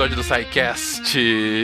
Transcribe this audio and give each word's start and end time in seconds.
episódio 0.00 0.16
do 0.16 0.24
SciCast. 0.24 0.99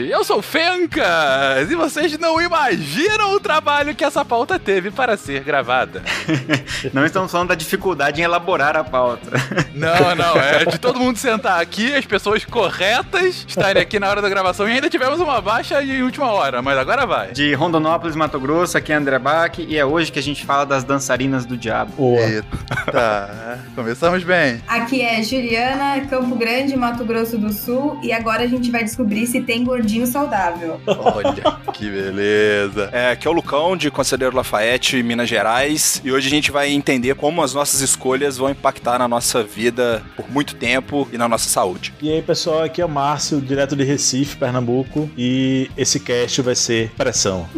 Eu 0.09 0.23
sou 0.23 0.39
o 0.39 0.41
Fencas 0.41 1.69
e 1.69 1.75
vocês 1.75 2.17
não 2.17 2.41
imaginam 2.41 3.33
o 3.33 3.39
trabalho 3.39 3.95
que 3.95 4.03
essa 4.03 4.25
pauta 4.25 4.57
teve 4.57 4.89
para 4.89 5.15
ser 5.15 5.43
gravada. 5.43 6.01
não 6.91 7.05
estamos 7.05 7.31
falando 7.31 7.49
da 7.49 7.55
dificuldade 7.55 8.19
em 8.19 8.23
elaborar 8.23 8.75
a 8.75 8.83
pauta. 8.83 9.31
Não, 9.73 10.15
não, 10.15 10.35
é 10.35 10.65
de 10.71 10.79
todo 10.79 10.99
mundo 10.99 11.17
sentar 11.17 11.61
aqui, 11.61 11.93
as 11.93 12.05
pessoas 12.05 12.43
corretas 12.43 13.45
estarem 13.47 13.81
aqui 13.81 13.99
na 13.99 14.09
hora 14.09 14.21
da 14.21 14.27
gravação 14.27 14.67
e 14.67 14.73
ainda 14.73 14.89
tivemos 14.89 15.19
uma 15.19 15.39
baixa 15.39 15.81
em 15.83 16.01
última 16.01 16.31
hora, 16.31 16.61
mas 16.61 16.77
agora 16.77 17.05
vai. 17.05 17.31
De 17.31 17.53
Rondonópolis, 17.53 18.15
Mato 18.15 18.39
Grosso, 18.39 18.77
aqui 18.77 18.91
é 18.91 18.95
André 18.95 19.19
Bach 19.19 19.57
e 19.59 19.77
é 19.77 19.85
hoje 19.85 20.11
que 20.11 20.19
a 20.19 20.23
gente 20.23 20.45
fala 20.45 20.65
das 20.65 20.83
dançarinas 20.83 21.45
do 21.45 21.55
diabo. 21.55 21.93
Boa. 21.93 22.19
Eita, 22.19 23.59
começamos 23.75 24.23
bem. 24.23 24.61
Aqui 24.67 25.01
é 25.01 25.21
Juliana, 25.21 26.01
Campo 26.09 26.35
Grande, 26.35 26.75
Mato 26.75 27.05
Grosso 27.05 27.37
do 27.37 27.53
Sul 27.53 27.99
e 28.03 28.11
agora 28.11 28.43
a 28.43 28.47
gente 28.47 28.71
vai 28.71 28.83
descobrir 28.83 29.26
se 29.27 29.41
tem 29.41 29.63
gordinho 29.63 30.07
saudável. 30.07 30.79
Olha, 30.87 31.57
que 31.73 31.89
beleza. 31.89 32.89
É, 32.91 33.11
aqui 33.11 33.27
é 33.27 33.29
o 33.29 33.33
Lucão, 33.33 33.77
de 33.77 33.91
Conselheiro 33.91 34.35
Lafayette, 34.35 35.01
Minas 35.03 35.29
Gerais, 35.29 36.01
e 36.03 36.11
hoje 36.11 36.27
a 36.27 36.29
gente 36.29 36.51
vai 36.51 36.71
entender 36.71 37.15
como 37.15 37.43
as 37.43 37.53
nossas 37.53 37.81
escolhas 37.81 38.37
vão 38.37 38.49
impactar 38.49 38.97
na 38.99 39.07
nossa 39.07 39.43
vida 39.43 40.03
por 40.15 40.29
muito 40.31 40.55
tempo 40.55 41.07
e 41.11 41.17
na 41.17 41.27
nossa 41.27 41.49
saúde. 41.49 41.93
E 42.01 42.11
aí, 42.11 42.21
pessoal, 42.21 42.63
aqui 42.63 42.81
é 42.81 42.85
o 42.85 42.89
Márcio, 42.89 43.41
direto 43.41 43.75
de 43.75 43.83
Recife, 43.83 44.37
Pernambuco, 44.37 45.09
e 45.17 45.69
esse 45.77 45.99
cast 45.99 46.41
vai 46.41 46.55
ser 46.55 46.91
pressão. 46.97 47.47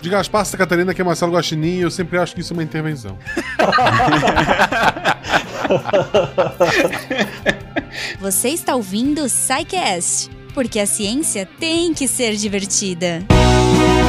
De 0.00 0.08
Gaspar 0.08 0.46
Santa 0.46 0.56
Catarina, 0.56 0.94
que 0.94 1.02
é 1.02 1.04
Marcelo 1.04 1.32
Guaxinim, 1.32 1.80
eu 1.80 1.90
sempre 1.90 2.16
acho 2.16 2.34
que 2.34 2.40
isso 2.40 2.54
é 2.54 2.56
uma 2.56 2.62
intervenção. 2.62 3.18
Você 8.20 8.50
está 8.50 8.74
ouvindo 8.74 9.24
o 9.24 9.26
Psycast, 9.26 10.30
porque 10.54 10.78
a 10.78 10.86
ciência 10.86 11.48
tem 11.58 11.94
que 11.94 12.06
ser 12.06 12.36
divertida. 12.36 13.24
E 13.30 13.99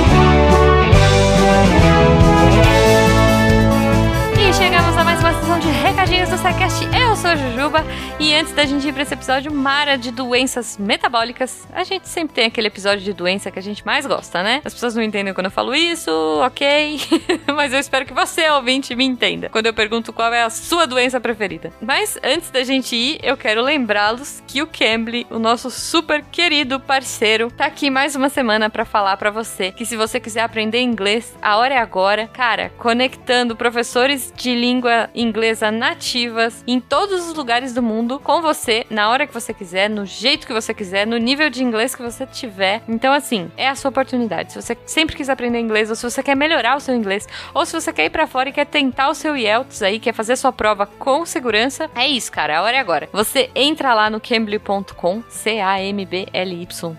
de 5.61 5.69
recadinhos 5.69 6.27
do 6.27 6.37
SciCast. 6.37 6.85
Eu 6.85 7.15
sou 7.15 7.29
a 7.29 7.35
Jujuba 7.35 7.85
e 8.19 8.33
antes 8.33 8.51
da 8.51 8.65
gente 8.65 8.87
ir 8.87 8.91
para 8.91 9.03
esse 9.03 9.13
episódio 9.13 9.53
mara 9.53 9.95
de 9.95 10.09
doenças 10.09 10.75
metabólicas, 10.75 11.67
a 11.71 11.83
gente 11.83 12.09
sempre 12.09 12.33
tem 12.33 12.45
aquele 12.45 12.65
episódio 12.65 13.03
de 13.03 13.13
doença 13.13 13.51
que 13.51 13.59
a 13.59 13.61
gente 13.61 13.85
mais 13.85 14.07
gosta, 14.07 14.41
né? 14.41 14.61
As 14.65 14.73
pessoas 14.73 14.95
não 14.95 15.03
entendem 15.03 15.35
quando 15.35 15.45
eu 15.45 15.51
falo 15.51 15.75
isso, 15.75 16.09
ok? 16.43 16.99
Mas 17.55 17.73
eu 17.73 17.79
espero 17.79 18.07
que 18.07 18.13
você, 18.13 18.49
ouvinte, 18.49 18.95
me 18.95 19.05
entenda 19.05 19.49
quando 19.49 19.67
eu 19.67 19.73
pergunto 19.73 20.11
qual 20.11 20.33
é 20.33 20.41
a 20.41 20.49
sua 20.49 20.87
doença 20.87 21.21
preferida. 21.21 21.71
Mas 21.79 22.17
antes 22.23 22.49
da 22.49 22.63
gente 22.63 22.95
ir, 22.95 23.19
eu 23.21 23.37
quero 23.37 23.61
lembrá-los 23.61 24.41
que 24.47 24.63
o 24.63 24.67
Cambly, 24.67 25.27
o 25.29 25.37
nosso 25.37 25.69
super 25.69 26.23
querido 26.23 26.79
parceiro, 26.79 27.51
tá 27.51 27.65
aqui 27.65 27.91
mais 27.91 28.15
uma 28.15 28.29
semana 28.29 28.67
para 28.67 28.83
falar 28.83 29.15
para 29.15 29.29
você 29.29 29.71
que 29.71 29.85
se 29.85 29.95
você 29.95 30.19
quiser 30.19 30.41
aprender 30.41 30.81
inglês, 30.81 31.37
a 31.39 31.57
hora 31.57 31.75
é 31.75 31.77
agora. 31.77 32.27
Cara, 32.33 32.71
conectando 32.79 33.55
professores 33.55 34.33
de 34.35 34.55
língua 34.55 35.07
inglesa 35.13 35.50
nativas 35.59 36.63
em 36.65 36.79
todos 36.79 37.27
os 37.27 37.33
lugares 37.33 37.73
do 37.73 37.81
mundo 37.81 38.19
com 38.19 38.41
você, 38.41 38.85
na 38.89 39.09
hora 39.09 39.27
que 39.27 39.33
você 39.33 39.53
quiser, 39.53 39.89
no 39.89 40.05
jeito 40.05 40.47
que 40.47 40.53
você 40.53 40.73
quiser, 40.73 41.05
no 41.05 41.17
nível 41.17 41.49
de 41.49 41.63
inglês 41.63 41.93
que 41.93 42.01
você 42.01 42.25
tiver. 42.25 42.81
Então, 42.87 43.11
assim, 43.11 43.51
é 43.57 43.67
a 43.67 43.75
sua 43.75 43.89
oportunidade. 43.89 44.53
Se 44.53 44.61
você 44.61 44.77
sempre 44.85 45.15
quis 45.15 45.27
aprender 45.29 45.59
inglês, 45.59 45.89
ou 45.89 45.95
se 45.95 46.03
você 46.03 46.23
quer 46.23 46.35
melhorar 46.35 46.77
o 46.77 46.79
seu 46.79 46.95
inglês, 46.95 47.27
ou 47.53 47.65
se 47.65 47.73
você 47.73 47.91
quer 47.91 48.05
ir 48.05 48.09
para 48.09 48.27
fora 48.27 48.49
e 48.49 48.53
quer 48.53 48.65
tentar 48.65 49.09
o 49.09 49.15
seu 49.15 49.35
IELTS 49.35 49.81
aí, 49.81 49.99
quer 49.99 50.13
fazer 50.13 50.35
sua 50.35 50.53
prova 50.53 50.85
com 50.85 51.25
segurança, 51.25 51.89
é 51.95 52.07
isso, 52.07 52.31
cara. 52.31 52.59
A 52.59 52.61
hora 52.61 52.77
é 52.77 52.79
agora. 52.79 53.09
Você 53.11 53.49
entra 53.55 53.93
lá 53.93 54.09
no 54.09 54.21
cambly.com, 54.21 55.23
C-A-M-B-L-Y.com, 55.27 56.91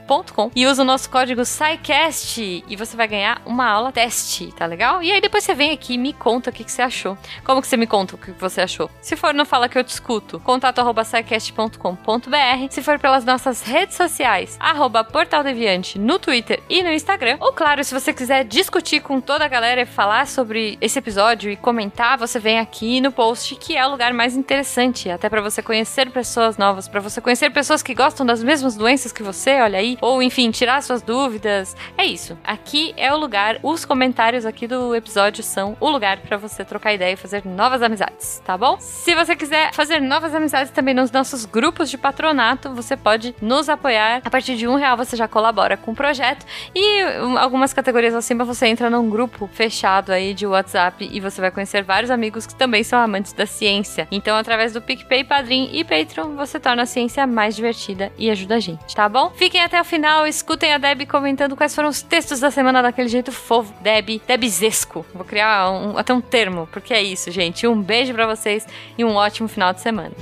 e 0.55 0.67
usa 0.67 0.83
o 0.83 0.85
nosso 0.85 1.09
código 1.09 1.45
SciCast 1.45 2.65
e 2.67 2.77
você 2.77 2.97
vai 2.97 3.09
ganhar 3.09 3.41
uma 3.47 3.69
aula 3.69 3.93
teste, 3.93 4.53
tá 4.53 4.67
legal? 4.67 5.03
E 5.03 5.13
aí 5.13 5.21
depois 5.21 5.45
você 5.45 5.55
vem 5.55 5.71
aqui 5.71 5.95
e 5.95 5.99
me 5.99 6.13
conta 6.13 6.51
o 6.51 6.53
que, 6.53 6.65
que 6.65 6.73
você 6.73 6.83
achou. 6.83 7.17
Como 7.45 7.61
que 7.61 7.69
você 7.69 7.77
me 7.77 7.87
conta 7.87 8.15
o 8.15 8.19
que 8.19 8.33
você 8.43 8.61
achou? 8.61 8.91
Se 9.01 9.17
for 9.17 9.33
no 9.33 9.47
Fala 9.47 9.69
Que 9.69 9.79
Eu 9.79 9.85
Te 9.85 9.91
Escuto, 9.91 10.39
contato 10.41 10.81
arroba 10.81 11.05
Se 11.05 12.83
for 12.83 12.99
pelas 12.99 13.25
nossas 13.25 13.63
redes 13.63 13.97
sociais, 13.97 14.57
arroba 14.61 15.05
Portal 15.05 15.43
Deviante 15.43 15.99
no 15.99 16.19
Twitter 16.19 16.61
e 16.69 16.83
no 16.83 16.91
Instagram. 16.91 17.37
Ou 17.41 17.53
claro, 17.53 17.83
se 17.85 17.95
você 17.95 18.13
quiser 18.13 18.45
discutir 18.45 19.01
com 19.01 19.21
toda 19.21 19.45
a 19.45 19.49
galera 19.49 19.83
e 19.83 19.87
falar 19.87 20.27
sobre 20.27 20.77
esse 20.81 20.99
episódio 20.99 21.51
e 21.51 21.57
comentar, 21.57 22.19
você 22.19 22.39
vem 22.39 22.59
aqui 22.59 23.01
no 23.01 23.13
post, 23.13 23.55
que 23.57 23.77
é 23.77 23.87
o 23.87 23.91
lugar 23.91 24.13
mais 24.13 24.37
interessante, 24.37 25.09
até 25.09 25.29
para 25.29 25.41
você 25.41 25.63
conhecer 25.63 26.11
pessoas 26.11 26.57
novas, 26.59 26.89
para 26.89 27.01
você 27.01 27.21
conhecer 27.21 27.51
pessoas 27.51 27.83
que 27.83 27.95
gostam 27.95 28.27
das 28.27 28.43
mesmas 28.43 28.77
doenças 28.77 29.13
que 29.13 29.23
você, 29.23 29.61
olha 29.61 29.79
aí, 29.79 29.97
ou 30.01 30.23
enfim, 30.23 30.51
tirar 30.51 30.83
suas 30.83 31.01
dúvidas. 31.01 31.77
É 31.97 32.05
isso. 32.05 32.37
Aqui 32.43 32.93
é 32.97 33.13
o 33.13 33.17
lugar, 33.17 33.59
os 33.63 33.85
comentários 33.85 34.45
aqui 34.45 34.67
do 34.67 34.95
episódio 34.95 35.45
são 35.45 35.77
o 35.79 35.89
lugar 35.89 36.19
para 36.19 36.37
você 36.37 36.65
trocar 36.65 36.95
ideia 36.95 37.13
e 37.13 37.17
fazer 37.17 37.45
novas 37.45 37.83
amizades, 37.83 38.32
tá 38.41 38.57
bom? 38.57 38.77
Se 38.81 39.15
você 39.15 39.37
quiser 39.37 39.73
fazer 39.73 40.01
novas 40.01 40.35
amizades 40.35 40.73
também 40.73 40.95
nos 40.95 41.11
nossos 41.11 41.45
grupos 41.45 41.91
de 41.91 41.99
patronato, 41.99 42.75
você 42.75 42.97
pode 42.97 43.35
nos 43.41 43.69
apoiar. 43.69 44.21
A 44.25 44.31
partir 44.31 44.57
de 44.57 44.67
um 44.67 44.77
real 44.77 44.97
você 44.97 45.17
já 45.17 45.29
colabora 45.29 45.77
com 45.77 45.93
o 45.93 45.95
projeto 45.95 46.47
e 46.75 47.03
algumas 47.39 47.73
categorias 47.73 48.15
acima 48.15 48.45
você 48.45 48.67
entra 48.67 48.89
num 48.89 49.09
grupo 49.09 49.49
fechado 49.53 50.13
aí 50.13 50.35
de 50.35 50.47
WhatsApp 50.47 51.09
e 51.11 51.21
você 51.21 51.41
vai 51.41 51.51
conhecer 51.51 51.83
vários 51.83 52.11
amigos 52.11 52.47
que 52.47 52.55
também 52.55 52.83
são 52.83 52.99
amantes 52.99 53.33
da 53.33 53.47
ciência. 53.47 54.09
Então, 54.11 54.37
através 54.37 54.73
do 54.73 54.81
PicPay, 54.81 55.25
Padrim 55.25 55.71
e 55.73 55.85
Patreon, 55.85 56.37
você 56.37 56.59
torna 56.59 56.83
a 56.83 56.87
ciência 56.87 57.27
mais 57.27 57.57
divertida 57.57 58.13
e 58.19 58.31
ajuda 58.31 58.57
a 58.57 58.61
gente, 58.61 58.95
tá 58.95 59.09
bom? 59.09 59.31
Fiquem 59.35 59.63
até 59.63 59.81
o 59.81 59.85
final, 59.85 60.27
escutem 60.27 60.73
a 60.73 60.79
Deb 60.79 61.07
comentando 61.07 61.57
quais 61.57 61.75
foram 61.75 61.89
os 61.89 62.03
textos 62.03 62.41
da 62.41 62.51
semana 62.51 62.83
daquele 62.83 63.09
jeito 63.09 63.33
fofo. 63.33 63.73
Deb, 63.81 64.21
Debzesco. 64.27 65.05
Vou 65.15 65.25
criar 65.25 65.71
um, 65.71 65.97
até 65.97 66.13
um 66.13 66.21
termo, 66.21 66.69
porque 66.73 66.95
é 66.95 67.03
isso, 67.03 67.31
gente. 67.31 67.67
Um 67.67 67.81
beijo 67.81 68.12
para 68.13 68.27
vocês 68.27 68.67
e 68.97 69.05
um 69.05 69.15
ótimo 69.15 69.49
final 69.49 69.73
de 69.73 69.81
semana. 69.81 70.13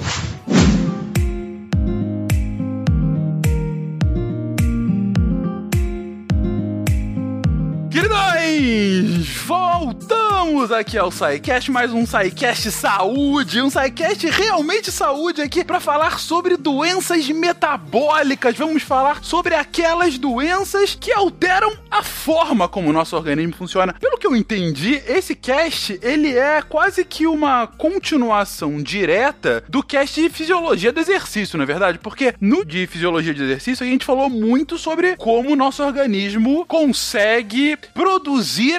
Voltamos 9.46 10.72
aqui 10.72 10.96
ao 10.96 11.10
SciCast, 11.10 11.70
mais 11.70 11.92
um 11.92 12.06
SciCast 12.06 12.70
Saúde, 12.70 13.60
um 13.60 13.68
SciCast 13.68 14.26
realmente 14.30 14.90
saúde 14.90 15.42
aqui 15.42 15.62
para 15.62 15.78
falar 15.78 16.18
sobre 16.18 16.56
doenças 16.56 17.28
metabólicas. 17.28 18.56
Vamos 18.56 18.82
falar 18.82 19.22
sobre 19.22 19.54
aquelas 19.54 20.16
doenças 20.16 20.96
que 20.98 21.12
alteram 21.12 21.70
a 21.90 22.02
forma 22.02 22.66
como 22.66 22.88
o 22.88 22.92
nosso 22.92 23.14
organismo 23.14 23.54
funciona. 23.54 23.92
Pelo 23.92 24.16
que 24.16 24.26
eu 24.26 24.34
entendi, 24.34 25.02
esse 25.06 25.34
cast, 25.34 25.98
ele 26.02 26.34
é 26.36 26.62
quase 26.62 27.04
que 27.04 27.26
uma 27.26 27.66
continuação 27.66 28.82
direta 28.82 29.62
do 29.68 29.82
cast 29.82 30.20
de 30.20 30.30
fisiologia 30.30 30.92
do 30.92 31.00
exercício, 31.00 31.58
não 31.58 31.64
é 31.64 31.66
verdade? 31.66 31.98
Porque 31.98 32.34
no 32.40 32.64
de 32.64 32.86
fisiologia 32.86 33.34
de 33.34 33.42
exercício 33.42 33.84
a 33.84 33.88
gente 33.88 34.06
falou 34.06 34.30
muito 34.30 34.78
sobre 34.78 35.16
como 35.16 35.52
o 35.52 35.56
nosso 35.56 35.82
organismo 35.82 36.64
consegue 36.64 37.76
produzir 37.92 38.29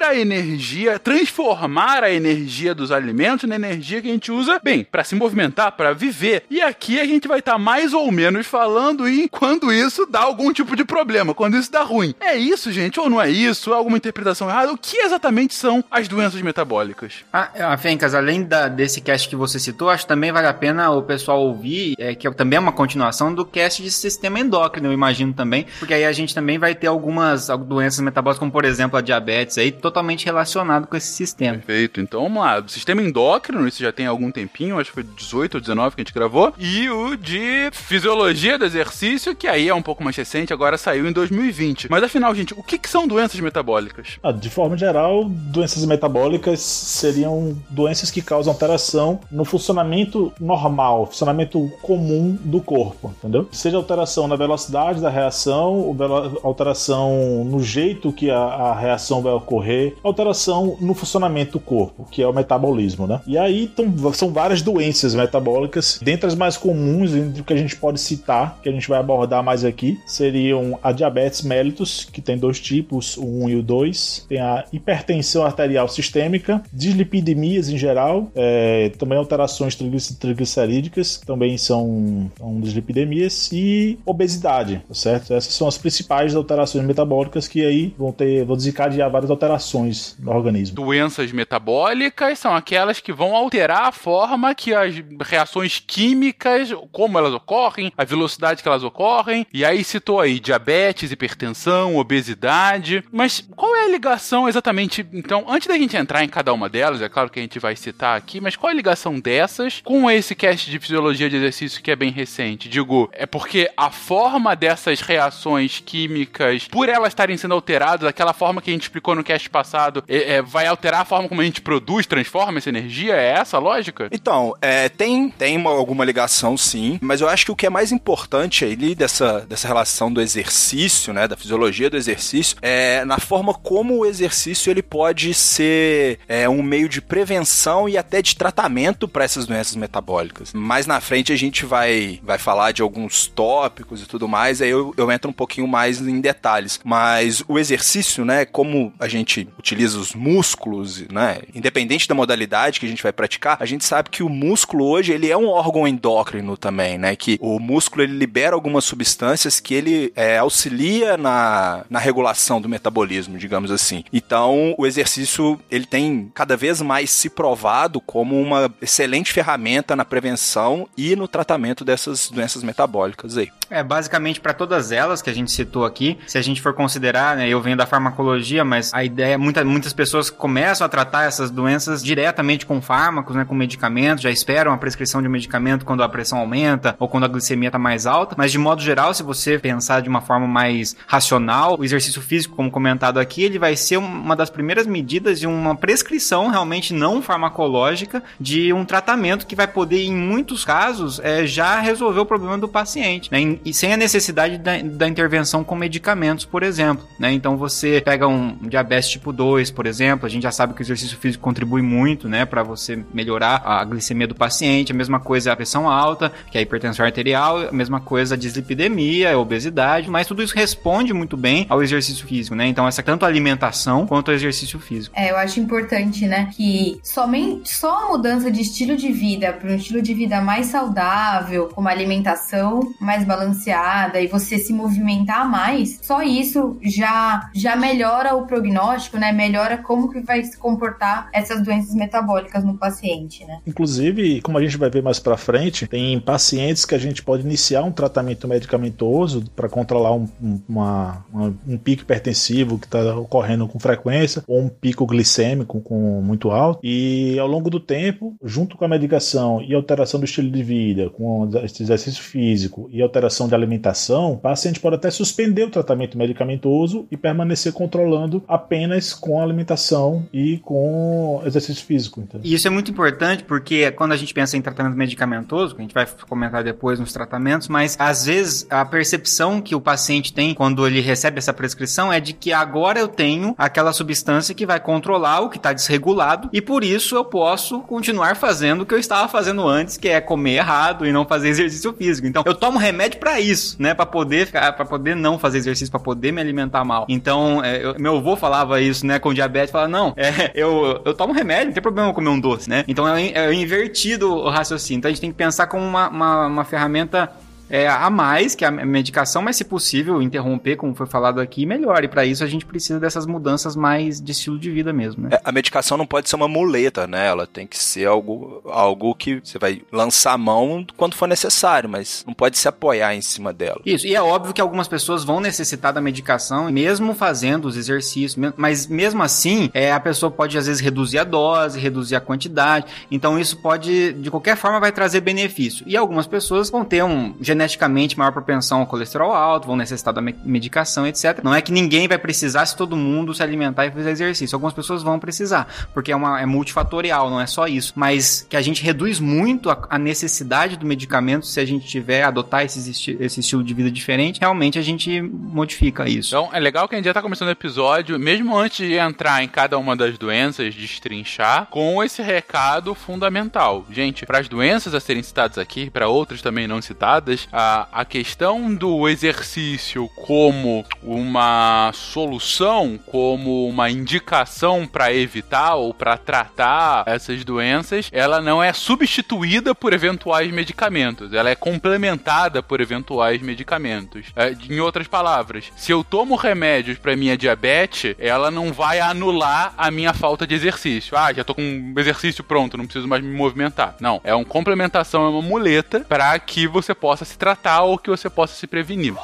a 0.04 0.16
energia, 0.16 1.00
transformar 1.00 2.04
a 2.04 2.12
energia 2.12 2.74
dos 2.74 2.92
alimentos 2.92 3.48
na 3.48 3.56
energia 3.56 4.02
que 4.02 4.10
a 4.10 4.12
gente 4.12 4.32
usa, 4.32 4.60
bem, 4.64 4.84
para 4.84 5.04
se 5.04 5.16
movimentar, 5.16 5.72
para 5.74 5.94
viver. 5.94 6.44
E 6.50 6.62
aqui 6.62 7.00
a 7.00 7.06
gente 7.06 7.28
vai 7.28 7.40
estar 7.40 7.54
tá 7.54 7.58
mais 7.58 7.94
ou 7.94 8.12
menos 8.12 8.48
falando 8.48 9.08
em 9.08 9.28
quando 9.28 9.72
isso 9.72 10.06
dá 10.06 10.22
algum 10.22 10.54
tipo 10.54 10.76
de 10.76 10.86
problema, 10.86 11.34
quando 11.34 11.58
isso 11.58 11.72
dá 11.72 11.84
ruim. 11.84 12.14
É 12.20 12.36
isso, 12.36 12.72
gente, 12.72 13.00
ou 13.00 13.10
não 13.10 13.22
é 13.22 13.30
isso? 13.30 13.72
É 13.72 13.76
alguma 13.76 13.98
interpretação 13.98 14.50
errada? 14.50 14.72
O 14.72 14.78
que 14.78 14.98
exatamente 14.98 15.54
são 15.54 15.84
as 15.90 16.08
doenças 16.08 16.42
metabólicas? 16.42 17.26
Ah, 17.32 17.78
Fencas, 17.78 18.14
além 18.14 18.44
da, 18.44 18.68
desse 18.68 19.02
cast 19.02 19.28
que 19.28 19.36
você 19.36 19.60
citou, 19.60 19.90
acho 19.90 20.04
que 20.04 20.10
também 20.10 20.32
vale 20.32 20.48
a 20.48 20.54
pena 20.54 20.92
o 20.92 21.02
pessoal 21.02 21.42
ouvir, 21.42 21.96
é, 21.98 22.16
que 22.16 22.30
também 22.32 22.58
é 22.58 22.60
uma 22.60 22.72
continuação 22.72 23.34
do 23.34 23.46
cast 23.46 23.82
de 23.82 23.92
sistema 23.92 24.40
endócrino, 24.40 24.88
eu 24.88 24.94
imagino 24.94 25.34
também, 25.34 25.66
porque 25.80 25.94
aí 25.94 26.06
a 26.06 26.12
gente 26.12 26.34
também 26.34 26.58
vai 26.58 26.76
ter 26.76 26.88
algumas 26.88 27.48
doenças 27.48 28.00
metabólicas, 28.00 28.40
como 28.40 28.52
por 28.52 28.66
exemplo 28.66 28.98
a 28.98 29.02
diabetes 29.02 29.41
aí, 29.60 29.72
totalmente 29.72 30.26
relacionado 30.26 30.88
com 30.88 30.96
esse 30.96 31.12
sistema. 31.14 31.58
Perfeito. 31.58 32.02
Então 32.02 32.24
vamos 32.24 32.44
lá. 32.44 32.60
O 32.60 32.70
sistema 32.70 33.02
endócrino, 33.02 33.68
isso 33.68 33.82
já 33.82 33.92
tem 33.92 34.06
algum 34.06 34.32
tempinho, 34.32 34.80
acho 34.80 34.90
que 34.90 34.96
foi 34.96 35.04
18 35.04 35.56
ou 35.56 35.62
19 35.62 35.96
que 35.96 36.02
a 36.02 36.04
gente 36.04 36.14
gravou. 36.14 36.54
E 36.58 36.90
o 36.90 37.16
de 37.16 37.70
fisiologia 37.72 38.58
do 38.58 38.66
exercício, 38.66 39.36
que 39.36 39.48
aí 39.48 39.68
é 39.68 39.74
um 39.74 39.82
pouco 39.82 40.04
mais 40.04 40.16
recente, 40.16 40.54
agora 40.54 40.78
saiu 40.78 41.08
em 41.08 41.12
2020. 41.12 41.90
Mas 41.90 42.04
afinal, 42.04 42.34
gente, 42.34 42.54
o 42.54 42.64
que, 42.64 42.78
que 42.78 42.90
são 42.90 43.08
doenças 43.08 43.40
metabólicas? 43.40 44.20
Ah, 44.24 44.32
de 44.32 44.50
forma 44.50 44.78
geral, 44.78 45.26
doenças 45.26 45.86
metabólicas 45.86 46.60
seriam 46.60 47.58
doenças 47.70 48.12
que 48.12 48.22
causam 48.22 48.54
alteração 48.54 49.20
no 49.32 49.46
funcionamento 49.46 50.34
normal, 50.40 51.08
funcionamento 51.08 51.72
comum 51.82 52.38
do 52.44 52.62
corpo, 52.62 53.14
entendeu? 53.18 53.48
Seja 53.52 53.78
alteração 53.78 54.28
na 54.28 54.36
velocidade 54.36 55.02
da 55.02 55.10
reação, 55.10 55.96
alteração 56.44 57.44
no 57.46 57.62
jeito 57.62 58.12
que 58.12 58.30
a, 58.30 58.38
a 58.38 58.76
reação 58.76 59.22
vai 59.22 59.31
ocorrer, 59.34 59.96
alteração 60.04 60.78
no 60.80 60.94
funcionamento 60.94 61.54
do 61.54 61.60
corpo, 61.60 62.08
que 62.10 62.22
é 62.22 62.28
o 62.28 62.34
metabolismo, 62.34 63.08
né? 63.08 63.22
E 63.28 63.38
aí 63.38 63.68
tão, 63.68 64.14
são 64.14 64.32
várias 64.32 64.62
doenças 64.62 65.14
metabólicas, 65.14 66.00
dentre 66.02 66.28
as 66.28 66.36
mais 66.36 66.58
comuns, 66.58 67.14
entre 67.14 67.42
o 67.42 67.44
que 67.44 67.54
a 67.54 67.58
gente 67.58 67.76
pode 67.76 68.00
citar, 68.00 68.60
que 68.62 68.70
a 68.70 68.72
gente 68.72 68.88
vai 68.88 69.00
abordar 69.00 69.44
mais 69.44 69.64
aqui, 69.64 70.00
seriam 70.06 70.80
a 70.82 70.92
diabetes 70.92 71.42
mellitus, 71.42 72.06
que 72.12 72.22
tem 72.22 72.38
dois 72.38 72.60
tipos, 72.60 73.18
o 73.18 73.26
1 73.26 73.50
e 73.50 73.56
o 73.56 73.64
2, 73.64 74.26
tem 74.28 74.40
a 74.40 74.66
hipertensão 74.72 75.44
arterial 75.44 75.88
sistêmica, 75.88 76.62
dislipidemias 76.72 77.70
em 77.70 77.78
geral, 77.78 78.32
é, 78.36 78.90
também 78.98 79.18
alterações 79.18 79.76
triglicerídicas, 79.76 81.18
também 81.26 81.58
são, 81.58 82.32
são 82.38 82.60
dislipidemias, 82.60 83.52
e 83.52 83.98
obesidade, 84.06 84.84
tá 84.88 84.94
certo? 84.94 85.34
Essas 85.34 85.54
são 85.54 85.68
as 85.68 85.78
principais 85.78 86.36
alterações 86.36 86.86
metabólicas 86.86 87.48
que 87.48 87.66
aí 87.66 87.94
vão 87.98 88.12
ter, 88.12 88.46
vão 88.46 88.56
desencadear 88.56 89.10
várias 89.10 89.21
alterações 89.30 90.16
no 90.20 90.32
organismo. 90.32 90.76
Doenças 90.76 91.32
metabólicas 91.32 92.40
são 92.40 92.56
aquelas 92.56 93.00
que 93.00 93.14
vão 93.14 93.36
alterar 93.36 93.88
a 93.88 93.92
forma 93.92 94.56
que 94.56 94.74
as 94.74 94.96
reações 95.22 95.84
químicas, 95.86 96.74
como 96.92 97.18
elas 97.18 97.34
ocorrem, 97.34 97.92
a 97.98 98.04
velocidade 98.04 98.62
que 98.62 98.68
elas 98.68 98.84
ocorrem, 98.84 99.46
e 99.54 99.64
aí 99.66 99.84
citou 99.84 100.20
aí 100.20 100.40
diabetes, 100.40 101.12
hipertensão, 101.12 101.98
obesidade, 101.98 103.04
mas 103.12 103.48
qual 103.56 103.76
é 103.76 103.86
a 103.86 103.90
ligação 103.90 104.48
exatamente, 104.48 105.06
então, 105.14 105.46
antes 105.48 105.68
da 105.68 105.78
gente 105.78 105.96
entrar 105.96 106.24
em 106.24 106.30
cada 106.30 106.54
uma 106.54 106.70
delas, 106.70 107.02
é 107.02 107.10
claro 107.10 107.30
que 107.30 107.40
a 107.40 107.42
gente 107.42 107.60
vai 107.60 107.76
citar 107.76 108.18
aqui, 108.18 108.40
mas 108.40 108.56
qual 108.56 108.70
é 108.70 108.74
a 108.74 108.76
ligação 108.76 109.20
dessas 109.20 109.82
com 109.84 110.10
esse 110.10 110.36
cast 110.36 110.70
de 110.70 110.80
fisiologia 110.80 111.30
de 111.30 111.36
exercício 111.36 111.82
que 111.82 111.92
é 111.92 111.96
bem 111.96 112.12
recente? 112.12 112.70
Digo, 112.70 113.10
é 113.14 113.26
porque 113.26 113.70
a 113.76 113.90
forma 113.90 114.56
dessas 114.56 115.02
reações 115.02 115.82
químicas, 115.86 116.68
por 116.68 116.90
elas 116.90 117.10
estarem 117.10 117.38
sendo 117.38 117.54
alteradas, 117.54 118.08
aquela 118.08 118.34
forma 118.34 118.62
que 118.62 118.70
a 118.70 118.74
gente 118.74 118.84
explicou 118.84 119.11
no 119.16 119.24
cast 119.24 119.50
passado, 119.50 120.04
é, 120.08 120.36
é, 120.36 120.42
vai 120.42 120.68
alterar 120.68 121.02
a 121.02 121.06
forma 121.06 121.28
como 121.28 121.42
a 121.42 121.44
gente 121.44 121.62
produz, 121.62 122.06
transforma 122.06 122.58
essa 122.58 122.70
energia? 122.70 123.16
É 123.16 123.32
essa 123.32 123.58
a 123.58 123.60
lógica? 123.60 124.10
Então, 124.12 124.56
é, 124.62 124.90
tem, 124.90 125.30
tem 125.30 125.58
uma, 125.58 125.72
alguma 125.72 126.06
ligação 126.06 126.58
sim, 126.58 127.00
mas 127.02 127.22
eu 127.22 127.30
acho 127.30 127.46
que 127.46 127.52
o 127.52 127.56
que 127.56 127.66
é 127.66 127.70
mais 127.70 127.92
importante 127.92 128.66
ali 128.66 128.96
dessa, 128.96 129.42
dessa 129.42 129.68
relação 129.68 130.12
do 130.12 130.22
exercício, 130.22 131.14
né, 131.14 131.28
da 131.28 131.38
fisiologia 131.38 131.90
do 131.90 131.98
exercício, 131.98 132.58
é 132.62 133.04
na 133.06 133.20
forma 133.20 133.54
como 133.54 134.00
o 134.00 134.06
exercício 134.06 134.70
ele 134.70 134.82
pode 134.82 135.34
ser 135.34 136.20
é, 136.28 136.48
um 136.48 136.62
meio 136.62 136.88
de 136.88 137.02
prevenção 137.02 137.88
e 137.88 137.98
até 137.98 138.22
de 138.22 138.36
tratamento 138.36 139.08
para 139.08 139.24
essas 139.24 139.46
doenças 139.46 139.76
metabólicas. 139.76 140.54
Mais 140.54 140.86
na 140.86 141.00
frente 141.00 141.32
a 141.32 141.36
gente 141.36 141.66
vai, 141.66 142.20
vai 142.24 142.38
falar 142.38 142.72
de 142.72 142.82
alguns 142.82 143.28
tópicos 143.28 144.02
e 144.02 144.06
tudo 144.06 144.28
mais, 144.28 144.62
aí 144.62 144.70
eu, 144.70 144.94
eu 144.98 145.12
entro 145.12 145.30
um 145.30 145.34
pouquinho 145.34 145.68
mais 145.68 146.02
em 146.02 146.20
detalhes. 146.20 146.80
Mas 146.84 147.44
o 147.48 147.58
exercício, 147.60 148.26
né, 148.26 148.46
como 148.46 148.94
a 149.02 149.08
gente 149.08 149.48
utiliza 149.58 149.98
os 149.98 150.14
músculos, 150.14 151.08
né, 151.10 151.40
independente 151.56 152.08
da 152.08 152.14
modalidade 152.14 152.80
que 152.80 152.86
a 152.86 152.90
gente 152.90 153.02
vai 153.02 153.12
praticar, 153.12 153.58
a 153.60 153.66
gente 153.66 153.84
sabe 153.84 154.12
que 154.12 154.22
o 154.22 154.30
músculo 154.30 154.86
hoje 154.86 155.12
ele 155.12 155.30
é 155.30 155.36
um 155.36 155.48
órgão 155.48 155.88
endócrino 155.88 156.56
também, 156.56 157.00
né, 157.00 157.16
que 157.16 157.40
o 157.42 157.60
músculo 157.60 158.04
ele 158.04 158.14
libera 158.14 158.56
algumas 158.56 158.86
substâncias 158.86 159.60
que 159.60 159.74
ele 159.74 160.14
é, 160.16 160.38
auxilia 160.38 161.18
na, 161.18 161.84
na 161.90 161.98
regulação 161.98 162.62
do 162.62 162.70
metabolismo, 162.70 163.38
digamos 163.38 163.72
assim. 163.72 164.04
Então, 164.14 164.76
o 164.78 164.86
exercício 164.86 165.60
ele 165.70 165.86
tem 165.86 166.32
cada 166.34 166.56
vez 166.56 166.82
mais 166.82 167.10
se 167.10 167.30
provado 167.30 168.00
como 168.00 168.40
uma 168.40 168.72
excelente 168.82 169.34
ferramenta 169.34 169.96
na 169.96 170.06
prevenção 170.06 170.88
e 170.96 171.16
no 171.16 171.28
tratamento 171.28 171.84
dessas 171.84 172.30
doenças 172.30 172.62
metabólicas 172.62 173.38
aí. 173.38 173.50
É, 173.70 173.82
basicamente 173.82 174.40
para 174.40 174.54
todas 174.54 174.92
elas 174.92 175.22
que 175.22 175.30
a 175.30 175.34
gente 175.34 175.52
citou 175.52 175.86
aqui, 175.86 176.20
se 176.28 176.38
a 176.38 176.42
gente 176.42 176.62
for 176.62 176.74
considerar, 176.74 177.38
né, 177.38 177.50
eu 177.50 177.62
venho 177.62 177.78
da 177.78 177.86
farmacologia, 177.86 178.64
mas 178.64 178.91
a 178.92 179.04
ideia, 179.04 179.38
muita, 179.38 179.64
muitas 179.64 179.94
pessoas 179.94 180.30
começam 180.30 180.86
a 180.86 180.90
tratar 180.90 181.24
essas 181.24 181.50
doenças 181.50 182.04
diretamente 182.04 182.66
com 182.66 182.82
fármacos, 182.82 183.36
né, 183.36 183.46
com 183.46 183.56
medicamentos, 183.56 184.24
já 184.24 184.32
esperam 184.32 184.74
a 184.74 184.78
prescrição 184.78 185.22
de 185.22 185.28
um 185.28 185.32
medicamento 185.32 185.86
quando 185.86 186.04
a 186.04 186.10
pressão 186.10 186.40
aumenta 186.40 186.96
ou 187.00 187.08
quando 187.08 187.26
a 187.26 187.28
glicemia 187.28 187.70
está 187.70 187.80
mais 187.80 188.06
alta, 188.06 188.36
mas 188.38 188.52
de 188.52 188.58
modo 188.58 188.82
geral, 188.82 189.14
se 189.14 189.24
você 189.24 189.58
pensar 189.58 190.02
de 190.02 190.10
uma 190.10 190.22
forma 190.22 190.48
mais 190.48 190.96
racional, 191.08 191.78
o 191.80 191.84
exercício 191.84 192.22
físico, 192.22 192.56
como 192.56 192.72
comentado 192.72 193.20
aqui, 193.20 193.44
ele 193.44 193.60
vai 193.60 193.76
ser 193.76 193.98
uma 193.98 194.36
das 194.36 194.50
primeiras 194.50 194.86
medidas 194.86 195.40
de 195.40 195.48
uma 195.48 195.76
prescrição 195.76 196.50
realmente 196.50 196.94
não 196.94 197.22
farmacológica 197.22 198.24
de 198.40 198.74
um 198.74 198.86
tratamento 198.86 199.46
que 199.46 199.56
vai 199.56 199.68
poder, 199.68 200.04
em 200.04 200.14
muitos 200.14 200.66
casos, 200.66 201.20
é, 201.20 201.46
já 201.46 201.80
resolver 201.80 202.20
o 202.20 202.26
problema 202.26 202.58
do 202.58 202.68
paciente, 202.68 203.32
né? 203.32 203.58
e 203.64 203.74
sem 203.74 203.94
a 203.94 203.98
necessidade 203.98 204.58
da, 204.58 204.82
da, 204.82 205.08
intervenção 205.08 205.64
com 205.64 205.76
medicamentos, 205.76 206.46
por 206.46 206.64
exemplo. 206.64 207.06
Né? 207.20 207.32
Então 207.34 207.58
você 207.58 208.02
pega 208.02 208.28
um 208.28 208.58
diabetes 208.72 209.10
tipo 209.10 209.32
2, 209.32 209.70
por 209.70 209.86
exemplo, 209.86 210.26
a 210.26 210.30
gente 210.30 210.44
já 210.44 210.52
sabe 210.52 210.74
que 210.74 210.82
o 210.82 210.84
exercício 210.84 211.18
físico 211.18 211.44
contribui 211.44 211.82
muito 211.82 212.28
né, 212.28 212.46
para 212.46 212.64
você 212.64 213.04
melhorar 213.14 213.62
a 213.64 213.84
glicemia 213.84 214.28
do 214.28 214.34
paciente, 214.36 214.92
a 214.92 214.96
mesma 214.96 215.20
coisa 215.20 215.50
é 215.50 215.54
a 215.54 215.56
pressão 215.56 215.90
alta, 215.90 216.32
que 216.50 216.58
é 216.58 216.60
a 216.60 216.64
hipertensão 216.64 217.06
arterial, 217.06 217.70
a 217.70 217.72
mesma 217.72 218.02
coisa 218.02 218.36
a 218.36 218.38
dislipidemia, 218.38 219.34
a 219.34 219.38
obesidade, 219.38 220.10
mas 220.10 220.26
tudo 220.26 220.42
isso 220.42 220.56
responde 220.56 221.14
muito 221.14 221.38
bem 221.38 221.66
ao 221.70 221.84
exercício 221.84 222.26
físico, 222.26 222.56
né? 222.56 222.66
Então 222.68 222.88
essa 222.88 223.02
tanto 223.04 223.26
a 223.26 223.28
alimentação 223.28 224.08
quanto 224.08 224.30
o 224.30 224.32
exercício 224.32 224.80
físico. 224.80 225.14
É, 225.18 225.32
eu 225.32 225.38
acho 225.38 225.60
importante, 225.60 226.26
né, 226.28 226.50
que 226.56 227.00
somente 227.04 227.70
só 227.74 228.06
a 228.06 228.10
mudança 228.10 228.50
de 228.50 228.62
estilo 228.62 228.96
de 228.96 229.12
vida 229.12 229.52
para 229.52 229.70
um 229.70 229.76
estilo 229.76 230.02
de 230.02 230.14
vida 230.14 230.40
mais 230.40 230.68
saudável, 230.68 231.68
com 231.68 231.82
uma 231.82 231.92
alimentação 231.92 232.94
mais 233.00 233.26
balanceada, 233.26 234.22
e 234.22 234.28
você 234.28 234.58
se 234.58 234.72
movimentar 234.72 235.50
mais, 235.50 236.00
só 236.02 236.22
isso 236.22 236.78
já 236.82 237.50
já 237.54 237.76
melhora 237.76 238.36
o 238.36 238.46
prognóstico, 238.62 239.18
né? 239.18 239.32
Melhora 239.32 239.78
como 239.78 240.12
que 240.12 240.22
vai 240.22 240.44
se 240.44 240.58
comportar 240.58 241.30
essas 241.34 241.62
doenças 241.62 241.96
metabólicas 241.96 242.64
no 242.64 242.78
paciente, 242.78 243.44
né? 243.46 243.60
Inclusive, 243.66 244.42
como 244.42 244.58
a 244.58 244.62
gente 244.64 244.78
vai 244.78 244.90
ver 244.90 245.02
mais 245.02 245.20
para 245.20 245.36
frente, 245.36 245.88
tem 245.88 246.20
pacientes 246.20 246.86
que 246.86 246.94
a 246.94 246.98
gente 246.98 247.24
pode 247.24 247.44
iniciar 247.44 247.84
um 247.84 247.92
tratamento 247.92 248.48
medicamentoso 248.48 249.44
para 249.56 249.68
controlar 249.68 250.14
um, 250.14 250.28
uma, 250.70 251.26
uma, 251.34 251.54
um 251.68 251.78
pico 251.78 252.04
hipertensivo 252.04 252.78
que 252.78 252.86
está 252.86 253.16
ocorrendo 253.18 253.68
com 253.68 253.80
frequência 253.80 254.44
ou 254.48 254.60
um 254.60 254.70
pico 254.70 255.06
glicêmico 255.06 255.82
com 255.82 256.22
muito 256.22 256.52
alto 256.52 256.80
e 256.84 257.38
ao 257.40 257.48
longo 257.48 257.70
do 257.70 257.80
tempo, 257.80 258.36
junto 258.44 258.78
com 258.78 258.86
a 258.86 258.88
medicação 258.88 259.62
e 259.62 259.74
alteração 259.74 260.20
do 260.20 260.26
estilo 260.26 260.52
de 260.52 260.64
vida, 260.64 261.10
com 261.10 261.50
exercício 261.80 262.22
físico 262.22 262.88
e 262.92 263.02
alteração 263.02 263.48
de 263.48 263.56
alimentação, 263.56 264.34
o 264.34 264.38
paciente 264.38 264.80
pode 264.80 264.96
até 264.96 265.10
suspender 265.10 265.64
o 265.64 265.72
tratamento 265.72 266.18
medicamentoso 266.18 267.08
e 267.10 267.18
permanecer 267.18 267.74
controlando 267.74 268.44
apenas 268.52 269.14
com 269.14 269.42
alimentação 269.42 270.26
e 270.34 270.58
com 270.58 271.42
exercício 271.46 271.86
físico. 271.86 272.20
Então. 272.20 272.42
E 272.44 272.54
isso 272.54 272.68
é 272.68 272.70
muito 272.70 272.92
importante 272.92 273.44
porque 273.46 273.92
quando 273.92 274.12
a 274.12 274.18
gente 274.18 274.34
pensa 274.34 274.58
em 274.58 274.62
tratamento 274.62 274.98
medicamentoso, 274.98 275.74
que 275.74 275.82
a 275.82 275.84
gente 275.84 275.94
vai 275.94 276.06
comentar 276.28 276.64
depois 276.64 277.00
nos 277.00 277.14
tratamentos, 277.14 277.70
mas 277.70 277.96
às 277.98 278.26
vezes 278.26 278.68
a 278.70 278.84
percepção 278.84 279.62
que 279.62 279.74
o 279.74 279.80
paciente 279.80 280.34
tem 280.34 280.54
quando 280.54 280.86
ele 280.86 281.00
recebe 281.00 281.38
essa 281.38 281.54
prescrição 281.54 282.12
é 282.12 282.20
de 282.20 282.34
que 282.34 282.52
agora 282.52 283.00
eu 283.00 283.08
tenho 283.08 283.56
aquela 283.58 283.94
substância 283.94 284.54
que 284.54 284.66
vai 284.66 284.80
controlar 284.80 285.40
o 285.40 285.50
que 285.50 285.58
está 285.58 285.72
desregulado 285.72 286.50
e 286.52 286.62
por 286.62 286.84
isso 286.84 287.16
eu 287.16 287.24
posso 287.24 287.80
continuar 287.82 288.36
fazendo 288.36 288.82
o 288.82 288.86
que 288.86 288.94
eu 288.94 289.00
estava 289.00 289.30
fazendo 289.30 289.66
antes, 289.66 289.96
que 289.96 290.10
é 290.10 290.20
comer 290.20 290.56
errado 290.56 291.06
e 291.06 291.14
não 291.14 291.26
fazer 291.26 291.50
exercício 291.50 291.94
físico. 291.94 292.28
Então 292.28 292.44
eu 292.46 292.54
tomo 292.54 292.78
remédio 292.78 293.20
para 293.20 293.40
isso, 293.40 293.78
né? 293.80 293.94
Para 293.94 294.06
poder 294.06 294.52
para 294.52 294.86
poder 294.86 295.16
não 295.16 295.40
fazer 295.40 295.60
exercício, 295.60 295.92
para 295.92 296.00
poder 296.00 296.32
me 296.32 296.42
alimentar 296.42 296.84
mal. 296.84 297.06
Então, 297.08 297.64
é, 297.64 297.84
eu, 297.84 297.96
meu 297.98 298.18
avô 298.18 298.36
falava 298.42 298.82
isso, 298.82 299.06
né? 299.06 299.20
Com 299.20 299.34
diabetes, 299.34 299.72
falava, 299.72 299.90
não, 299.90 300.14
é, 300.18 300.52
eu, 300.54 301.02
eu 301.06 301.14
tomo 301.14 301.32
remédio, 301.32 301.68
não 301.68 301.74
tem 301.74 301.82
problema 301.82 302.14
comer 302.14 302.30
um 302.30 302.40
doce, 302.40 302.70
né? 302.70 302.84
Então 302.88 303.08
é, 303.08 303.28
é 303.28 303.54
invertido 303.54 304.34
o 304.34 304.50
raciocínio. 304.50 304.98
Então 304.98 305.10
a 305.10 305.12
gente 305.14 305.22
tem 305.22 305.32
que 305.32 305.38
pensar 305.38 305.68
como 305.68 305.86
uma, 305.86 306.10
uma, 306.10 306.48
uma 306.48 306.66
ferramenta 306.66 307.32
é, 307.72 307.88
a 307.88 308.10
mais 308.10 308.54
que 308.54 308.66
a 308.66 308.70
medicação, 308.70 309.42
mas 309.42 309.56
se 309.56 309.64
possível 309.64 310.22
interromper, 310.22 310.76
como 310.76 310.94
foi 310.94 311.08
falado 311.08 311.40
aqui, 311.40 311.66
melhor. 311.66 312.04
E 312.04 312.08
para 312.08 312.26
isso 312.26 312.44
a 312.44 312.48
gente 312.48 312.66
precisa 312.66 313.00
dessas 313.00 313.26
mudanças 313.26 313.76
mais 313.78 314.20
de 314.22 314.34
estilo 314.34 314.60
de 314.60 314.70
vida 314.70 314.92
mesmo, 314.92 315.24
né? 315.24 315.30
É, 315.32 315.42
a 315.44 315.52
medicação 315.52 315.98
não 315.98 316.06
pode 316.06 316.30
ser 316.30 316.36
uma 316.36 316.50
muleta, 316.50 317.08
né? 317.08 317.28
Ela 317.28 317.48
tem 317.48 317.66
que 317.66 317.78
ser 317.78 318.06
algo, 318.06 318.62
algo 318.66 319.16
que 319.16 319.42
você 319.42 319.58
vai 319.58 319.82
lançar 319.92 320.34
a 320.34 320.38
mão 320.38 320.86
quando 320.98 321.16
for 321.16 321.28
necessário, 321.28 321.90
mas 321.90 322.26
não 322.28 322.34
pode 322.34 322.58
se 322.58 322.68
apoiar 322.68 323.16
em 323.16 323.22
cima 323.22 323.54
dela. 323.54 323.80
Isso, 323.86 324.06
e 324.06 324.14
é 324.14 324.22
óbvio 324.22 324.54
que 324.54 324.60
algumas 324.60 324.90
pessoas 324.90 325.24
vão 325.24 325.40
necessitar 325.40 325.94
da 325.94 326.02
medicação, 326.02 326.70
mesmo 326.70 327.14
fazendo 327.14 327.66
os 327.66 327.78
exercícios, 327.78 328.36
mas 328.58 328.88
mesmo 328.88 329.24
assim, 329.24 329.70
é, 329.74 329.94
a 329.94 330.00
pessoa 330.00 330.30
pode 330.30 330.58
às 330.58 330.68
vezes 330.68 330.82
reduzir 330.82 331.20
a 331.20 331.24
dose, 331.24 331.80
reduzir 331.80 332.16
a 332.16 332.22
quantidade, 332.22 332.86
então 333.10 333.40
isso 333.40 333.58
pode, 333.58 334.14
de 334.14 334.30
qualquer 334.30 334.58
forma, 334.58 334.80
vai 334.80 334.92
trazer 334.92 335.22
benefício. 335.22 335.86
E 335.88 335.96
algumas 335.96 336.28
pessoas 336.28 336.70
vão 336.70 336.84
ter 336.84 337.04
um 337.04 337.34
geneticamente 337.62 338.18
maior 338.18 338.32
propensão 338.32 338.80
ao 338.80 338.88
colesterol 338.88 339.32
alto, 339.34 339.68
vão 339.68 339.76
necessitar 339.76 340.14
da 340.14 340.22
me- 340.22 340.36
medicação, 340.44 341.06
etc. 341.06 341.40
Não 341.44 341.54
é 341.54 341.62
que 341.62 341.72
ninguém 341.72 342.08
vai 342.08 342.18
precisar 342.18 342.66
se 342.66 342.76
todo 342.76 342.96
mundo 342.98 343.34
se 343.34 343.44
alimentar 343.44 343.86
e 343.86 343.92
fizer 343.92 344.12
exercício. 344.12 344.56
Algumas 344.56 344.74
pessoas 344.74 345.04
vão 345.04 345.20
precisar, 345.20 345.68
porque 345.94 346.12
é, 346.12 346.16
uma, 346.16 346.42
é 346.42 346.46
multifatorial, 346.46 347.30
não 347.30 347.40
é 347.40 347.46
só 347.48 347.68
isso. 347.68 347.94
Mas 347.96 348.46
que 348.50 348.58
a 348.58 348.62
gente 348.62 348.84
reduz 348.84 349.20
muito 349.20 349.70
a, 349.70 349.78
a 349.90 349.98
necessidade 350.00 350.76
do 350.78 350.86
medicamento 350.86 351.46
se 351.46 351.60
a 351.60 351.66
gente 351.66 351.88
tiver, 351.88 352.24
adotar 352.24 352.64
esse, 352.66 352.90
esti- 352.90 353.18
esse 353.20 353.40
estilo 353.40 353.64
de 353.64 353.74
vida 353.74 353.92
diferente, 353.92 354.40
realmente 354.40 354.80
a 354.80 354.82
gente 354.82 355.22
modifica 355.22 356.10
isso. 356.10 356.30
Então 356.36 356.50
é 356.52 356.60
legal 356.60 356.88
que 356.88 356.96
a 356.96 356.98
gente 356.98 357.06
já 357.06 357.14
tá 357.14 357.22
começando 357.22 357.50
o 357.50 357.52
episódio, 357.52 358.18
mesmo 358.20 358.58
antes 358.58 358.88
de 358.88 358.96
entrar 358.96 359.44
em 359.44 359.48
cada 359.48 359.78
uma 359.78 359.96
das 359.96 360.18
doenças, 360.18 360.74
destrinchar, 360.74 361.68
com 361.70 362.04
esse 362.04 362.22
recado 362.22 362.96
fundamental. 362.96 363.86
Gente, 363.92 364.26
para 364.26 364.40
as 364.40 364.48
doenças 364.48 364.94
a 364.96 365.00
serem 365.00 365.22
citadas 365.24 365.58
aqui, 365.58 365.90
para 365.90 366.08
outras 366.08 366.42
também 366.42 366.68
não 366.68 366.82
citadas, 366.82 367.48
a, 367.52 367.88
a 367.92 368.06
questão 368.06 368.74
do 368.74 369.08
exercício 369.08 370.10
como 370.16 370.86
uma 371.04 371.92
solução, 371.94 373.00
como 373.06 373.68
uma 373.68 373.90
indicação 373.90 374.88
para 374.88 375.14
evitar 375.14 375.76
ou 375.76 375.94
para 375.94 376.18
tratar 376.18 377.04
essas 377.06 377.44
doenças, 377.44 378.10
ela 378.12 378.42
não 378.42 378.64
é 378.64 378.74
substituída 378.74 379.76
por 379.76 379.94
eventuais 379.94 380.52
medicamentos, 380.52 381.34
ela 381.34 381.50
é 381.50 381.56
complementada 381.56 382.64
por 382.64 382.82
eventuais 382.82 383.42
medicamentos. 383.42 384.28
É, 384.36 384.56
em 384.70 384.80
outras 384.80 385.08
palavras, 385.08 385.72
se 385.76 385.92
eu 385.92 386.04
tomo 386.04 386.36
remédios 386.36 386.98
para 386.98 387.16
minha 387.16 387.38
diabetes, 387.38 388.16
ela 388.18 388.50
não 388.50 388.72
vai 388.72 389.00
anular 389.00 389.74
a 389.78 389.92
minha 389.92 390.14
falta 390.14 390.46
de 390.48 390.56
exercício. 390.56 391.18
Ah, 391.18 391.34
já 391.34 391.44
tô 391.44 391.54
com 391.56 391.62
um 391.62 391.94
exercício 391.98 392.44
pronto, 392.44 392.78
não 392.78 392.86
preciso 392.86 393.08
mais 393.08 393.24
me 393.24 393.34
movimentar. 393.34 393.96
Não, 394.00 394.22
é 394.24 394.34
uma 394.34 394.46
complementação, 394.46 395.26
é 395.26 395.30
uma 395.30 395.42
muleta 395.42 396.02
para 396.02 396.38
que 396.40 396.68
você 396.68 396.94
possa 396.94 397.26
se 397.26 397.38
tratar 397.42 397.82
ou 397.82 397.98
que 397.98 398.08
você 398.08 398.30
possa 398.30 398.54
se 398.54 398.68
prevenir. 398.68 399.16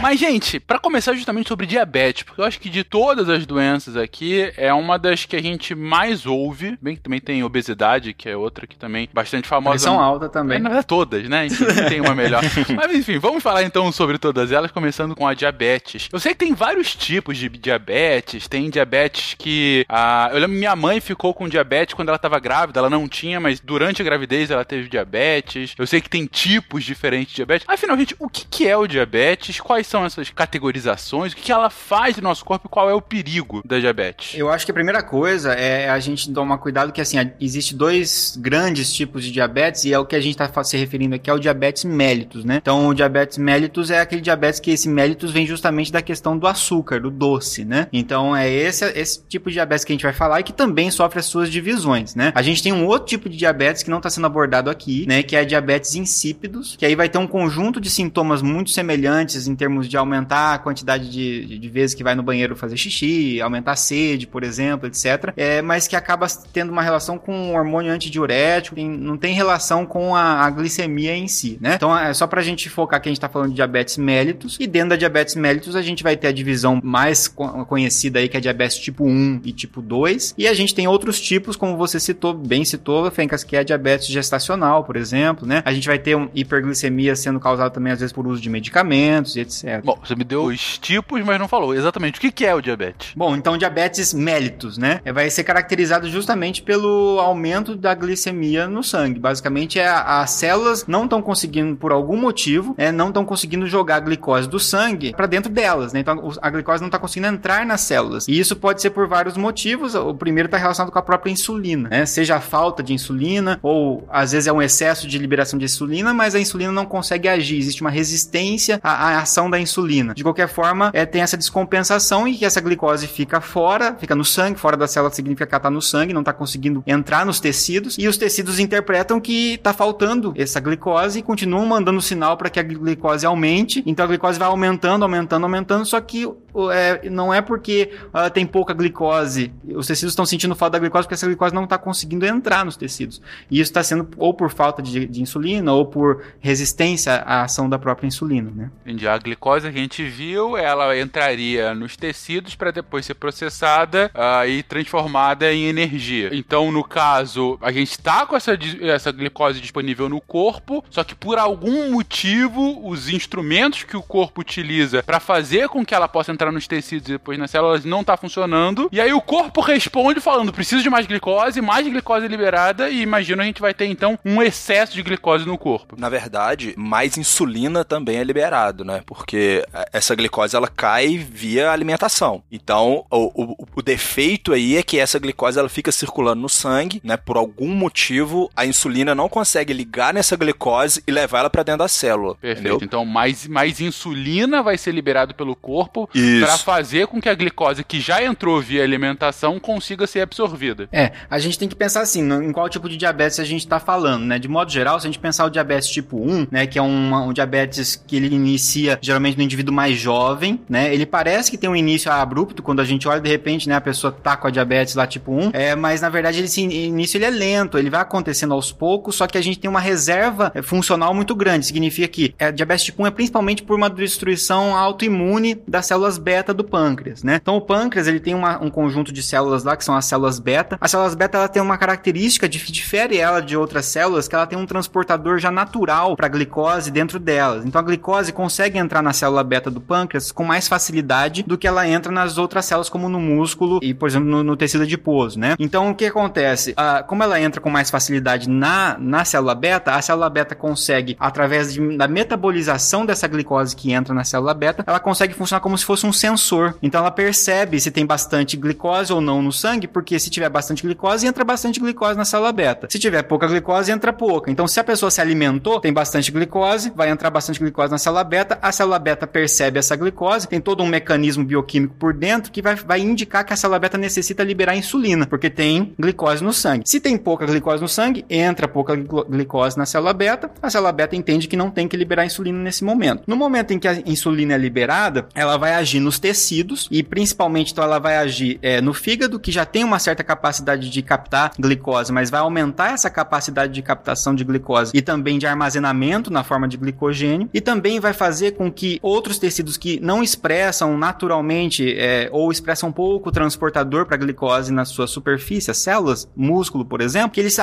Mas, 0.00 0.18
gente, 0.18 0.58
pra 0.58 0.78
começar 0.78 1.12
justamente 1.12 1.48
sobre 1.48 1.66
diabetes, 1.66 2.22
porque 2.22 2.40
eu 2.40 2.44
acho 2.44 2.58
que 2.58 2.70
de 2.70 2.82
todas 2.82 3.28
as 3.28 3.44
doenças 3.44 3.96
aqui, 3.96 4.50
é 4.56 4.72
uma 4.72 4.98
das 4.98 5.26
que 5.26 5.36
a 5.36 5.42
gente 5.42 5.74
mais 5.74 6.24
ouve. 6.24 6.78
Bem 6.80 6.96
que 6.96 7.02
também 7.02 7.20
tem 7.20 7.44
obesidade, 7.44 8.14
que 8.14 8.28
é 8.28 8.34
outra 8.34 8.66
que 8.66 8.76
também 8.76 9.08
bastante 9.12 9.46
famosa. 9.46 9.76
Pressão 9.76 10.00
alta 10.00 10.28
também. 10.28 10.56
É, 10.56 10.60
na 10.60 10.70
verdade, 10.70 10.86
todas, 10.86 11.28
né? 11.28 11.46
Enfim, 11.46 11.64
não 11.64 11.88
tem 11.88 12.00
uma 12.00 12.14
melhor. 12.14 12.42
Mas 12.74 12.94
enfim, 12.94 13.18
vamos 13.18 13.42
falar 13.42 13.62
então 13.62 13.92
sobre 13.92 14.16
todas 14.16 14.50
elas, 14.50 14.70
começando 14.70 15.14
com 15.14 15.28
a 15.28 15.34
diabetes. 15.34 16.08
Eu 16.10 16.18
sei 16.18 16.32
que 16.32 16.38
tem 16.38 16.54
vários 16.54 16.94
tipos 16.94 17.36
de 17.36 17.50
diabetes. 17.50 18.48
Tem 18.48 18.70
diabetes 18.70 19.34
que. 19.38 19.84
Ah, 19.86 20.30
eu 20.32 20.38
lembro 20.38 20.56
minha 20.56 20.74
mãe 20.74 20.98
ficou 21.00 21.34
com 21.34 21.46
diabetes 21.46 21.94
quando 21.94 22.08
ela 22.08 22.16
estava 22.16 22.38
grávida, 22.38 22.80
ela 22.80 22.90
não 22.90 23.06
tinha, 23.06 23.38
mas 23.38 23.60
durante 23.60 24.00
a 24.00 24.04
gravidez 24.04 24.50
ela 24.50 24.64
teve 24.64 24.88
diabetes. 24.88 25.74
Eu 25.76 25.86
sei 25.86 26.00
que 26.00 26.08
tem 26.08 26.24
tipos 26.24 26.84
diferentes 26.84 27.30
de 27.30 27.36
diabetes. 27.36 27.68
Afinal, 27.68 27.98
gente, 27.98 28.16
o 28.18 28.30
que, 28.30 28.46
que 28.46 28.66
é 28.66 28.76
o 28.76 28.86
diabetes? 28.86 29.60
Quais 29.60 29.89
são 29.90 30.04
essas 30.04 30.30
categorizações? 30.30 31.32
O 31.32 31.36
que, 31.36 31.50
ela 31.50 31.68
faz 31.68 32.16
no 32.16 32.22
nosso 32.22 32.44
corpo 32.44 32.68
e 32.68 32.70
qual 32.70 32.88
é 32.88 32.94
o 32.94 33.02
perigo 33.02 33.60
da 33.64 33.78
diabetes? 33.78 34.38
Eu 34.38 34.48
acho 34.48 34.64
que 34.64 34.70
a 34.70 34.74
primeira 34.74 35.02
coisa 35.02 35.52
é 35.52 35.90
a 35.90 35.98
gente 35.98 36.32
tomar 36.32 36.58
cuidado 36.58 36.92
que 36.92 37.00
assim, 37.00 37.16
existe 37.40 37.74
dois 37.74 38.38
grandes 38.40 38.92
tipos 38.92 39.24
de 39.24 39.32
diabetes 39.32 39.84
e 39.84 39.92
é 39.92 39.98
o 39.98 40.06
que 40.06 40.14
a 40.14 40.20
gente 40.20 40.40
está 40.40 40.62
se 40.62 40.76
referindo 40.76 41.16
aqui 41.16 41.28
é 41.28 41.32
o 41.32 41.38
diabetes 41.38 41.84
mellitus, 41.84 42.44
né? 42.44 42.56
Então, 42.56 42.88
o 42.88 42.94
diabetes 42.94 43.38
mellitus 43.38 43.90
é 43.90 44.00
aquele 44.00 44.20
diabetes 44.20 44.60
que 44.60 44.70
esse 44.70 44.88
mellitus 44.88 45.32
vem 45.32 45.46
justamente 45.46 45.90
da 45.90 46.00
questão 46.00 46.38
do 46.38 46.46
açúcar, 46.46 47.00
do 47.00 47.10
doce, 47.10 47.64
né? 47.64 47.88
Então, 47.92 48.34
é 48.36 48.48
esse, 48.48 48.84
esse 48.96 49.22
tipo 49.28 49.48
de 49.48 49.54
diabetes 49.54 49.84
que 49.84 49.92
a 49.92 49.94
gente 49.94 50.02
vai 50.02 50.12
falar 50.12 50.40
e 50.40 50.42
que 50.44 50.52
também 50.52 50.90
sofre 50.90 51.18
as 51.18 51.26
suas 51.26 51.50
divisões, 51.50 52.14
né? 52.14 52.32
A 52.34 52.42
gente 52.42 52.62
tem 52.62 52.72
um 52.72 52.86
outro 52.86 53.08
tipo 53.08 53.28
de 53.28 53.36
diabetes 53.36 53.82
que 53.82 53.90
não 53.90 53.98
está 53.98 54.10
sendo 54.10 54.26
abordado 54.26 54.70
aqui, 54.70 55.06
né? 55.06 55.22
Que 55.22 55.34
é 55.34 55.44
diabetes 55.44 55.94
insípidos, 55.94 56.76
que 56.76 56.86
aí 56.86 56.94
vai 56.94 57.08
ter 57.08 57.18
um 57.18 57.26
conjunto 57.26 57.80
de 57.80 57.90
sintomas 57.90 58.42
muito 58.42 58.70
semelhantes 58.70 59.46
em 59.46 59.54
termos 59.54 59.79
de 59.88 59.96
aumentar 59.96 60.54
a 60.54 60.58
quantidade 60.58 61.10
de, 61.10 61.58
de 61.58 61.68
vezes 61.68 61.94
que 61.94 62.04
vai 62.04 62.14
no 62.14 62.22
banheiro 62.22 62.56
fazer 62.56 62.76
xixi, 62.76 63.40
aumentar 63.40 63.72
a 63.72 63.76
sede, 63.76 64.26
por 64.26 64.42
exemplo, 64.42 64.86
etc. 64.86 65.32
É, 65.36 65.62
mas 65.62 65.86
que 65.86 65.96
acaba 65.96 66.26
tendo 66.52 66.70
uma 66.70 66.82
relação 66.82 67.18
com 67.18 67.50
o 67.50 67.54
hormônio 67.54 67.92
antidiurético, 67.92 68.76
tem, 68.76 68.88
não 68.88 69.16
tem 69.16 69.34
relação 69.34 69.86
com 69.86 70.14
a, 70.14 70.44
a, 70.44 70.50
glicemia 70.50 71.14
em 71.14 71.28
si, 71.28 71.58
né? 71.60 71.74
Então 71.74 71.96
é 71.96 72.12
só 72.14 72.26
pra 72.26 72.42
gente 72.42 72.68
focar 72.68 73.00
que 73.00 73.08
a 73.08 73.12
gente 73.12 73.20
tá 73.20 73.28
falando 73.28 73.50
de 73.50 73.56
diabetes 73.56 73.96
mellitus, 73.96 74.56
e 74.60 74.66
dentro 74.66 74.90
da 74.90 74.96
diabetes 74.96 75.34
mellitus 75.34 75.76
a 75.76 75.82
gente 75.82 76.02
vai 76.02 76.16
ter 76.16 76.28
a 76.28 76.32
divisão 76.32 76.80
mais 76.82 77.28
co 77.28 77.64
conhecida 77.66 78.18
aí, 78.18 78.28
que 78.28 78.36
é 78.36 78.40
diabetes 78.40 78.78
tipo 78.78 79.04
1 79.04 79.40
e 79.44 79.52
tipo 79.52 79.80
2, 79.82 80.34
e 80.36 80.46
a 80.46 80.54
gente 80.54 80.74
tem 80.74 80.86
outros 80.86 81.20
tipos, 81.20 81.56
como 81.56 81.76
você 81.76 82.00
citou, 82.00 82.34
bem 82.34 82.64
citou, 82.64 83.10
Fencas, 83.10 83.44
que 83.44 83.56
é 83.56 83.60
a 83.60 83.62
diabetes 83.62 84.06
gestacional, 84.08 84.84
por 84.84 84.96
exemplo, 84.96 85.46
né? 85.46 85.62
A 85.64 85.72
gente 85.72 85.86
vai 85.86 85.98
ter 85.98 86.16
um 86.16 86.28
hiperglicemia 86.34 87.14
sendo 87.16 87.40
causada 87.40 87.70
também 87.70 87.92
às 87.92 88.00
vezes 88.00 88.12
por 88.12 88.26
uso 88.26 88.40
de 88.40 88.50
medicamentos 88.50 89.36
e 89.36 89.40
etc. 89.40 89.69
Bom, 89.78 89.98
você 90.02 90.14
me 90.14 90.24
deu 90.24 90.44
os 90.44 90.78
tipos, 90.78 91.22
mas 91.24 91.38
não 91.38 91.48
falou 91.48 91.74
exatamente 91.74 92.18
o 92.18 92.20
que, 92.20 92.32
que 92.32 92.46
é 92.46 92.54
o 92.54 92.60
diabetes. 92.60 93.12
Bom, 93.14 93.36
então 93.36 93.56
diabetes 93.56 94.12
mellitus, 94.12 94.78
né? 94.78 95.00
Vai 95.12 95.30
ser 95.30 95.44
caracterizado 95.44 96.08
justamente 96.08 96.62
pelo 96.62 97.18
aumento 97.20 97.76
da 97.76 97.94
glicemia 97.94 98.66
no 98.66 98.82
sangue. 98.82 99.18
Basicamente, 99.18 99.78
é 99.78 99.86
as 99.88 100.30
células 100.30 100.86
não 100.86 101.04
estão 101.04 101.22
conseguindo, 101.22 101.76
por 101.76 101.92
algum 101.92 102.16
motivo, 102.16 102.74
é, 102.76 102.90
não 102.90 103.08
estão 103.08 103.24
conseguindo 103.24 103.66
jogar 103.66 103.96
a 103.96 104.00
glicose 104.00 104.48
do 104.48 104.58
sangue 104.58 105.12
para 105.14 105.26
dentro 105.26 105.50
delas, 105.50 105.92
né? 105.92 106.00
Então 106.00 106.32
a 106.40 106.50
glicose 106.50 106.80
não 106.80 106.88
está 106.88 106.98
conseguindo 106.98 107.32
entrar 107.32 107.64
nas 107.66 107.82
células. 107.82 108.26
E 108.28 108.38
isso 108.38 108.56
pode 108.56 108.80
ser 108.80 108.90
por 108.90 109.06
vários 109.06 109.36
motivos. 109.36 109.94
O 109.94 110.14
primeiro 110.14 110.46
está 110.46 110.56
relacionado 110.56 110.92
com 110.92 110.98
a 110.98 111.02
própria 111.02 111.30
insulina, 111.30 111.88
né? 111.88 112.06
Seja 112.06 112.36
a 112.36 112.40
falta 112.40 112.82
de 112.82 112.92
insulina 112.92 113.58
ou 113.62 114.06
às 114.10 114.32
vezes 114.32 114.46
é 114.46 114.52
um 114.52 114.62
excesso 114.62 115.06
de 115.06 115.18
liberação 115.18 115.58
de 115.58 115.64
insulina, 115.64 116.14
mas 116.14 116.34
a 116.34 116.40
insulina 116.40 116.72
não 116.72 116.86
consegue 116.86 117.28
agir. 117.28 117.58
Existe 117.58 117.80
uma 117.80 117.90
resistência 117.90 118.80
à, 118.82 119.08
à 119.08 119.20
ação 119.20 119.50
da 119.50 119.59
insulina. 119.60 120.14
De 120.14 120.22
qualquer 120.22 120.48
forma, 120.48 120.90
é, 120.92 121.04
tem 121.04 121.22
essa 121.22 121.36
descompensação 121.36 122.26
e 122.26 122.36
que 122.36 122.44
essa 122.44 122.60
glicose 122.60 123.06
fica 123.06 123.40
fora, 123.40 123.96
fica 123.98 124.14
no 124.14 124.24
sangue, 124.24 124.58
fora 124.58 124.76
da 124.76 124.86
célula 124.86 125.12
significa 125.12 125.46
que 125.46 125.54
ela 125.54 125.58
está 125.58 125.70
no 125.70 125.82
sangue, 125.82 126.12
não 126.12 126.20
está 126.20 126.32
conseguindo 126.32 126.82
entrar 126.86 127.24
nos 127.26 127.40
tecidos, 127.40 127.96
e 127.98 128.08
os 128.08 128.16
tecidos 128.16 128.58
interpretam 128.58 129.20
que 129.20 129.54
está 129.54 129.72
faltando 129.72 130.32
essa 130.36 130.60
glicose 130.60 131.18
e 131.18 131.22
continuam 131.22 131.66
mandando 131.66 132.00
sinal 132.00 132.36
para 132.36 132.50
que 132.50 132.58
a 132.58 132.62
glicose 132.62 133.26
aumente. 133.26 133.82
Então 133.86 134.04
a 134.04 134.08
glicose 134.08 134.38
vai 134.38 134.48
aumentando, 134.48 135.02
aumentando, 135.02 135.44
aumentando, 135.44 135.84
só 135.84 136.00
que 136.00 136.26
é, 136.72 137.08
não 137.08 137.32
é 137.32 137.40
porque 137.40 137.92
uh, 138.14 138.30
tem 138.30 138.46
pouca 138.46 138.72
glicose, 138.74 139.52
os 139.68 139.86
tecidos 139.86 140.12
estão 140.12 140.26
sentindo 140.26 140.54
falta 140.54 140.72
da 140.72 140.78
glicose 140.78 141.04
porque 141.04 141.14
essa 141.14 141.26
glicose 141.26 141.54
não 141.54 141.64
está 141.64 141.78
conseguindo 141.78 142.26
entrar 142.26 142.64
nos 142.64 142.76
tecidos. 142.76 143.20
E 143.50 143.56
isso 143.60 143.70
está 143.70 143.82
sendo 143.82 144.08
ou 144.16 144.34
por 144.34 144.50
falta 144.50 144.82
de, 144.82 145.06
de, 145.06 145.22
insulina 145.22 145.72
ou 145.72 145.86
por 145.86 146.24
resistência 146.40 147.14
à 147.14 147.42
ação 147.42 147.68
da 147.68 147.78
própria 147.78 148.06
insulina, 148.06 148.50
né? 148.54 148.70
Entendi. 148.84 149.06
A 149.06 149.18
glicose 149.18 149.70
que 149.70 149.78
a 149.78 149.80
gente 149.80 150.02
viu, 150.04 150.56
ela 150.56 150.98
entraria 150.98 151.74
nos 151.74 151.96
tecidos 151.96 152.54
para 152.54 152.70
depois 152.70 153.06
ser 153.06 153.14
processada 153.14 154.10
uh, 154.14 154.46
e 154.48 154.62
transformada 154.62 155.52
em 155.52 155.66
energia. 155.66 156.30
Então, 156.32 156.70
no 156.72 156.84
caso, 156.84 157.58
a 157.60 157.70
gente 157.72 157.90
está 157.90 158.26
com 158.26 158.36
essa, 158.36 158.58
essa 158.82 159.12
glicose 159.12 159.60
disponível 159.60 160.08
no 160.08 160.20
corpo, 160.20 160.84
só 160.90 161.04
que 161.04 161.14
por 161.14 161.38
algum 161.38 161.92
motivo, 161.92 162.86
os 162.88 163.08
instrumentos 163.08 163.82
que 163.84 163.96
o 163.96 164.02
corpo 164.02 164.40
utiliza 164.40 165.02
para 165.02 165.20
fazer 165.20 165.68
com 165.68 165.84
que 165.84 165.94
ela 165.94 166.08
possa 166.08 166.32
entrar 166.32 166.39
nos 166.52 166.66
tecidos 166.66 167.08
e 167.08 167.12
depois 167.12 167.38
nas 167.38 167.50
células 167.50 167.84
não 167.84 168.04
tá 168.04 168.16
funcionando. 168.16 168.88
E 168.92 169.00
aí 169.00 169.12
o 169.12 169.20
corpo 169.20 169.60
responde 169.60 170.20
falando: 170.20 170.52
preciso 170.52 170.82
de 170.82 170.90
mais 170.90 171.06
glicose, 171.06 171.60
mais 171.60 171.86
glicose 171.86 172.28
liberada, 172.28 172.88
e 172.88 173.02
imagina 173.02 173.42
a 173.42 173.46
gente 173.46 173.60
vai 173.60 173.74
ter 173.74 173.86
então 173.86 174.18
um 174.24 174.40
excesso 174.40 174.94
de 174.94 175.02
glicose 175.02 175.46
no 175.46 175.58
corpo. 175.58 175.96
Na 175.98 176.08
verdade, 176.08 176.74
mais 176.76 177.18
insulina 177.18 177.84
também 177.84 178.16
é 178.16 178.24
liberado, 178.24 178.84
né? 178.84 179.02
Porque 179.04 179.64
essa 179.92 180.14
glicose 180.14 180.56
ela 180.56 180.68
cai 180.68 181.18
via 181.18 181.70
alimentação. 181.70 182.42
Então, 182.50 183.04
o, 183.10 183.42
o, 183.42 183.68
o 183.76 183.82
defeito 183.82 184.52
aí 184.52 184.76
é 184.76 184.82
que 184.82 184.98
essa 184.98 185.18
glicose 185.18 185.58
ela 185.58 185.68
fica 185.68 185.92
circulando 185.92 186.40
no 186.40 186.48
sangue, 186.48 187.00
né? 187.04 187.16
Por 187.16 187.36
algum 187.36 187.68
motivo, 187.68 188.50
a 188.54 188.66
insulina 188.66 189.14
não 189.14 189.28
consegue 189.28 189.72
ligar 189.72 190.14
nessa 190.14 190.36
glicose 190.36 191.02
e 191.06 191.10
levar 191.10 191.40
ela 191.40 191.50
para 191.50 191.62
dentro 191.62 191.80
da 191.80 191.88
célula. 191.88 192.34
Perfeito. 192.36 192.60
Entendeu? 192.60 192.80
Então, 192.82 193.04
mais, 193.04 193.46
mais 193.46 193.80
insulina 193.80 194.62
vai 194.62 194.76
ser 194.78 194.92
liberado 194.92 195.34
pelo 195.34 195.56
corpo 195.56 196.08
para 196.40 196.58
fazer 196.58 197.06
com 197.06 197.20
que 197.20 197.28
a 197.28 197.34
glicose 197.34 197.82
que 197.82 198.00
já 198.00 198.22
entrou 198.22 198.60
via 198.60 198.82
alimentação 198.82 199.58
consiga 199.58 200.06
ser 200.06 200.20
absorvida. 200.20 200.88
É, 200.92 201.12
a 201.28 201.38
gente 201.38 201.58
tem 201.58 201.68
que 201.68 201.74
pensar 201.74 202.02
assim, 202.02 202.20
em 202.20 202.52
qual 202.52 202.68
tipo 202.68 202.88
de 202.88 202.96
diabetes 202.96 203.40
a 203.40 203.44
gente 203.44 203.60
está 203.60 203.80
falando, 203.80 204.24
né? 204.24 204.38
De 204.38 204.48
modo 204.48 204.70
geral, 204.70 205.00
se 205.00 205.06
a 205.06 205.10
gente 205.10 205.18
pensar 205.18 205.44
o 205.46 205.50
diabetes 205.50 205.88
tipo 205.88 206.16
1, 206.16 206.48
né, 206.50 206.66
que 206.66 206.78
é 206.78 206.82
um, 206.82 207.28
um 207.28 207.32
diabetes 207.32 208.02
que 208.06 208.16
ele 208.16 208.34
inicia 208.34 208.98
geralmente 209.00 209.36
no 209.36 209.42
indivíduo 209.42 209.74
mais 209.74 209.98
jovem, 209.98 210.60
né? 210.68 210.92
Ele 210.92 211.06
parece 211.06 211.50
que 211.50 211.58
tem 211.58 211.68
um 211.68 211.76
início 211.76 212.10
abrupto 212.10 212.62
quando 212.62 212.80
a 212.80 212.84
gente 212.84 213.08
olha 213.08 213.20
de 213.20 213.28
repente, 213.28 213.68
né, 213.68 213.74
a 213.74 213.80
pessoa 213.80 214.12
tá 214.12 214.36
com 214.36 214.46
a 214.46 214.50
diabetes 214.50 214.94
lá 214.94 215.06
tipo 215.06 215.32
1, 215.32 215.50
é, 215.52 215.74
mas 215.74 216.00
na 216.00 216.08
verdade 216.08 216.40
esse 216.42 216.60
início 216.60 217.18
ele 217.18 217.24
é 217.24 217.30
lento, 217.30 217.78
ele 217.78 217.90
vai 217.90 218.00
acontecendo 218.00 218.54
aos 218.54 218.72
poucos, 218.72 219.16
só 219.16 219.26
que 219.26 219.38
a 219.38 219.42
gente 219.42 219.58
tem 219.58 219.70
uma 219.70 219.80
reserva 219.80 220.52
funcional 220.62 221.14
muito 221.14 221.34
grande, 221.34 221.66
significa 221.66 222.08
que 222.08 222.34
é, 222.38 222.52
diabetes 222.52 222.84
tipo 222.84 223.02
1 223.02 223.06
é 223.06 223.10
principalmente 223.10 223.62
por 223.62 223.76
uma 223.76 223.90
destruição 223.90 224.76
autoimune 224.76 225.60
das 225.66 225.86
células 225.86 226.18
beta 226.20 226.54
do 226.54 226.62
pâncreas, 226.62 227.22
né? 227.22 227.38
Então 227.40 227.56
o 227.56 227.60
pâncreas 227.60 228.06
ele 228.06 228.20
tem 228.20 228.34
uma, 228.34 228.62
um 228.62 228.70
conjunto 228.70 229.12
de 229.12 229.22
células 229.22 229.64
lá 229.64 229.76
que 229.76 229.84
são 229.84 229.96
as 229.96 230.04
células 230.04 230.38
beta. 230.38 230.78
As 230.80 230.90
células 230.90 231.14
beta 231.14 231.38
ela 231.38 231.48
tem 231.48 231.62
uma 231.62 231.78
característica 231.78 232.48
que 232.48 232.72
difere 232.72 233.18
ela 233.18 233.40
de 233.40 233.56
outras 233.56 233.86
células 233.86 234.28
que 234.28 234.34
ela 234.34 234.46
tem 234.46 234.58
um 234.58 234.66
transportador 234.66 235.38
já 235.38 235.50
natural 235.50 236.16
para 236.16 236.28
glicose 236.28 236.90
dentro 236.90 237.18
delas. 237.18 237.64
Então 237.64 237.80
a 237.80 237.84
glicose 237.84 238.32
consegue 238.32 238.78
entrar 238.78 239.02
na 239.02 239.12
célula 239.12 239.42
beta 239.42 239.70
do 239.70 239.80
pâncreas 239.80 240.30
com 240.30 240.44
mais 240.44 240.68
facilidade 240.68 241.42
do 241.42 241.58
que 241.58 241.66
ela 241.66 241.88
entra 241.88 242.12
nas 242.12 242.38
outras 242.38 242.64
células 242.66 242.88
como 242.88 243.08
no 243.08 243.18
músculo 243.18 243.80
e 243.82 243.94
por 243.94 244.08
exemplo 244.08 244.28
no, 244.28 244.42
no 244.42 244.56
tecido 244.56 244.84
adiposo, 244.84 245.38
né? 245.38 245.54
Então 245.58 245.90
o 245.90 245.94
que 245.94 246.06
acontece? 246.06 246.74
Ah, 246.76 247.02
como 247.06 247.22
ela 247.22 247.40
entra 247.40 247.60
com 247.60 247.70
mais 247.70 247.90
facilidade 247.90 248.48
na, 248.48 248.96
na 248.98 249.24
célula 249.24 249.54
beta, 249.54 249.94
a 249.94 250.02
célula 250.02 250.28
beta 250.28 250.54
consegue 250.54 251.16
através 251.18 251.72
de, 251.72 251.96
da 251.96 252.06
metabolização 252.06 253.06
dessa 253.06 253.26
glicose 253.26 253.74
que 253.74 253.92
entra 253.92 254.14
na 254.14 254.24
célula 254.24 254.54
beta, 254.54 254.84
ela 254.86 255.00
consegue 255.00 255.34
funcionar 255.34 255.60
como 255.60 255.76
se 255.76 255.84
fosse 255.84 256.06
um 256.06 256.09
sensor. 256.12 256.76
Então 256.82 257.00
ela 257.00 257.10
percebe 257.10 257.80
se 257.80 257.90
tem 257.90 258.06
bastante 258.06 258.56
glicose 258.56 259.12
ou 259.12 259.20
não 259.20 259.42
no 259.42 259.52
sangue, 259.52 259.86
porque 259.86 260.18
se 260.18 260.30
tiver 260.30 260.48
bastante 260.48 260.82
glicose, 260.82 261.26
entra 261.26 261.44
bastante 261.44 261.80
glicose 261.80 262.16
na 262.16 262.24
célula 262.24 262.52
beta. 262.52 262.86
Se 262.90 262.98
tiver 262.98 263.22
pouca 263.22 263.46
glicose, 263.46 263.90
entra 263.90 264.12
pouca. 264.12 264.50
Então 264.50 264.66
se 264.66 264.78
a 264.80 264.84
pessoa 264.84 265.10
se 265.10 265.20
alimentou, 265.20 265.80
tem 265.80 265.92
bastante 265.92 266.30
glicose, 266.30 266.92
vai 266.94 267.10
entrar 267.10 267.30
bastante 267.30 267.60
glicose 267.60 267.90
na 267.90 267.98
célula 267.98 268.24
beta, 268.24 268.58
a 268.60 268.72
célula 268.72 268.98
beta 268.98 269.26
percebe 269.26 269.78
essa 269.78 269.96
glicose, 269.96 270.48
tem 270.48 270.60
todo 270.60 270.82
um 270.82 270.86
mecanismo 270.86 271.44
bioquímico 271.44 271.94
por 271.98 272.12
dentro 272.12 272.50
que 272.50 272.62
vai, 272.62 272.74
vai 272.74 273.00
indicar 273.00 273.44
que 273.44 273.52
a 273.52 273.56
célula 273.56 273.78
beta 273.78 273.98
necessita 273.98 274.42
liberar 274.42 274.76
insulina, 274.76 275.26
porque 275.26 275.50
tem 275.50 275.94
glicose 275.98 276.42
no 276.42 276.52
sangue. 276.52 276.84
Se 276.86 277.00
tem 277.00 277.16
pouca 277.16 277.46
glicose 277.46 277.82
no 277.82 277.88
sangue, 277.88 278.24
entra 278.28 278.66
pouca 278.66 278.96
glicose 278.96 279.76
na 279.76 279.86
célula 279.86 280.12
beta, 280.12 280.50
a 280.62 280.70
célula 280.70 280.92
beta 280.92 281.16
entende 281.16 281.48
que 281.48 281.56
não 281.56 281.70
tem 281.70 281.86
que 281.86 281.96
liberar 281.96 282.24
insulina 282.24 282.58
nesse 282.58 282.84
momento. 282.84 283.22
No 283.26 283.36
momento 283.36 283.72
em 283.72 283.78
que 283.78 283.88
a 283.88 284.00
insulina 284.06 284.54
é 284.54 284.58
liberada, 284.58 285.28
ela 285.34 285.56
vai 285.56 285.74
agir 285.74 285.99
nos 286.00 286.18
tecidos 286.18 286.88
e 286.90 287.02
principalmente 287.02 287.72
então 287.72 287.84
ela 287.84 287.98
vai 287.98 288.16
agir 288.16 288.58
é, 288.62 288.80
no 288.80 288.92
fígado, 288.92 289.38
que 289.38 289.52
já 289.52 289.64
tem 289.64 289.84
uma 289.84 289.98
certa 289.98 290.24
capacidade 290.24 290.90
de 290.90 291.02
captar 291.02 291.52
glicose, 291.58 292.12
mas 292.12 292.30
vai 292.30 292.40
aumentar 292.40 292.92
essa 292.92 293.10
capacidade 293.10 293.72
de 293.72 293.82
captação 293.82 294.34
de 294.34 294.44
glicose 294.44 294.92
e 294.94 295.02
também 295.02 295.38
de 295.38 295.46
armazenamento 295.46 296.32
na 296.32 296.42
forma 296.42 296.66
de 296.66 296.76
glicogênio, 296.76 297.48
e 297.52 297.60
também 297.60 298.00
vai 298.00 298.12
fazer 298.12 298.52
com 298.52 298.70
que 298.70 298.98
outros 299.02 299.38
tecidos 299.38 299.76
que 299.76 300.00
não 300.00 300.22
expressam 300.22 300.96
naturalmente 300.96 301.94
é, 301.96 302.28
ou 302.32 302.50
expressam 302.50 302.90
pouco 302.90 303.30
transportador 303.30 304.06
para 304.06 304.16
glicose 304.16 304.72
na 304.72 304.84
sua 304.84 305.06
superfície, 305.06 305.70
as 305.70 305.78
células, 305.78 306.28
músculo, 306.36 306.84
por 306.84 307.00
exemplo, 307.00 307.30
que 307.30 307.40
eles 307.40 307.56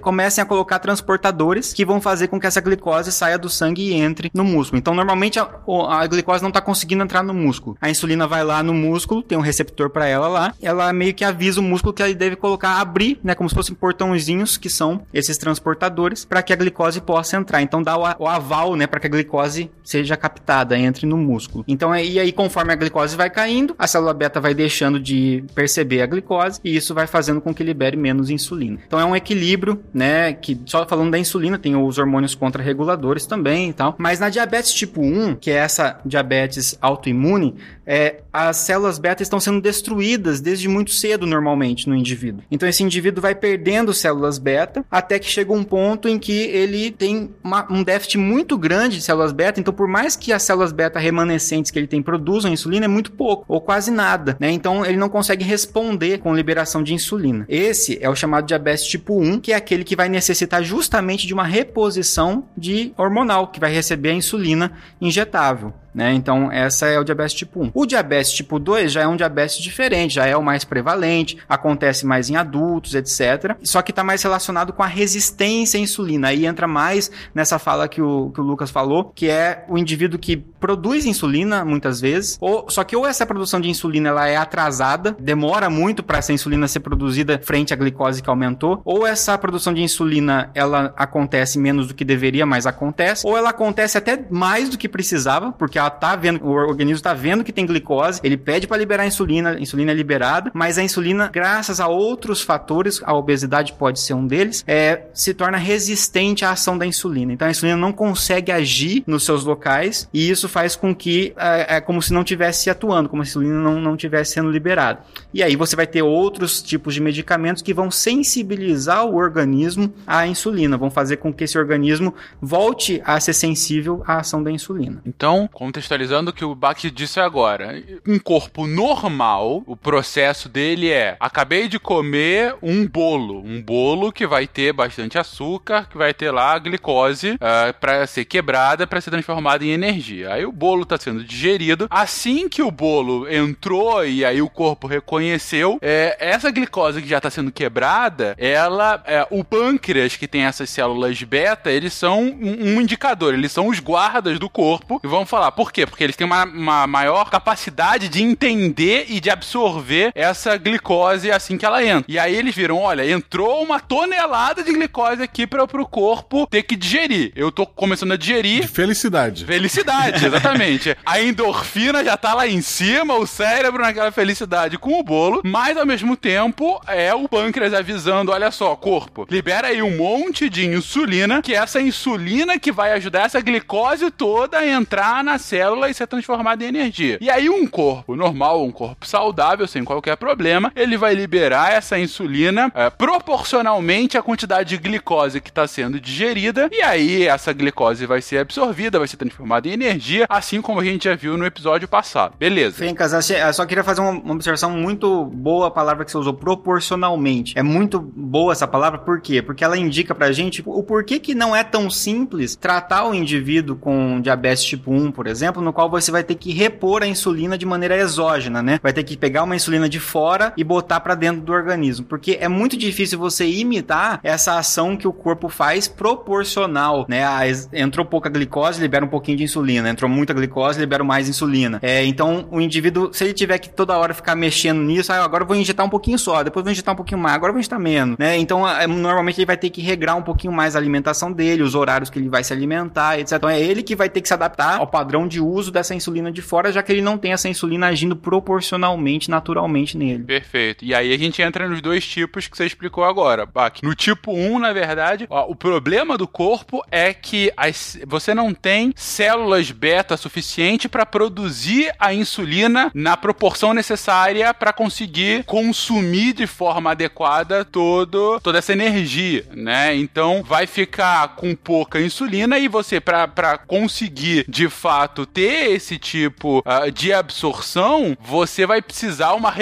comecem 0.00 0.42
a 0.42 0.46
colocar 0.46 0.78
transportadores 0.78 1.72
que 1.72 1.84
vão 1.84 2.00
fazer 2.00 2.28
com 2.28 2.40
que 2.40 2.46
essa 2.46 2.60
glicose 2.60 3.12
saia 3.12 3.38
do 3.38 3.48
sangue 3.48 3.90
e 3.90 3.94
entre 3.94 4.30
no 4.34 4.44
músculo. 4.44 4.78
Então, 4.78 4.94
normalmente 4.94 5.38
a, 5.38 5.48
a 5.88 6.06
glicose 6.06 6.42
não 6.42 6.48
está 6.48 6.60
conseguindo 6.60 7.02
entrar 7.02 7.22
no 7.22 7.34
músculo. 7.34 7.76
A 7.84 7.90
insulina 7.90 8.26
vai 8.26 8.42
lá 8.42 8.62
no 8.62 8.72
músculo, 8.72 9.22
tem 9.22 9.36
um 9.36 9.42
receptor 9.42 9.90
para 9.90 10.06
ela 10.06 10.26
lá, 10.26 10.54
ela 10.62 10.90
meio 10.90 11.12
que 11.12 11.22
avisa 11.22 11.60
o 11.60 11.62
músculo 11.62 11.92
que 11.92 12.02
ele 12.02 12.14
deve 12.14 12.34
colocar, 12.34 12.80
abrir, 12.80 13.20
né, 13.22 13.34
como 13.34 13.46
se 13.46 13.54
fossem 13.54 13.74
portãozinhos 13.74 14.56
que 14.56 14.70
são 14.70 15.02
esses 15.12 15.36
transportadores 15.36 16.24
para 16.24 16.42
que 16.42 16.50
a 16.54 16.56
glicose 16.56 16.98
possa 17.02 17.36
entrar. 17.36 17.60
Então, 17.60 17.82
dá 17.82 17.94
o, 17.94 18.26
aval, 18.26 18.74
né, 18.74 18.86
para 18.86 18.98
que 18.98 19.06
a 19.06 19.10
glicose 19.10 19.70
seja 19.84 20.16
captada, 20.16 20.78
entre 20.78 21.04
no 21.04 21.18
músculo. 21.18 21.62
Então, 21.68 21.92
é, 21.94 22.02
e 22.02 22.18
aí 22.18 22.32
conforme 22.32 22.72
a 22.72 22.74
glicose 22.74 23.16
vai 23.16 23.28
caindo, 23.28 23.74
a 23.78 23.86
célula 23.86 24.14
beta 24.14 24.40
vai 24.40 24.54
deixando 24.54 24.98
de 24.98 25.44
perceber 25.54 26.00
a 26.00 26.06
glicose 26.06 26.60
e 26.64 26.74
isso 26.74 26.94
vai 26.94 27.06
fazendo 27.06 27.42
com 27.42 27.54
que 27.54 27.62
libere 27.62 27.98
menos 27.98 28.30
insulina. 28.30 28.78
Então, 28.86 28.98
é 28.98 29.04
um 29.04 29.14
equilíbrio, 29.14 29.84
né, 29.92 30.32
que 30.32 30.58
só 30.64 30.86
falando 30.86 31.10
da 31.10 31.18
insulina, 31.18 31.58
tem 31.58 31.76
os 31.76 31.98
hormônios 31.98 32.34
contrarreguladores 32.34 33.26
também 33.26 33.68
e 33.68 33.72
tal. 33.74 33.94
Mas 33.98 34.20
na 34.20 34.30
diabetes 34.30 34.72
tipo 34.72 35.02
1, 35.02 35.34
que 35.34 35.50
é 35.50 35.56
essa 35.56 36.00
diabetes 36.02 36.78
autoimune, 36.80 37.54
é, 37.86 38.22
as 38.32 38.56
células 38.58 38.98
beta 38.98 39.22
estão 39.22 39.38
sendo 39.38 39.60
destruídas 39.60 40.40
desde 40.40 40.68
muito 40.68 40.90
cedo 40.92 41.26
normalmente 41.26 41.88
no 41.88 41.94
indivíduo. 41.94 42.42
Então 42.50 42.68
esse 42.68 42.82
indivíduo 42.82 43.22
vai 43.22 43.34
perdendo 43.34 43.92
células 43.92 44.38
beta 44.38 44.84
até 44.90 45.18
que 45.18 45.28
chega 45.28 45.52
um 45.52 45.64
ponto 45.64 46.08
em 46.08 46.18
que 46.18 46.32
ele 46.32 46.90
tem 46.90 47.30
uma, 47.42 47.70
um 47.70 47.82
déficit 47.82 48.18
muito 48.18 48.56
grande 48.56 48.96
de 48.96 49.02
células 49.02 49.32
beta. 49.32 49.60
Então 49.60 49.72
por 49.72 49.88
mais 49.88 50.16
que 50.16 50.32
as 50.32 50.42
células 50.42 50.72
beta 50.72 50.98
remanescentes 50.98 51.70
que 51.70 51.78
ele 51.78 51.86
tem 51.86 52.02
produzam 52.02 52.52
insulina 52.52 52.86
é 52.86 52.88
muito 52.88 53.12
pouco 53.12 53.44
ou 53.48 53.60
quase 53.60 53.90
nada, 53.90 54.36
né? 54.40 54.50
Então 54.50 54.84
ele 54.84 54.96
não 54.96 55.08
consegue 55.08 55.44
responder 55.44 56.18
com 56.18 56.34
liberação 56.34 56.82
de 56.82 56.94
insulina. 56.94 57.44
Esse 57.48 57.98
é 58.00 58.08
o 58.08 58.16
chamado 58.16 58.46
diabetes 58.46 58.86
tipo 58.86 59.20
1, 59.20 59.40
que 59.40 59.52
é 59.52 59.56
aquele 59.56 59.84
que 59.84 59.96
vai 59.96 60.08
necessitar 60.08 60.62
justamente 60.62 61.26
de 61.26 61.34
uma 61.34 61.44
reposição 61.44 62.44
de 62.56 62.92
hormonal, 62.96 63.48
que 63.48 63.60
vai 63.60 63.72
receber 63.72 64.10
a 64.10 64.14
insulina 64.14 64.72
injetável. 65.00 65.72
Né? 65.94 66.12
Então, 66.12 66.50
essa 66.50 66.86
é 66.86 66.98
o 66.98 67.04
diabetes 67.04 67.34
tipo 67.34 67.62
1. 67.62 67.70
O 67.72 67.86
diabetes 67.86 68.32
tipo 68.32 68.58
2 68.58 68.90
já 68.90 69.02
é 69.02 69.06
um 69.06 69.16
diabetes 69.16 69.58
diferente, 69.58 70.14
já 70.14 70.26
é 70.26 70.36
o 70.36 70.42
mais 70.42 70.64
prevalente, 70.64 71.38
acontece 71.48 72.04
mais 72.04 72.28
em 72.28 72.36
adultos, 72.36 72.94
etc. 72.94 73.56
Só 73.62 73.80
que 73.80 73.92
está 73.92 74.02
mais 74.02 74.22
relacionado 74.22 74.72
com 74.72 74.82
a 74.82 74.86
resistência 74.86 75.78
à 75.78 75.82
insulina. 75.82 76.28
Aí 76.28 76.46
entra 76.46 76.66
mais 76.66 77.10
nessa 77.34 77.58
fala 77.58 77.86
que 77.88 78.02
o, 78.02 78.30
que 78.30 78.40
o 78.40 78.44
Lucas 78.44 78.70
falou, 78.70 79.12
que 79.14 79.28
é 79.28 79.64
o 79.68 79.78
indivíduo 79.78 80.18
que 80.18 80.36
produz 80.36 81.04
insulina 81.04 81.64
muitas 81.64 82.00
vezes, 82.00 82.38
ou 82.40 82.68
só 82.68 82.82
que 82.82 82.96
ou 82.96 83.06
essa 83.06 83.26
produção 83.26 83.60
de 83.60 83.68
insulina 83.68 84.08
ela 84.08 84.26
é 84.26 84.36
atrasada, 84.36 85.16
demora 85.20 85.68
muito 85.68 86.02
para 86.02 86.18
essa 86.18 86.32
insulina 86.32 86.66
ser 86.66 86.80
produzida 86.80 87.38
frente 87.42 87.72
à 87.72 87.76
glicose 87.76 88.22
que 88.22 88.30
aumentou, 88.30 88.80
ou 88.84 89.06
essa 89.06 89.36
produção 89.36 89.72
de 89.74 89.82
insulina 89.82 90.50
ela 90.54 90.92
acontece 90.96 91.58
menos 91.58 91.86
do 91.86 91.94
que 91.94 92.04
deveria, 92.04 92.46
mas 92.46 92.66
acontece, 92.66 93.26
ou 93.26 93.36
ela 93.36 93.50
acontece 93.50 93.98
até 93.98 94.24
mais 94.30 94.68
do 94.68 94.78
que 94.78 94.88
precisava, 94.88 95.52
porque 95.52 95.78
ela 95.84 95.90
tá 95.90 96.16
vendo, 96.16 96.44
o 96.44 96.50
organismo 96.50 97.02
tá 97.02 97.12
vendo 97.12 97.44
que 97.44 97.52
tem 97.52 97.66
glicose, 97.66 98.20
ele 98.24 98.36
pede 98.36 98.66
para 98.66 98.76
liberar 98.76 99.02
a 99.02 99.06
insulina, 99.06 99.50
a 99.50 99.60
insulina 99.60 99.92
é 99.92 99.94
liberada, 99.94 100.50
mas 100.54 100.78
a 100.78 100.82
insulina, 100.82 101.28
graças 101.28 101.78
a 101.78 101.88
outros 101.88 102.40
fatores, 102.40 103.00
a 103.04 103.14
obesidade 103.14 103.74
pode 103.74 104.00
ser 104.00 104.14
um 104.14 104.26
deles, 104.26 104.64
é, 104.66 105.06
se 105.12 105.34
torna 105.34 105.58
resistente 105.58 106.44
à 106.44 106.52
ação 106.52 106.76
da 106.78 106.86
insulina. 106.86 107.32
Então 107.32 107.46
a 107.46 107.50
insulina 107.50 107.76
não 107.76 107.92
consegue 107.92 108.50
agir 108.50 109.04
nos 109.06 109.24
seus 109.24 109.44
locais 109.44 110.08
e 110.12 110.30
isso 110.30 110.48
faz 110.48 110.74
com 110.74 110.94
que 110.94 111.34
é, 111.36 111.76
é 111.76 111.80
como 111.80 112.00
se 112.00 112.12
não 112.12 112.24
tivesse 112.24 112.70
atuando, 112.70 113.08
como 113.08 113.24
se 113.24 113.28
a 113.28 113.32
insulina 113.32 113.60
não, 113.60 113.80
não 113.80 113.96
tivesse 113.96 114.32
sendo 114.32 114.50
liberada. 114.50 115.00
E 115.32 115.42
aí 115.42 115.56
você 115.56 115.76
vai 115.76 115.86
ter 115.86 116.02
outros 116.02 116.62
tipos 116.62 116.94
de 116.94 117.00
medicamentos 117.00 117.62
que 117.62 117.74
vão 117.74 117.90
sensibilizar 117.90 119.04
o 119.04 119.16
organismo 119.16 119.92
à 120.06 120.26
insulina, 120.26 120.78
vão 120.78 120.90
fazer 120.90 121.18
com 121.18 121.32
que 121.32 121.44
esse 121.44 121.58
organismo 121.58 122.14
volte 122.40 123.02
a 123.04 123.20
ser 123.20 123.34
sensível 123.34 124.02
à 124.06 124.20
ação 124.20 124.42
da 124.42 124.50
insulina. 124.50 125.02
Então, 125.04 125.48
contextualizando 125.74 126.30
o 126.30 126.32
que 126.32 126.44
o 126.44 126.54
Bach 126.54 126.78
disse 126.90 127.18
agora. 127.18 127.82
Um 128.06 128.18
corpo 128.18 128.66
normal, 128.66 129.62
o 129.66 129.76
processo 129.76 130.48
dele 130.48 130.90
é: 130.90 131.16
acabei 131.18 131.66
de 131.66 131.80
comer 131.80 132.54
um 132.62 132.86
bolo. 132.86 133.42
Um 133.44 133.60
bolo 133.60 134.12
que 134.12 134.26
vai 134.26 134.46
ter 134.46 134.72
bastante 134.72 135.18
açúcar, 135.18 135.88
que 135.90 135.98
vai 135.98 136.14
ter 136.14 136.30
lá 136.30 136.56
glicose 136.58 137.32
uh, 137.32 137.38
ah, 137.40 137.74
para 137.78 138.06
ser 138.06 138.24
quebrada, 138.24 138.86
para 138.86 139.00
ser 139.00 139.10
transformada 139.10 139.64
em 139.64 139.70
energia. 139.70 140.32
Aí 140.32 140.46
o 140.46 140.52
bolo 140.52 140.82
está 140.82 140.96
sendo 140.96 141.24
digerido. 141.24 141.88
Assim 141.90 142.48
que 142.48 142.62
o 142.62 142.70
bolo 142.70 143.28
entrou 143.28 144.06
e 144.06 144.24
aí 144.24 144.40
o 144.40 144.48
corpo 144.48 144.86
reconheceu, 144.86 145.78
é, 145.82 146.16
essa 146.20 146.50
glicose 146.50 147.02
que 147.02 147.08
já 147.08 147.16
está 147.16 147.30
sendo 147.30 147.50
quebrada, 147.50 148.34
ela, 148.38 149.02
é, 149.06 149.26
o 149.30 149.42
pâncreas 149.42 150.16
que 150.16 150.28
tem 150.28 150.44
essas 150.44 150.70
células 150.70 151.20
beta, 151.22 151.70
eles 151.70 151.92
são 151.92 152.22
um, 152.22 152.76
um 152.76 152.80
indicador, 152.80 153.34
eles 153.34 153.50
são 153.50 153.68
os 153.68 153.80
guardas 153.80 154.38
do 154.38 154.48
corpo 154.48 155.00
e 155.02 155.08
vão 155.08 155.26
falar, 155.26 155.50
por 155.52 155.63
quê? 155.72 155.86
Porque 155.86 156.04
eles 156.04 156.16
têm 156.16 156.26
uma, 156.26 156.44
uma 156.44 156.86
maior 156.86 157.30
capacidade 157.30 158.08
de 158.08 158.22
entender 158.22 159.06
e 159.08 159.20
de 159.20 159.30
absorver 159.30 160.12
essa 160.14 160.56
glicose 160.56 161.30
assim 161.30 161.56
que 161.58 161.66
ela 161.66 161.84
entra. 161.84 162.04
E 162.08 162.18
aí 162.18 162.34
eles 162.34 162.54
viram: 162.54 162.78
olha, 162.78 163.08
entrou 163.08 163.62
uma 163.62 163.80
tonelada 163.80 164.62
de 164.62 164.72
glicose 164.72 165.22
aqui 165.22 165.46
para 165.46 165.64
o 165.64 165.86
corpo 165.86 166.46
ter 166.46 166.62
que 166.62 166.76
digerir. 166.76 167.32
Eu 167.34 167.50
tô 167.50 167.66
começando 167.66 168.12
a 168.12 168.16
digerir. 168.16 168.62
De 168.62 168.68
felicidade. 168.68 169.44
Felicidade, 169.44 170.24
exatamente. 170.26 170.96
a 171.04 171.20
endorfina 171.20 172.04
já 172.04 172.16
tá 172.16 172.34
lá 172.34 172.46
em 172.46 172.60
cima, 172.60 173.14
o 173.14 173.26
cérebro 173.26 173.82
naquela 173.82 174.12
felicidade 174.12 174.78
com 174.78 174.98
o 174.98 175.02
bolo, 175.02 175.42
mas 175.44 175.76
ao 175.76 175.86
mesmo 175.86 176.16
tempo 176.16 176.80
é 176.86 177.14
o 177.14 177.28
pâncreas 177.28 177.74
avisando: 177.74 178.32
olha 178.32 178.50
só, 178.50 178.74
corpo, 178.76 179.26
libera 179.30 179.68
aí 179.68 179.82
um 179.82 179.96
monte 179.96 180.48
de 180.48 180.66
insulina, 180.66 181.42
que 181.42 181.54
é 181.54 181.56
essa 181.56 181.80
insulina 181.80 182.58
que 182.58 182.72
vai 182.72 182.92
ajudar 182.92 183.22
essa 183.22 183.40
glicose 183.40 184.10
toda 184.10 184.58
a 184.58 184.66
entrar 184.66 185.24
na 185.24 185.38
célula 185.44 185.88
e 185.88 185.94
ser 185.94 186.06
transformada 186.06 186.64
em 186.64 186.68
energia. 186.68 187.18
E 187.20 187.30
aí 187.30 187.48
um 187.48 187.66
corpo 187.66 188.16
normal, 188.16 188.64
um 188.64 188.72
corpo 188.72 189.06
saudável, 189.06 189.66
sem 189.68 189.84
qualquer 189.84 190.16
problema, 190.16 190.72
ele 190.74 190.96
vai 190.96 191.14
liberar 191.14 191.72
essa 191.72 191.98
insulina 191.98 192.72
é, 192.74 192.90
proporcionalmente 192.90 194.16
à 194.16 194.22
quantidade 194.22 194.70
de 194.70 194.78
glicose 194.78 195.40
que 195.40 195.50
está 195.50 195.66
sendo 195.66 196.00
digerida, 196.00 196.68
e 196.72 196.82
aí 196.82 197.26
essa 197.26 197.52
glicose 197.52 198.06
vai 198.06 198.22
ser 198.22 198.38
absorvida, 198.38 198.98
vai 198.98 199.06
ser 199.06 199.16
transformada 199.16 199.68
em 199.68 199.72
energia, 199.72 200.26
assim 200.28 200.60
como 200.60 200.80
a 200.80 200.84
gente 200.84 201.04
já 201.04 201.14
viu 201.14 201.36
no 201.36 201.44
episódio 201.44 201.86
passado. 201.86 202.34
Beleza. 202.38 202.76
Fencas, 202.76 203.12
eu 203.12 203.52
só 203.52 203.66
queria 203.66 203.84
fazer 203.84 204.00
uma 204.00 204.32
observação 204.32 204.70
muito 204.70 205.24
boa, 205.26 205.68
a 205.68 205.70
palavra 205.70 206.04
que 206.04 206.10
você 206.10 206.18
usou, 206.18 206.34
proporcionalmente. 206.34 207.56
É 207.58 207.62
muito 207.62 208.00
boa 208.00 208.52
essa 208.52 208.66
palavra, 208.66 208.98
por 208.98 209.20
quê? 209.20 209.42
Porque 209.42 209.62
ela 209.62 209.76
indica 209.76 210.14
pra 210.14 210.32
gente 210.32 210.62
o 210.64 210.82
porquê 210.82 211.18
que 211.18 211.34
não 211.34 211.54
é 211.54 211.62
tão 211.62 211.90
simples 211.90 212.56
tratar 212.56 213.06
o 213.06 213.14
indivíduo 213.14 213.76
com 213.76 214.20
diabetes 214.20 214.64
tipo 214.64 214.90
1, 214.92 215.12
por 215.12 215.26
exemplo, 215.26 215.33
exemplo, 215.34 215.62
no 215.62 215.72
qual 215.72 215.90
você 215.90 216.10
vai 216.10 216.22
ter 216.22 216.36
que 216.36 216.52
repor 216.52 217.02
a 217.02 217.06
insulina 217.06 217.58
de 217.58 217.66
maneira 217.66 217.96
exógena, 217.96 218.62
né? 218.62 218.78
Vai 218.82 218.92
ter 218.92 219.02
que 219.02 219.16
pegar 219.16 219.42
uma 219.42 219.56
insulina 219.56 219.88
de 219.88 219.98
fora 219.98 220.52
e 220.56 220.64
botar 220.64 221.00
para 221.00 221.14
dentro 221.14 221.42
do 221.42 221.52
organismo, 221.52 222.06
porque 222.06 222.38
é 222.40 222.48
muito 222.48 222.76
difícil 222.76 223.18
você 223.18 223.46
imitar 223.46 224.20
essa 224.22 224.56
ação 224.56 224.96
que 224.96 225.08
o 225.08 225.12
corpo 225.12 225.48
faz 225.48 225.88
proporcional, 225.88 227.04
né? 227.08 227.24
Entrou 227.72 228.06
pouca 228.06 228.30
glicose, 228.30 228.80
libera 228.80 229.04
um 229.04 229.08
pouquinho 229.08 229.38
de 229.38 229.44
insulina. 229.44 229.88
Entrou 229.88 230.10
muita 230.10 230.32
glicose, 230.32 230.78
libera 230.78 231.02
mais 231.02 231.28
insulina. 231.28 231.78
É, 231.82 232.04
então, 232.04 232.46
o 232.50 232.60
indivíduo, 232.60 233.12
se 233.12 233.24
ele 233.24 233.32
tiver 233.32 233.58
que 233.58 233.68
toda 233.68 233.96
hora 233.96 234.14
ficar 234.14 234.34
mexendo 234.34 234.80
nisso, 234.80 235.12
ah, 235.12 235.24
agora 235.24 235.42
eu 235.42 235.48
vou 235.48 235.56
injetar 235.56 235.84
um 235.84 235.90
pouquinho 235.90 236.18
só, 236.18 236.42
depois 236.42 236.62
vou 236.62 236.72
injetar 236.72 236.94
um 236.94 236.96
pouquinho 236.96 237.20
mais, 237.20 237.34
agora 237.34 237.50
eu 237.50 237.54
vou 237.54 237.60
injetar 237.60 237.78
menos, 237.78 238.16
né? 238.18 238.36
Então, 238.36 238.68
é, 238.68 238.86
normalmente 238.86 239.38
ele 239.38 239.46
vai 239.46 239.56
ter 239.56 239.70
que 239.70 239.82
regrar 239.82 240.16
um 240.16 240.22
pouquinho 240.22 240.52
mais 240.52 240.76
a 240.76 240.78
alimentação 240.78 241.32
dele, 241.32 241.62
os 241.62 241.74
horários 241.74 242.10
que 242.10 242.18
ele 242.18 242.28
vai 242.28 242.44
se 242.44 242.52
alimentar, 242.52 243.18
etc. 243.18 243.36
Então, 243.36 243.48
é 243.48 243.60
ele 243.60 243.82
que 243.82 243.96
vai 243.96 244.08
ter 244.08 244.20
que 244.20 244.28
se 244.28 244.34
adaptar 244.34 244.78
ao 244.78 244.86
padrão 244.86 245.23
de 245.26 245.40
uso 245.40 245.70
dessa 245.70 245.94
insulina 245.94 246.30
de 246.30 246.42
fora, 246.42 246.72
já 246.72 246.82
que 246.82 246.92
ele 246.92 247.02
não 247.02 247.18
tem 247.18 247.32
essa 247.32 247.48
insulina 247.48 247.88
agindo 247.88 248.16
proporcionalmente, 248.16 249.30
naturalmente 249.30 249.96
nele. 249.96 250.24
Perfeito. 250.24 250.84
E 250.84 250.94
aí 250.94 251.12
a 251.12 251.18
gente 251.18 251.42
entra 251.42 251.68
nos 251.68 251.80
dois 251.80 252.06
tipos 252.06 252.46
que 252.46 252.56
você 252.56 252.66
explicou 252.66 253.04
agora, 253.04 253.46
Bach. 253.46 253.80
No 253.82 253.94
tipo 253.94 254.32
1, 254.32 254.58
na 254.58 254.72
verdade, 254.72 255.26
ó, 255.28 255.46
o 255.48 255.54
problema 255.54 256.16
do 256.16 256.26
corpo 256.26 256.84
é 256.90 257.12
que 257.12 257.52
as, 257.56 257.98
você 258.06 258.34
não 258.34 258.52
tem 258.54 258.92
células 258.96 259.70
beta 259.70 260.16
suficiente 260.16 260.88
para 260.88 261.06
produzir 261.06 261.92
a 261.98 262.12
insulina 262.12 262.90
na 262.94 263.16
proporção 263.16 263.74
necessária 263.74 264.52
para 264.52 264.72
conseguir 264.72 265.44
consumir 265.44 266.32
de 266.32 266.46
forma 266.46 266.90
adequada 266.90 267.64
todo, 267.64 268.40
toda 268.40 268.58
essa 268.58 268.72
energia, 268.72 269.46
né? 269.52 269.94
Então 269.94 270.42
vai 270.42 270.66
ficar 270.66 271.36
com 271.36 271.54
pouca 271.54 272.00
insulina 272.00 272.58
e 272.58 272.68
você 272.68 273.00
para 273.00 273.58
conseguir 273.58 274.44
de 274.48 274.68
fato 274.68 275.13
ter 275.24 275.70
esse 275.70 275.98
tipo 275.98 276.58
uh, 276.58 276.90
de 276.90 277.12
absorção, 277.12 278.16
você 278.20 278.66
vai 278.66 278.82
precisar 278.82 279.34
uma 279.34 279.54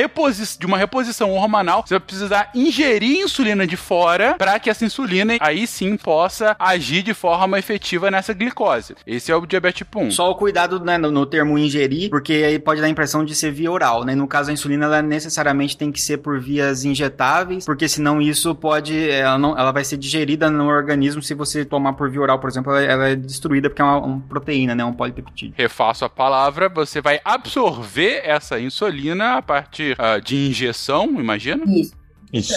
de 0.58 0.66
uma 0.66 0.78
reposição 0.78 1.30
hormonal, 1.32 1.84
você 1.86 1.94
vai 1.94 2.00
precisar 2.00 2.50
ingerir 2.54 3.20
insulina 3.20 3.66
de 3.66 3.76
fora 3.76 4.34
para 4.38 4.58
que 4.58 4.70
essa 4.70 4.84
insulina 4.84 5.36
aí 5.40 5.66
sim 5.66 5.96
possa 5.96 6.56
agir 6.58 7.02
de 7.02 7.12
forma 7.12 7.58
efetiva 7.58 8.10
nessa 8.10 8.32
glicose. 8.32 8.94
Esse 9.06 9.30
é 9.30 9.36
o 9.36 9.44
diabetes 9.44 9.78
tipo 9.78 10.00
1. 10.00 10.10
Só 10.12 10.30
o 10.30 10.34
cuidado 10.34 10.80
né, 10.80 10.96
no, 10.98 11.10
no, 11.10 11.26
termo 11.26 11.58
ingerir, 11.58 12.10
porque 12.10 12.32
aí 12.32 12.58
pode 12.58 12.80
dar 12.80 12.86
a 12.86 12.90
impressão 12.90 13.24
de 13.24 13.34
ser 13.34 13.50
via 13.52 13.70
oral, 13.70 14.04
né? 14.04 14.14
No 14.14 14.26
caso, 14.26 14.50
a 14.50 14.52
insulina, 14.52 14.86
ela 14.86 15.02
necessariamente 15.02 15.76
tem 15.76 15.90
que 15.90 16.00
ser 16.00 16.18
por 16.18 16.40
vias 16.40 16.84
injetáveis, 16.84 17.64
porque 17.64 17.88
senão 17.88 18.20
isso 18.20 18.54
pode, 18.54 19.10
ela, 19.10 19.38
não, 19.38 19.58
ela 19.58 19.72
vai 19.72 19.84
ser 19.84 19.96
digerida 19.96 20.50
no 20.50 20.66
organismo 20.68 21.22
se 21.22 21.34
você 21.34 21.64
tomar 21.64 21.94
por 21.94 22.10
via 22.10 22.20
oral, 22.20 22.38
por 22.38 22.48
exemplo, 22.48 22.72
ela, 22.72 22.82
ela 22.82 23.08
é 23.08 23.16
destruída 23.16 23.68
porque 23.68 23.82
é 23.82 23.84
uma, 23.84 23.98
uma, 23.98 24.20
proteína, 24.28 24.74
né? 24.74 24.84
Um 24.84 24.92
polipeptídeo. 24.92 25.41
Refaço 25.56 26.04
a 26.04 26.08
palavra, 26.08 26.68
você 26.68 27.00
vai 27.00 27.20
absorver 27.24 28.22
essa 28.24 28.60
insulina 28.60 29.38
a 29.38 29.42
partir 29.42 29.96
uh, 29.98 30.20
de 30.20 30.48
injeção, 30.48 31.06
imagina? 31.20 31.64
Isso. 31.66 32.01
Isso. 32.32 32.54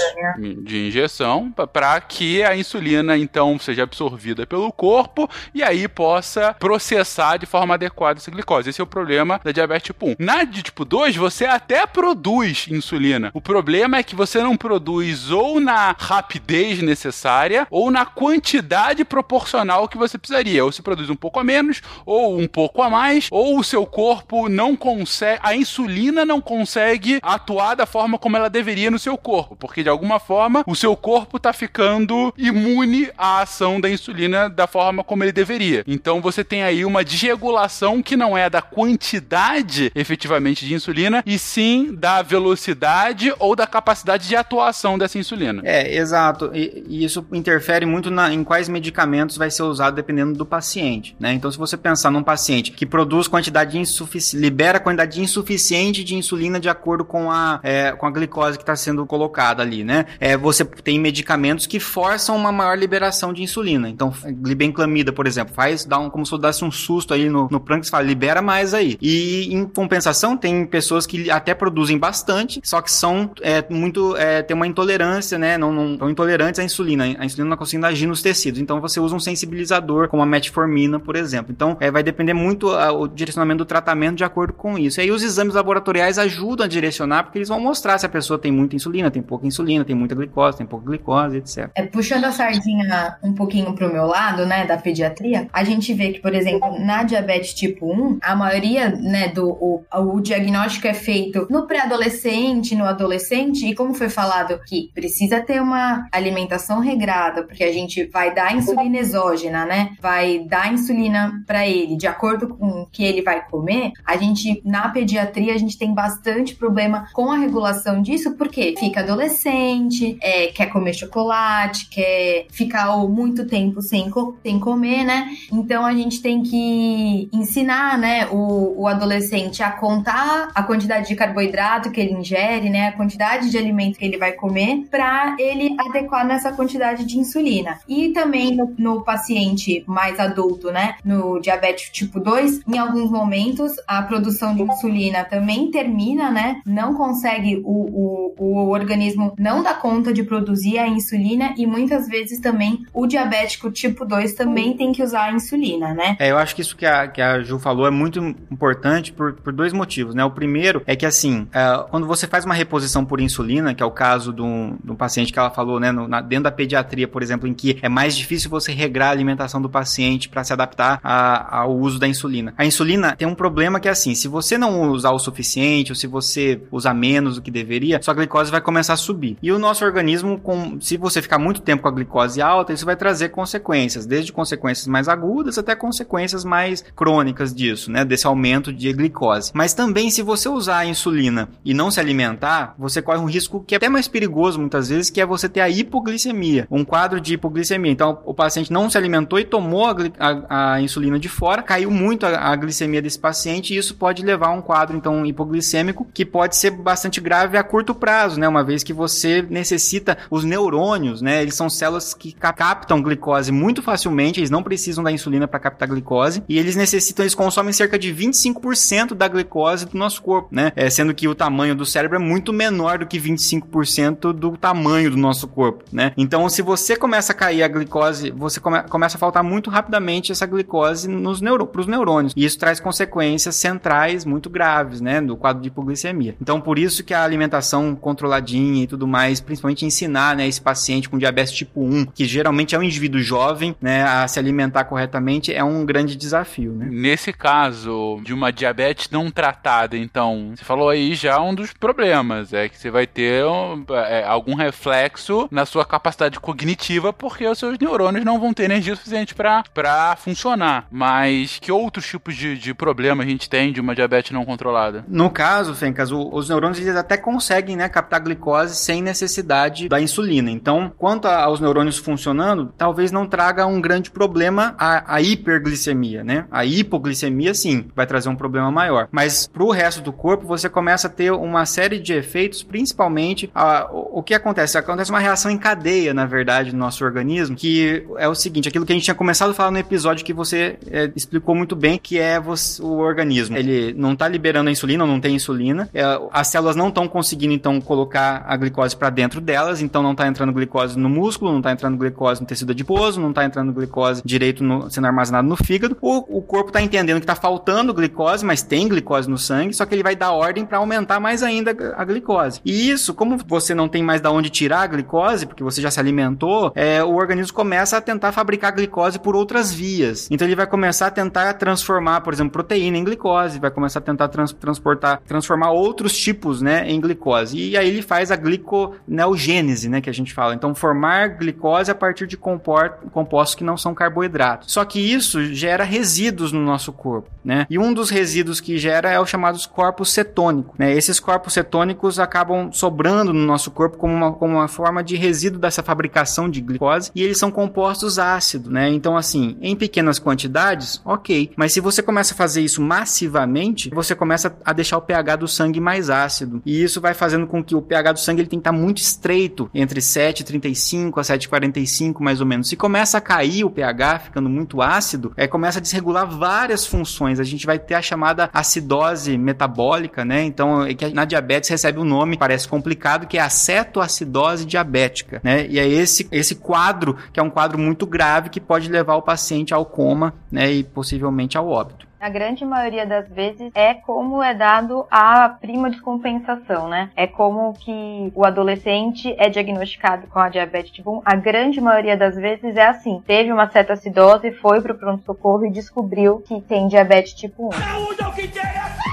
De 0.61 0.87
injeção, 0.87 1.51
para 1.51 1.99
que 1.99 2.41
a 2.41 2.55
insulina 2.55 3.17
então 3.17 3.59
seja 3.59 3.83
absorvida 3.83 4.47
pelo 4.47 4.71
corpo 4.71 5.29
e 5.53 5.61
aí 5.61 5.87
possa 5.87 6.53
processar 6.53 7.37
de 7.37 7.45
forma 7.45 7.73
adequada 7.73 8.19
essa 8.19 8.31
glicose. 8.31 8.69
Esse 8.69 8.79
é 8.79 8.83
o 8.83 8.87
problema 8.87 9.39
da 9.43 9.51
diabetes 9.51 9.87
tipo 9.87 10.07
1. 10.07 10.15
Na 10.17 10.43
de 10.45 10.63
tipo 10.63 10.85
2, 10.85 11.17
você 11.17 11.45
até 11.45 11.85
produz 11.85 12.67
insulina. 12.69 13.31
O 13.33 13.41
problema 13.41 13.97
é 13.97 14.03
que 14.03 14.15
você 14.15 14.41
não 14.41 14.55
produz 14.55 15.29
ou 15.29 15.59
na 15.59 15.93
rapidez 15.97 16.81
necessária 16.81 17.67
ou 17.69 17.91
na 17.91 18.05
quantidade 18.05 19.03
proporcional 19.03 19.89
que 19.89 19.97
você 19.97 20.17
precisaria. 20.17 20.63
Ou 20.63 20.71
se 20.71 20.81
produz 20.81 21.09
um 21.09 21.15
pouco 21.15 21.39
a 21.39 21.43
menos, 21.43 21.81
ou 22.05 22.39
um 22.39 22.47
pouco 22.47 22.81
a 22.81 22.89
mais, 22.89 23.27
ou 23.29 23.59
o 23.59 23.63
seu 23.63 23.85
corpo 23.85 24.47
não 24.47 24.75
consegue, 24.75 25.39
a 25.43 25.55
insulina 25.55 26.23
não 26.23 26.39
consegue 26.39 27.19
atuar 27.21 27.75
da 27.75 27.85
forma 27.85 28.17
como 28.17 28.37
ela 28.37 28.49
deveria 28.49 28.89
no 28.89 28.99
seu 28.99 29.17
corpo 29.17 29.64
porque 29.65 29.81
de 29.81 29.89
alguma 29.89 30.19
forma 30.19 30.63
o 30.67 30.75
seu 30.75 30.95
corpo 30.95 31.37
está 31.37 31.51
ficando 31.51 32.31
imune 32.37 33.09
à 33.17 33.41
ação 33.41 33.81
da 33.81 33.89
insulina 33.89 34.47
da 34.47 34.67
forma 34.67 35.03
como 35.03 35.23
ele 35.23 35.31
deveria. 35.31 35.83
Então 35.87 36.21
você 36.21 36.43
tem 36.43 36.61
aí 36.61 36.85
uma 36.85 37.03
desregulação 37.03 38.01
que 38.03 38.15
não 38.15 38.37
é 38.37 38.47
da 38.47 38.61
quantidade 38.61 39.91
efetivamente 39.95 40.67
de 40.67 40.75
insulina, 40.75 41.23
e 41.25 41.39
sim 41.39 41.95
da 41.95 42.21
velocidade 42.21 43.33
ou 43.39 43.55
da 43.55 43.65
capacidade 43.65 44.27
de 44.27 44.35
atuação 44.35 44.99
dessa 44.99 45.17
insulina. 45.17 45.63
É, 45.65 45.97
exato. 45.97 46.51
E, 46.53 46.83
e 46.87 47.03
isso 47.03 47.25
interfere 47.33 47.87
muito 47.87 48.11
na, 48.11 48.31
em 48.31 48.43
quais 48.43 48.69
medicamentos 48.69 49.35
vai 49.35 49.49
ser 49.49 49.63
usado 49.63 49.95
dependendo 49.95 50.37
do 50.37 50.45
paciente, 50.45 51.15
né? 51.19 51.33
Então 51.33 51.51
se 51.51 51.57
você 51.57 51.75
pensar 51.75 52.11
num 52.11 52.21
paciente 52.21 52.71
que 52.71 52.85
produz 52.85 53.27
quantidade 53.27 53.79
insuficiente, 53.79 54.39
libera 54.39 54.79
quantidade 54.79 55.19
insuficiente 55.19 56.03
de 56.03 56.13
insulina 56.13 56.59
de 56.59 56.69
acordo 56.69 57.03
com 57.03 57.31
a, 57.31 57.59
é, 57.63 57.91
com 57.93 58.05
a 58.05 58.11
glicose 58.11 58.57
que 58.57 58.63
está 58.63 58.75
sendo 58.75 59.03
colocada 59.07 59.54
ali, 59.61 59.83
né? 59.83 60.05
É, 60.19 60.37
você 60.37 60.63
tem 60.65 60.99
medicamentos 60.99 61.65
que 61.65 61.79
forçam 61.79 62.35
uma 62.35 62.51
maior 62.51 62.77
liberação 62.77 63.33
de 63.33 63.41
insulina. 63.43 63.89
Então, 63.89 64.13
glibenclamida, 64.25 65.11
por 65.11 65.27
exemplo, 65.27 65.53
faz 65.53 65.85
dá 65.85 65.99
um, 65.99 66.09
como 66.09 66.25
se 66.25 66.37
desse 66.37 66.63
um 66.63 66.71
susto 66.71 67.13
aí 67.13 67.29
no, 67.29 67.47
no 67.49 67.59
pâncreas, 67.59 67.89
fala, 67.89 68.03
libera 68.03 68.41
mais 68.41 68.73
aí. 68.73 68.97
E 69.01 69.53
em 69.53 69.65
compensação, 69.65 70.37
tem 70.37 70.65
pessoas 70.65 71.05
que 71.05 71.29
até 71.29 71.53
produzem 71.53 71.97
bastante, 71.97 72.59
só 72.63 72.81
que 72.81 72.91
são 72.91 73.31
é, 73.41 73.63
muito, 73.69 74.15
é, 74.17 74.41
tem 74.41 74.55
uma 74.55 74.67
intolerância, 74.67 75.37
né? 75.37 75.57
Não, 75.57 75.71
não 75.71 75.93
estão 75.93 76.09
intolerantes 76.09 76.59
à 76.59 76.63
insulina. 76.63 77.15
A 77.17 77.25
insulina 77.25 77.49
não 77.49 77.57
consegue 77.57 77.85
agir 77.85 78.07
nos 78.07 78.21
tecidos. 78.21 78.59
Então, 78.59 78.79
você 78.79 78.99
usa 78.99 79.15
um 79.15 79.19
sensibilizador, 79.19 80.07
como 80.07 80.21
a 80.21 80.25
metformina, 80.25 80.99
por 80.99 81.15
exemplo. 81.15 81.51
Então, 81.51 81.77
é, 81.79 81.89
vai 81.89 82.03
depender 82.03 82.33
muito 82.33 82.69
a, 82.71 82.91
o 82.91 83.07
direcionamento 83.07 83.59
do 83.59 83.65
tratamento 83.65 84.17
de 84.17 84.23
acordo 84.23 84.53
com 84.53 84.77
isso. 84.77 84.99
E 84.99 85.03
aí, 85.03 85.11
os 85.11 85.23
exames 85.23 85.55
laboratoriais 85.55 86.17
ajudam 86.17 86.65
a 86.65 86.69
direcionar, 86.69 87.23
porque 87.23 87.37
eles 87.37 87.49
vão 87.49 87.59
mostrar 87.59 87.97
se 87.97 88.05
a 88.05 88.09
pessoa 88.09 88.37
tem 88.37 88.51
muita 88.51 88.75
insulina, 88.75 89.09
tem 89.09 89.21
pouca 89.21 89.44
insulina, 89.47 89.85
tem 89.85 89.95
muita 89.95 90.15
glicose, 90.15 90.57
tem 90.57 90.65
pouca 90.65 90.85
glicose, 90.85 91.37
etc. 91.37 91.69
É, 91.75 91.83
puxando 91.83 92.25
a 92.25 92.31
sardinha 92.31 93.17
um 93.23 93.33
pouquinho 93.33 93.73
pro 93.73 93.91
meu 93.91 94.05
lado, 94.05 94.45
né, 94.45 94.65
da 94.65 94.77
pediatria, 94.77 95.47
a 95.51 95.63
gente 95.63 95.93
vê 95.93 96.11
que, 96.11 96.19
por 96.19 96.33
exemplo, 96.33 96.79
na 96.79 97.03
diabetes 97.03 97.53
tipo 97.53 97.91
1, 97.91 98.19
a 98.21 98.35
maioria, 98.35 98.89
né, 98.89 99.27
do 99.29 99.49
o, 99.49 99.83
o 99.93 100.21
diagnóstico 100.21 100.87
é 100.87 100.93
feito 100.93 101.47
no 101.49 101.67
pré-adolescente, 101.67 102.75
no 102.75 102.85
adolescente, 102.85 103.65
e 103.65 103.75
como 103.75 103.93
foi 103.93 104.09
falado 104.09 104.59
que 104.67 104.89
precisa 104.93 105.41
ter 105.41 105.61
uma 105.61 106.07
alimentação 106.11 106.79
regrada, 106.79 107.43
porque 107.43 107.63
a 107.63 107.71
gente 107.71 108.05
vai 108.05 108.33
dar 108.33 108.55
insulina 108.55 108.97
exógena, 108.97 109.65
né? 109.65 109.91
Vai 110.01 110.39
dar 110.39 110.73
insulina 110.73 111.43
para 111.45 111.67
ele 111.67 111.95
de 111.95 112.07
acordo 112.07 112.47
com 112.47 112.67
o 112.81 112.85
que 112.87 113.03
ele 113.03 113.21
vai 113.21 113.47
comer. 113.47 113.91
A 114.05 114.17
gente 114.17 114.61
na 114.65 114.89
pediatria 114.89 115.53
a 115.53 115.57
gente 115.57 115.77
tem 115.77 115.93
bastante 115.93 116.55
problema 116.55 117.07
com 117.13 117.31
a 117.31 117.37
regulação 117.37 118.01
disso, 118.01 118.35
porque 118.35 118.75
fica 118.77 119.01
adolescente 119.01 119.34
adolescente, 119.35 120.17
é, 120.21 120.47
quer 120.47 120.67
comer 120.67 120.93
chocolate, 120.93 121.89
quer 121.89 122.47
ficar 122.49 122.95
muito 123.07 123.45
tempo 123.45 123.81
sem, 123.81 124.09
co 124.09 124.37
sem 124.41 124.59
comer, 124.59 125.03
né? 125.03 125.29
Então 125.51 125.85
a 125.85 125.93
gente 125.93 126.21
tem 126.21 126.41
que 126.41 127.29
ensinar, 127.31 127.97
né, 127.97 128.27
o, 128.31 128.81
o 128.81 128.87
adolescente 128.87 129.61
a 129.61 129.71
contar 129.71 130.49
a 130.55 130.63
quantidade 130.63 131.07
de 131.07 131.15
carboidrato 131.15 131.91
que 131.91 131.99
ele 131.99 132.13
ingere, 132.13 132.69
né, 132.69 132.87
a 132.87 132.91
quantidade 132.93 133.49
de 133.51 133.57
alimento 133.57 133.99
que 133.99 134.05
ele 134.05 134.17
vai 134.17 134.31
comer, 134.31 134.85
para 134.89 135.35
ele 135.37 135.75
adequar 135.79 136.25
nessa 136.25 136.51
quantidade 136.53 137.05
de 137.05 137.17
insulina. 137.19 137.79
E 137.87 138.09
também 138.09 138.55
no, 138.55 138.73
no 138.77 139.03
paciente 139.03 139.83
mais 139.85 140.19
adulto, 140.19 140.71
né, 140.71 140.95
no 141.03 141.39
diabetes 141.39 141.89
tipo 141.89 142.19
2, 142.19 142.61
em 142.67 142.77
alguns 142.77 143.11
momentos 143.11 143.73
a 143.87 144.01
produção 144.01 144.55
de 144.55 144.63
insulina 144.63 145.23
também 145.25 145.69
termina, 145.69 146.31
né, 146.31 146.61
não 146.65 146.95
consegue 146.95 147.61
o, 147.63 148.33
o, 148.37 148.65
o 148.65 148.69
organismo 149.15 149.33
não 149.39 149.63
dá 149.63 149.73
conta 149.73 150.13
de 150.13 150.23
produzir 150.23 150.77
a 150.77 150.87
insulina 150.87 151.53
e 151.57 151.65
muitas 151.65 152.07
vezes 152.07 152.39
também 152.39 152.85
o 152.93 153.07
diabético 153.07 153.71
tipo 153.71 154.05
2 154.05 154.33
também 154.33 154.75
tem 154.75 154.91
que 154.91 155.01
usar 155.01 155.25
a 155.25 155.31
insulina, 155.31 155.93
né? 155.93 156.15
É, 156.19 156.31
eu 156.31 156.37
acho 156.37 156.55
que 156.55 156.61
isso 156.61 156.75
que 156.75 156.85
a, 156.85 157.07
que 157.07 157.21
a 157.21 157.41
Ju 157.41 157.57
falou 157.57 157.87
é 157.87 157.91
muito 157.91 158.19
importante 158.51 159.11
por, 159.11 159.33
por 159.33 159.53
dois 159.53 159.73
motivos, 159.73 160.13
né? 160.13 160.23
O 160.23 160.31
primeiro 160.31 160.81
é 160.85 160.95
que, 160.95 161.05
assim, 161.05 161.47
é, 161.53 161.85
quando 161.89 162.05
você 162.05 162.27
faz 162.27 162.45
uma 162.45 162.53
reposição 162.53 163.05
por 163.05 163.21
insulina, 163.21 163.73
que 163.73 163.81
é 163.81 163.85
o 163.85 163.91
caso 163.91 164.33
de 164.33 164.41
um, 164.41 164.77
de 164.83 164.91
um 164.91 164.95
paciente 164.95 165.31
que 165.31 165.39
ela 165.39 165.49
falou, 165.49 165.79
né, 165.79 165.91
no, 165.91 166.07
na, 166.07 166.21
dentro 166.21 166.45
da 166.45 166.51
pediatria, 166.51 167.07
por 167.07 167.23
exemplo, 167.23 167.47
em 167.47 167.53
que 167.53 167.77
é 167.81 167.89
mais 167.89 168.15
difícil 168.15 168.49
você 168.49 168.71
regrar 168.71 169.09
a 169.09 169.11
alimentação 169.11 169.61
do 169.61 169.69
paciente 169.69 170.27
para 170.27 170.43
se 170.43 170.51
adaptar 170.51 170.99
a, 171.03 171.59
ao 171.61 171.75
uso 171.75 171.99
da 171.99 172.07
insulina. 172.07 172.53
A 172.57 172.65
insulina 172.65 173.15
tem 173.15 173.27
um 173.27 173.35
problema 173.35 173.79
que 173.79 173.87
é 173.87 173.91
assim, 173.91 174.15
se 174.15 174.27
você 174.27 174.57
não 174.57 174.91
usar 174.91 175.11
o 175.11 175.19
suficiente 175.19 175.91
ou 175.91 175.95
se 175.95 176.07
você 176.07 176.61
usar 176.71 176.93
menos 176.93 177.35
do 177.35 177.41
que 177.41 177.51
deveria, 177.51 178.01
sua 178.01 178.13
glicose 178.13 178.51
vai 178.51 178.61
começar 178.61 178.93
a 178.93 178.97
subir. 179.05 179.37
E 179.41 179.51
o 179.51 179.59
nosso 179.59 179.85
organismo, 179.85 180.39
com, 180.39 180.79
se 180.81 180.97
você 180.97 181.21
ficar 181.21 181.37
muito 181.37 181.61
tempo 181.61 181.83
com 181.83 181.89
a 181.89 181.91
glicose 181.91 182.41
alta, 182.41 182.73
isso 182.73 182.85
vai 182.85 182.95
trazer 182.95 183.29
consequências, 183.29 184.05
desde 184.05 184.31
consequências 184.31 184.87
mais 184.87 185.07
agudas 185.07 185.57
até 185.57 185.75
consequências 185.75 186.43
mais 186.43 186.83
crônicas 186.95 187.53
disso, 187.53 187.91
né? 187.91 188.03
Desse 188.03 188.27
aumento 188.27 188.73
de 188.73 188.91
glicose. 188.93 189.51
Mas 189.53 189.73
também, 189.73 190.09
se 190.09 190.21
você 190.21 190.49
usar 190.49 190.79
a 190.79 190.85
insulina 190.85 191.49
e 191.63 191.73
não 191.73 191.91
se 191.91 191.99
alimentar, 191.99 192.73
você 192.77 193.01
corre 193.01 193.19
um 193.19 193.25
risco 193.25 193.63
que 193.65 193.75
é 193.75 193.77
até 193.77 193.89
mais 193.89 194.07
perigoso 194.07 194.59
muitas 194.59 194.89
vezes, 194.89 195.09
que 195.09 195.21
é 195.21 195.25
você 195.25 195.47
ter 195.47 195.61
a 195.61 195.69
hipoglicemia, 195.69 196.67
um 196.69 196.83
quadro 196.83 197.19
de 197.19 197.33
hipoglicemia. 197.33 197.91
Então, 197.91 198.19
o 198.25 198.33
paciente 198.33 198.71
não 198.71 198.89
se 198.89 198.97
alimentou 198.97 199.39
e 199.39 199.45
tomou 199.45 199.87
a, 199.87 199.95
a, 200.19 200.73
a 200.73 200.81
insulina 200.81 201.19
de 201.19 201.29
fora, 201.29 201.61
caiu 201.61 201.91
muito 201.91 202.25
a, 202.25 202.51
a, 202.51 202.55
glicemia 202.55 203.01
desse 203.01 203.19
paciente 203.19 203.73
e 203.73 203.77
isso 203.77 203.95
pode 203.95 204.23
levar 204.23 204.47
a 204.47 204.51
um 204.51 204.61
quadro, 204.61 204.95
então, 204.95 205.25
hipoglicêmico, 205.25 206.07
que 206.13 206.25
pode 206.25 206.55
ser 206.55 206.71
bastante 206.71 207.19
grave 207.21 207.57
a 207.57 207.63
curto 207.63 207.93
prazo, 207.93 208.39
né? 208.39 208.47
Uma 208.47 208.63
vez 208.63 208.83
que 208.83 208.93
você 208.95 209.45
necessita 209.49 210.17
os 210.29 210.43
neurônios, 210.43 211.21
né? 211.21 211.41
Eles 211.41 211.55
são 211.55 211.69
células 211.69 212.13
que 212.13 212.31
captam 212.33 213.01
glicose 213.01 213.51
muito 213.51 213.81
facilmente, 213.81 214.39
eles 214.39 214.49
não 214.49 214.63
precisam 214.63 215.03
da 215.03 215.11
insulina 215.11 215.47
para 215.47 215.59
captar 215.59 215.87
glicose 215.87 216.43
e 216.47 216.57
eles 216.57 216.75
necessitam, 216.75 217.23
eles 217.23 217.35
consomem 217.35 217.73
cerca 217.73 217.97
de 217.99 218.13
25% 218.13 219.13
da 219.13 219.27
glicose 219.27 219.85
do 219.85 219.97
nosso 219.97 220.21
corpo, 220.21 220.49
né? 220.51 220.71
É, 220.75 220.89
sendo 220.89 221.13
que 221.13 221.27
o 221.27 221.35
tamanho 221.35 221.75
do 221.75 221.85
cérebro 221.85 222.17
é 222.17 222.19
muito 222.19 222.53
menor 222.53 222.99
do 222.99 223.05
que 223.05 223.19
25% 223.19 224.33
do 224.33 224.57
tamanho 224.57 225.11
do 225.11 225.17
nosso 225.17 225.47
corpo, 225.47 225.83
né? 225.91 226.13
Então, 226.17 226.47
se 226.49 226.61
você 226.61 226.95
começa 226.95 227.31
a 227.31 227.35
cair 227.35 227.63
a 227.63 227.67
glicose, 227.67 228.31
você 228.31 228.59
come, 228.59 228.81
começa 228.83 229.17
a 229.17 229.19
faltar 229.19 229.43
muito 229.43 229.69
rapidamente 229.69 230.31
essa 230.31 230.45
glicose 230.45 231.07
nos 231.07 231.41
neuro, 231.41 231.67
pros 231.67 231.87
neurônios. 231.87 232.33
E 232.35 232.45
isso 232.45 232.57
traz 232.57 232.79
consequências 232.79 233.55
centrais 233.55 234.25
muito 234.25 234.49
graves, 234.49 235.01
né? 235.01 235.21
Do 235.21 235.35
quadro 235.35 235.61
de 235.61 235.67
hipoglicemia. 235.67 236.35
Então, 236.41 236.61
por 236.61 236.79
isso 236.79 237.03
que 237.03 237.13
a 237.13 237.23
alimentação 237.23 237.95
controladinha 237.95 238.84
e 238.85 238.87
tudo 238.87 239.07
mais, 239.07 239.39
principalmente 239.39 239.85
ensinar, 239.85 240.35
né, 240.35 240.47
esse 240.47 240.61
paciente 240.61 241.09
com 241.09 241.17
diabetes 241.17 241.53
tipo 241.53 241.81
1, 241.81 242.05
que 242.05 242.25
geralmente 242.25 242.75
é 242.75 242.79
um 242.79 242.83
indivíduo 242.83 243.21
jovem, 243.21 243.75
né, 243.81 244.03
a 244.03 244.27
se 244.27 244.39
alimentar 244.39 244.85
corretamente, 244.85 245.53
é 245.53 245.63
um 245.63 245.85
grande 245.85 246.15
desafio, 246.15 246.71
né? 246.73 246.87
Nesse 246.89 247.33
caso 247.33 248.19
de 248.23 248.33
uma 248.33 248.51
diabetes 248.51 249.09
não 249.09 249.29
tratada, 249.29 249.97
então, 249.97 250.53
você 250.55 250.63
falou 250.63 250.89
aí 250.89 251.13
já 251.15 251.39
um 251.41 251.53
dos 251.53 251.73
problemas, 251.73 252.53
é 252.53 252.69
que 252.69 252.77
você 252.77 252.89
vai 252.89 253.05
ter 253.05 253.45
um, 253.45 253.83
é, 253.89 254.23
algum 254.23 254.55
reflexo 254.55 255.47
na 255.51 255.65
sua 255.65 255.85
capacidade 255.85 256.39
cognitiva, 256.39 257.11
porque 257.11 257.47
os 257.47 257.57
seus 257.57 257.77
neurônios 257.79 258.23
não 258.23 258.39
vão 258.39 258.53
ter 258.53 258.63
energia 258.63 258.95
suficiente 258.95 259.35
para 259.35 260.15
funcionar. 260.17 260.87
Mas 260.91 261.59
que 261.59 261.71
outros 261.71 262.05
tipos 262.05 262.35
de, 262.35 262.57
de 262.57 262.73
problema 262.73 263.23
a 263.23 263.25
gente 263.25 263.49
tem 263.49 263.71
de 263.71 263.81
uma 263.81 263.95
diabetes 263.95 264.31
não 264.31 264.45
controlada? 264.45 265.03
No 265.07 265.29
caso, 265.29 265.73
Fencas, 265.73 266.11
o, 266.11 266.29
os 266.33 266.49
neurônios 266.49 266.79
eles 266.79 266.95
até 266.95 267.17
conseguem 267.17 267.75
né, 267.75 267.89
captar 267.89 268.21
glicose 268.21 268.74
sem 268.75 269.01
necessidade 269.01 269.89
da 269.89 269.99
insulina. 269.99 270.51
Então, 270.51 270.91
quanto 270.97 271.27
aos 271.27 271.59
neurônios 271.59 271.97
funcionando, 271.97 272.73
talvez 272.77 273.11
não 273.11 273.25
traga 273.25 273.65
um 273.65 273.81
grande 273.81 274.11
problema 274.11 274.75
a, 274.77 275.15
a 275.15 275.21
hiperglicemia, 275.21 276.23
né? 276.23 276.45
A 276.51 276.65
hipoglicemia, 276.65 277.53
sim, 277.53 277.85
vai 277.95 278.05
trazer 278.05 278.29
um 278.29 278.35
problema 278.35 278.71
maior. 278.71 279.07
Mas 279.11 279.47
para 279.47 279.63
o 279.63 279.71
resto 279.71 280.01
do 280.01 280.13
corpo, 280.13 280.45
você 280.45 280.69
começa 280.69 281.07
a 281.07 281.09
ter 281.09 281.31
uma 281.31 281.65
série 281.65 281.99
de 281.99 282.13
efeitos, 282.13 282.63
principalmente 282.63 283.49
a, 283.53 283.89
o, 283.91 284.19
o 284.19 284.23
que 284.23 284.33
acontece? 284.33 284.77
Acontece 284.77 285.09
uma 285.09 285.19
reação 285.19 285.49
em 285.49 285.57
cadeia, 285.57 286.13
na 286.13 286.25
verdade, 286.25 286.71
no 286.71 286.79
nosso 286.79 287.03
organismo, 287.03 287.55
que 287.55 288.05
é 288.17 288.27
o 288.27 288.35
seguinte, 288.35 288.67
aquilo 288.67 288.85
que 288.85 288.91
a 288.91 288.95
gente 288.95 289.05
tinha 289.05 289.15
começado 289.15 289.51
a 289.51 289.53
falar 289.53 289.71
no 289.71 289.77
episódio 289.77 290.25
que 290.25 290.33
você 290.33 290.77
é, 290.89 291.11
explicou 291.15 291.55
muito 291.55 291.75
bem, 291.75 291.97
que 291.97 292.19
é 292.19 292.39
você, 292.39 292.81
o 292.81 292.97
organismo. 292.97 293.57
Ele 293.57 293.93
não 293.93 294.13
está 294.13 294.27
liberando 294.27 294.69
a 294.69 294.71
insulina, 294.71 295.05
não 295.05 295.19
tem 295.19 295.35
insulina, 295.35 295.89
é, 295.93 296.03
as 296.31 296.47
células 296.47 296.75
não 296.75 296.89
estão 296.89 297.07
conseguindo, 297.07 297.53
então, 297.53 297.79
colocar 297.79 298.43
a 298.47 298.55
glicose 298.65 298.95
para 298.95 299.09
dentro 299.09 299.39
delas, 299.39 299.81
então 299.81 300.01
não 300.01 300.11
está 300.11 300.27
entrando 300.27 300.51
glicose 300.51 300.97
no 300.97 301.09
músculo, 301.09 301.51
não 301.51 301.59
está 301.59 301.71
entrando 301.71 301.97
glicose 301.97 302.41
no 302.41 302.47
tecido 302.47 302.71
adiposo, 302.71 303.21
não 303.21 303.29
está 303.29 303.45
entrando 303.45 303.71
glicose 303.71 304.21
direito 304.25 304.63
no, 304.63 304.89
sendo 304.89 305.05
armazenado 305.07 305.47
no 305.47 305.55
fígado. 305.55 305.97
O, 306.01 306.37
o 306.37 306.41
corpo 306.41 306.69
está 306.69 306.81
entendendo 306.81 307.17
que 307.17 307.23
está 307.23 307.35
faltando 307.35 307.93
glicose, 307.93 308.45
mas 308.45 308.61
tem 308.61 308.87
glicose 308.87 309.29
no 309.29 309.37
sangue, 309.37 309.73
só 309.73 309.85
que 309.85 309.93
ele 309.93 310.03
vai 310.03 310.15
dar 310.15 310.31
ordem 310.31 310.65
para 310.65 310.77
aumentar 310.77 311.19
mais 311.19 311.43
ainda 311.43 311.75
a 311.95 312.03
glicose. 312.03 312.59
E 312.65 312.89
isso, 312.89 313.13
como 313.13 313.37
você 313.47 313.73
não 313.73 313.87
tem 313.87 314.03
mais 314.03 314.21
da 314.21 314.31
onde 314.31 314.49
tirar 314.49 314.81
a 314.81 314.87
glicose, 314.87 315.45
porque 315.45 315.63
você 315.63 315.81
já 315.81 315.91
se 315.91 315.99
alimentou, 315.99 316.71
é, 316.75 317.03
o 317.03 317.15
organismo 317.15 317.53
começa 317.53 317.97
a 317.97 318.01
tentar 318.01 318.31
fabricar 318.31 318.73
glicose 318.73 319.19
por 319.19 319.35
outras 319.35 319.73
vias. 319.73 320.27
Então 320.31 320.47
ele 320.47 320.55
vai 320.55 320.67
começar 320.67 321.07
a 321.07 321.11
tentar 321.11 321.53
transformar, 321.53 322.21
por 322.21 322.33
exemplo, 322.33 322.51
proteína 322.51 322.97
em 322.97 323.03
glicose, 323.03 323.59
vai 323.59 323.71
começar 323.71 323.99
a 323.99 324.01
tentar 324.01 324.27
trans 324.29 324.51
transportar, 324.53 325.21
transformar 325.25 325.71
outros 325.71 326.17
tipos, 326.17 326.61
né, 326.61 326.89
em 326.89 326.99
glicose. 326.99 327.57
E 327.57 327.77
aí 327.77 327.87
ele 327.87 328.01
faz 328.01 328.31
a 328.31 328.35
gliconeogênese, 328.57 329.89
né, 329.89 330.01
que 330.01 330.09
a 330.09 330.13
gente 330.13 330.33
fala. 330.33 330.53
Então 330.53 330.73
formar 330.73 331.29
glicose 331.29 331.91
a 331.91 331.95
partir 331.95 332.27
de 332.27 332.37
compostos 332.37 333.55
que 333.55 333.63
não 333.63 333.77
são 333.77 333.93
carboidratos. 333.93 334.71
Só 334.71 334.83
que 334.85 334.99
isso 334.99 335.53
gera 335.53 335.83
resíduos 335.83 336.51
no 336.51 336.61
nosso 336.61 336.91
corpo, 336.91 337.29
né? 337.43 337.65
E 337.69 337.77
um 337.77 337.93
dos 337.93 338.09
resíduos 338.09 338.59
que 338.59 338.77
gera 338.77 339.09
é 339.09 339.19
o 339.19 339.25
chamado 339.25 339.59
corpos 339.69 340.11
cetônico, 340.11 340.75
né? 340.77 340.93
Esses 340.93 341.19
corpos 341.19 341.53
cetônicos 341.53 342.19
acabam 342.19 342.71
sobrando 342.71 343.33
no 343.33 343.45
nosso 343.45 343.71
corpo 343.71 343.97
como 343.97 344.13
uma, 344.13 344.33
como 344.33 344.55
uma 344.55 344.67
forma 344.67 345.03
de 345.03 345.15
resíduo 345.15 345.59
dessa 345.59 345.83
fabricação 345.83 346.49
de 346.49 346.61
glicose 346.61 347.11
e 347.13 347.21
eles 347.21 347.37
são 347.37 347.51
compostos 347.51 348.19
ácidos, 348.19 348.71
né? 348.71 348.89
Então 348.89 349.17
assim, 349.17 349.57
em 349.61 349.75
pequenas 349.75 350.19
quantidades, 350.19 351.01
ok. 351.05 351.51
Mas 351.55 351.73
se 351.73 351.79
você 351.79 352.01
começa 352.01 352.33
a 352.33 352.37
fazer 352.37 352.61
isso 352.61 352.81
massivamente, 352.81 353.89
você 353.89 354.15
começa 354.15 354.55
a 354.63 354.73
deixar 354.73 354.97
o 354.97 355.01
pH 355.01 355.37
do 355.37 355.47
sangue 355.47 355.79
mais 355.79 356.09
ácido. 356.09 356.61
E 356.65 356.83
isso 356.83 357.01
vai 357.01 357.13
fazendo 357.13 357.47
com 357.47 357.63
que 357.63 357.75
o 357.75 357.81
pH 357.81 358.13
do 358.13 358.19
sangue 358.19 358.44
ele 358.45 358.49
tem 358.49 358.59
que 358.59 358.61
estar 358.61 358.71
muito 358.71 358.99
estreito, 358.99 359.69
entre 359.73 359.99
7,35 359.99 361.17
a 361.17 361.21
7,45 361.21 362.21
mais 362.21 362.39
ou 362.39 362.45
menos. 362.45 362.69
Se 362.69 362.75
começa 362.75 363.17
a 363.17 363.21
cair 363.21 363.63
o 363.63 363.69
pH, 363.69 364.19
ficando 364.19 364.49
muito 364.49 364.81
ácido, 364.81 365.33
é, 365.35 365.47
começa 365.47 365.79
a 365.79 365.81
desregular 365.81 366.27
várias 366.27 366.85
funções. 366.85 367.39
A 367.39 367.43
gente 367.43 367.65
vai 367.65 367.79
ter 367.79 367.95
a 367.95 368.01
chamada 368.01 368.49
acidose 368.53 369.37
metabólica, 369.37 370.23
né? 370.23 370.43
Então, 370.43 370.83
é 370.83 370.93
que 370.93 371.09
na 371.09 371.25
diabetes 371.25 371.69
recebe 371.69 371.99
um 371.99 372.03
nome, 372.03 372.37
parece 372.37 372.67
complicado, 372.67 373.27
que 373.27 373.37
é 373.37 373.41
acetoacidose 373.41 374.65
diabética, 374.65 375.41
né? 375.43 375.65
E 375.67 375.79
é 375.79 375.87
esse, 375.87 376.27
esse 376.31 376.55
quadro, 376.55 377.17
que 377.33 377.39
é 377.39 377.43
um 377.43 377.49
quadro 377.49 377.77
muito 377.77 378.05
grave, 378.05 378.49
que 378.49 378.61
pode 378.61 378.89
levar 378.89 379.15
o 379.15 379.21
paciente 379.21 379.73
ao 379.73 379.85
coma, 379.85 380.33
né? 380.51 380.71
E 380.71 380.83
possivelmente 380.83 381.57
ao 381.57 381.67
óbito. 381.67 382.05
A 382.25 382.29
grande 382.29 382.65
maioria 382.65 383.05
das 383.05 383.29
vezes 383.29 383.71
é 383.75 383.93
como 383.93 384.41
é 384.41 384.51
dado 384.55 385.05
a 385.11 385.47
prima 385.47 385.91
de 385.91 386.01
compensação, 386.01 386.89
né? 386.89 387.11
É 387.15 387.27
como 387.27 387.71
que 387.73 388.31
o 388.33 388.43
adolescente 388.43 389.35
é 389.37 389.47
diagnosticado 389.47 390.25
com 390.25 390.39
a 390.39 390.49
diabetes 390.49 390.89
tipo 390.89 391.19
1. 391.19 391.21
A 391.23 391.35
grande 391.35 391.79
maioria 391.79 392.17
das 392.17 392.33
vezes 392.33 392.75
é 392.75 392.87
assim. 392.87 393.21
Teve 393.27 393.51
uma 393.51 393.69
cetoacidose, 393.69 394.51
foi 394.53 394.81
pro 394.81 394.95
pronto-socorro 394.95 395.67
e 395.67 395.71
descobriu 395.71 396.39
que 396.39 396.59
tem 396.61 396.87
diabetes 396.87 397.35
tipo 397.35 397.67
1. 397.67 397.71
Saúde 397.73 398.23
é 398.23 398.27
o 398.27 398.31
que 398.31 398.41
interessa! 398.41 399.04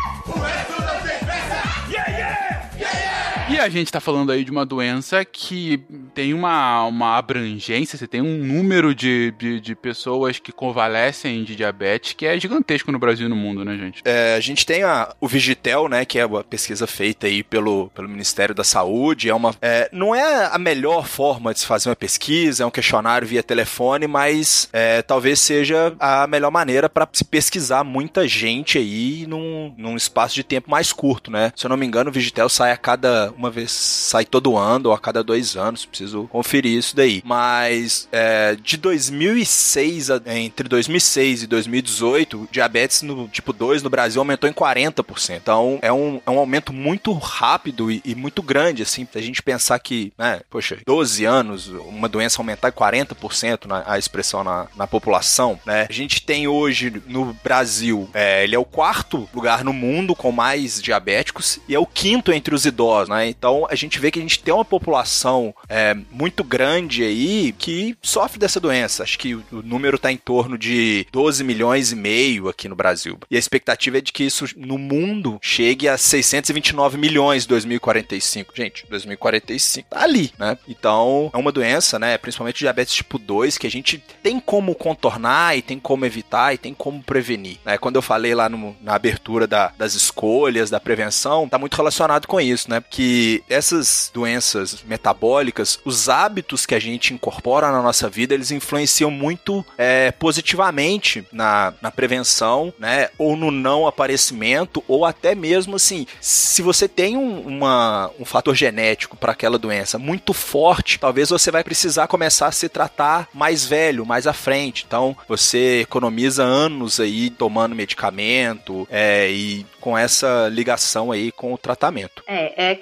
E 3.49 3.59
a 3.59 3.69
gente 3.69 3.91
tá 3.93 4.01
falando 4.01 4.31
aí 4.31 4.45
de 4.45 4.51
uma 4.51 4.65
doença 4.65 5.25
que 5.25 5.83
tem 6.15 6.33
uma, 6.33 6.85
uma 6.85 7.19
abrangência, 7.19 7.99
você 7.99 8.07
tem 8.07 8.21
um 8.21 8.39
número 8.39 8.95
de, 8.95 9.35
de, 9.37 9.61
de, 9.61 9.75
pessoas 9.75 10.39
que 10.39 10.53
convalescem 10.53 11.43
de 11.45 11.57
diabetes 11.57 12.13
que 12.13 12.25
é 12.25 12.39
gigantesco 12.39 12.93
no 12.93 12.99
Brasil 12.99 13.27
e 13.27 13.29
no 13.29 13.37
mundo, 13.37 13.65
né, 13.65 13.77
gente? 13.77 14.01
É, 14.05 14.37
a 14.37 14.41
gente 14.41 14.65
tem 14.65 14.85
a, 14.85 15.15
o 15.21 15.27
Vigitel, 15.27 15.89
né, 15.89 16.05
que 16.05 16.19
é 16.19 16.25
uma 16.25 16.45
pesquisa 16.45 16.87
feita 16.87 17.27
aí 17.27 17.43
pelo, 17.43 17.91
pelo 17.91 18.09
Ministério 18.09 18.55
da 18.55 18.65
Saúde. 18.65 19.29
É 19.29 19.35
uma, 19.35 19.55
é, 19.61 19.89
não 19.93 20.15
é 20.15 20.47
a 20.47 20.59
melhor 20.59 21.07
forma 21.07 21.53
de 21.53 21.61
se 21.61 21.67
fazer 21.67 21.89
uma 21.89 21.97
pesquisa, 21.97 22.63
é 22.63 22.67
um 22.67 22.71
questionário 22.71 23.27
via 23.27 23.43
telefone, 23.43 24.07
mas 24.07 24.69
é, 24.73 25.03
talvez 25.03 25.41
seja 25.41 25.95
a 25.99 26.27
melhor 26.27 26.51
maneira 26.51 26.89
para 26.89 27.09
se 27.13 27.25
pesquisar 27.25 27.83
muita 27.85 28.27
gente 28.27 28.79
aí 28.79 29.27
num, 29.27 29.75
num 29.77 29.97
espaço 29.97 30.35
de 30.35 30.45
tempo 30.45 30.71
mais 30.71 30.93
curto, 30.93 31.31
né? 31.31 31.53
Se 31.57 31.67
eu 31.67 31.69
não 31.69 31.77
me 31.77 31.85
engano, 31.85 32.09
o 32.09 32.13
Vigitel 32.13 32.49
sai 32.49 32.73
a 32.73 32.77
cada 32.77 33.32
uma 33.37 33.51
vez 33.51 33.71
sai 33.71 34.25
todo 34.25 34.57
ano 34.57 34.89
ou 34.89 34.95
a 34.95 34.99
cada 34.99 35.23
dois 35.23 35.57
anos, 35.57 35.85
preciso 35.85 36.29
conferir 36.29 36.79
isso 36.79 36.95
daí. 36.97 37.23
Mas 37.25 38.09
é, 38.13 38.57
de 38.57 38.77
2006 38.77 40.09
entre 40.27 40.69
2006 40.69 41.43
e 41.45 41.47
2018, 41.47 42.49
diabetes 42.51 43.03
no 43.03 43.29
tipo 43.29 43.53
2 43.53 43.83
no 43.83 43.91
Brasil 43.91 44.21
aumentou 44.21 44.49
em 44.49 44.53
40%. 44.53 45.37
Então 45.37 45.79
é 45.83 45.93
um, 45.93 46.21
é 46.25 46.31
um 46.31 46.39
aumento 46.39 46.73
muito 46.73 47.13
rápido 47.13 47.91
e, 47.91 48.01
e 48.05 48.15
muito 48.15 48.43
grande, 48.43 48.83
assim, 48.83 49.05
pra 49.05 49.21
gente 49.21 49.43
pensar 49.43 49.79
que, 49.79 50.13
né, 50.19 50.41
poxa, 50.51 50.79
12 50.87 51.25
anos, 51.25 51.69
uma 51.69 52.09
doença 52.09 52.41
aumentar 52.41 52.69
em 52.69 52.73
40% 52.73 53.67
na, 53.67 53.83
a 53.87 53.99
expressão 53.99 54.45
na, 54.45 54.67
na 54.77 54.87
população, 54.87 55.59
né? 55.67 55.87
A 55.89 55.93
gente 55.93 56.23
tem 56.23 56.47
hoje 56.47 57.03
no 57.07 57.35
Brasil, 57.45 58.09
é, 58.13 58.45
ele 58.45 58.55
é 58.55 58.59
o 58.59 58.65
quarto 58.65 59.29
lugar 59.35 59.65
no 59.65 59.73
mundo 59.73 60.15
com 60.15 60.33
mais 60.33 60.81
diabéticos 60.81 61.59
e 61.69 61.75
é 61.75 61.79
o 61.79 61.87
quinto 61.87 62.33
entre 62.33 62.55
os 62.55 62.65
idosos, 62.65 63.09
né? 63.09 63.22
Então 63.27 63.67
a 63.71 63.75
gente 63.75 63.99
vê 63.99 64.11
que 64.11 64.19
a 64.19 64.23
gente 64.23 64.41
tem 64.41 64.53
uma 64.53 64.65
população 64.65 65.55
é, 65.69 65.95
muito 66.11 66.45
grande 66.45 67.03
aí 67.03 67.53
que 67.59 67.97
sofre 68.03 68.39
dessa 68.39 68.61
doença. 68.61 69.03
Acho 69.03 69.19
que 69.19 69.35
o, 69.35 69.45
o 69.53 69.63
número 69.63 69.97
está 69.97 70.11
em 70.11 70.17
torno 70.17 70.59
de 70.59 71.07
12 71.13 71.45
milhões 71.45 71.93
e 71.93 71.97
meio 71.97 72.49
aqui 72.49 72.69
no 72.69 72.77
Brasil. 72.77 73.19
E 73.31 73.37
a 73.37 73.39
expectativa 73.39 73.99
é 73.99 74.01
de 74.01 74.13
que 74.13 74.25
isso 74.25 74.47
no 74.57 74.79
mundo 74.79 75.39
chegue 75.41 75.89
a 75.89 75.97
629 75.97 76.99
milhões 76.99 77.45
em 77.45 77.49
2045. 77.49 78.53
Gente, 78.57 78.87
2045 78.89 79.89
tá 79.91 80.03
ali, 80.03 80.33
né? 80.39 80.59
Então, 80.69 81.31
é 81.33 81.37
uma 81.37 81.53
doença, 81.53 81.99
né? 81.99 82.17
Principalmente 82.19 82.59
diabetes 82.59 82.95
tipo 82.95 83.19
2, 83.19 83.59
que 83.59 83.67
a 83.67 83.71
gente 83.71 84.03
tem 84.23 84.39
como 84.41 84.75
contornar 84.75 85.57
e 85.57 85.63
tem 85.63 85.79
como 85.79 86.05
evitar 86.05 86.55
e 86.55 86.59
tem 86.59 86.75
como 86.75 87.03
prevenir. 87.03 87.59
Né? 87.65 87.79
Quando 87.79 87.97
eu 87.97 88.03
falei 88.03 88.35
lá 88.35 88.49
no, 88.49 88.77
na 88.81 88.95
abertura 88.95 89.47
da, 89.47 89.73
das 89.77 89.95
escolhas, 89.95 90.71
da 90.71 90.81
prevenção, 90.81 91.49
tá 91.49 91.59
muito 91.59 91.77
relacionado 91.77 92.27
com 92.27 92.41
isso, 92.41 92.71
né? 92.71 92.83
Que 92.91 93.12
essas 93.49 94.11
doenças 94.13 94.83
metabólicas, 94.87 95.79
os 95.85 96.09
hábitos 96.09 96.67
que 96.67 96.75
a 96.75 96.79
gente 96.79 97.15
incorpora 97.15 97.71
na 97.71 97.83
nossa 97.83 98.09
vida, 98.09 98.35
eles 98.35 98.51
influenciam 98.51 99.11
muito 99.11 99.65
é, 99.77 100.11
positivamente 100.13 101.25
na, 101.33 101.73
na 101.81 101.91
prevenção, 101.91 102.73
né? 102.79 103.09
Ou 103.19 103.37
no 103.37 103.51
não 103.51 103.87
aparecimento, 103.87 104.83
ou 104.87 105.05
até 105.05 105.35
mesmo 105.35 105.77
assim, 105.77 106.07
se 106.21 106.63
você 106.63 106.89
tem 106.89 107.17
um, 107.17 107.41
uma, 107.41 108.11
um 108.19 108.25
fator 108.25 108.55
genético 108.55 109.17
para 109.17 109.33
aquela 109.33 109.59
doença 109.59 109.99
muito 109.99 110.33
forte, 110.33 110.99
talvez 110.99 111.31
você 111.31 111.51
vai 111.51 111.65
precisar 111.65 112.07
começar 112.07 112.47
a 112.49 112.53
se 112.53 112.69
tratar 112.69 113.29
mais 113.33 113.65
velho, 113.65 114.07
mais 114.07 114.27
à 114.27 114.33
frente. 114.33 114.85
Então, 114.87 115.17
você 115.29 115.81
economiza 115.81 116.43
anos 116.43 117.01
aí 117.01 117.31
tomando 117.31 117.75
medicamento 117.75 118.87
é, 118.91 119.31
e 119.31 119.67
com 119.81 119.99
essa 119.99 120.49
ligação 120.49 121.11
aí 121.11 121.33
com 121.33 121.53
o 121.53 121.59
tratamento. 121.59 122.23
É, 122.27 122.71
é 122.71 122.75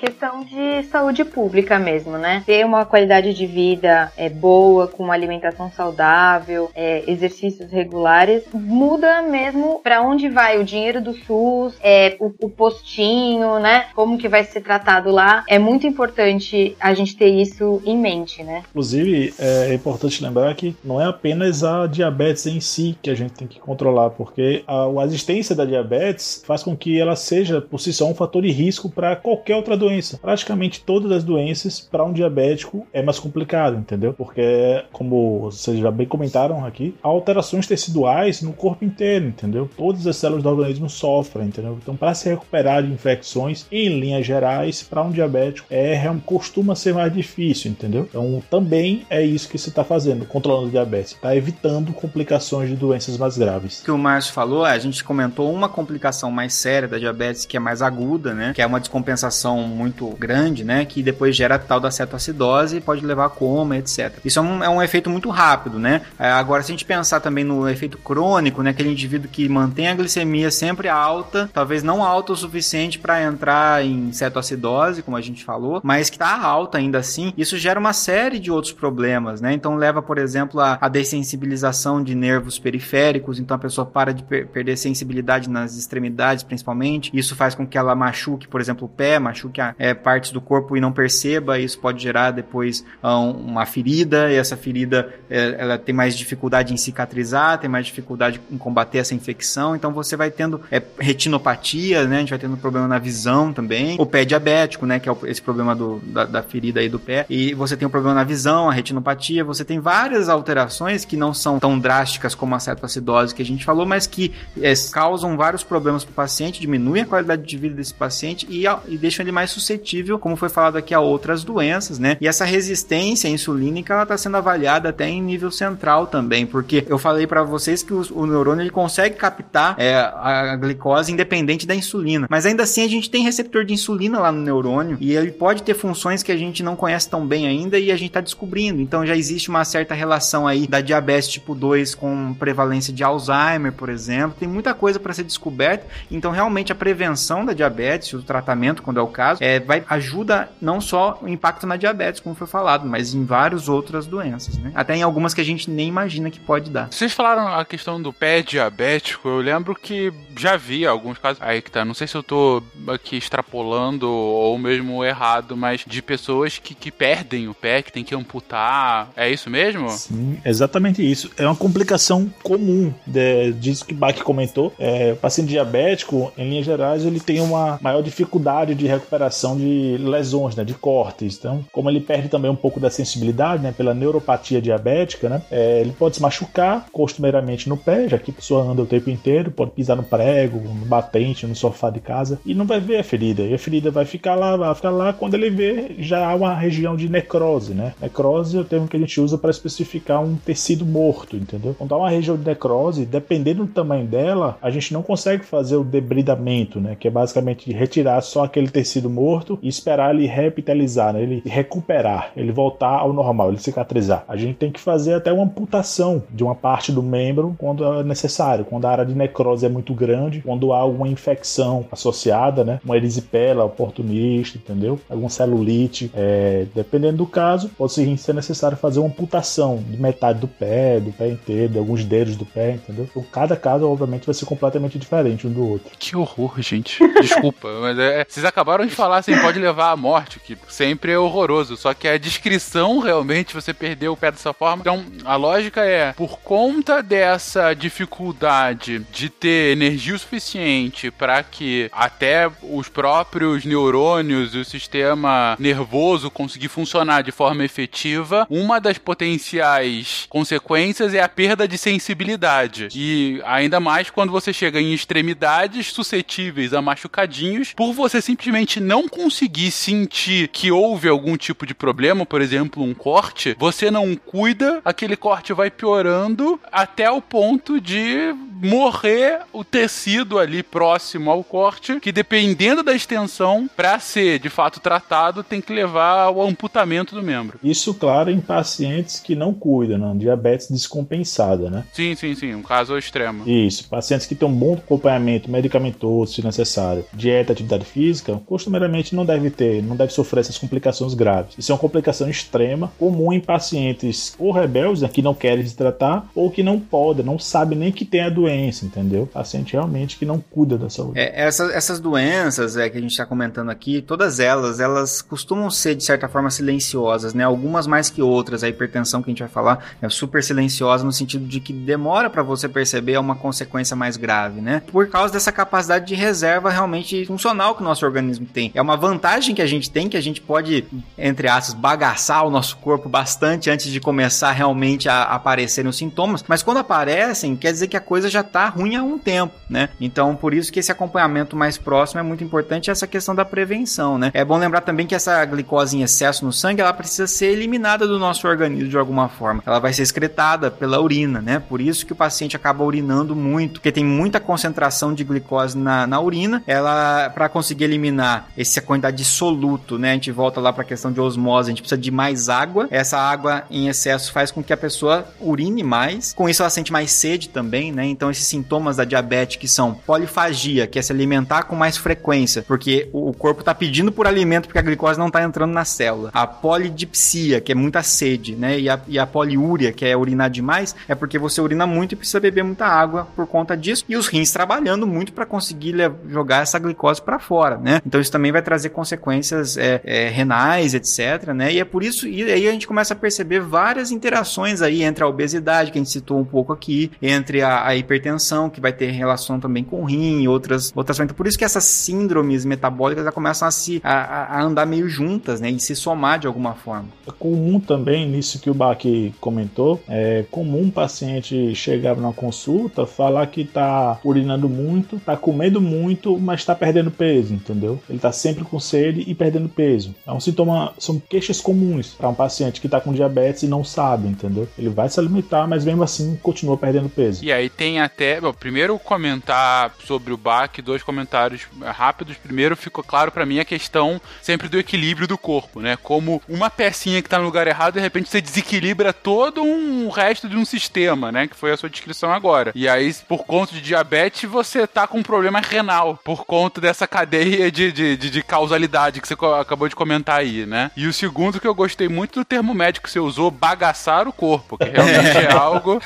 de 0.45 0.83
saúde 0.91 1.25
pública 1.25 1.79
mesmo, 1.79 2.19
né? 2.19 2.43
Ter 2.45 2.65
uma 2.67 2.85
qualidade 2.85 3.33
de 3.33 3.47
vida 3.47 4.13
é, 4.17 4.29
boa, 4.29 4.87
com 4.87 5.05
uma 5.05 5.15
alimentação 5.15 5.71
saudável, 5.71 6.71
é, 6.75 7.11
exercícios 7.11 7.71
regulares, 7.71 8.43
muda 8.53 9.23
mesmo 9.23 9.81
para 9.83 10.03
onde 10.03 10.29
vai 10.29 10.59
o 10.59 10.65
dinheiro 10.65 11.01
do 11.01 11.15
SUS, 11.15 11.75
é, 11.83 12.17
o, 12.21 12.33
o 12.39 12.51
postinho, 12.51 13.59
né? 13.59 13.87
Como 13.95 14.19
que 14.19 14.29
vai 14.29 14.45
ser 14.45 14.61
tratado 14.61 15.11
lá. 15.11 15.43
É 15.49 15.59
muito 15.59 15.87
importante 15.87 16.77
a 16.79 16.93
gente 16.93 17.17
ter 17.17 17.29
isso 17.29 17.81
em 17.87 17.97
mente, 17.97 18.43
né? 18.43 18.63
Inclusive, 18.69 19.33
é 19.39 19.73
importante 19.73 20.23
lembrar 20.23 20.55
que 20.55 20.77
não 20.85 21.01
é 21.01 21.07
apenas 21.07 21.65
a 21.65 21.87
diabetes 21.87 22.47
em 22.47 22.61
si 22.61 22.97
que 23.01 23.09
a 23.09 23.15
gente 23.15 23.33
tem 23.33 23.49
que 23.49 23.59
controlar, 23.59 24.11
porque 24.11 24.63
a, 24.67 24.85
a 24.85 25.05
existência 25.07 25.55
da 25.57 25.65
diabetes 25.65 26.43
faz 26.47 26.63
com 26.63 26.77
que 26.77 27.01
ela 27.01 27.17
seja 27.17 27.61
por 27.61 27.81
si 27.81 27.93
só 27.93 28.07
um 28.07 28.15
fator 28.15 28.43
de 28.43 28.51
risco 28.51 28.91
para 28.91 29.17
qualquer 29.17 29.57
outra 29.57 29.77
doença. 29.77 30.10
Praticamente 30.19 30.83
todas 30.83 31.11
as 31.13 31.25
doenças 31.25 31.81
para 31.81 32.05
um 32.05 32.13
diabético 32.13 32.87
é 32.93 33.03
mais 33.03 33.19
complicado, 33.19 33.77
entendeu? 33.77 34.13
Porque, 34.13 34.85
como 34.93 35.41
vocês 35.41 35.79
já 35.79 35.91
bem 35.91 36.07
comentaram 36.07 36.65
aqui, 36.65 36.95
há 37.03 37.09
alterações 37.09 37.67
teciduais 37.67 38.43
no 38.43 38.53
corpo 38.53 38.85
inteiro, 38.85 39.27
entendeu? 39.27 39.69
Todas 39.77 40.07
as 40.07 40.17
células 40.17 40.43
do 40.43 40.49
organismo 40.49 40.89
sofrem, 40.89 41.49
entendeu? 41.49 41.79
Então, 41.81 41.97
para 41.97 42.15
se 42.15 42.29
recuperar 42.29 42.83
de 42.83 42.93
infecções, 42.93 43.67
em 43.71 43.89
linhas 44.01 44.27
gerais, 44.27 44.83
para 44.83 45.03
um 45.03 45.11
diabético 45.11 45.67
é 45.71 46.01
costuma 46.25 46.75
ser 46.75 46.95
mais 46.95 47.13
difícil, 47.13 47.71
entendeu? 47.71 48.07
Então, 48.09 48.43
também 48.51 49.05
é 49.09 49.23
isso 49.23 49.49
que 49.49 49.59
você 49.59 49.69
está 49.69 49.85
fazendo, 49.85 50.27
controlando 50.27 50.69
o 50.69 50.71
diabetes, 50.71 51.13
está 51.13 51.35
evitando 51.37 51.93
complicações 51.93 52.69
de 52.69 52.77
doenças 52.77 53.17
mais 53.17 53.37
graves. 53.37 53.81
O 53.81 53.85
que 53.85 53.91
o 53.91 53.99
Márcio 53.99 54.33
falou, 54.33 54.65
a 54.65 54.79
gente 54.79 55.05
comentou 55.05 55.53
uma 55.53 55.69
complicação 55.69 56.31
mais 56.31 56.55
séria 56.55 56.89
da 56.89 56.99
diabetes 56.99 57.45
que 57.45 57.57
é 57.57 57.61
mais 57.61 57.83
aguda, 57.83 58.35
né? 58.35 58.53
Que 58.55 58.63
é 58.63 58.67
uma 58.67 58.81
descompensação 58.81 59.63
muito 59.63 60.00
grande, 60.09 60.65
né? 60.65 60.85
Que 60.85 61.03
depois 61.03 61.37
gera 61.37 61.59
tal 61.59 61.81
da 61.81 61.91
cetoacidose 61.91 62.77
e 62.77 62.81
pode 62.81 63.05
levar 63.05 63.27
a 63.27 63.31
coma, 63.31 63.77
etc. 63.77 64.19
Isso 64.25 64.39
é 64.39 64.43
um, 64.43 64.65
é 64.65 64.69
um 64.69 64.83
efeito 64.83 65.11
muito 65.11 65.29
rápido, 65.31 65.79
né? 65.79 66.03
É, 66.19 66.31
agora, 66.31 66.63
se 66.63 66.71
a 66.71 66.75
gente 66.75 66.85
pensar 66.85 67.21
também 67.21 67.45
no 67.45 67.69
efeito 67.69 67.99
crônico, 67.99 68.63
né? 68.63 68.71
Aquele 68.71 68.91
indivíduo 68.91 69.31
que 69.31 69.49
mantém 69.49 69.89
a 69.89 69.95
glicemia 69.95 70.51
sempre 70.51 70.89
alta, 70.89 71.51
talvez 71.53 71.83
não 71.83 72.03
alta 72.05 72.33
o 72.33 72.37
suficiente 72.37 72.99
para 72.99 73.23
entrar 73.23 73.85
em 73.85 74.13
cetoacidose, 74.13 75.03
como 75.03 75.17
a 75.17 75.21
gente 75.21 75.45
falou, 75.45 75.81
mas 75.83 76.09
que 76.09 76.17
está 76.17 76.41
alta 76.41 76.79
ainda 76.79 76.99
assim, 76.99 77.33
isso 77.37 77.59
gera 77.59 77.79
uma 77.79 77.93
série 77.93 78.39
de 78.39 78.51
outros 78.51 78.73
problemas, 78.73 79.41
né? 79.41 79.53
Então 79.53 79.77
leva, 79.77 80.03
por 80.03 80.19
exemplo, 80.19 80.61
a, 80.61 80.79
a 80.81 80.89
dessensibilização 80.89 82.03
de 82.03 82.15
nervos 82.15 82.59
periféricos, 82.59 83.39
então 83.39 83.57
a 83.57 83.59
pessoa 83.59 83.87
para 83.87 84.13
de 84.13 84.23
per 84.23 84.47
perder 84.49 84.77
sensibilidade 84.77 85.49
nas 85.49 85.77
extremidades, 85.77 86.43
principalmente. 86.43 87.11
Isso 87.15 87.35
faz 87.37 87.55
com 87.55 87.67
que 87.67 87.79
ela 87.79 87.95
machuque, 87.95 88.49
por 88.49 88.61
exemplo, 88.61 88.87
o 88.87 88.89
pé, 88.89 89.19
machuque 89.19 89.61
a, 89.61 89.75
é, 89.79 89.90
partes 89.95 90.31
do 90.31 90.41
corpo 90.41 90.77
e 90.77 90.81
não 90.81 90.93
perceba. 90.93 91.59
Isso 91.59 91.79
pode 91.79 92.03
gerar 92.03 92.31
depois 92.31 92.85
um, 93.03 93.31
uma 93.31 93.67
ferida, 93.67 94.31
e 94.31 94.37
essa 94.37 94.57
ferida 94.57 95.15
é, 95.29 95.57
ela 95.59 95.79
tem 95.79 95.95
mais 95.95 96.17
dificuldade 96.17 96.73
em 96.73 96.77
cicatrizar, 96.77 97.59
tem 97.59 97.71
mais 97.71 97.87
dificuldade 97.87 98.41
em 98.51 98.59
combater 98.59 98.99
essa 98.99 99.15
infecção. 99.15 99.75
Então 99.75 99.93
você 99.93 100.17
vai 100.17 100.31
tendo 100.31 100.61
é, 100.71 100.83
retinopatia, 100.99 102.07
né? 102.07 102.17
A 102.17 102.21
gente 102.21 102.31
vai 102.31 102.39
tendo 102.39 102.57
problema 102.57 102.87
na 102.87 102.99
visão 102.99 103.53
também. 103.53 103.97
O 103.99 104.07
pé 104.07 104.25
diabético, 104.25 104.87
né? 104.87 104.99
Que 104.99 105.09
é 105.09 105.17
esse 105.25 105.43
problema 105.43 105.75
do, 105.75 106.01
da, 106.05 106.25
da 106.25 106.43
ferida 106.43 106.81
aí 106.81 106.89
do 106.89 106.99
pé. 106.99 107.27
E 107.29 107.55
você 107.55 107.77
tem 107.77 107.87
um 107.87 107.91
problema 107.91 108.15
na 108.15 108.25
visão, 108.25 108.69
a 108.69 108.73
retinopatia. 108.73 109.45
Você 109.45 109.65
tem 109.65 109.81
várias 109.81 110.29
alterações 110.29 111.05
que 111.05 111.17
não 111.17 111.33
são 111.33 111.59
tão 111.59 111.79
drásticas 111.79 112.35
como 112.35 112.55
a 112.55 112.61
cetoacidose 112.61 113.35
que 113.35 113.43
a 113.43 113.45
gente 113.45 113.65
falou, 113.65 113.87
mas 113.87 114.07
que 114.07 114.33
é, 114.61 114.73
causam 114.93 115.37
vários 115.37 115.63
problemas 115.63 116.05
para 116.05 116.13
o 116.13 116.15
paciente, 116.15 116.61
diminuem 116.61 117.03
a 117.03 117.07
qualidade 117.07 117.43
de 117.43 117.57
vida 117.57 117.75
desse 117.75 117.95
paciente 117.95 118.47
e, 118.49 118.65
e 118.89 118.99
deixam 118.99 119.23
ele 119.23 119.33
mais 119.33 119.51
suscetível, 119.51 119.80
como 120.19 120.37
foi 120.37 120.49
falado 120.49 120.77
aqui, 120.77 120.95
a 120.95 121.01
outras 121.01 121.45
doenças, 121.45 121.99
né? 121.99 122.17
E 122.21 122.29
essa 122.29 122.45
resistência 122.45 123.29
insulínica 123.29 123.95
ela 123.95 124.03
está 124.03 124.17
sendo 124.17 124.37
avaliada 124.37 124.89
até 124.89 125.09
em 125.09 125.23
nível 125.23 125.51
central 125.51 126.07
também, 126.07 126.47
porque 126.47 126.85
eu 126.89 126.99
falei 126.99 127.27
para 127.27 127.43
vocês 127.43 127.83
que 127.83 127.93
o, 127.93 128.03
o, 128.13 128.27
neurônio 128.27 128.63
ele 128.63 128.71
consegue 128.71 129.17
captar 129.17 129.75
é, 129.79 129.95
a 129.95 130.57
glicose 130.57 131.13
independente 131.13 131.67
da 131.67 131.75
insulina, 131.75 132.27
mas 132.31 132.47
ainda 132.47 132.63
assim 132.63 132.85
a 132.85 132.89
gente 132.89 133.11
tem 133.11 133.23
receptor 133.23 133.65
de 133.65 133.73
insulina 133.73 134.19
lá 134.19 134.33
no 134.33 134.41
neurônio 134.41 134.97
e 135.01 135.13
ele 135.13 135.31
pode 135.31 135.63
ter 135.63 135.75
funções 135.75 136.23
que 136.23 136.33
a 136.33 136.37
gente 136.37 136.63
não 136.63 136.77
conhece 136.77 137.09
tão 137.09 137.27
bem 137.27 137.47
ainda 137.47 137.79
e 137.79 137.91
a 137.91 137.97
gente 137.97 138.09
está 138.09 138.21
descobrindo. 138.21 138.81
Então 138.81 139.07
já 139.07 139.17
existe 139.17 139.49
uma 139.49 139.65
certa 139.65 139.95
relação 139.95 140.47
aí 140.47 140.67
da 140.67 140.81
diabetes 140.81 141.29
tipo 141.29 141.55
2 141.55 141.95
com 141.95 142.35
prevalência 142.35 142.93
de 142.93 143.05
Alzheimer, 143.05 143.73
por 143.73 143.89
exemplo. 143.89 144.37
Tem 144.39 144.49
muita 144.49 144.75
coisa 144.75 144.99
para 144.99 145.13
ser 145.13 145.25
descoberta. 145.25 145.87
Então 146.11 146.31
realmente 146.31 146.73
a 146.73 146.75
prevenção 146.75 147.45
da 147.45 147.53
diabetes, 147.53 148.13
o 148.13 148.23
tratamento 148.23 148.83
quando 148.83 148.99
é 148.99 149.03
o 149.03 149.07
caso, 149.07 149.43
é, 149.43 149.60
vai 149.61 149.85
ajuda 149.89 150.51
não 150.61 150.81
só 150.81 151.19
o 151.23 151.29
impacto 151.29 151.67
na 151.67 151.77
diabetes, 151.77 152.21
como 152.21 152.35
foi 152.35 152.47
falado, 152.47 152.87
mas 152.87 153.15
em 153.15 153.25
várias 153.25 153.69
outras 153.69 154.07
doenças, 154.07 154.59
né? 154.59 154.73
Até 154.75 154.97
em 154.97 155.03
algumas 155.03 155.35
que 155.35 155.41
a 155.41 155.45
gente 155.45 155.71
nem 155.71 155.89
imagina 155.89 156.31
que 156.31 156.41
pode 156.41 156.71
dar. 156.71 156.89
Vocês 156.91 157.13
falaram 157.13 157.49
a 157.49 157.65
questão 157.65 158.01
do 158.01 158.13
pé 158.13 158.43
diabético, 158.43 159.29
eu 159.29 159.39
lembro 159.39 159.75
que 159.75 160.13
já 160.37 160.57
vi 160.57 160.87
alguns 160.87 161.19
casos, 161.19 161.43
aí 161.43 161.61
que 161.61 161.71
tá, 161.71 161.85
não 161.85 161.95
sei 161.95 162.07
se 162.07 162.17
eu 162.17 162.23
tô 162.23 162.63
aqui 162.89 163.17
extrapolando 163.17 164.09
ou 164.09 164.59
mesmo 164.59 165.05
errado, 165.05 165.57
mas 165.57 165.85
de 165.87 166.03
pessoas 166.03 166.59
que, 166.59 166.75
que 166.75 166.91
perdem 166.91 167.49
o 167.49 167.55
pé, 167.55 167.83
que 167.83 167.93
tem 167.93 168.05
que 168.05 168.15
amputar, 168.15 169.11
é 169.17 169.31
isso 169.31 169.51
mesmo? 169.51 169.89
Sim, 169.91 170.39
exatamente 170.45 171.09
isso. 171.09 171.31
É 171.37 171.47
uma 171.47 171.57
complicação 171.57 172.33
comum 172.43 172.93
de, 173.07 173.53
disso 173.55 173.85
que 173.85 173.95
Bach 173.95 174.19
comentou. 174.23 174.73
É, 174.79 175.13
o 175.13 175.17
paciente 175.17 175.49
diabético, 175.49 176.33
em 176.37 176.49
linhas 176.49 176.67
gerais, 176.67 177.05
ele 177.05 177.21
tem 177.21 177.41
uma 177.41 177.79
maior 177.81 178.03
dificuldade 178.03 178.75
de 178.75 178.87
recuperação 178.87 179.50
de 179.57 179.97
lesões, 179.99 180.57
né, 180.57 180.65
de 180.65 180.75
cortes. 180.75 181.37
Então, 181.39 181.65
como 181.73 181.89
ele 181.91 182.01
perde 182.01 182.29
também 182.29 182.51
um 182.51 182.57
pouco 182.57 182.81
da 182.81 182.91
sensibilidade, 182.91 183.63
né, 183.63 183.73
pela 183.77 183.95
neuropatia 183.95 184.61
diabética, 184.61 185.29
né, 185.29 185.43
é, 185.51 185.81
ele 185.81 185.93
pode 185.93 186.17
se 186.17 186.23
machucar 186.23 186.87
costumeiramente 186.93 187.69
no 187.69 187.77
pé, 187.77 188.09
já 188.09 188.19
que 188.19 188.31
a 188.31 188.35
pessoa 188.35 188.63
anda 188.63 188.83
o 188.83 188.87
tempo 188.87 189.11
inteiro, 189.11 189.51
pode 189.51 189.73
pisar 189.73 189.97
no 189.97 190.03
prego, 190.03 190.59
no 190.59 190.87
batente, 190.87 191.47
no 191.47 191.55
sofá 191.55 191.91
de 191.91 192.01
casa 192.01 192.41
e 192.45 192.55
não 192.55 192.67
vai 192.67 192.81
ver 192.81 192.99
a 192.99 193.05
ferida. 193.05 193.43
E 193.43 193.55
a 193.55 193.59
ferida 193.59 193.91
vai 193.91 194.05
ficar 194.05 194.35
lá, 194.35 194.57
vai 194.57 194.75
ficar 194.75 194.91
lá. 194.91 195.13
Quando 195.13 195.35
ele 195.35 195.51
vê, 195.51 195.95
já 195.99 196.27
há 196.29 196.35
uma 196.35 196.55
região 196.55 196.97
de 196.97 197.09
necrose, 197.09 197.75
né? 197.75 197.95
Necrose 198.01 198.57
é 198.57 198.61
o 198.61 198.65
termo 198.65 198.89
que 198.89 198.97
a 198.97 199.01
gente 199.01 199.21
usa 199.21 199.39
para 199.39 199.51
especificar 199.51 200.23
um 200.23 200.37
tecido 200.37 200.85
morto, 200.85 201.37
entendeu? 201.37 201.75
Quando 201.77 201.95
há 201.95 201.99
uma 201.99 202.11
região 202.11 202.37
de 202.37 202.45
necrose, 202.45 203.05
dependendo 203.05 203.65
do 203.65 203.73
tamanho 203.73 204.07
dela, 204.07 204.59
a 204.61 204.71
gente 204.71 204.93
não 204.93 205.03
consegue 205.03 205.45
fazer 205.45 205.77
o 205.77 205.85
debridamento, 205.85 206.81
né? 206.81 206.97
Que 206.99 207.09
é 207.09 207.11
basicamente 207.11 207.73
retirar 207.73 208.21
só 208.21 208.45
aquele 208.45 208.69
tecido 208.69 209.09
morto 209.09 209.40
e 209.63 209.69
esperar 209.69 210.15
ele 210.15 210.27
repitalizar, 210.27 211.13
né? 211.13 211.23
ele 211.23 211.43
recuperar, 211.45 212.33
ele 212.37 212.53
voltar 212.53 212.99
ao 212.99 213.13
normal, 213.13 213.49
ele 213.49 213.59
cicatrizar. 213.59 214.25
A 214.29 214.37
gente 214.37 214.57
tem 214.57 214.71
que 214.71 214.81
fazer 214.81 215.15
até 215.15 215.33
uma 215.33 215.45
amputação 215.45 216.23
de 216.31 216.43
uma 216.43 216.55
parte 216.55 216.93
do 216.93 217.03
membro 217.03 217.55
quando 217.59 217.85
é 217.85 218.03
necessário, 218.03 218.65
quando 218.65 218.87
a 218.87 218.91
área 218.91 219.07
de 219.07 219.15
necrose 219.15 219.67
é 219.67 219.69
muito 219.69 219.95
grande, 219.95 220.41
quando 220.41 220.73
há 220.73 220.79
alguma 220.79 221.09
infecção 221.09 221.87
associada, 221.91 222.65
né? 222.65 222.81
Uma 222.85 222.97
erisipela 222.97 223.65
oportunista, 223.65 224.59
entendeu? 224.59 224.99
Algum 225.09 225.29
celulite, 225.29 226.11
é, 226.15 226.67
dependendo 226.75 227.19
do 227.19 227.27
caso, 227.27 227.69
pode 227.71 227.93
ser 227.93 228.35
necessário 228.35 228.77
fazer 228.77 229.01
uma 229.01 229.09
amputação 229.09 229.83
de 229.89 230.01
metade 230.01 230.39
do 230.39 230.49
pé, 230.49 231.01
do 231.01 231.13
pé 231.13 231.29
inteiro, 231.29 231.73
de 231.73 231.79
alguns 231.79 232.05
dedos 232.05 232.37
do 232.37 232.45
pé, 232.45 232.73
entendeu? 232.73 233.07
Então, 233.11 233.25
cada 233.31 233.57
caso, 233.57 233.89
obviamente, 233.89 234.27
vai 234.27 234.35
ser 234.35 234.47
completamente 234.47 234.99
diferente 234.99 235.47
um 235.47 235.53
do 235.53 235.67
outro. 235.67 235.91
Que 235.99 236.17
horror, 236.17 236.61
gente. 236.61 236.99
Desculpa, 237.21 237.69
mas 237.81 237.99
é, 237.99 238.25
vocês 238.29 238.45
acabaram 238.45 238.85
de 238.87 238.93
falar 238.93 239.19
assim, 239.19 239.30
pode 239.39 239.59
levar 239.59 239.93
à 239.93 239.97
morte, 239.97 240.41
que 240.41 240.57
sempre 240.69 241.13
é 241.13 241.19
horroroso. 241.19 241.77
Só 241.77 241.95
que 241.95 242.09
a 242.09 242.19
descrição 242.19 242.99
realmente 242.99 243.55
você 243.55 243.73
perdeu 243.73 244.13
o 244.13 244.17
pé 244.17 244.31
dessa 244.31 244.53
forma. 244.53 244.81
Então, 244.81 245.05
a 245.25 245.37
lógica 245.37 245.85
é, 245.85 246.13
por 246.13 246.39
conta 246.41 247.03
dessa 247.03 247.75
dificuldade 247.75 249.01
de 249.13 249.29
ter 249.29 249.73
energia 249.73 250.15
o 250.15 250.19
suficiente 250.19 251.11
para 251.11 251.43
que 251.43 251.89
até 251.93 252.51
os 252.63 252.89
próprios 252.89 253.65
neurônios 253.65 254.55
e 254.55 254.59
o 254.59 254.65
sistema 254.65 255.57
nervoso 255.59 256.31
conseguir 256.31 256.69
funcionar 256.69 257.23
de 257.23 257.33
forma 257.33 257.65
efetiva, 257.65 258.47
uma 258.51 258.81
das 258.81 258.99
potenciais 258.99 260.27
consequências 260.29 261.15
é 261.15 261.21
a 261.21 261.29
perda 261.29 261.67
de 261.67 261.79
sensibilidade. 261.79 262.89
E 262.95 263.41
ainda 263.45 263.81
mais 263.81 264.11
quando 264.11 264.31
você 264.31 264.53
chega 264.53 264.81
em 264.81 264.93
extremidades 264.93 265.89
suscetíveis 265.89 266.75
a 266.75 266.83
machucadinhos, 266.83 267.73
por 267.73 267.93
você 267.93 268.21
simplesmente 268.21 268.81
não 268.81 269.09
conseguir 269.09 269.20
sentir 269.29 270.49
que 270.49 270.71
houve 270.71 271.09
algum 271.09 271.37
tipo 271.37 271.67
de 271.67 271.75
problema, 271.75 272.25
por 272.25 272.41
exemplo, 272.41 272.83
um 272.83 272.95
corte, 272.95 273.57
você 273.59 273.91
não 273.91 274.15
cuida, 274.15 274.81
aquele 274.85 275.17
corte 275.17 275.53
vai 275.53 275.71
piorando 275.71 276.61
até 276.71 277.11
o 277.11 277.21
ponto 277.21 277.81
de 277.81 278.33
morrer 278.63 279.41
o 279.53 279.65
tecido 279.65 280.39
ali 280.39 280.63
próximo 280.63 281.31
ao 281.31 281.43
corte, 281.43 281.99
que 281.99 282.13
dependendo 282.13 282.83
da 282.83 282.95
extensão, 282.95 283.69
para 283.75 283.99
ser 283.99 284.39
de 284.39 284.51
fato 284.51 284.81
tratado, 284.81 285.43
tem 285.43 285.61
que 285.61 285.73
levar 285.73 286.25
ao 286.25 286.43
amputamento 286.43 287.15
do 287.15 287.23
membro. 287.23 287.59
Isso, 287.63 287.95
claro, 287.95 288.31
em 288.31 288.41
pacientes 288.41 289.19
que 289.19 289.35
não 289.35 289.55
cuidam, 289.55 289.99
né? 289.99 290.19
diabetes 290.19 290.71
descompensada, 290.71 291.71
né? 291.71 291.85
Sim, 291.93 292.15
sim, 292.15 292.35
sim, 292.35 292.55
um 292.55 292.63
caso 292.63 292.97
extremo. 292.97 293.49
Isso, 293.49 293.89
pacientes 293.89 294.27
que 294.27 294.35
têm 294.35 294.47
um 294.47 294.53
bom 294.53 294.75
acompanhamento 294.75 295.51
medicamentoso, 295.51 296.35
se 296.35 296.45
necessário, 296.45 297.05
dieta, 297.13 297.53
atividade 297.53 297.85
física, 297.85 298.41
costumeiramente 298.47 299.10
não 299.15 299.25
deve 299.25 299.51
ter, 299.51 299.83
não 299.83 299.97
deve 299.97 300.13
sofrer 300.13 300.41
essas 300.41 300.59
complicações 300.59 301.15
graves. 301.15 301.55
Isso 301.59 301.73
é 301.73 301.75
uma 301.75 301.81
complicação 301.81 302.29
extrema, 302.29 302.93
comum 302.99 303.33
em 303.33 303.41
pacientes 303.41 304.35
ou 304.39 304.53
rebeldes, 304.53 305.03
né, 305.03 305.09
que 305.09 305.23
não 305.23 305.35
querem 305.35 305.67
se 305.67 305.77
tratar, 305.77 306.29
ou 306.35 306.51
que 306.51 306.63
não 306.63 306.79
podem, 306.79 307.25
não 307.25 307.39
sabem 307.39 307.79
nem 307.79 307.93
que 307.93 308.05
tem 308.05 308.23
a 308.23 308.31
doença, 308.31 308.85
entendeu? 308.85 309.27
Paciente 309.27 309.73
realmente 309.73 310.17
que 310.17 310.25
não 310.25 310.41
cuida 310.41 310.77
da 310.77 310.89
saúde. 310.89 311.19
É, 311.19 311.47
essa, 311.47 311.65
essas 311.73 312.01
doenças 312.01 312.77
é, 312.77 312.89
que 312.89 312.99
a 312.99 313.01
gente 313.01 313.11
está 313.11 313.27
comentando 313.27 313.71
aqui, 313.71 314.03
todas 314.03 314.41
elas, 314.41 314.81
elas 314.81 315.23
costumam 315.23 315.71
ser 315.71 315.95
de 315.95 316.05
certa 316.05 316.29
forma 316.29 316.51
silenciosas, 316.51 317.35
né? 317.35 317.45
Algumas 317.45 317.87
mais 317.87 318.11
que 318.11 318.23
outras. 318.23 318.63
A 318.65 318.69
hipertensão 318.69 319.23
que 319.23 319.31
a 319.31 319.33
gente 319.33 319.41
vai 319.41 319.49
falar 319.49 319.95
é 320.01 320.09
super 320.09 320.43
silenciosa 320.43 321.05
no 321.05 321.13
sentido 321.13 321.47
de 321.47 321.61
que 321.61 321.73
demora 321.73 322.29
para 322.29 322.43
você 322.43 322.69
perceber 322.69 323.19
uma 323.19 323.35
consequência 323.35 323.97
mais 323.97 324.17
grave, 324.17 324.61
né? 324.61 324.83
Por 324.91 325.09
causa 325.09 325.33
dessa 325.33 325.53
capacidade 325.53 326.07
de 326.07 326.15
reserva 326.15 326.71
realmente 326.71 327.25
funcional 327.27 327.75
que 327.75 327.83
o 327.83 327.85
nosso 327.85 328.05
organismo 328.05 328.47
tem. 328.47 328.71
É 328.75 328.83
uma 328.83 328.97
vantagem 329.01 329.55
que 329.55 329.63
a 329.63 329.67
gente 329.67 329.91
tem, 329.91 330.09
que 330.09 330.17
a 330.17 330.21
gente 330.21 330.41
pode, 330.41 330.85
entre 331.19 331.49
aspas, 331.49 331.75
bagaçar 331.75 332.47
o 332.47 332.51
nosso 332.51 332.77
corpo 332.77 333.09
bastante 333.09 333.71
antes 333.71 333.91
de 333.91 334.01
começar 334.01 334.53
realmente 334.53 335.09
a 335.09 335.23
aparecerem 335.23 335.89
os 335.89 335.97
sintomas, 335.97 336.45
mas 336.47 336.63
quando 336.63 336.79
aparecem, 336.79 337.57
quer 337.57 337.73
dizer 337.73 337.89
que 337.89 337.97
a 337.97 338.01
coisa 338.01 338.29
já 338.29 338.43
tá 338.43 338.69
ruim 338.69 338.97
há 338.97 339.03
um 339.03 339.19
tempo, 339.19 339.55
né? 339.69 339.89
Então, 340.01 340.37
por 340.37 340.55
isso 340.55 340.73
que 340.73 340.79
esse 340.79 340.93
acompanhamento 340.93 341.57
mais 341.57 341.79
próximo 341.79 342.21
é 342.21 342.23
muito 342.23 342.45
importante, 342.45 342.91
essa 342.91 343.07
questão 343.07 343.35
da 343.35 343.45
prevenção, 343.45 344.19
né? 344.19 344.31
É 344.35 344.45
bom 344.45 344.59
lembrar 344.59 344.83
também 344.83 345.07
que 345.07 345.15
essa 345.15 345.45
glicose 345.45 345.97
em 345.97 346.03
excesso 346.03 346.45
no 346.45 346.53
sangue, 346.53 346.81
ela 346.81 346.93
precisa 346.93 347.27
ser 347.27 347.47
eliminada 347.47 348.07
do 348.07 348.19
nosso 348.19 348.47
organismo 348.47 348.89
de 348.89 348.99
alguma 348.99 349.29
forma. 349.29 349.63
Ela 349.65 349.79
vai 349.79 349.93
ser 349.93 350.03
excretada 350.03 350.71
pela 350.71 351.01
urina, 351.01 351.41
né? 351.41 351.59
Por 351.59 351.81
isso 351.81 352.05
que 352.05 352.13
o 352.13 352.17
paciente 352.17 352.57
acaba 352.57 352.85
urinando 352.85 353.35
muito, 353.35 353.75
porque 353.75 353.93
tem 353.93 354.05
muita 354.05 354.39
concentração 354.39 355.15
de 355.15 355.25
glicose 355.25 355.77
na, 355.77 356.07
na 356.07 356.21
urina. 356.21 356.63
Ela, 356.67 357.31
para 357.31 357.49
conseguir 357.49 357.85
eliminar 357.85 358.49
essa 358.57 358.81
quantidade 358.91 359.17
de 359.17 359.25
soluto, 359.25 359.97
né? 359.97 360.11
A 360.11 360.15
gente 360.15 360.33
volta 360.33 360.61
lá 360.61 360.73
para 360.73 360.83
a 360.83 360.85
questão 360.85 361.13
de 361.13 361.21
osmose, 361.21 361.69
a 361.69 361.71
gente 361.71 361.83
precisa 361.83 362.01
de 362.01 362.11
mais 362.11 362.49
água. 362.49 362.89
Essa 362.91 363.19
água 363.19 363.63
em 363.71 363.87
excesso 363.87 364.33
faz 364.33 364.51
com 364.51 364.65
que 364.65 364.73
a 364.73 364.77
pessoa 364.77 365.27
urine 365.39 365.85
mais. 365.85 366.33
Com 366.33 366.49
isso, 366.49 366.61
ela 366.61 366.71
sente 366.71 366.93
mais 366.93 367.13
sede 367.13 367.51
também, 367.51 367.93
né? 367.93 368.05
Então, 368.07 368.33
esses 368.33 368.45
sintomas 368.45 368.97
da 368.97 369.05
diabetes 369.05 369.59
que 369.59 369.69
são 369.69 369.95
polifagia, 369.95 370.89
que 370.89 370.99
é 370.99 371.03
se 371.03 371.13
alimentar 371.13 371.63
com 371.63 371.77
mais 371.77 371.97
frequência, 371.97 372.65
porque 372.67 373.09
o 373.13 373.33
corpo 373.33 373.61
está 373.61 373.73
pedindo 373.73 374.11
por 374.11 374.27
alimento 374.27 374.67
porque 374.67 374.81
a 374.81 374.83
glicose 374.83 375.21
não 375.21 375.29
está 375.29 375.41
entrando 375.41 375.73
na 375.73 375.85
célula. 375.85 376.31
A 376.35 376.45
polidipsia, 376.45 377.61
que 377.61 377.71
é 377.71 377.75
muita 377.77 378.03
sede, 378.03 378.57
né? 378.57 378.81
E 378.81 378.89
a, 378.89 379.01
e 379.07 379.21
a 379.21 379.27
poliúria, 379.27 379.93
que 379.93 380.05
é 380.05 380.17
urinar 380.17 380.51
demais, 380.51 380.97
é 381.07 381.15
porque 381.15 381.39
você 381.39 381.61
urina 381.61 381.87
muito 381.87 382.13
e 382.13 382.17
precisa 382.17 382.41
beber 382.41 382.65
muita 382.65 382.87
água 382.87 383.29
por 383.37 383.47
conta 383.47 383.77
disso. 383.77 384.05
E 384.09 384.17
os 384.17 384.27
rins 384.27 384.51
trabalhando 384.51 385.07
muito 385.07 385.33
para 385.33 385.47
conseguir 385.47 385.95
jogar 386.29 386.63
essa 386.63 386.79
glicose 386.81 387.23
para 387.23 387.39
fora, 387.39 387.77
né? 387.77 388.03
Então 388.05 388.21
isso 388.21 388.33
também 388.33 388.51
vai 388.51 388.63
trazer 388.63 388.80
consequências 388.89 389.77
é, 389.77 390.01
é, 390.05 390.29
renais, 390.29 390.95
etc, 390.95 391.53
né? 391.55 391.73
E 391.73 391.81
é 391.81 391.85
por 391.85 392.03
isso, 392.03 392.27
e 392.27 392.43
aí 392.45 392.69
a 392.69 392.73
gente 392.73 392.87
começa 392.87 393.15
a 393.15 393.17
perceber 393.17 393.61
várias 393.61 394.11
interações 394.11 394.83
aí 394.83 395.03
entre 395.03 395.23
a 395.23 395.29
obesidade, 395.29 395.91
que 395.91 395.99
a 395.99 396.01
gente 396.01 396.11
citou 396.11 396.39
um 396.39 396.45
pouco 396.45 396.73
aqui, 396.73 397.11
entre 397.21 397.63
a, 397.63 397.87
a 397.87 397.97
hipertensão, 397.97 398.71
que 398.71 398.81
vai 398.81 398.93
ter 398.93 399.11
relação 399.11 399.61
também 399.61 399.85
com 399.85 400.03
o 400.03 400.05
rim 400.05 400.43
e 400.43 400.49
outras, 400.49 400.93
outras 400.95 401.19
Por 401.37 401.47
isso 401.47 401.59
que 401.59 401.65
essas 401.65 401.85
síndromes 401.85 402.65
metabólicas 402.65 403.25
já 403.25 403.33
começam 403.33 403.67
a 403.69 403.71
se 403.71 404.01
a, 404.03 404.59
a 404.59 404.63
andar 404.63 404.87
meio 404.87 405.09
juntas, 405.09 405.61
né? 405.61 405.71
E 405.71 405.81
se 405.81 405.95
somar 405.95 406.39
de 406.39 406.47
alguma 406.47 406.75
forma. 406.75 407.09
É 407.27 407.33
comum 407.33 407.79
também, 407.79 408.29
nisso 408.29 408.59
que 408.59 408.71
o 408.71 408.75
Bach 408.75 409.01
comentou, 409.41 410.01
é 410.09 410.45
comum 410.51 410.83
um 410.83 410.91
paciente 410.91 411.75
chegar 411.75 412.17
na 412.17 412.33
consulta 412.33 413.07
falar 413.07 413.47
que 413.47 413.65
tá 413.65 414.19
urinando 414.25 414.69
muito, 414.69 415.19
tá 415.21 415.37
comendo 415.37 415.81
muito, 415.81 416.39
mas 416.39 416.65
tá 416.65 416.75
perdendo 416.75 417.11
peso, 417.11 417.55
entendeu? 417.55 418.01
Ele 418.09 418.19
tá 418.19 418.33
sempre 418.33 418.60
com 418.65 418.79
sede 418.79 419.25
e 419.27 419.35
perdendo 419.35 419.69
peso. 419.69 420.15
É 420.27 420.33
um 420.33 420.41
sintoma, 420.41 420.95
são 420.99 421.21
queixas 421.21 421.61
comuns 421.61 422.09
para 422.09 422.29
um 422.29 422.35
paciente 422.35 422.81
que 422.81 422.89
tá 422.89 423.01
com 423.01 423.13
diabetes 423.13 423.63
e 423.63 423.69
não 423.69 423.85
sabe, 423.85 424.29
entendeu? 424.29 424.69
Ele 424.79 424.89
vai 424.89 425.09
se 425.09 425.19
alimentar, 425.19 425.67
mas 425.67 425.85
mesmo 425.85 426.03
assim 426.03 426.39
continua 426.43 426.77
perdendo 426.77 427.09
peso. 427.09 427.45
E 427.45 427.53
aí 427.53 427.69
tem 427.69 428.01
até, 428.01 428.41
bom, 428.41 428.53
primeiro 428.53 428.99
comentar 428.99 429.95
sobre 430.05 430.33
o 430.33 430.37
Bach, 430.37 430.71
dois 430.83 431.03
comentários 431.03 431.63
rápidos. 431.85 432.37
Primeiro 432.37 432.77
ficou 432.77 433.05
claro 433.05 433.31
para 433.31 433.47
mim 433.47 433.59
a 433.59 433.65
questão 433.65 434.21
sempre 434.43 434.69
do 434.69 434.79
equilíbrio 434.79 435.27
do 435.27 435.39
corpo, 435.39 435.81
né? 435.81 435.97
Como 436.03 436.43
uma 436.49 436.71
pecinha 436.71 437.23
que 437.23 437.29
tá 437.29 437.39
no 437.39 437.45
lugar 437.45 437.67
errado, 437.67 437.95
de 437.95 438.01
repente 438.01 438.29
você 438.29 438.41
desequilibra 438.41 439.13
todo 439.13 439.63
um 439.63 440.09
resto 440.09 440.49
de 440.49 440.57
um 440.57 440.65
sistema, 440.65 441.31
né? 441.31 441.47
Que 441.47 441.57
foi 441.57 441.73
a 441.73 441.77
sua 441.77 441.91
descrição 441.91 442.33
agora. 442.33 442.73
E 442.75 442.89
aí, 442.89 443.13
por 443.29 443.45
conta 443.45 443.75
de 443.75 443.81
diabetes, 443.81 444.49
você 444.49 444.87
tá 444.87 445.07
com 445.07 445.19
um 445.19 445.23
problema 445.23 445.61
renal, 445.61 446.19
por 446.25 446.45
conta 446.45 446.81
dessa 446.81 447.07
cadeia 447.07 447.71
de, 447.71 447.93
de, 447.93 448.17
de, 448.17 448.31
de 448.31 448.43
causalidade 448.51 449.21
que 449.21 449.29
você 449.29 449.37
acabou 449.61 449.89
de 449.89 449.95
comentar 449.95 450.41
aí, 450.41 450.67
né? 450.67 450.91
E 450.97 451.07
o 451.07 451.13
segundo 451.13 451.61
que 451.61 451.69
eu 451.69 451.75
gostei 451.75 452.09
muito 452.09 452.41
do 452.41 452.45
termo 452.45 452.75
médico 452.75 453.07
que 453.07 453.13
você 453.13 453.21
usou, 453.21 453.49
bagaçar 453.49 454.27
o 454.27 454.33
corpo, 454.33 454.77
que 454.77 454.89
realmente 454.89 455.39
é 455.39 455.53
algo 455.55 456.03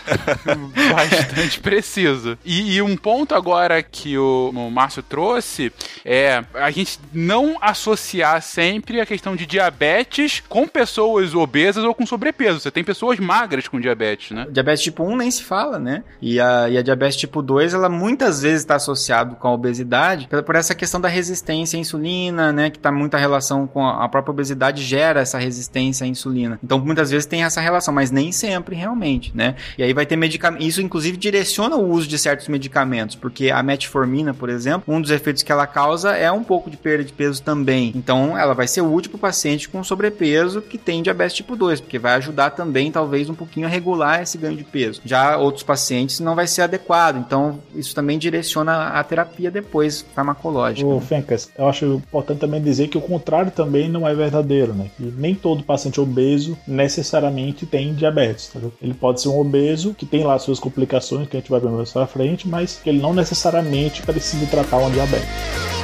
bastante 0.95 1.59
preciso. 1.59 2.37
E, 2.45 2.77
e, 2.77 2.83
um 2.83 2.99
ponto 2.99 3.35
agora 3.35 3.83
que 3.83 4.19
o, 4.19 4.53
o 4.55 4.71
Márcio 4.71 5.03
trouxe 5.03 5.73
é 6.05 6.45
a 6.53 6.71
gente 6.71 7.01
não 7.15 7.57
associar 7.63 8.43
sempre 8.43 9.01
a 9.01 9.07
questão 9.07 9.35
de 9.35 9.47
diabetes 9.47 10.43
com 10.47 10.69
pessoas 10.69 11.35
obesas 11.35 11.83
ou 11.83 11.95
com 11.95 12.05
sobrepeso. 12.05 12.61
Você 12.61 12.71
tem 12.71 12.85
pessoas 12.85 13.19
magras 13.19 13.67
com 13.69 13.81
diabetes, 13.81 14.33
né? 14.33 14.47
Diabetes 14.51 14.83
tipo 14.83 15.03
1 15.03 15.17
nem 15.17 15.31
se 15.31 15.43
fala, 15.43 15.79
né? 15.79 16.05
E 16.21 16.39
a, 16.39 16.69
e 16.69 16.77
a 16.77 16.83
diabetes 16.83 17.17
tipo 17.17 17.41
2, 17.41 17.73
ela 17.73 17.89
muitas 17.89 18.43
vezes 18.43 18.61
está 18.61 18.75
associada 18.75 19.35
com 19.35 19.49
a 19.49 19.53
obesidade 19.53 20.29
por 20.45 20.57
essa 20.57 20.75
questão 20.75 21.01
da 21.01 21.09
resistência 21.09 21.79
à 21.79 21.81
insulina, 21.81 22.34
né? 22.53 22.71
Que 22.71 22.79
está 22.79 22.91
muita 22.93 23.19
relação 23.19 23.67
com 23.67 23.87
a, 23.87 24.09
própria 24.09 24.33
obesidade 24.33 24.83
gera 24.83 25.21
essa 25.21 25.39
resistência 25.39 26.05
à 26.05 26.09
insulina. 26.09 26.59
Então 26.63 26.79
muitas 26.79 27.11
vezes 27.11 27.27
tem 27.27 27.45
essa 27.45 27.61
relação, 27.61 27.93
mas 27.93 28.11
nem 28.11 28.33
sempre 28.33 28.77
realmente, 28.77 29.33
né? 29.35 29.55
E 29.79 29.83
aí 29.83 29.93
vai 29.93 30.07
ter 30.07 30.17
medicamento. 30.17 30.63
Isso 30.63 30.81
inclusive 30.81 31.17
direciona 31.17 31.77
o 31.77 31.91
uso 31.91 32.07
de 32.07 32.19
certos 32.19 32.49
medicamentos, 32.49 33.17
porque 33.17 33.51
a 33.51 33.63
metformina, 33.63 34.35
por 34.35 34.49
exemplo, 34.49 34.95
um 34.95 35.01
dos 35.01 35.11
efeitos 35.11 35.43
que 35.43 35.53
ela 35.53 35.67
causa 35.67 36.17
é 36.17 36.31
um 36.31 36.43
pouco 36.43 36.71
de 36.71 36.77
perda 36.77 37.05
de 37.05 37.13
peso 37.13 37.43
também. 37.43 37.93
Então 37.95 38.37
ela 38.37 38.55
vai 38.55 38.67
ser 38.67 38.83
útil 38.83 39.11
para 39.11 39.17
o 39.17 39.21
paciente 39.21 39.69
com 39.69 39.83
sobrepeso 39.85 40.61
que 40.61 40.79
tem 40.79 41.03
diabetes 41.03 41.37
tipo 41.37 41.57
2, 41.57 41.81
porque 41.81 41.99
vai 41.99 42.15
ajudar 42.15 42.51
também 42.51 42.91
talvez 42.91 43.29
um 43.29 43.35
pouquinho 43.35 43.67
a 43.67 43.71
regular 43.71 44.23
esse 44.23 44.39
ganho 44.39 44.57
de 44.57 44.65
peso. 44.65 45.01
Já 45.05 45.37
outros 45.37 45.63
pacientes 45.63 46.21
não 46.21 46.35
vai 46.35 46.47
ser 46.47 46.63
adequado, 46.63 47.17
então 47.17 47.61
isso 47.75 47.95
também 47.95 48.19
direciona 48.19 48.89
a 48.89 49.05
terapia 49.05 49.51
depois 49.51 50.05
farmacológica. 50.15 50.87
O 50.89 50.97
né? 50.97 51.01
Fencas, 51.01 51.51
eu 51.57 51.69
acho 51.69 52.03
importante 52.25 52.41
também 52.41 52.61
dizer 52.61 52.89
que 52.89 52.99
o 52.99 53.01
contrário 53.01 53.51
também 53.51 53.89
não 53.89 54.09
é 54.09 54.15
verdadeiro, 54.15 54.75
né? 54.75 54.91
Que 54.97 55.05
nem 55.17 55.35
todo 55.35 55.63
paciente 55.63 56.01
obeso 56.01 56.57
necessariamente 56.67 57.67
tem 57.67 57.95
diabetes. 57.95 58.49
Tá? 58.49 58.61
Ele 58.83 58.95
pode 58.95 59.21
ser 59.21 59.29
um 59.29 59.39
obeso 59.39 59.95
que 59.95 60.07
tem 60.07 60.25
lá 60.25 60.39
suas 60.39 60.59
complicações 60.59 61.29
que 61.29 61.37
a 61.37 61.41
gente 61.41 61.51
vai 61.51 61.61
ver 61.61 61.71
mais 61.71 61.93
pra 61.93 62.07
frente, 62.07 62.49
mas 62.49 62.81
que 62.83 62.89
ele 62.89 63.01
não 63.01 63.13
necessariamente 63.13 64.03
precisa 64.03 64.47
tratar 64.47 64.79
uma 64.79 64.91
diabetes. 64.91 65.84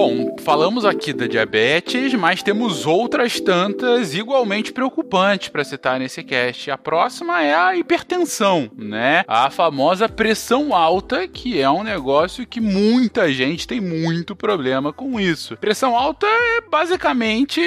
Bom, 0.00 0.36
falamos 0.44 0.84
aqui 0.84 1.12
da 1.12 1.26
diabetes, 1.26 2.14
mas 2.14 2.40
temos 2.40 2.86
outras 2.86 3.40
tantas 3.40 4.14
igualmente 4.14 4.72
preocupantes 4.72 5.48
para 5.48 5.64
citar 5.64 5.98
nesse 5.98 6.22
cast. 6.22 6.70
A 6.70 6.78
próxima 6.78 7.42
é 7.42 7.52
a 7.52 7.74
hipertensão, 7.74 8.70
né? 8.76 9.24
A 9.26 9.50
famosa 9.50 10.08
pressão 10.08 10.72
alta, 10.72 11.26
que 11.26 11.60
é 11.60 11.68
um 11.68 11.82
negócio 11.82 12.46
que 12.46 12.60
muita 12.60 13.32
gente 13.32 13.66
tem 13.66 13.80
muito 13.80 14.36
problema 14.36 14.92
com 14.92 15.18
isso. 15.18 15.56
Pressão 15.56 15.96
alta 15.96 16.28
é 16.28 16.60
basicamente 16.60 17.60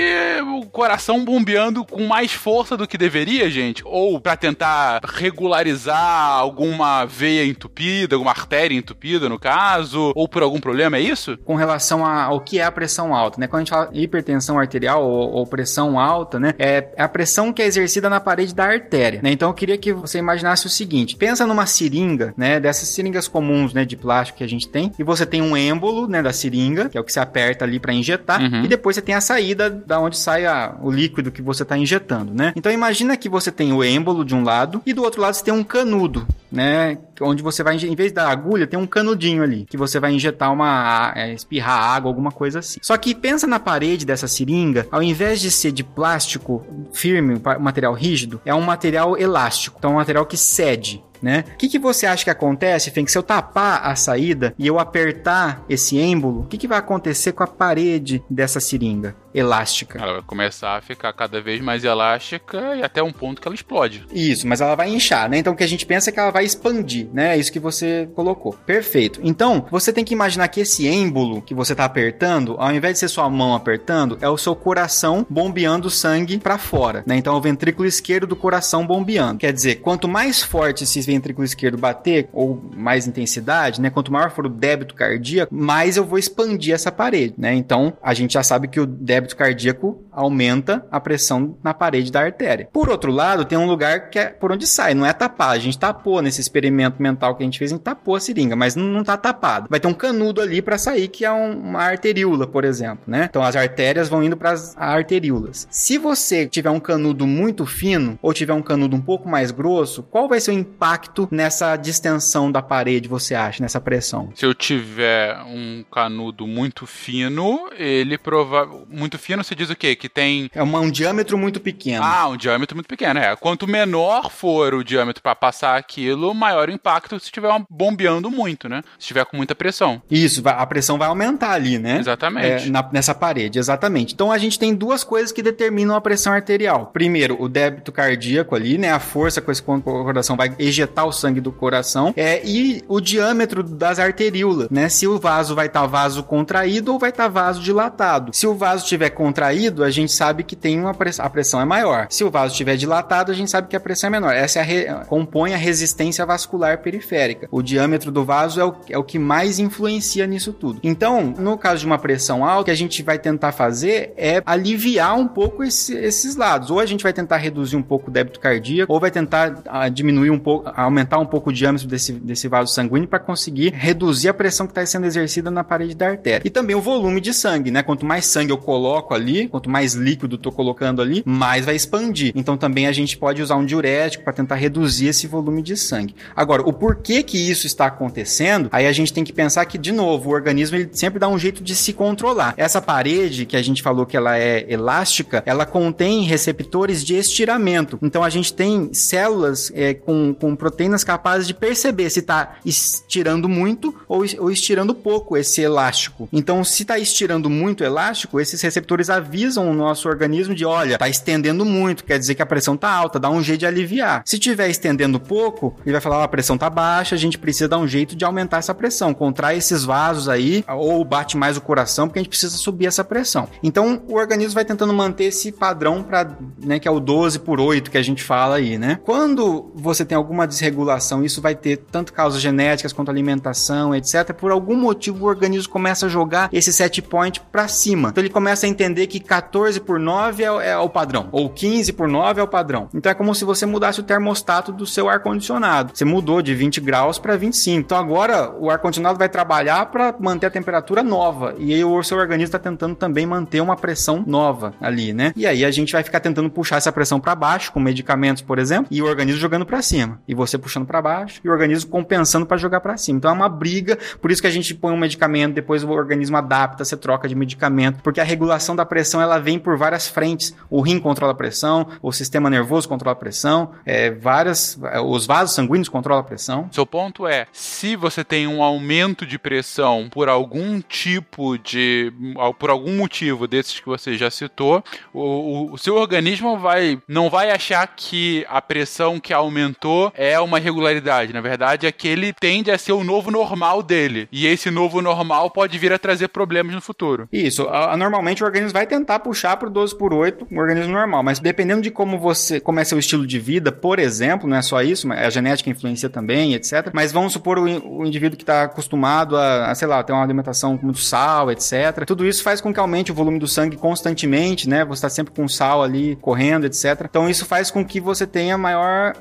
o 0.55 0.65
coração 0.67 1.25
bombeando 1.25 1.83
com 1.83 2.07
mais 2.07 2.31
força 2.31 2.77
do 2.77 2.87
que 2.87 2.97
deveria, 2.97 3.49
gente, 3.49 3.83
ou 3.85 4.21
para 4.21 4.37
tentar 4.37 5.01
regularizar 5.03 6.37
alguma 6.37 7.03
veia 7.03 7.45
entupida, 7.45 8.15
alguma 8.15 8.31
artéria 8.31 8.77
entupida 8.77 9.27
no 9.27 9.37
caso, 9.37 10.13
ou 10.15 10.29
por 10.29 10.41
algum 10.41 10.61
problema, 10.61 10.95
é 10.95 11.01
isso? 11.01 11.37
Com 11.39 11.55
relação 11.55 12.05
a, 12.05 12.20
ao 12.23 12.39
que 12.41 12.59
é 12.59 12.63
a 12.63 12.71
pressão 12.71 13.13
alta, 13.15 13.39
né? 13.39 13.47
Quando 13.47 13.61
a 13.61 13.63
gente 13.65 13.69
fala 13.69 13.89
hipertensão 13.93 14.57
arterial 14.59 15.03
ou, 15.03 15.31
ou 15.31 15.47
pressão 15.47 15.99
alta, 15.99 16.39
né? 16.39 16.53
É 16.59 16.89
a 16.97 17.07
pressão 17.07 17.51
que 17.53 17.61
é 17.61 17.65
exercida 17.65 18.09
na 18.09 18.19
parede 18.19 18.53
da 18.53 18.65
artéria, 18.65 19.19
né? 19.23 19.31
Então 19.31 19.49
eu 19.49 19.53
queria 19.53 19.77
que 19.77 19.93
você 19.93 20.17
imaginasse 20.19 20.65
o 20.65 20.69
seguinte: 20.69 21.15
pensa 21.15 21.45
numa 21.47 21.65
seringa, 21.65 22.33
né? 22.37 22.59
Dessas 22.59 22.89
seringas 22.89 23.27
comuns, 23.27 23.73
né? 23.73 23.85
De 23.85 23.95
plástico 23.95 24.37
que 24.39 24.43
a 24.43 24.47
gente 24.49 24.67
tem, 24.67 24.91
e 24.97 25.03
você 25.03 25.25
tem 25.25 25.41
um 25.41 25.55
êmbolo, 25.55 26.07
né? 26.07 26.21
Da 26.21 26.33
seringa, 26.33 26.89
que 26.89 26.97
é 26.97 27.01
o 27.01 27.03
que 27.03 27.11
você 27.13 27.19
aperta 27.19 27.65
ali 27.65 27.79
para 27.79 27.93
injetar, 27.93 28.41
Uhum. 28.41 28.63
e 28.63 28.67
depois 28.67 28.95
você 28.95 29.01
tem 29.01 29.15
a 29.15 29.21
saída 29.21 29.69
da 29.69 29.99
onde 29.99 30.17
sai 30.17 30.45
a- 30.45 30.75
o 30.81 30.89
líquido 30.91 31.31
que 31.31 31.41
você 31.41 31.63
está 31.63 31.77
injetando, 31.77 32.33
né? 32.33 32.53
Então 32.55 32.71
imagina 32.71 33.15
que 33.17 33.29
você 33.29 33.51
tem 33.51 33.71
o 33.73 33.83
êmbolo 33.83 34.23
de 34.25 34.35
um 34.35 34.43
lado 34.43 34.81
e 34.85 34.93
do 34.93 35.03
outro 35.03 35.21
lado 35.21 35.33
você 35.33 35.43
tem 35.43 35.53
um 35.53 35.63
canudo, 35.63 36.25
né? 36.51 36.97
Onde 37.21 37.41
você 37.41 37.63
vai, 37.63 37.75
em 37.75 37.95
vez 37.95 38.11
da 38.11 38.27
agulha, 38.29 38.67
tem 38.67 38.79
um 38.79 38.87
canudinho 38.87 39.43
ali, 39.43 39.65
que 39.69 39.77
você 39.77 39.99
vai 39.99 40.11
injetar 40.11 40.51
uma, 40.51 41.13
é, 41.15 41.33
espirrar 41.33 41.95
água, 41.95 42.09
alguma 42.09 42.31
coisa 42.31 42.59
assim. 42.59 42.79
Só 42.81 42.97
que 42.97 43.15
pensa 43.15 43.47
na 43.47 43.59
parede 43.59 44.05
dessa 44.05 44.27
seringa, 44.27 44.87
ao 44.91 45.01
invés 45.01 45.39
de 45.39 45.51
ser 45.51 45.71
de 45.71 45.83
plástico 45.83 46.65
firme, 46.91 47.39
material 47.59 47.93
rígido, 47.93 48.41
é 48.45 48.53
um 48.53 48.61
material 48.61 49.17
elástico, 49.17 49.77
então 49.79 49.91
é 49.91 49.93
um 49.93 49.97
material 49.97 50.25
que 50.25 50.37
cede. 50.37 51.03
Né? 51.21 51.43
O 51.53 51.57
que, 51.57 51.69
que 51.69 51.77
você 51.77 52.07
acha 52.07 52.23
que 52.23 52.31
acontece? 52.31 52.89
Que 52.89 53.11
se 53.11 53.15
eu 53.15 53.21
tapar 53.21 53.85
a 53.85 53.95
saída 53.95 54.55
e 54.57 54.65
eu 54.65 54.79
apertar 54.79 55.63
esse 55.69 55.95
êmbolo, 55.99 56.41
o 56.41 56.45
que, 56.47 56.57
que 56.57 56.67
vai 56.67 56.79
acontecer 56.79 57.31
com 57.33 57.43
a 57.43 57.47
parede 57.47 58.23
dessa 58.27 58.59
seringa 58.59 59.15
elástica? 59.33 59.99
Ela 59.99 60.13
vai 60.13 60.21
começar 60.21 60.77
a 60.77 60.81
ficar 60.81 61.13
cada 61.13 61.41
vez 61.41 61.61
mais 61.61 61.83
elástica 61.83 62.75
e 62.75 62.83
até 62.83 63.01
um 63.01 63.11
ponto 63.11 63.41
que 63.41 63.47
ela 63.47 63.55
explode. 63.55 64.05
Isso, 64.11 64.47
mas 64.47 64.61
ela 64.61 64.75
vai 64.75 64.89
inchar, 64.89 65.29
né? 65.29 65.37
Então 65.37 65.53
o 65.53 65.55
que 65.55 65.63
a 65.63 65.67
gente 65.67 65.85
pensa 65.85 66.09
é 66.09 66.13
que 66.13 66.19
ela 66.19 66.31
vai 66.31 66.45
expandir, 66.45 67.07
né? 67.13 67.35
É 67.35 67.37
isso 67.37 67.51
que 67.51 67.59
você 67.59 68.09
colocou. 68.15 68.53
Perfeito. 68.65 69.19
Então, 69.23 69.65
você 69.69 69.93
tem 69.93 70.03
que 70.03 70.13
imaginar 70.13 70.47
que 70.47 70.61
esse 70.61 70.87
êmbolo 70.87 71.41
que 71.41 71.53
você 71.53 71.75
tá 71.75 71.85
apertando, 71.85 72.55
ao 72.57 72.73
invés 72.73 72.93
de 72.93 72.99
ser 72.99 73.07
sua 73.07 73.29
mão 73.29 73.55
apertando, 73.55 74.17
é 74.21 74.29
o 74.29 74.37
seu 74.37 74.55
coração 74.55 75.25
bombeando 75.29 75.89
sangue 75.89 76.37
para 76.37 76.57
fora, 76.57 77.03
né? 77.05 77.15
Então 77.15 77.33
é 77.33 77.37
o 77.37 77.41
ventrículo 77.41 77.87
esquerdo 77.87 78.27
do 78.27 78.35
coração 78.35 78.85
bombeando. 78.85 79.39
Quer 79.39 79.53
dizer, 79.53 79.75
quanto 79.75 80.07
mais 80.07 80.41
forte 80.41 80.83
esse 80.83 81.01
ventrículo 81.01 81.45
esquerdo 81.45 81.77
bater, 81.77 82.29
ou 82.31 82.61
mais 82.75 83.07
intensidade, 83.07 83.81
né? 83.81 83.89
Quanto 83.89 84.11
maior 84.11 84.31
for 84.31 84.45
o 84.45 84.49
débito 84.49 84.95
cardíaco, 84.95 85.53
mais 85.53 85.97
eu 85.97 86.05
vou 86.05 86.17
expandir 86.17 86.73
essa 86.73 86.91
parede, 86.91 87.33
né? 87.37 87.53
Então, 87.53 87.93
a 88.01 88.13
gente 88.13 88.33
já 88.33 88.43
sabe 88.43 88.67
que 88.67 88.79
o 88.79 88.85
débito 88.85 89.20
cardíaco 89.35 90.03
aumenta 90.11 90.85
a 90.91 90.99
pressão 90.99 91.57
na 91.63 91.73
parede 91.73 92.11
da 92.11 92.21
artéria. 92.21 92.67
Por 92.71 92.89
outro 92.89 93.11
lado, 93.11 93.45
tem 93.45 93.57
um 93.57 93.65
lugar 93.67 94.09
que 94.09 94.19
é 94.19 94.25
por 94.27 94.51
onde 94.51 94.67
sai, 94.67 94.93
não 94.93 95.05
é 95.05 95.13
tapar. 95.13 95.51
A 95.51 95.59
gente 95.59 95.77
tapou 95.77 96.21
nesse 96.21 96.41
experimento 96.41 97.01
mental 97.01 97.35
que 97.35 97.43
a 97.43 97.45
gente 97.45 97.57
fez, 97.59 97.71
a 97.71 97.75
gente 97.75 97.83
tapou 97.83 98.15
a 98.15 98.19
seringa, 98.19 98.55
mas 98.55 98.75
não, 98.75 99.03
tá 99.03 99.17
tapado. 99.17 99.67
Vai 99.69 99.79
ter 99.79 99.87
um 99.87 99.93
canudo 99.93 100.41
ali 100.41 100.61
para 100.61 100.77
sair 100.77 101.07
que 101.07 101.25
é 101.25 101.31
um- 101.31 101.59
uma 101.59 101.81
arteríola, 101.83 102.45
por 102.47 102.63
exemplo, 102.65 103.03
né? 103.07 103.27
Então 103.29 103.41
as 103.43 103.55
artérias 103.55 104.09
vão 104.09 104.23
indo 104.23 104.37
para 104.37 104.51
as 104.51 104.75
arteríolas. 104.77 105.67
Se 105.69 105.97
você 105.97 106.45
tiver 106.47 106.69
um 106.69 106.79
canudo 106.79 107.25
muito 107.27 107.65
fino 107.65 108.17
ou 108.21 108.33
tiver 108.33 108.53
um 108.53 108.61
canudo 108.61 108.95
um 108.95 109.01
pouco 109.01 109.27
mais 109.27 109.51
grosso, 109.51 110.03
qual 110.03 110.27
vai 110.27 110.39
ser 110.39 110.51
o 110.51 110.53
impacto 110.53 111.27
nessa 111.31 111.75
distensão 111.75 112.51
da 112.51 112.61
parede, 112.61 113.07
você 113.07 113.35
acha, 113.35 113.61
nessa 113.61 113.79
pressão? 113.81 114.29
Se 114.35 114.45
eu 114.45 114.53
tiver 114.53 115.37
um 115.43 115.83
canudo 115.91 116.45
muito 116.47 116.85
fino, 116.85 117.69
ele 117.77 118.17
provavelmente. 118.17 119.10
Muito 119.11 119.19
fino 119.25 119.43
se 119.43 119.53
diz 119.53 119.69
o 119.69 119.75
quê? 119.75 119.93
Que 119.93 120.07
tem. 120.07 120.49
É 120.55 120.63
uma- 120.63 120.79
um 120.79 120.89
diâmetro 120.89 121.37
muito 121.37 121.59
pequeno. 121.59 122.01
Ah, 122.01 122.29
um 122.29 122.37
diâmetro 122.37 122.77
muito 122.77 122.87
pequeno, 122.87 123.19
é. 123.19 123.35
Quanto 123.35 123.67
menor 123.67 124.31
for 124.31 124.73
o 124.73 124.85
diâmetro 124.85 125.21
para 125.21 125.35
passar 125.35 125.75
aquilo, 125.75 126.33
maior 126.33 126.69
o 126.69 126.71
impacto 126.71 127.19
se 127.19 127.25
estiver 127.25 127.51
bombeando 127.69 128.31
muito, 128.31 128.69
né? 128.69 128.81
Se 128.93 128.99
estiver 129.01 129.25
com 129.25 129.35
muita 129.35 129.53
pressão. 129.53 130.01
Isso, 130.09 130.41
a 130.45 130.65
pressão 130.65 130.97
vai 130.97 131.09
aumentar 131.09 131.51
ali, 131.51 131.77
né? 131.77 131.97
Exatamente. 131.99 132.67
É, 132.67 132.71
na- 132.71 132.87
nessa 132.93 133.13
parede, 133.13 133.59
exatamente. 133.59 134.13
Então 134.13 134.31
a 134.31 134.37
gente 134.37 134.57
tem 134.57 134.73
duas 134.73 135.03
coisas 135.03 135.33
que 135.33 135.43
determinam 135.43 135.93
a 135.93 135.99
pressão 135.99 136.31
arterial. 136.31 136.85
Primeiro, 136.93 137.35
o 137.37 137.49
débito 137.49 137.91
cardíaco 137.91 138.55
ali, 138.55 138.77
né? 138.77 138.93
A 138.93 138.99
força 138.99 139.41
com 139.41 139.51
esse 139.51 139.61
o 139.61 139.81
coração 139.81 140.37
vai 140.37 140.55
ejetar 140.57 141.05
o 141.05 141.11
sangue 141.11 141.41
do 141.41 141.51
coração. 141.51 142.13
É, 142.15 142.41
e 142.45 142.81
o 142.87 143.01
diâmetro 143.01 143.61
das 143.61 143.99
arteríolas, 143.99 144.69
né? 144.69 144.87
Se 144.87 145.05
o 145.05 145.19
vaso 145.19 145.53
vai 145.53 145.65
estar 145.67 145.85
vaso 145.85 146.23
contraído 146.23 146.93
ou 146.93 146.97
vai 146.99 147.09
estar 147.09 147.27
vaso 147.27 147.61
dilatado. 147.61 148.31
Se 148.33 148.47
o 148.47 148.55
vaso 148.55 148.85
estiver 149.01 149.09
contraído, 149.09 149.83
a 149.83 149.89
gente 149.89 150.11
sabe 150.11 150.43
que 150.43 150.55
tem 150.55 150.79
uma 150.79 150.93
pressão, 150.93 151.25
a 151.25 151.29
pressão 151.29 151.59
é 151.61 151.65
maior. 151.65 152.07
Se 152.09 152.23
o 152.23 152.29
vaso 152.31 152.51
estiver 152.53 152.75
dilatado, 152.75 153.31
a 153.31 153.35
gente 153.35 153.49
sabe 153.49 153.67
que 153.67 153.75
a 153.75 153.79
pressão 153.79 154.07
é 154.07 154.11
menor. 154.11 154.33
Essa 154.33 154.59
é 154.59 154.61
a 154.61 154.65
re- 154.65 154.87
compõe 155.07 155.53
a 155.53 155.57
resistência 155.57 156.25
vascular 156.25 156.77
periférica. 156.79 157.47
O 157.51 157.61
diâmetro 157.61 158.11
do 158.11 158.23
vaso 158.23 158.59
é 158.59 158.65
o, 158.65 158.75
é 158.89 158.97
o 158.97 159.03
que 159.03 159.17
mais 159.19 159.59
influencia 159.59 160.27
nisso 160.27 160.53
tudo. 160.53 160.79
Então, 160.83 161.33
no 161.37 161.57
caso 161.57 161.81
de 161.81 161.85
uma 161.85 161.97
pressão 161.97 162.45
alta, 162.45 162.61
o 162.61 162.65
que 162.65 162.71
a 162.71 162.75
gente 162.75 163.01
vai 163.03 163.17
tentar 163.17 163.51
fazer 163.51 164.13
é 164.17 164.41
aliviar 164.45 165.17
um 165.17 165.27
pouco 165.27 165.63
esse- 165.63 165.95
esses 165.95 166.35
lados. 166.35 166.69
Ou 166.69 166.79
a 166.79 166.85
gente 166.85 167.03
vai 167.03 167.13
tentar 167.13 167.37
reduzir 167.37 167.75
um 167.75 167.81
pouco 167.83 168.09
o 168.09 168.13
débito 168.13 168.39
cardíaco, 168.39 168.91
ou 168.91 168.99
vai 168.99 169.09
tentar 169.11 169.61
ah, 169.65 169.89
diminuir 169.89 170.29
um 170.29 170.39
pouco, 170.39 170.69
aumentar 170.75 171.17
um 171.17 171.25
pouco 171.25 171.49
o 171.49 171.53
diâmetro 171.53 171.87
desse, 171.87 172.13
desse 172.13 172.47
vaso 172.47 172.71
sanguíneo 172.73 173.07
para 173.07 173.19
conseguir 173.19 173.73
reduzir 173.73 174.29
a 174.29 174.33
pressão 174.33 174.65
que 174.67 174.71
está 174.71 174.85
sendo 174.85 175.05
exercida 175.05 175.49
na 175.49 175.63
parede 175.63 175.95
da 175.95 176.07
artéria. 176.09 176.41
E 176.45 176.49
também 176.49 176.75
o 176.75 176.81
volume 176.81 177.19
de 177.21 177.33
sangue, 177.33 177.71
né? 177.71 177.81
Quanto 177.83 178.05
mais 178.05 178.25
sangue 178.25 178.51
eu 178.51 178.57
coloco 178.57 178.90
ali, 179.11 179.47
quanto 179.47 179.69
mais 179.69 179.93
líquido 179.93 180.37
tô 180.37 180.51
colocando 180.51 181.01
ali, 181.01 181.23
mais 181.25 181.65
vai 181.65 181.75
expandir. 181.75 182.31
Então 182.35 182.57
também 182.57 182.87
a 182.87 182.91
gente 182.91 183.17
pode 183.17 183.41
usar 183.41 183.55
um 183.55 183.65
diurético 183.65 184.23
para 184.23 184.33
tentar 184.33 184.55
reduzir 184.55 185.07
esse 185.07 185.27
volume 185.27 185.61
de 185.61 185.75
sangue. 185.77 186.15
Agora, 186.35 186.61
o 186.61 186.73
porquê 186.73 187.23
que 187.23 187.37
isso 187.37 187.67
está 187.67 187.87
acontecendo, 187.87 188.69
aí 188.71 188.87
a 188.87 188.91
gente 188.91 189.13
tem 189.13 189.23
que 189.23 189.33
pensar 189.33 189.65
que, 189.65 189.77
de 189.77 189.91
novo, 189.91 190.29
o 190.29 190.33
organismo 190.33 190.77
ele 190.77 190.89
sempre 190.91 191.19
dá 191.19 191.27
um 191.27 191.37
jeito 191.37 191.63
de 191.63 191.75
se 191.75 191.93
controlar. 191.93 192.53
Essa 192.57 192.81
parede 192.81 193.45
que 193.45 193.55
a 193.55 193.61
gente 193.61 193.81
falou 193.81 194.05
que 194.05 194.17
ela 194.17 194.37
é 194.37 194.65
elástica, 194.71 195.43
ela 195.45 195.65
contém 195.65 196.23
receptores 196.23 197.03
de 197.03 197.15
estiramento. 197.15 197.97
Então 198.01 198.23
a 198.23 198.29
gente 198.29 198.53
tem 198.53 198.93
células 198.93 199.71
é, 199.75 199.93
com, 199.93 200.33
com 200.33 200.55
proteínas 200.55 201.03
capazes 201.03 201.47
de 201.47 201.53
perceber 201.53 202.09
se 202.09 202.19
está 202.19 202.57
estirando 202.65 203.47
muito 203.47 203.93
ou, 204.07 204.23
ou 204.39 204.51
estirando 204.51 204.93
pouco 204.93 205.37
esse 205.37 205.61
elástico. 205.61 206.27
Então, 206.31 206.63
se 206.63 206.83
está 206.83 206.97
estirando 206.97 207.49
muito 207.49 207.83
elástico, 207.83 208.39
esses 208.39 208.61
receptores 208.61 208.80
avisam 209.09 209.69
o 209.69 209.73
nosso 209.73 210.07
organismo 210.07 210.53
de, 210.53 210.65
olha, 210.65 210.93
está 210.93 211.09
estendendo 211.09 211.65
muito, 211.65 212.03
quer 212.03 212.17
dizer 212.17 212.35
que 212.35 212.41
a 212.41 212.45
pressão 212.45 212.75
está 212.75 212.91
alta, 212.91 213.19
dá 213.19 213.29
um 213.29 213.41
jeito 213.41 213.61
de 213.61 213.65
aliviar. 213.65 214.21
Se 214.25 214.35
estiver 214.35 214.69
estendendo 214.69 215.19
pouco, 215.19 215.75
ele 215.85 215.93
vai 215.93 216.01
falar, 216.01 216.19
ó, 216.19 216.23
a 216.23 216.27
pressão 216.27 216.55
está 216.55 216.69
baixa, 216.69 217.15
a 217.15 217.17
gente 217.17 217.37
precisa 217.37 217.67
dar 217.67 217.77
um 217.77 217.87
jeito 217.87 218.15
de 218.15 218.25
aumentar 218.25 218.57
essa 218.57 218.73
pressão, 218.73 219.13
contrai 219.13 219.57
esses 219.57 219.83
vasos 219.83 220.29
aí, 220.29 220.63
ou 220.67 221.03
bate 221.03 221.37
mais 221.37 221.57
o 221.57 221.61
coração, 221.61 222.07
porque 222.07 222.19
a 222.19 222.21
gente 222.21 222.29
precisa 222.29 222.55
subir 222.57 222.85
essa 222.85 223.03
pressão. 223.03 223.47
Então, 223.63 224.01
o 224.07 224.15
organismo 224.15 224.55
vai 224.55 224.65
tentando 224.65 224.93
manter 224.93 225.25
esse 225.25 225.51
padrão 225.51 226.03
para, 226.03 226.37
né, 226.63 226.79
que 226.79 226.87
é 226.87 226.91
o 226.91 226.99
12 226.99 227.39
por 227.39 227.59
8 227.59 227.91
que 227.91 227.97
a 227.97 228.01
gente 228.01 228.23
fala 228.23 228.55
aí, 228.55 228.77
né? 228.77 228.99
Quando 229.03 229.71
você 229.75 230.05
tem 230.05 230.15
alguma 230.15 230.47
desregulação, 230.47 231.23
isso 231.23 231.41
vai 231.41 231.55
ter 231.55 231.77
tanto 231.77 232.13
causas 232.13 232.41
genéticas 232.41 232.93
quanto 232.93 233.11
alimentação, 233.11 233.95
etc. 233.95 234.33
Por 234.33 234.51
algum 234.51 234.75
motivo 234.75 235.25
o 235.25 235.27
organismo 235.27 235.71
começa 235.71 236.05
a 236.05 236.09
jogar 236.09 236.49
esse 236.51 236.71
set 236.71 237.01
point 237.01 237.41
para 237.51 237.67
cima. 237.67 238.09
Então 238.09 238.21
ele 238.21 238.29
começa 238.29 238.65
a 238.65 238.69
entender 238.71 239.07
que 239.07 239.19
14 239.19 239.79
por 239.79 239.99
9 239.99 240.43
é, 240.43 240.45
é 240.45 240.77
o 240.77 240.89
padrão, 240.89 241.29
ou 241.31 241.49
15 241.49 241.93
por 241.93 242.07
9 242.07 242.39
é 242.39 242.43
o 242.43 242.47
padrão. 242.47 242.89
Então 242.93 243.11
é 243.11 243.15
como 243.15 243.33
se 243.35 243.45
você 243.45 243.65
mudasse 243.65 243.99
o 243.99 244.03
termostato 244.03 244.71
do 244.71 244.85
seu 244.85 245.09
ar 245.09 245.19
condicionado. 245.19 245.91
Você 245.93 246.05
mudou 246.05 246.41
de 246.41 246.53
20 246.55 246.81
graus 246.81 247.19
para 247.19 247.35
25. 247.35 247.79
Então 247.79 247.97
agora 247.97 248.51
o 248.51 248.69
ar 248.69 248.79
condicionado 248.79 249.17
vai 249.17 249.29
trabalhar 249.29 249.85
para 249.87 250.15
manter 250.19 250.47
a 250.47 250.51
temperatura 250.51 251.03
nova 251.03 251.55
e 251.57 251.73
aí 251.73 251.83
o 251.83 252.01
seu 252.03 252.17
organismo 252.17 252.45
está 252.45 252.59
tentando 252.59 252.95
também 252.95 253.25
manter 253.25 253.61
uma 253.61 253.75
pressão 253.75 254.23
nova 254.25 254.73
ali, 254.79 255.13
né? 255.13 255.33
E 255.35 255.45
aí 255.45 255.63
a 255.65 255.71
gente 255.71 255.93
vai 255.93 256.03
ficar 256.03 256.19
tentando 256.19 256.49
puxar 256.49 256.77
essa 256.77 256.91
pressão 256.91 257.19
para 257.19 257.35
baixo 257.35 257.71
com 257.71 257.79
medicamentos, 257.79 258.41
por 258.41 258.59
exemplo, 258.59 258.87
e 258.91 259.01
o 259.01 259.05
organismo 259.05 259.39
jogando 259.39 259.65
para 259.65 259.81
cima, 259.81 260.19
e 260.27 260.33
você 260.33 260.57
puxando 260.57 260.85
para 260.85 261.01
baixo 261.01 261.41
e 261.43 261.49
o 261.49 261.51
organismo 261.51 261.89
compensando 261.89 262.45
para 262.45 262.57
jogar 262.57 262.81
para 262.81 262.97
cima. 262.97 263.17
Então 263.17 263.31
é 263.31 263.33
uma 263.33 263.49
briga, 263.49 263.97
por 264.21 264.31
isso 264.31 264.41
que 264.41 264.47
a 264.47 264.51
gente 264.51 264.73
põe 264.73 264.93
um 264.93 264.97
medicamento, 264.97 265.53
depois 265.53 265.83
o 265.83 265.89
organismo 265.89 266.37
adapta, 266.37 266.85
você 266.85 266.95
troca 266.95 267.27
de 267.27 267.35
medicamento, 267.35 268.01
porque 268.03 268.19
a 268.19 268.23
regulação 268.23 268.50
da 268.75 268.85
pressão 268.85 269.21
ela 269.21 269.39
vem 269.39 269.59
por 269.59 269.77
várias 269.77 270.07
frentes. 270.07 270.55
O 270.69 270.81
rim 270.81 270.99
controla 270.99 271.33
a 271.33 271.35
pressão, 271.35 271.87
o 272.01 272.11
sistema 272.11 272.49
nervoso 272.49 272.87
controla 272.87 273.13
a 273.13 273.19
pressão, 273.19 273.71
é, 273.85 274.11
várias, 274.11 274.79
os 275.05 275.25
vasos 275.25 275.55
sanguíneos 275.55 275.89
controlam 275.89 276.21
a 276.21 276.25
pressão. 276.25 276.69
Seu 276.71 276.85
ponto 276.85 277.27
é, 277.27 277.47
se 277.51 277.95
você 277.95 278.23
tem 278.23 278.47
um 278.47 278.63
aumento 278.63 279.25
de 279.25 279.37
pressão 279.37 280.09
por 280.11 280.29
algum 280.29 280.81
tipo 280.81 281.57
de, 281.57 282.11
por 282.59 282.69
algum 282.69 282.97
motivo 282.97 283.47
desses 283.47 283.79
que 283.79 283.85
você 283.85 284.17
já 284.17 284.29
citou, 284.29 284.83
o, 285.13 285.21
o, 285.21 285.73
o 285.73 285.77
seu 285.77 285.95
organismo 285.95 286.57
vai, 286.57 286.99
não 287.07 287.29
vai 287.29 287.51
achar 287.51 287.85
que 287.87 288.45
a 288.49 288.61
pressão 288.61 289.19
que 289.19 289.33
aumentou 289.33 290.11
é 290.15 290.39
uma 290.39 290.59
irregularidade. 290.59 291.33
Na 291.33 291.41
verdade, 291.41 291.87
é 291.87 291.91
que 291.91 292.07
ele 292.07 292.33
tende 292.33 292.71
a 292.71 292.77
ser 292.77 292.93
o 292.93 293.03
novo 293.03 293.31
normal 293.31 293.83
dele. 293.83 294.27
E 294.31 294.47
esse 294.47 294.69
novo 294.69 295.01
normal 295.01 295.49
pode 295.49 295.77
vir 295.77 295.93
a 295.93 295.99
trazer 295.99 296.27
problemas 296.29 296.73
no 296.73 296.81
futuro. 296.81 297.27
Isso. 297.31 297.67
A, 297.67 297.93
a, 297.93 297.97
normalmente 297.97 298.40
o 298.43 298.47
organismo 298.47 298.73
vai 298.73 298.85
tentar 298.85 299.19
puxar 299.19 299.57
pro 299.57 299.69
12 299.69 299.97
por 299.97 300.13
8, 300.13 300.47
um 300.51 300.59
organismo 300.59 300.93
normal. 300.93 301.23
Mas 301.23 301.39
dependendo 301.39 301.81
de 301.81 301.91
como 301.91 302.19
você, 302.19 302.59
como 302.59 302.79
é 302.79 302.83
seu 302.83 302.99
estilo 302.99 303.25
de 303.25 303.39
vida, 303.39 303.71
por 303.71 303.99
exemplo, 303.99 304.49
não 304.49 304.57
é 304.57 304.61
só 304.61 304.81
isso, 304.81 305.11
a 305.11 305.29
genética 305.29 305.69
influencia 305.69 306.09
também, 306.09 306.53
etc. 306.53 306.89
Mas 306.93 307.11
vamos 307.11 307.33
supor 307.33 307.57
o, 307.59 307.63
o 307.63 308.05
indivíduo 308.05 308.37
que 308.37 308.43
está 308.43 308.63
acostumado 308.63 309.37
a, 309.37 309.71
a, 309.71 309.75
sei 309.75 309.87
lá, 309.87 310.03
ter 310.03 310.13
uma 310.13 310.23
alimentação 310.23 310.77
com 310.77 310.85
muito 310.85 310.99
sal, 310.99 311.51
etc. 311.51 312.05
Tudo 312.05 312.25
isso 312.25 312.43
faz 312.43 312.61
com 312.61 312.73
que 312.73 312.79
aumente 312.79 313.11
o 313.11 313.15
volume 313.15 313.39
do 313.39 313.47
sangue 313.47 313.77
constantemente, 313.77 314.67
né? 314.67 314.83
Você 314.85 314.99
está 314.99 315.09
sempre 315.09 315.33
com 315.33 315.47
sal 315.47 315.83
ali 315.83 316.15
correndo, 316.17 316.65
etc. 316.65 317.05
Então 317.09 317.29
isso 317.29 317.45
faz 317.45 317.71
com 317.71 317.85
que 317.85 317.99
você 317.99 318.25
tenha 318.25 318.57
maior. 318.57 319.13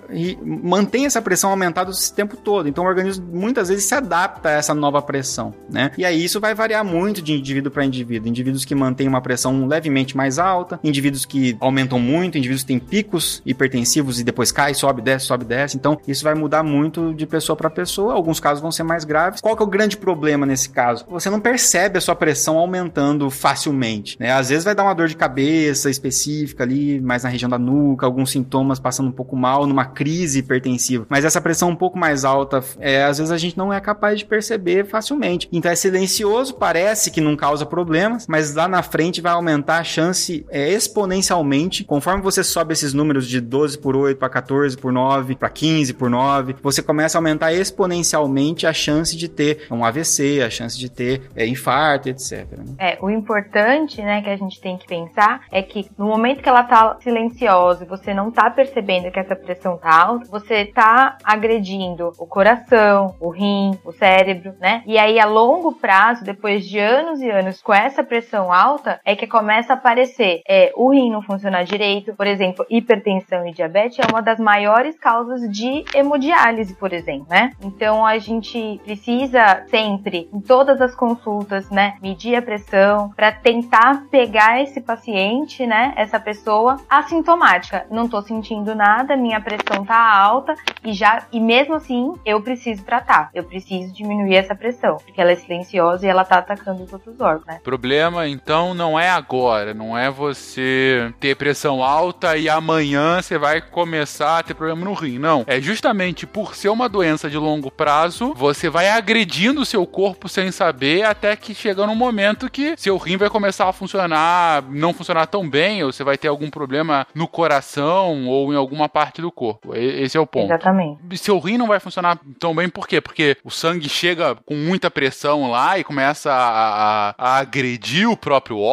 mantenha 0.42 1.06
essa 1.06 1.22
pressão 1.22 1.50
aumentada 1.50 1.90
esse 1.90 2.14
tempo 2.14 2.36
todo. 2.36 2.68
Então 2.68 2.84
o 2.84 2.86
organismo 2.86 3.26
muitas 3.32 3.68
vezes 3.68 3.84
se 3.84 3.94
adapta 3.94 4.48
a 4.48 4.52
essa 4.52 4.74
nova 4.74 5.02
pressão, 5.02 5.54
né? 5.68 5.90
E 5.96 6.04
aí 6.04 6.24
isso 6.24 6.40
vai 6.40 6.54
variar 6.54 6.84
muito 6.84 7.22
de 7.22 7.32
indivíduo 7.32 7.70
para 7.70 7.84
indivíduo. 7.84 8.28
Indivíduos 8.28 8.64
que 8.64 8.74
mantêm 8.74 9.08
uma 9.10 9.20
pressão 9.20 9.66
levemente 9.66 10.16
mais 10.16 10.38
alta, 10.38 10.80
indivíduos 10.82 11.24
que 11.24 11.56
aumentam 11.60 11.98
muito, 11.98 12.38
indivíduos 12.38 12.62
que 12.62 12.68
têm 12.68 12.78
picos 12.78 13.42
hipertensivos 13.44 14.20
e 14.20 14.24
depois 14.24 14.50
cai, 14.52 14.74
sobe, 14.74 15.02
desce, 15.02 15.26
sobe, 15.26 15.44
desce. 15.44 15.76
Então 15.76 15.98
isso 16.06 16.24
vai 16.24 16.34
mudar 16.34 16.62
muito 16.62 17.12
de 17.14 17.26
pessoa 17.26 17.56
para 17.56 17.68
pessoa. 17.68 18.14
Alguns 18.14 18.40
casos 18.40 18.60
vão 18.60 18.72
ser 18.72 18.82
mais 18.82 19.04
graves. 19.04 19.40
Qual 19.40 19.56
que 19.56 19.62
é 19.62 19.66
o 19.66 19.68
grande 19.68 19.96
problema 19.96 20.46
nesse 20.46 20.70
caso? 20.70 21.04
Você 21.08 21.28
não 21.28 21.40
percebe 21.40 21.98
a 21.98 22.00
sua 22.00 22.14
pressão 22.14 22.58
aumentando 22.58 23.28
facilmente, 23.30 24.16
né? 24.18 24.32
Às 24.32 24.48
vezes 24.48 24.64
vai 24.64 24.74
dar 24.74 24.84
uma 24.84 24.94
dor 24.94 25.08
de 25.08 25.16
cabeça 25.16 25.90
específica 25.90 26.62
ali, 26.62 27.00
mais 27.00 27.24
na 27.24 27.28
região 27.28 27.48
da 27.48 27.58
nuca, 27.58 28.06
alguns 28.06 28.30
sintomas 28.30 28.78
passando 28.78 29.08
um 29.08 29.12
pouco 29.12 29.36
mal, 29.36 29.66
numa 29.66 29.84
crise 29.84 30.38
hipertensiva. 30.38 31.06
Mas 31.08 31.24
essa 31.24 31.40
pressão 31.40 31.70
um 31.70 31.76
pouco 31.76 31.98
mais 31.98 32.24
alta, 32.24 32.62
é, 32.78 33.04
às 33.04 33.18
vezes 33.18 33.32
a 33.32 33.38
gente 33.38 33.56
não 33.56 33.72
é 33.72 33.80
capaz 33.80 34.18
de 34.18 34.24
perceber 34.24 34.86
facilmente. 34.86 35.48
Então 35.52 35.70
é 35.70 35.74
silencioso, 35.74 36.54
parece 36.54 37.10
que 37.10 37.20
não 37.20 37.36
causa 37.36 37.66
problemas, 37.66 38.26
mas 38.26 38.54
lá 38.54 38.68
na 38.68 38.82
frente 38.82 38.99
vai 39.22 39.32
aumentar 39.32 39.78
a 39.78 39.84
chance 39.84 40.44
é, 40.50 40.68
exponencialmente. 40.68 41.84
Conforme 41.84 42.22
você 42.22 42.44
sobe 42.44 42.72
esses 42.72 42.92
números 42.92 43.26
de 43.26 43.40
12 43.40 43.78
por 43.78 43.96
8 43.96 44.18
para 44.18 44.28
14 44.28 44.76
por 44.76 44.92
9, 44.92 45.36
para 45.36 45.48
15 45.48 45.94
por 45.94 46.10
9, 46.10 46.56
você 46.62 46.82
começa 46.82 47.16
a 47.16 47.18
aumentar 47.18 47.52
exponencialmente 47.52 48.66
a 48.66 48.72
chance 48.72 49.16
de 49.16 49.28
ter 49.28 49.66
um 49.70 49.84
AVC, 49.84 50.42
a 50.42 50.50
chance 50.50 50.78
de 50.78 50.90
ter 50.90 51.22
é, 51.34 51.46
infarto, 51.46 52.08
etc. 52.08 52.46
Né? 52.58 52.64
É, 52.78 52.98
o 53.00 53.08
importante, 53.08 54.02
né, 54.02 54.20
que 54.22 54.30
a 54.30 54.36
gente 54.36 54.60
tem 54.60 54.76
que 54.76 54.86
pensar 54.86 55.42
é 55.50 55.62
que 55.62 55.90
no 55.96 56.06
momento 56.06 56.42
que 56.42 56.48
ela 56.48 56.64
tá 56.64 56.96
silenciosa 57.02 57.84
você 57.84 58.12
não 58.12 58.30
tá 58.30 58.50
percebendo 58.50 59.10
que 59.10 59.18
essa 59.18 59.36
pressão 59.36 59.76
tá 59.76 60.02
alta, 60.02 60.26
você 60.28 60.66
tá 60.66 61.16
agredindo 61.24 62.12
o 62.18 62.26
coração, 62.26 63.14
o 63.20 63.30
rim, 63.30 63.78
o 63.84 63.92
cérebro, 63.92 64.54
né? 64.60 64.82
E 64.86 64.98
aí 64.98 65.18
a 65.18 65.26
longo 65.26 65.72
prazo, 65.72 66.24
depois 66.24 66.64
de 66.64 66.78
anos 66.78 67.20
e 67.20 67.30
anos 67.30 67.62
com 67.62 67.72
essa 67.72 68.02
pressão 68.02 68.52
alta, 68.52 68.89
é 69.04 69.14
que 69.14 69.26
começa 69.26 69.72
a 69.72 69.76
aparecer 69.76 70.42
é, 70.48 70.72
o 70.74 70.90
rim 70.90 71.10
não 71.10 71.22
funcionar 71.22 71.64
direito, 71.64 72.14
por 72.14 72.26
exemplo, 72.26 72.64
hipertensão 72.68 73.46
e 73.46 73.52
diabetes 73.52 73.98
é 73.98 74.10
uma 74.10 74.22
das 74.22 74.38
maiores 74.38 74.98
causas 74.98 75.40
de 75.50 75.84
hemodiálise, 75.94 76.74
por 76.74 76.92
exemplo, 76.92 77.26
né? 77.28 77.52
Então 77.62 78.04
a 78.04 78.18
gente 78.18 78.80
precisa 78.84 79.64
sempre, 79.68 80.28
em 80.32 80.40
todas 80.40 80.80
as 80.80 80.94
consultas, 80.94 81.70
né, 81.70 81.94
medir 82.02 82.34
a 82.36 82.42
pressão 82.42 83.10
para 83.10 83.32
tentar 83.32 84.06
pegar 84.10 84.62
esse 84.62 84.80
paciente, 84.80 85.66
né, 85.66 85.92
essa 85.96 86.18
pessoa 86.18 86.76
assintomática. 86.88 87.86
Não 87.90 88.08
tô 88.08 88.22
sentindo 88.22 88.74
nada, 88.74 89.16
minha 89.16 89.40
pressão 89.40 89.84
tá 89.84 89.96
alta 89.96 90.54
e 90.84 90.92
já 90.92 91.26
e 91.32 91.40
mesmo 91.40 91.74
assim 91.74 92.12
eu 92.24 92.40
preciso 92.42 92.84
tratar. 92.84 93.30
Eu 93.34 93.44
preciso 93.44 93.92
diminuir 93.92 94.36
essa 94.36 94.54
pressão, 94.54 94.96
porque 94.96 95.20
ela 95.20 95.32
é 95.32 95.36
silenciosa 95.36 96.06
e 96.06 96.08
ela 96.08 96.24
tá 96.24 96.38
atacando 96.38 96.82
os 96.84 96.92
outros 96.92 97.20
órgãos, 97.20 97.46
né? 97.46 97.60
Problema 97.62 98.28
então 98.28 98.74
não 98.80 98.98
é 98.98 99.10
agora, 99.10 99.74
não 99.74 99.96
é 99.96 100.10
você 100.10 101.12
ter 101.20 101.36
pressão 101.36 101.84
alta 101.84 102.38
e 102.38 102.48
amanhã 102.48 103.20
você 103.20 103.36
vai 103.36 103.60
começar 103.60 104.38
a 104.38 104.42
ter 104.42 104.54
problema 104.54 104.86
no 104.86 104.94
rim. 104.94 105.18
Não, 105.18 105.44
é 105.46 105.60
justamente 105.60 106.26
por 106.26 106.54
ser 106.54 106.70
uma 106.70 106.88
doença 106.88 107.28
de 107.28 107.36
longo 107.36 107.70
prazo, 107.70 108.32
você 108.34 108.70
vai 108.70 108.88
agredindo 108.88 109.60
o 109.60 109.66
seu 109.66 109.86
corpo 109.86 110.30
sem 110.30 110.50
saber 110.50 111.04
até 111.04 111.36
que 111.36 111.54
chega 111.54 111.86
num 111.86 111.94
momento 111.94 112.50
que 112.50 112.74
seu 112.78 112.96
rim 112.96 113.18
vai 113.18 113.28
começar 113.28 113.68
a 113.68 113.72
funcionar, 113.72 114.64
não 114.70 114.94
funcionar 114.94 115.26
tão 115.26 115.48
bem, 115.48 115.84
ou 115.84 115.92
você 115.92 116.02
vai 116.02 116.16
ter 116.16 116.28
algum 116.28 116.48
problema 116.48 117.06
no 117.14 117.28
coração 117.28 118.26
ou 118.26 118.50
em 118.50 118.56
alguma 118.56 118.88
parte 118.88 119.20
do 119.20 119.30
corpo. 119.30 119.76
Esse 119.76 120.16
é 120.16 120.20
o 120.20 120.26
ponto. 120.26 120.46
Exatamente. 120.46 121.18
Seu 121.18 121.38
rim 121.38 121.58
não 121.58 121.66
vai 121.66 121.80
funcionar 121.80 122.18
tão 122.38 122.54
bem 122.54 122.70
por 122.70 122.88
quê? 122.88 122.98
Porque 122.98 123.36
o 123.44 123.50
sangue 123.50 123.90
chega 123.90 124.36
com 124.46 124.54
muita 124.54 124.90
pressão 124.90 125.50
lá 125.50 125.78
e 125.78 125.84
começa 125.84 126.32
a, 126.32 127.10
a, 127.10 127.14
a 127.18 127.36
agredir 127.40 128.08
o 128.08 128.16
próprio 128.16 128.58
órgão? 128.58 128.69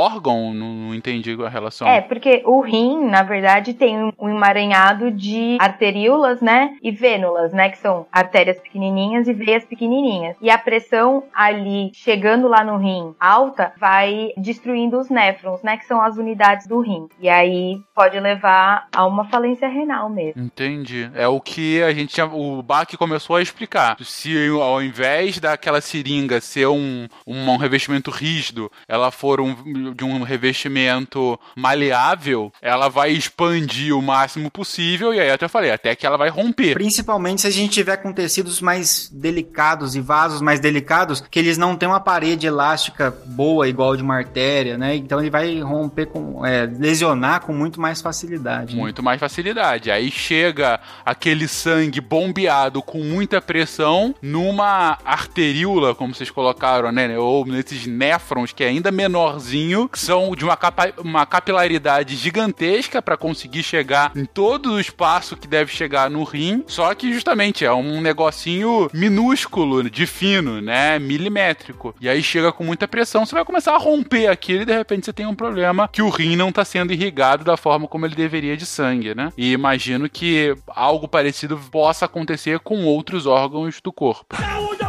Não, 0.54 0.54
não, 0.54 0.96
entendi 0.96 1.36
a 1.44 1.50
relação. 1.50 1.88
É, 1.88 2.02
porque 2.02 2.42
o 2.46 2.62
rim, 2.62 3.06
na 3.06 3.24
verdade, 3.24 3.74
tem 3.74 4.12
um 4.20 4.30
emaranhado 4.30 5.12
de 5.12 5.58
arteríolas, 5.60 6.42
né? 6.42 6.76
E 6.82 6.92
vênulas, 6.92 7.54
né? 7.54 7.70
Que 7.70 7.78
são 7.78 8.06
artérias 8.12 8.60
pequenininhas 8.60 9.28
e 9.28 9.34
veias 9.34 9.66
pequenininhas. 9.66 10.36
E 10.42 10.50
a 10.50 10.58
pressão 10.58 11.24
ali, 11.34 11.92
chegando 11.94 12.48
lá 12.48 12.64
no 12.64 12.78
rim 12.78 13.16
alta, 13.20 13.74
vai 13.80 14.32
destruindo 14.38 15.00
os 15.00 15.10
néfrons, 15.10 15.62
né? 15.64 15.78
Que 15.78 15.86
são 15.86 16.02
as 16.02 16.18
unidades 16.18 16.68
do 16.68 16.80
rim. 16.80 17.08
E 17.20 17.30
aí 17.30 17.80
pode 17.96 18.20
levar 18.20 18.88
a 18.96 19.06
uma 19.06 19.26
falência 19.26 19.68
renal 19.68 20.10
mesmo. 20.10 20.42
Entendi. 20.42 21.10
É 21.14 21.28
o 21.28 21.40
que 21.40 21.82
a 21.82 21.94
gente 21.94 22.14
tinha, 22.14 22.26
o 22.26 22.62
Bach 22.62 22.88
começou 22.98 23.36
a 23.36 23.42
explicar. 23.42 23.98
Se 24.02 24.48
ao 24.50 24.82
invés 24.82 25.40
daquela 25.40 25.82
seringa 25.82 26.40
ser 26.40 26.68
um, 26.68 27.08
um, 27.26 27.50
um 27.50 27.58
revestimento 27.58 28.12
rígido, 28.12 28.72
ela 28.88 29.12
for 29.12 29.42
um, 29.42 29.56
de 29.94 30.04
um 30.04 30.24
revestimento 30.24 31.40
maleável, 31.56 32.52
ela 32.62 32.90
vai 32.90 33.12
expandir 33.12 33.96
o 33.96 34.02
máximo 34.02 34.50
possível 34.50 35.14
e 35.14 35.20
aí 35.20 35.30
até 35.30 35.46
eu 35.46 35.50
falei, 35.50 35.72
até 35.72 35.96
que 35.96 36.06
ela 36.06 36.18
vai 36.18 36.30
romper. 36.30 36.74
Principalmente 36.74 37.42
se 37.42 37.48
a 37.48 37.52
gente 37.52 37.72
tiver 37.72 37.98
com 37.98 38.12
tecidos 38.14 38.62
mais 38.62 39.10
delicados 39.12 39.96
e 39.96 40.02
vasos 40.02 40.42
mais 40.42 40.60
delicados, 40.60 41.22
que 41.30 41.40
eles 41.40 41.58
não 41.58 41.76
têm 41.76 41.88
uma 41.88 42.00
parede 42.00 42.48
elástica 42.48 43.16
boa 43.26 43.68
igual 43.68 43.96
de 43.96 44.04
uma 44.04 44.16
artéria, 44.16 44.78
né? 44.78 44.96
Então 44.96 45.20
ele 45.20 45.30
vai 45.30 45.60
romper 45.62 46.08
com 46.08 46.46
é, 46.46 46.66
lesionar 46.66 47.42
com 47.42 47.54
muito 47.54 47.80
mais 47.80 48.02
facilidade. 48.02 48.76
Né? 48.76 48.82
Muito 48.82 49.04
mais 49.04 49.20
facilidade. 49.20 49.92
Aí 49.92 50.10
chega 50.12 50.80
aquele 51.06 51.48
sangue 51.48 52.02
bombeado 52.02 52.82
com 52.82 53.04
muita 53.04 53.42
pressão 53.42 54.16
numa 54.22 54.98
arteríola, 55.04 55.96
como 55.96 56.14
vocês 56.14 56.30
colocaram, 56.30 56.92
né? 56.92 57.18
Ou 57.18 57.46
nesses 57.46 57.86
néfrons 57.86 58.52
que 58.52 58.64
é 58.64 58.68
ainda 58.68 58.92
menorzinho, 58.92 59.77
que 59.86 60.00
são 60.00 60.34
de 60.34 60.46
uma, 60.46 60.56
capa 60.56 60.94
uma 60.98 61.26
capilaridade 61.26 62.16
gigantesca 62.16 63.02
para 63.02 63.18
conseguir 63.18 63.64
chegar 63.64 64.14
em 64.16 64.24
todo 64.24 64.74
o 64.74 64.80
espaço 64.80 65.36
que 65.36 65.46
deve 65.46 65.74
chegar 65.74 66.10
no 66.10 66.24
rim. 66.24 66.64
Só 66.68 66.96
que 66.96 67.12
justamente 67.12 67.66
é 67.66 67.74
um 67.74 68.00
negocinho 68.00 68.90
minúsculo, 68.94 69.90
de 69.90 70.06
fino, 70.06 70.62
né? 70.62 70.98
Milimétrico. 71.00 71.94
E 72.00 72.08
aí 72.08 72.24
chega 72.24 72.54
com 72.54 72.64
muita 72.64 72.88
pressão, 72.88 73.26
você 73.26 73.36
vai 73.36 73.44
começar 73.44 73.74
a 73.74 73.78
romper 73.78 74.28
aquilo 74.28 74.62
e 74.62 74.66
de 74.66 74.74
repente 74.74 75.06
você 75.06 75.12
tem 75.12 75.26
um 75.26 75.36
problema 75.36 75.90
que 75.92 76.02
o 76.02 76.10
rim 76.10 76.38
não 76.38 76.52
tá 76.52 76.64
sendo 76.64 76.94
irrigado 76.94 77.44
da 77.44 77.58
forma 77.58 77.88
como 77.88 78.06
ele 78.06 78.16
deveria 78.16 78.56
de 78.56 78.66
sangue, 78.66 79.14
né? 79.14 79.34
E 79.38 79.52
imagino 79.52 80.10
que 80.10 80.56
algo 80.68 81.08
parecido 81.08 81.60
possa 81.70 82.06
acontecer 82.06 82.60
com 82.60 82.86
outros 82.86 83.26
órgãos 83.26 83.82
do 83.82 83.92
corpo. 83.92 84.38
Saúde 84.38 84.87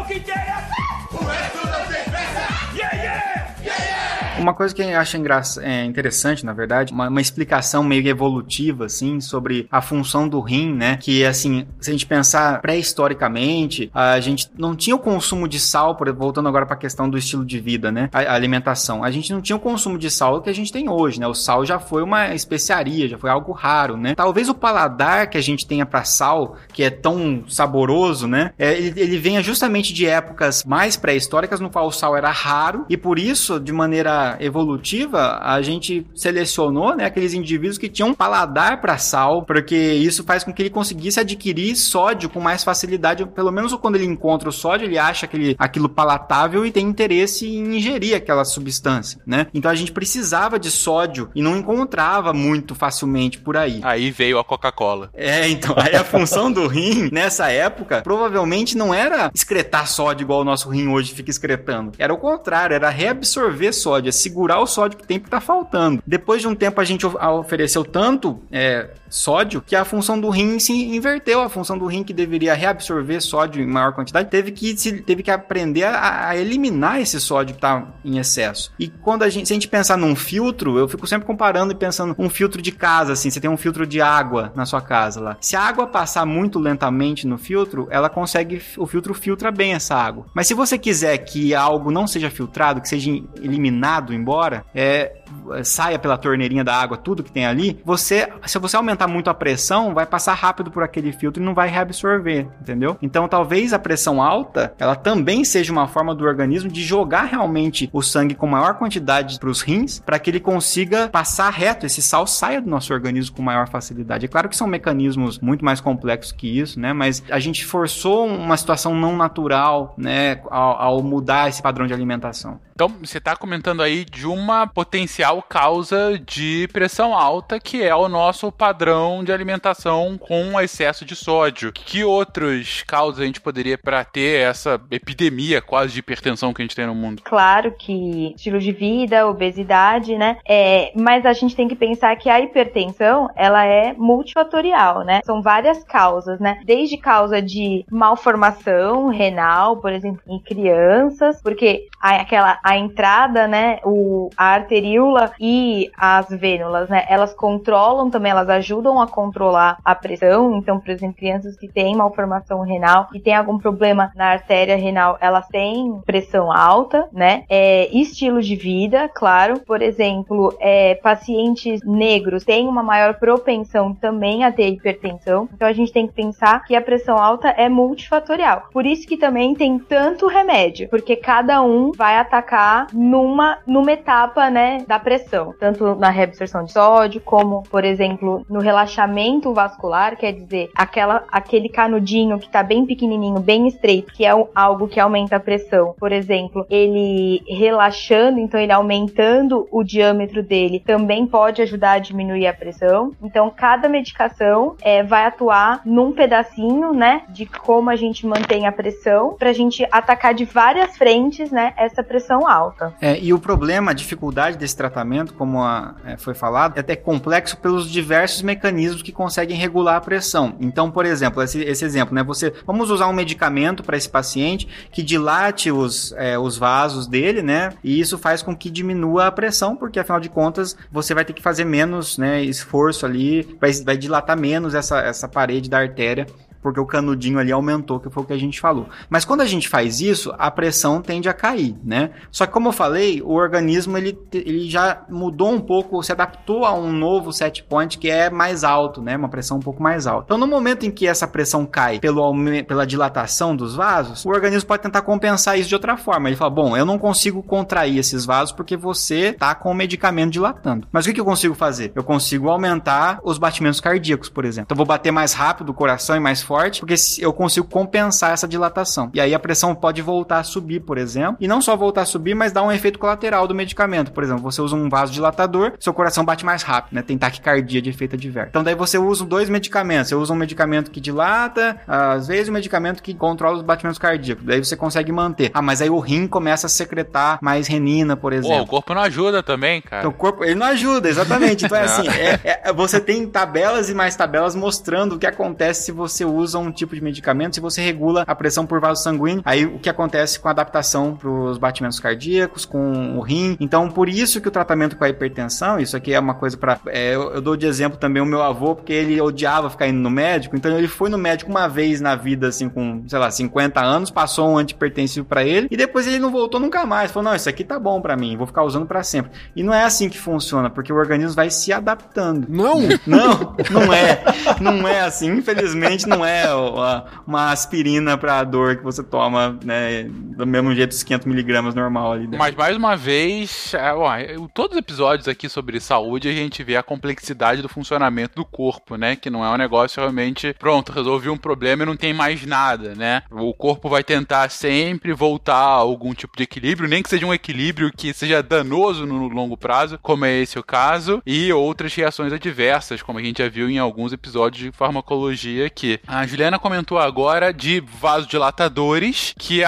uma 4.38 4.54
coisa 4.54 4.74
que 4.74 4.82
eu 4.82 4.98
acho 4.98 5.16
é, 5.60 5.84
interessante, 5.84 6.44
na 6.44 6.52
verdade, 6.52 6.92
uma, 6.92 7.08
uma, 7.08 7.20
explicação 7.20 7.82
meio 7.82 8.06
evolutiva, 8.06 8.86
assim, 8.86 9.20
sobre 9.20 9.66
a 9.70 9.80
função 9.80 10.28
do 10.28 10.40
rim, 10.40 10.72
né? 10.72 10.96
Que, 10.96 11.24
assim, 11.24 11.66
se 11.80 11.90
a 11.90 11.92
gente 11.92 12.06
pensar 12.06 12.60
pré-historicamente, 12.60 13.90
a 13.92 14.18
gente 14.20 14.50
não 14.56 14.74
tinha 14.74 14.94
o 14.94 14.98
consumo 14.98 15.48
de 15.48 15.58
sal, 15.58 15.96
por, 15.96 16.12
voltando 16.12 16.48
agora 16.48 16.66
para 16.66 16.74
a 16.74 16.78
questão 16.78 17.08
do 17.08 17.18
estilo 17.18 17.44
de 17.44 17.58
vida, 17.58 17.90
né? 17.90 18.08
A, 18.12 18.20
a, 18.20 18.34
alimentação. 18.34 19.02
A 19.02 19.10
gente 19.10 19.32
não 19.32 19.40
tinha 19.40 19.56
o 19.56 19.60
consumo 19.60 19.98
de 19.98 20.10
sal 20.10 20.40
que 20.40 20.50
a 20.50 20.54
gente 20.54 20.72
tem 20.72 20.88
hoje, 20.88 21.20
né? 21.20 21.26
O 21.26 21.34
sal 21.34 21.64
já 21.64 21.78
foi 21.78 22.02
uma 22.02 22.34
especiaria, 22.34 23.08
já 23.08 23.18
foi 23.18 23.30
algo 23.30 23.52
raro, 23.52 23.96
né? 23.96 24.14
Talvez 24.14 24.48
o 24.48 24.54
paladar 24.54 25.28
que 25.28 25.38
a 25.38 25.42
gente 25.42 25.66
tenha 25.66 25.84
para 25.84 26.04
sal, 26.04 26.56
que 26.72 26.82
é 26.82 26.90
tão 26.90 27.44
saboroso, 27.48 28.26
né? 28.26 28.52
É, 28.58 28.76
ele, 28.76 29.00
ele 29.00 29.18
venha 29.18 29.42
justamente 29.42 29.92
de 29.92 30.06
épocas 30.06 30.64
mais 30.64 30.96
pré-históricas 30.96 31.60
no 31.60 31.70
qual 31.70 31.86
o 31.86 31.92
sal 31.92 32.16
era 32.16 32.30
raro 32.30 32.86
e 32.88 32.96
por 32.96 33.18
isso, 33.18 33.58
de 33.58 33.72
maneira 33.72 34.27
evolutiva, 34.40 35.38
a 35.42 35.60
gente 35.62 36.06
selecionou, 36.14 36.96
né, 36.96 37.04
aqueles 37.04 37.34
indivíduos 37.34 37.78
que 37.78 37.88
tinham 37.88 38.14
paladar 38.14 38.80
para 38.80 38.98
sal, 38.98 39.42
porque 39.42 39.76
isso 39.76 40.24
faz 40.24 40.44
com 40.44 40.52
que 40.52 40.62
ele 40.62 40.70
conseguisse 40.70 41.20
adquirir 41.20 41.76
sódio 41.76 42.28
com 42.28 42.40
mais 42.40 42.64
facilidade, 42.64 43.24
pelo 43.26 43.52
menos 43.52 43.74
quando 43.74 43.96
ele 43.96 44.04
encontra 44.04 44.48
o 44.48 44.52
sódio, 44.52 44.86
ele 44.86 44.98
acha 44.98 45.26
aquele, 45.26 45.56
aquilo 45.58 45.88
palatável 45.88 46.66
e 46.66 46.70
tem 46.70 46.86
interesse 46.86 47.46
em 47.46 47.76
ingerir 47.76 48.16
aquela 48.16 48.44
substância, 48.44 49.20
né? 49.26 49.46
Então 49.54 49.70
a 49.70 49.74
gente 49.74 49.92
precisava 49.92 50.58
de 50.58 50.70
sódio 50.70 51.30
e 51.34 51.42
não 51.42 51.56
encontrava 51.56 52.32
muito 52.32 52.74
facilmente 52.74 53.38
por 53.38 53.56
aí. 53.56 53.80
Aí 53.82 54.10
veio 54.10 54.38
a 54.38 54.44
Coca-Cola. 54.44 55.10
É, 55.14 55.48
então, 55.48 55.74
aí 55.78 55.94
a 55.94 56.04
função 56.04 56.50
do 56.50 56.66
rim 56.66 57.08
nessa 57.12 57.50
época 57.50 58.02
provavelmente 58.02 58.76
não 58.76 58.92
era 58.92 59.30
excretar 59.34 59.86
sódio 59.86 60.24
igual 60.24 60.40
o 60.40 60.44
nosso 60.44 60.68
rim 60.68 60.88
hoje 60.88 61.14
fica 61.14 61.30
excretando. 61.30 61.92
Era 61.98 62.12
o 62.12 62.18
contrário, 62.18 62.74
era 62.74 62.90
reabsorver 62.90 63.72
sódio, 63.72 64.08
segurar 64.18 64.60
o 64.60 64.66
sódio 64.66 64.98
que 64.98 65.06
tem 65.06 65.18
que 65.18 65.28
tá 65.30 65.40
faltando. 65.40 66.02
Depois 66.06 66.40
de 66.42 66.48
um 66.48 66.54
tempo 66.54 66.80
a 66.80 66.84
gente 66.84 67.06
of- 67.06 67.16
ofereceu 67.16 67.84
tanto 67.84 68.40
é, 68.50 68.90
sódio 69.08 69.62
que 69.64 69.74
a 69.76 69.84
função 69.84 70.20
do 70.20 70.28
rim 70.30 70.58
se 70.58 70.72
inverteu. 70.72 71.40
A 71.42 71.48
função 71.48 71.78
do 71.78 71.86
rim 71.86 72.02
que 72.04 72.12
deveria 72.12 72.54
reabsorver 72.54 73.20
sódio 73.20 73.62
em 73.62 73.66
maior 73.66 73.92
quantidade 73.92 74.28
teve 74.28 74.52
que, 74.52 74.76
se- 74.76 75.00
teve 75.02 75.22
que 75.22 75.30
aprender 75.30 75.84
a, 75.84 76.28
a 76.28 76.36
eliminar 76.36 77.00
esse 77.00 77.20
sódio 77.20 77.54
que 77.54 77.60
tá 77.60 77.86
em 78.04 78.18
excesso. 78.18 78.72
E 78.78 78.88
quando 78.88 79.22
a 79.22 79.28
gente, 79.28 79.46
se 79.46 79.52
a 79.52 79.56
gente 79.56 79.68
pensar 79.68 79.96
num 79.96 80.14
filtro, 80.16 80.78
eu 80.78 80.88
fico 80.88 81.06
sempre 81.06 81.26
comparando 81.26 81.72
e 81.72 81.76
pensando 81.76 82.14
um 82.18 82.28
filtro 82.28 82.60
de 82.60 82.72
casa, 82.72 83.12
assim, 83.12 83.30
você 83.30 83.40
tem 83.40 83.50
um 83.50 83.56
filtro 83.56 83.86
de 83.86 84.00
água 84.00 84.52
na 84.54 84.66
sua 84.66 84.80
casa 84.80 85.20
lá. 85.20 85.36
Se 85.40 85.56
a 85.56 85.60
água 85.62 85.86
passar 85.86 86.24
muito 86.26 86.58
lentamente 86.58 87.26
no 87.26 87.38
filtro, 87.38 87.86
ela 87.90 88.08
consegue, 88.08 88.60
o 88.76 88.86
filtro 88.86 89.14
filtra 89.14 89.50
bem 89.50 89.72
essa 89.74 89.94
água. 89.94 90.26
Mas 90.34 90.46
se 90.46 90.54
você 90.54 90.76
quiser 90.78 91.16
que 91.18 91.54
algo 91.54 91.90
não 91.90 92.06
seja 92.06 92.30
filtrado, 92.30 92.80
que 92.80 92.88
seja 92.88 93.10
eliminado 93.42 94.07
embora, 94.12 94.64
é 94.74 95.17
saia 95.62 95.98
pela 95.98 96.16
torneirinha 96.16 96.64
da 96.64 96.74
água, 96.74 96.96
tudo 96.96 97.22
que 97.22 97.32
tem 97.32 97.46
ali, 97.46 97.80
você, 97.84 98.28
se 98.46 98.58
você 98.58 98.76
aumentar 98.76 99.06
muito 99.06 99.30
a 99.30 99.34
pressão, 99.34 99.94
vai 99.94 100.06
passar 100.06 100.34
rápido 100.34 100.70
por 100.70 100.82
aquele 100.82 101.12
filtro 101.12 101.42
e 101.42 101.46
não 101.46 101.54
vai 101.54 101.68
reabsorver, 101.68 102.46
entendeu? 102.60 102.96
Então, 103.00 103.28
talvez 103.28 103.72
a 103.72 103.78
pressão 103.78 104.22
alta, 104.22 104.74
ela 104.78 104.94
também 104.94 105.44
seja 105.44 105.72
uma 105.72 105.86
forma 105.88 106.14
do 106.14 106.24
organismo 106.24 106.70
de 106.70 106.82
jogar 106.82 107.24
realmente 107.24 107.88
o 107.92 108.02
sangue 108.02 108.34
com 108.34 108.46
maior 108.46 108.74
quantidade 108.74 109.38
para 109.38 109.48
os 109.48 109.62
rins, 109.62 110.00
para 110.00 110.18
que 110.18 110.30
ele 110.30 110.40
consiga 110.40 111.08
passar 111.08 111.50
reto, 111.50 111.86
esse 111.86 112.02
sal 112.02 112.26
saia 112.26 112.60
do 112.60 112.68
nosso 112.68 112.92
organismo 112.92 113.36
com 113.36 113.42
maior 113.42 113.68
facilidade. 113.68 114.26
É 114.26 114.28
claro 114.28 114.48
que 114.48 114.56
são 114.56 114.66
mecanismos 114.66 115.38
muito 115.38 115.64
mais 115.64 115.80
complexos 115.80 116.32
que 116.32 116.58
isso, 116.58 116.78
né? 116.78 116.92
Mas 116.92 117.22
a 117.30 117.38
gente 117.38 117.64
forçou 117.64 118.26
uma 118.26 118.56
situação 118.56 118.94
não 118.94 119.16
natural, 119.16 119.94
né, 119.96 120.40
ao, 120.50 120.80
ao 120.80 121.02
mudar 121.02 121.48
esse 121.48 121.62
padrão 121.62 121.86
de 121.86 121.94
alimentação. 121.94 122.60
Então, 122.78 122.94
você 123.02 123.18
está 123.18 123.34
comentando 123.34 123.82
aí 123.82 124.04
de 124.04 124.24
uma 124.24 124.64
potencial 124.64 125.17
causa 125.48 126.18
de 126.18 126.68
pressão 126.72 127.14
alta, 127.14 127.58
que 127.58 127.82
é 127.82 127.94
o 127.94 128.08
nosso 128.08 128.50
padrão 128.52 129.24
de 129.24 129.32
alimentação 129.32 130.18
com 130.18 130.60
excesso 130.60 131.04
de 131.04 131.16
sódio. 131.16 131.72
Que 131.72 132.04
outras 132.04 132.82
causas 132.82 133.20
a 133.20 133.26
gente 133.26 133.40
poderia 133.40 133.78
para 133.78 134.04
ter 134.04 134.40
essa 134.40 134.80
epidemia 134.90 135.60
quase 135.60 135.92
de 135.92 136.00
hipertensão 136.00 136.52
que 136.52 136.62
a 136.62 136.64
gente 136.64 136.76
tem 136.76 136.86
no 136.86 136.94
mundo? 136.94 137.22
Claro 137.24 137.72
que 137.72 138.32
estilo 138.36 138.58
de 138.58 138.72
vida, 138.72 139.26
obesidade, 139.26 140.16
né? 140.16 140.38
É, 140.46 140.92
mas 140.94 141.24
a 141.26 141.32
gente 141.32 141.56
tem 141.56 141.68
que 141.68 141.76
pensar 141.76 142.14
que 142.16 142.28
a 142.28 142.40
hipertensão, 142.40 143.28
ela 143.34 143.64
é 143.64 143.92
multifatorial, 143.94 145.04
né? 145.04 145.20
São 145.24 145.42
várias 145.42 145.82
causas, 145.84 146.38
né? 146.38 146.60
Desde 146.64 146.96
causa 146.96 147.40
de 147.40 147.84
malformação 147.90 149.08
renal, 149.08 149.78
por 149.78 149.92
exemplo, 149.92 150.20
em 150.26 150.38
crianças, 150.38 151.40
porque 151.42 151.86
aquela 152.00 152.58
a 152.62 152.76
entrada, 152.76 153.46
né, 153.48 153.80
o, 153.84 154.30
a 154.36 154.54
arteríola 154.54 155.07
e 155.40 155.90
as 155.96 156.28
vênulas, 156.28 156.88
né, 156.88 157.04
elas 157.08 157.34
controlam 157.34 158.10
também, 158.10 158.32
elas 158.32 158.48
ajudam 158.48 159.00
a 159.00 159.06
controlar 159.06 159.78
a 159.84 159.94
pressão. 159.94 160.56
Então, 160.56 160.78
por 160.78 160.90
exemplo, 160.90 161.16
crianças 161.16 161.56
que 161.56 161.68
têm 161.68 161.96
malformação 161.96 162.60
renal 162.62 163.08
e 163.14 163.20
têm 163.20 163.34
algum 163.34 163.58
problema 163.58 164.10
na 164.14 164.26
artéria 164.32 164.76
renal, 164.76 165.16
elas 165.20 165.46
têm 165.48 166.00
pressão 166.04 166.52
alta, 166.52 167.08
né? 167.12 167.44
É, 167.48 167.88
estilo 167.96 168.40
de 168.40 168.56
vida, 168.56 169.08
claro. 169.08 169.60
Por 169.60 169.82
exemplo, 169.82 170.54
é, 170.60 170.94
pacientes 170.96 171.80
negros 171.84 172.44
têm 172.44 172.68
uma 172.68 172.82
maior 172.82 173.14
propensão 173.14 173.94
também 173.94 174.44
a 174.44 174.52
ter 174.52 174.68
hipertensão. 174.68 175.48
Então, 175.52 175.66
a 175.66 175.72
gente 175.72 175.92
tem 175.92 176.06
que 176.06 176.12
pensar 176.12 176.64
que 176.64 176.74
a 176.74 176.80
pressão 176.80 177.16
alta 177.16 177.48
é 177.48 177.68
multifatorial. 177.68 178.64
Por 178.72 178.86
isso 178.86 179.06
que 179.06 179.16
também 179.16 179.54
tem 179.54 179.78
tanto 179.78 180.26
remédio, 180.26 180.88
porque 180.88 181.16
cada 181.16 181.62
um 181.62 181.92
vai 181.92 182.16
atacar 182.16 182.86
numa, 182.92 183.58
numa 183.66 183.92
etapa, 183.92 184.50
né, 184.50 184.84
da 184.86 184.97
pressão, 184.98 185.54
tanto 185.58 185.94
na 185.94 186.10
reabsorção 186.10 186.64
de 186.64 186.72
sódio, 186.72 187.20
como, 187.20 187.62
por 187.64 187.84
exemplo, 187.84 188.44
no 188.48 188.60
relaxamento 188.60 189.52
vascular, 189.52 190.16
quer 190.16 190.32
dizer, 190.32 190.70
aquela, 190.74 191.24
aquele 191.30 191.68
canudinho 191.68 192.38
que 192.38 192.48
tá 192.48 192.62
bem 192.62 192.86
pequenininho, 192.86 193.40
bem 193.40 193.66
estreito, 193.66 194.12
que 194.12 194.24
é 194.24 194.30
algo 194.54 194.88
que 194.88 195.00
aumenta 195.00 195.36
a 195.36 195.40
pressão. 195.40 195.94
Por 195.98 196.12
exemplo, 196.12 196.66
ele 196.70 197.42
relaxando, 197.48 198.38
então 198.38 198.58
ele 198.58 198.72
aumentando 198.72 199.68
o 199.70 199.82
diâmetro 199.82 200.42
dele, 200.42 200.82
também 200.84 201.26
pode 201.26 201.62
ajudar 201.62 201.92
a 201.92 201.98
diminuir 201.98 202.46
a 202.46 202.52
pressão. 202.52 203.12
Então, 203.22 203.50
cada 203.54 203.88
medicação 203.88 204.76
é, 204.82 205.02
vai 205.02 205.26
atuar 205.26 205.80
num 205.84 206.12
pedacinho, 206.12 206.92
né, 206.92 207.22
de 207.28 207.46
como 207.46 207.90
a 207.90 207.96
gente 207.96 208.26
mantém 208.26 208.66
a 208.66 208.72
pressão, 208.72 209.34
pra 209.38 209.52
gente 209.52 209.86
atacar 209.90 210.34
de 210.34 210.44
várias 210.44 210.96
frentes, 210.96 211.50
né, 211.50 211.72
essa 211.76 212.02
pressão 212.02 212.48
alta. 212.48 212.94
É, 213.00 213.18
e 213.18 213.32
o 213.32 213.38
problema, 213.38 213.90
a 213.90 213.94
dificuldade 213.94 214.56
desse 214.56 214.76
tratamento, 214.76 214.87
como 215.34 215.62
a- 215.62 215.94
é, 216.04 216.16
foi 216.16 216.34
falado, 216.34 216.76
é 216.76 216.80
até 216.80 216.96
complexo 216.96 217.56
pelos 217.56 217.90
diversos 217.90 218.42
mecanismos 218.42 219.02
que 219.02 219.12
conseguem 219.12 219.56
regular 219.56 219.96
a 219.96 220.00
pressão. 220.00 220.54
Então, 220.60 220.90
por 220.90 221.04
exemplo, 221.06 221.42
esse, 221.42 221.60
esse 221.62 221.84
exemplo, 221.84 222.14
né? 222.14 222.22
Você 222.24 222.52
vamos 222.66 222.90
usar 222.90 223.06
um 223.08 223.12
medicamento 223.12 223.82
para 223.82 223.96
esse 223.96 224.08
paciente 224.08 224.68
que 224.92 225.02
dilate 225.02 225.70
os, 225.70 226.12
é, 226.16 226.38
os 226.38 226.56
vasos 226.56 227.06
dele, 227.06 227.42
né? 227.42 227.70
E 227.82 227.98
isso 228.00 228.18
faz 228.18 228.42
com 228.42 228.56
que 228.56 228.70
diminua 228.70 229.26
a 229.26 229.32
pressão, 229.32 229.76
porque 229.76 229.98
afinal 229.98 230.20
de 230.20 230.28
contas 230.28 230.76
você 230.90 231.14
vai 231.14 231.24
ter 231.24 231.32
que 231.32 231.42
fazer 231.42 231.64
menos, 231.64 232.18
né, 232.18 232.42
esforço 232.42 233.04
ali, 233.06 233.56
vai, 233.60 233.72
vai 233.84 233.96
dilatar 233.96 234.38
menos 234.38 234.74
essa, 234.74 234.98
essa 235.00 235.28
parede 235.28 235.68
da 235.68 235.78
artéria 235.78 236.26
porque 236.62 236.80
o 236.80 236.86
canudinho 236.86 237.38
ali 237.38 237.52
aumentou, 237.52 238.00
que 238.00 238.10
foi 238.10 238.22
o 238.22 238.26
que 238.26 238.32
a 238.32 238.38
gente 238.38 238.60
falou. 238.60 238.88
Mas 239.08 239.24
quando 239.24 239.40
a 239.40 239.46
gente 239.46 239.68
faz 239.68 240.00
isso, 240.00 240.32
a 240.38 240.50
pressão 240.50 241.00
tende 241.00 241.28
a 241.28 241.34
cair, 241.34 241.76
né? 241.84 242.10
Só 242.30 242.46
que 242.46 242.52
como 242.52 242.68
eu 242.68 242.72
falei, 242.72 243.22
o 243.22 243.32
organismo 243.32 243.96
ele, 243.96 244.18
ele 244.32 244.68
já 244.68 245.02
mudou 245.08 245.50
um 245.50 245.60
pouco, 245.60 246.02
se 246.02 246.12
adaptou 246.12 246.64
a 246.64 246.72
um 246.72 246.92
novo 246.92 247.32
set 247.32 247.62
point 247.62 247.98
que 247.98 248.10
é 248.10 248.30
mais 248.30 248.64
alto, 248.64 249.02
né? 249.02 249.16
Uma 249.16 249.28
pressão 249.28 249.58
um 249.58 249.60
pouco 249.60 249.82
mais 249.82 250.06
alta. 250.06 250.24
Então 250.26 250.38
no 250.38 250.46
momento 250.46 250.84
em 250.84 250.90
que 250.90 251.06
essa 251.06 251.26
pressão 251.26 251.64
cai 251.66 251.98
pelo 251.98 252.28
pela 252.66 252.86
dilatação 252.86 253.56
dos 253.56 253.74
vasos, 253.74 254.24
o 254.24 254.28
organismo 254.28 254.68
pode 254.68 254.82
tentar 254.82 255.02
compensar 255.02 255.58
isso 255.58 255.68
de 255.68 255.74
outra 255.74 255.96
forma. 255.96 256.28
Ele 256.28 256.36
fala: 256.36 256.50
"Bom, 256.50 256.76
eu 256.76 256.84
não 256.84 256.98
consigo 256.98 257.42
contrair 257.42 257.98
esses 257.98 258.24
vasos 258.24 258.52
porque 258.52 258.76
você 258.76 259.32
tá 259.32 259.54
com 259.54 259.70
o 259.70 259.74
medicamento 259.74 260.32
dilatando. 260.32 260.86
Mas 260.92 261.04
o 261.04 261.08
que, 261.08 261.14
que 261.14 261.20
eu 261.20 261.24
consigo 261.24 261.54
fazer? 261.54 261.92
Eu 261.94 262.04
consigo 262.04 262.48
aumentar 262.48 263.18
os 263.22 263.38
batimentos 263.38 263.80
cardíacos, 263.80 264.28
por 264.28 264.44
exemplo. 264.44 264.66
Então 264.66 264.74
eu 264.74 264.78
vou 264.78 264.86
bater 264.86 265.10
mais 265.10 265.32
rápido 265.32 265.70
o 265.70 265.74
coração 265.74 266.16
e 266.16 266.20
mais 266.20 266.42
forte, 266.48 266.80
porque 266.80 266.94
eu 267.18 267.30
consigo 267.32 267.66
compensar 267.68 268.32
essa 268.32 268.48
dilatação. 268.48 269.10
E 269.12 269.20
aí 269.20 269.34
a 269.34 269.38
pressão 269.38 269.74
pode 269.74 270.00
voltar 270.00 270.38
a 270.38 270.42
subir, 270.42 270.80
por 270.80 270.96
exemplo. 270.96 271.36
E 271.40 271.46
não 271.46 271.60
só 271.60 271.76
voltar 271.76 272.02
a 272.02 272.06
subir, 272.06 272.34
mas 272.34 272.52
dar 272.52 272.62
um 272.62 272.72
efeito 272.72 272.98
colateral 272.98 273.46
do 273.46 273.54
medicamento. 273.54 274.10
Por 274.12 274.24
exemplo, 274.24 274.42
você 274.42 274.62
usa 274.62 274.74
um 274.74 274.88
vasodilatador, 274.88 275.74
seu 275.78 275.92
coração 275.92 276.24
bate 276.24 276.44
mais 276.46 276.62
rápido, 276.62 276.94
né? 276.94 277.02
Tem 277.02 277.18
taquicardia 277.18 277.82
de 277.82 277.90
efeito 277.90 278.14
adverso. 278.16 278.48
Então 278.48 278.64
daí 278.64 278.74
você 278.74 278.96
usa 278.96 279.24
dois 279.26 279.50
medicamentos. 279.50 280.08
Você 280.08 280.14
usa 280.14 280.32
um 280.32 280.36
medicamento 280.36 280.90
que 280.90 281.00
dilata, 281.00 281.78
às 281.86 282.26
vezes 282.28 282.48
um 282.48 282.52
medicamento 282.52 283.02
que 283.02 283.12
controla 283.12 283.56
os 283.56 283.62
batimentos 283.62 283.98
cardíacos. 283.98 284.44
Daí 284.44 284.64
você 284.64 284.74
consegue 284.76 285.12
manter. 285.12 285.50
Ah, 285.52 285.60
mas 285.60 285.82
aí 285.82 285.90
o 285.90 285.98
rim 285.98 286.26
começa 286.26 286.66
a 286.66 286.70
secretar 286.70 287.38
mais 287.42 287.66
renina, 287.66 288.16
por 288.16 288.32
Pô, 288.32 288.38
exemplo. 288.38 288.62
o 288.62 288.66
corpo 288.66 288.94
não 288.94 289.02
ajuda 289.02 289.42
também, 289.42 289.82
cara. 289.82 290.00
Então, 290.02 290.10
o 290.10 290.14
corpo, 290.14 290.44
ele 290.44 290.54
não 290.54 290.66
ajuda, 290.68 291.08
exatamente. 291.08 291.66
Então, 291.66 291.76
é 291.76 291.82
assim, 291.84 292.08
é- 292.08 292.40
é- 292.64 292.72
você 292.72 292.98
tem 293.00 293.26
tabelas 293.26 293.90
e 293.90 293.94
mais 293.94 294.16
tabelas 294.16 294.54
mostrando 294.54 295.16
o 295.16 295.18
que 295.18 295.26
acontece 295.26 295.82
se 295.84 295.92
você 295.92 296.24
usa 296.24 296.37
um 296.54 296.70
tipo 296.70 296.94
de 296.94 297.02
medicamento, 297.02 297.54
se 297.54 297.60
você 297.60 297.80
regula 297.80 298.24
a 298.26 298.34
pressão 298.34 298.66
por 298.66 298.80
vaso 298.80 299.02
sanguíneo, 299.02 299.42
aí 299.44 299.64
o 299.64 299.78
que 299.78 299.88
acontece 299.88 300.38
com 300.38 300.48
a 300.48 300.50
adaptação 300.50 301.16
para 301.16 301.28
os 301.28 301.58
batimentos 301.58 302.00
cardíacos, 302.00 302.64
com 302.64 303.16
o 303.16 303.20
rim. 303.20 303.56
Então, 303.60 303.88
por 303.90 304.08
isso 304.08 304.40
que 304.40 304.48
o 304.48 304.50
tratamento 304.50 304.96
com 304.96 305.04
a 305.04 305.08
hipertensão, 305.08 305.78
isso 305.78 305.96
aqui 305.96 306.12
é 306.12 306.20
uma 306.20 306.34
coisa 306.34 306.56
para 306.56 306.78
eu, 306.86 307.32
eu 307.34 307.40
dou 307.40 307.56
de 307.56 307.66
exemplo 307.66 307.98
também 307.98 308.22
o 308.22 308.26
meu 308.26 308.42
avô, 308.42 308.74
porque 308.74 308.92
ele 308.92 309.20
odiava 309.20 309.70
ficar 309.70 309.88
indo 309.88 309.98
no 309.98 310.10
médico, 310.10 310.56
então 310.56 310.76
ele 310.76 310.88
foi 310.88 311.08
no 311.08 311.18
médico 311.18 311.50
uma 311.50 311.68
vez 311.68 312.00
na 312.00 312.14
vida, 312.14 312.48
assim, 312.48 312.68
com, 312.68 313.02
sei 313.06 313.18
lá, 313.18 313.30
50 313.30 313.80
anos, 313.80 314.10
passou 314.10 314.48
um 314.48 314.58
antipertensivo 314.58 315.26
para 315.26 315.44
ele, 315.44 315.68
e 315.70 315.76
depois 315.76 316.06
ele 316.06 316.18
não 316.18 316.30
voltou 316.30 316.60
nunca 316.60 316.84
mais. 316.86 317.10
Falou, 317.10 317.30
não, 317.30 317.36
isso 317.36 317.48
aqui 317.48 317.64
tá 317.64 317.78
bom 317.78 318.00
para 318.00 318.16
mim, 318.16 318.36
vou 318.36 318.46
ficar 318.46 318.62
usando 318.62 318.86
para 318.86 319.02
sempre. 319.02 319.32
E 319.54 319.62
não 319.62 319.72
é 319.72 319.84
assim 319.84 320.08
que 320.08 320.18
funciona, 320.18 320.70
porque 320.70 320.92
o 320.92 320.96
organismo 320.96 321.34
vai 321.34 321.50
se 321.50 321.72
adaptando. 321.72 322.46
Não! 322.48 322.78
Não, 323.06 323.56
não 323.70 323.92
é. 323.92 324.22
Não 324.60 324.88
é 324.88 325.00
assim. 325.00 325.30
Infelizmente, 325.32 326.06
não 326.06 326.24
é 326.24 326.27
uma, 326.54 327.04
uma 327.26 327.52
aspirina 327.52 328.16
pra 328.16 328.44
dor 328.44 328.76
que 328.76 328.82
você 328.82 329.02
toma, 329.02 329.58
né? 329.64 330.04
Do 330.08 330.46
mesmo 330.46 330.74
jeito, 330.74 330.92
os 330.92 331.02
500 331.02 331.26
miligramas 331.26 331.74
normal 331.74 332.12
ali. 332.12 332.22
Dentro. 332.22 332.38
Mas 332.38 332.54
mais 332.54 332.76
uma 332.76 332.96
vez, 332.96 333.74
é, 333.74 333.92
ó, 333.92 334.12
todos 334.54 334.72
os 334.72 334.78
episódios 334.78 335.28
aqui 335.28 335.48
sobre 335.48 335.80
saúde 335.80 336.28
a 336.28 336.32
gente 336.32 336.62
vê 336.62 336.76
a 336.76 336.82
complexidade 336.82 337.62
do 337.62 337.68
funcionamento 337.68 338.36
do 338.36 338.44
corpo, 338.44 338.96
né? 338.96 339.16
Que 339.16 339.30
não 339.30 339.44
é 339.44 339.50
um 339.50 339.56
negócio 339.56 340.00
realmente, 340.00 340.54
pronto, 340.58 340.92
resolvi 340.92 341.28
um 341.28 341.36
problema 341.36 341.82
e 341.82 341.86
não 341.86 341.96
tem 341.96 342.12
mais 342.12 342.44
nada, 342.44 342.94
né? 342.94 343.22
O 343.30 343.52
corpo 343.54 343.88
vai 343.88 344.04
tentar 344.04 344.50
sempre 344.50 345.12
voltar 345.12 345.54
a 345.54 345.78
algum 345.78 346.14
tipo 346.14 346.36
de 346.36 346.42
equilíbrio, 346.44 346.88
nem 346.88 347.02
que 347.02 347.08
seja 347.08 347.26
um 347.26 347.34
equilíbrio 347.34 347.90
que 347.94 348.12
seja 348.12 348.42
danoso 348.42 349.06
no 349.06 349.28
longo 349.28 349.56
prazo, 349.56 349.98
como 350.02 350.24
é 350.24 350.38
esse 350.38 350.58
o 350.58 350.62
caso, 350.62 351.22
e 351.26 351.52
outras 351.52 351.94
reações 351.94 352.32
adversas, 352.32 353.02
como 353.02 353.18
a 353.18 353.22
gente 353.22 353.42
já 353.42 353.48
viu 353.48 353.68
em 353.68 353.78
alguns 353.78 354.12
episódios 354.12 354.62
de 354.62 354.72
farmacologia 354.72 355.66
aqui. 355.66 356.00
A 356.18 356.26
Juliana 356.26 356.58
comentou 356.58 356.98
agora 356.98 357.54
de 357.54 357.80
vasodilatadores, 357.80 359.32
que 359.38 359.62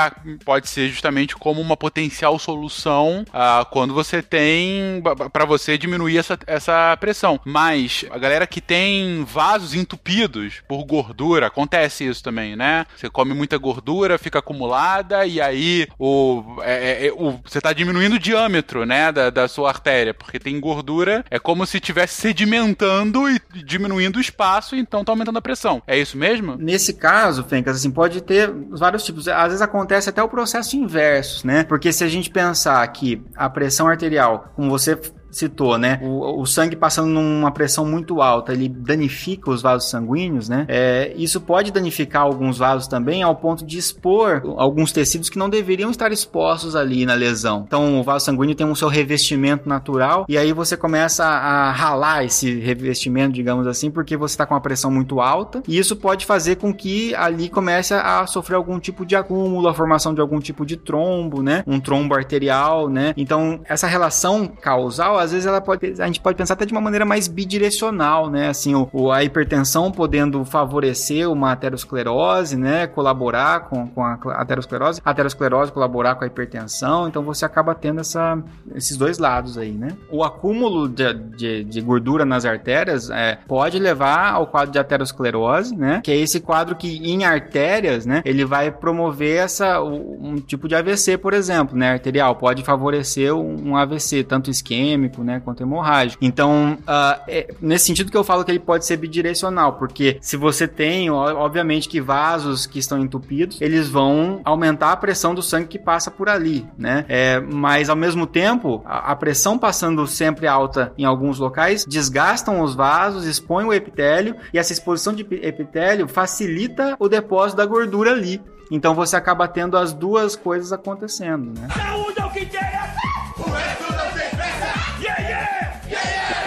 pode 0.44 0.68
ser 0.68 0.88
justamente 0.88 1.36
como 1.36 1.60
uma 1.60 1.76
potencial 1.76 2.36
solução 2.40 3.24
uh, 3.28 3.64
quando 3.70 3.94
você 3.94 4.20
tem 4.20 5.00
para 5.32 5.44
você 5.44 5.78
diminuir 5.78 6.18
essa, 6.18 6.36
essa 6.48 6.96
pressão. 6.98 7.38
Mas 7.44 8.04
a 8.10 8.18
galera 8.18 8.48
que 8.48 8.60
tem 8.60 9.22
vasos 9.22 9.74
entupidos 9.74 10.60
por 10.66 10.84
gordura, 10.84 11.46
acontece 11.46 12.04
isso 12.04 12.20
também, 12.20 12.56
né? 12.56 12.84
Você 12.96 13.08
come 13.08 13.32
muita 13.32 13.56
gordura, 13.56 14.18
fica 14.18 14.40
acumulada 14.40 15.24
e 15.24 15.40
aí 15.40 15.86
o, 16.00 16.56
é, 16.62 17.04
é, 17.04 17.06
é 17.06 17.12
o 17.12 17.38
você 17.44 17.58
está 17.58 17.72
diminuindo 17.72 18.16
o 18.16 18.18
diâmetro, 18.18 18.84
né, 18.84 19.12
da, 19.12 19.30
da 19.30 19.46
sua 19.46 19.68
artéria, 19.68 20.12
porque 20.12 20.40
tem 20.40 20.58
gordura, 20.58 21.24
é 21.30 21.38
como 21.38 21.64
se 21.64 21.76
estivesse 21.76 22.20
sedimentando 22.20 23.30
e 23.30 23.40
diminuindo 23.62 24.16
o 24.16 24.20
espaço, 24.20 24.74
então 24.74 25.04
tá 25.04 25.12
aumentando 25.12 25.38
a 25.38 25.42
pressão. 25.42 25.80
É 25.86 25.96
isso 25.96 26.18
mesmo? 26.18 26.39
Nesse 26.58 26.94
caso, 26.94 27.44
Fencas, 27.44 27.76
assim, 27.76 27.90
pode 27.90 28.20
ter 28.20 28.52
vários 28.70 29.04
tipos. 29.04 29.28
Às 29.28 29.44
vezes 29.44 29.62
acontece 29.62 30.08
até 30.08 30.22
o 30.22 30.28
processo 30.28 30.76
inverso, 30.76 31.46
né? 31.46 31.64
Porque 31.64 31.92
se 31.92 32.04
a 32.04 32.08
gente 32.08 32.30
pensar 32.30 32.86
que 32.88 33.22
a 33.36 33.48
pressão 33.48 33.88
arterial, 33.88 34.52
como 34.54 34.70
você 34.70 34.98
citou, 35.30 35.78
né? 35.78 36.00
O, 36.02 36.40
o, 36.40 36.46
sangue 36.46 36.76
passando 36.76 37.08
numa 37.08 37.50
pressão 37.50 37.86
muito 37.86 38.20
alta, 38.20 38.52
ele 38.52 38.68
danifica 38.68 39.50
os 39.50 39.62
vasos 39.62 39.88
sanguíneos, 39.88 40.48
né? 40.48 40.66
É, 40.68 41.12
isso 41.16 41.40
pode 41.40 41.70
danificar 41.70 42.22
alguns 42.22 42.58
vasos 42.58 42.88
também 42.88 43.22
ao 43.22 43.36
ponto 43.36 43.64
de 43.64 43.78
expor 43.78 44.42
alguns 44.56 44.92
tecidos 44.92 45.28
que 45.28 45.38
não 45.38 45.48
deveriam 45.48 45.90
estar 45.90 46.12
expostos 46.12 46.74
ali 46.74 47.06
na 47.06 47.14
lesão. 47.14 47.64
Então, 47.66 48.00
o 48.00 48.02
vaso 48.02 48.24
sanguíneo 48.24 48.54
tem 48.54 48.66
um 48.66 48.74
seu 48.74 48.88
revestimento 48.88 49.68
natural 49.68 50.24
e 50.28 50.36
aí 50.36 50.52
você 50.52 50.76
começa 50.76 51.24
a 51.24 51.70
ralar 51.70 52.24
esse 52.24 52.58
revestimento, 52.58 53.32
digamos 53.32 53.66
assim, 53.66 53.90
porque 53.90 54.16
você 54.16 54.34
está 54.34 54.46
com 54.46 54.54
uma 54.54 54.60
pressão 54.60 54.90
muito 54.90 55.20
alta 55.20 55.62
e 55.68 55.78
isso 55.78 55.96
pode 55.96 56.26
fazer 56.26 56.56
com 56.56 56.72
que 56.74 57.14
ali 57.14 57.48
comece 57.48 57.94
a 57.94 58.26
sofrer 58.26 58.56
algum 58.56 58.78
tipo 58.78 59.06
de 59.06 59.14
acúmulo, 59.14 59.68
a 59.68 59.74
formação 59.74 60.14
de 60.14 60.20
algum 60.20 60.40
tipo 60.40 60.66
de 60.66 60.76
trombo, 60.76 61.42
né? 61.42 61.62
Um 61.66 61.78
trombo 61.78 62.14
arterial, 62.14 62.88
né? 62.88 63.14
Então, 63.16 63.60
essa 63.64 63.86
relação 63.86 64.46
causal 64.46 65.19
às 65.20 65.32
vezes 65.32 65.46
ela 65.46 65.60
pode, 65.60 66.00
a 66.00 66.06
gente 66.06 66.20
pode 66.20 66.36
pensar 66.36 66.54
até 66.54 66.66
de 66.66 66.72
uma 66.72 66.80
maneira 66.80 67.04
mais 67.04 67.28
bidirecional, 67.28 68.30
né? 68.30 68.48
Assim, 68.48 68.74
o, 68.74 69.12
a 69.12 69.22
hipertensão 69.22 69.90
podendo 69.90 70.44
favorecer 70.44 71.30
uma 71.30 71.52
aterosclerose, 71.52 72.56
né? 72.56 72.86
Colaborar 72.86 73.68
com, 73.68 73.86
com 73.86 74.02
a 74.02 74.14
aterosclerose, 74.14 75.00
a 75.04 75.10
aterosclerose 75.10 75.72
colaborar 75.72 76.14
com 76.14 76.24
a 76.24 76.26
hipertensão, 76.26 77.08
então 77.08 77.22
você 77.22 77.44
acaba 77.44 77.74
tendo 77.74 78.00
essa, 78.00 78.38
esses 78.74 78.96
dois 78.96 79.18
lados 79.18 79.56
aí, 79.56 79.72
né? 79.72 79.88
O 80.10 80.24
acúmulo 80.24 80.88
de, 80.88 81.12
de, 81.14 81.64
de 81.64 81.80
gordura 81.80 82.24
nas 82.24 82.44
artérias 82.44 83.10
é, 83.10 83.38
pode 83.46 83.78
levar 83.78 84.32
ao 84.32 84.46
quadro 84.46 84.72
de 84.72 84.78
aterosclerose, 84.78 85.76
né? 85.76 86.00
Que 86.02 86.10
é 86.10 86.16
esse 86.16 86.40
quadro 86.40 86.76
que 86.76 86.88
em 87.10 87.24
artérias, 87.24 88.06
né? 88.06 88.22
Ele 88.24 88.44
vai 88.44 88.70
promover 88.70 89.38
essa, 89.38 89.82
um 89.82 90.36
tipo 90.36 90.68
de 90.68 90.74
AVC, 90.74 91.18
por 91.18 91.32
exemplo, 91.32 91.76
né? 91.76 91.92
Arterial, 91.92 92.34
pode 92.36 92.62
favorecer 92.62 93.34
um 93.34 93.76
AVC, 93.76 94.24
tanto 94.24 94.50
isquêmico, 94.50 95.09
isquêmico, 95.10 95.24
né, 95.24 95.40
quanto 95.44 95.62
hemorrágico. 95.62 96.24
Então, 96.24 96.78
uh, 96.82 97.20
é 97.28 97.48
nesse 97.60 97.86
sentido 97.86 98.10
que 98.10 98.16
eu 98.16 98.24
falo 98.24 98.44
que 98.44 98.50
ele 98.50 98.58
pode 98.58 98.86
ser 98.86 98.96
bidirecional, 98.96 99.74
porque 99.74 100.18
se 100.20 100.36
você 100.36 100.66
tem, 100.66 101.10
obviamente, 101.10 101.88
que 101.88 102.00
vasos 102.00 102.66
que 102.66 102.78
estão 102.78 102.98
entupidos, 102.98 103.60
eles 103.60 103.88
vão 103.88 104.40
aumentar 104.44 104.92
a 104.92 104.96
pressão 104.96 105.34
do 105.34 105.42
sangue 105.42 105.66
que 105.66 105.78
passa 105.78 106.10
por 106.10 106.28
ali, 106.28 106.66
né? 106.78 107.04
É, 107.08 107.40
mas 107.40 107.90
ao 107.90 107.96
mesmo 107.96 108.26
tempo, 108.26 108.82
a, 108.84 109.12
a 109.12 109.16
pressão 109.16 109.58
passando 109.58 110.06
sempre 110.06 110.46
alta 110.46 110.92
em 110.96 111.04
alguns 111.04 111.38
locais 111.38 111.84
desgastam 111.84 112.60
os 112.60 112.74
vasos, 112.74 113.24
expõe 113.24 113.64
o 113.64 113.72
epitélio 113.72 114.36
e 114.52 114.58
essa 114.58 114.72
exposição 114.72 115.12
de 115.12 115.22
epitélio 115.42 116.06
facilita 116.06 116.96
o 116.98 117.08
depósito 117.08 117.56
da 117.56 117.66
gordura 117.66 118.12
ali. 118.12 118.40
Então 118.70 118.94
você 118.94 119.16
acaba 119.16 119.48
tendo 119.48 119.76
as 119.76 119.92
duas 119.92 120.36
coisas 120.36 120.72
acontecendo, 120.72 121.58
né? 121.58 121.66
Saúde 121.74 122.19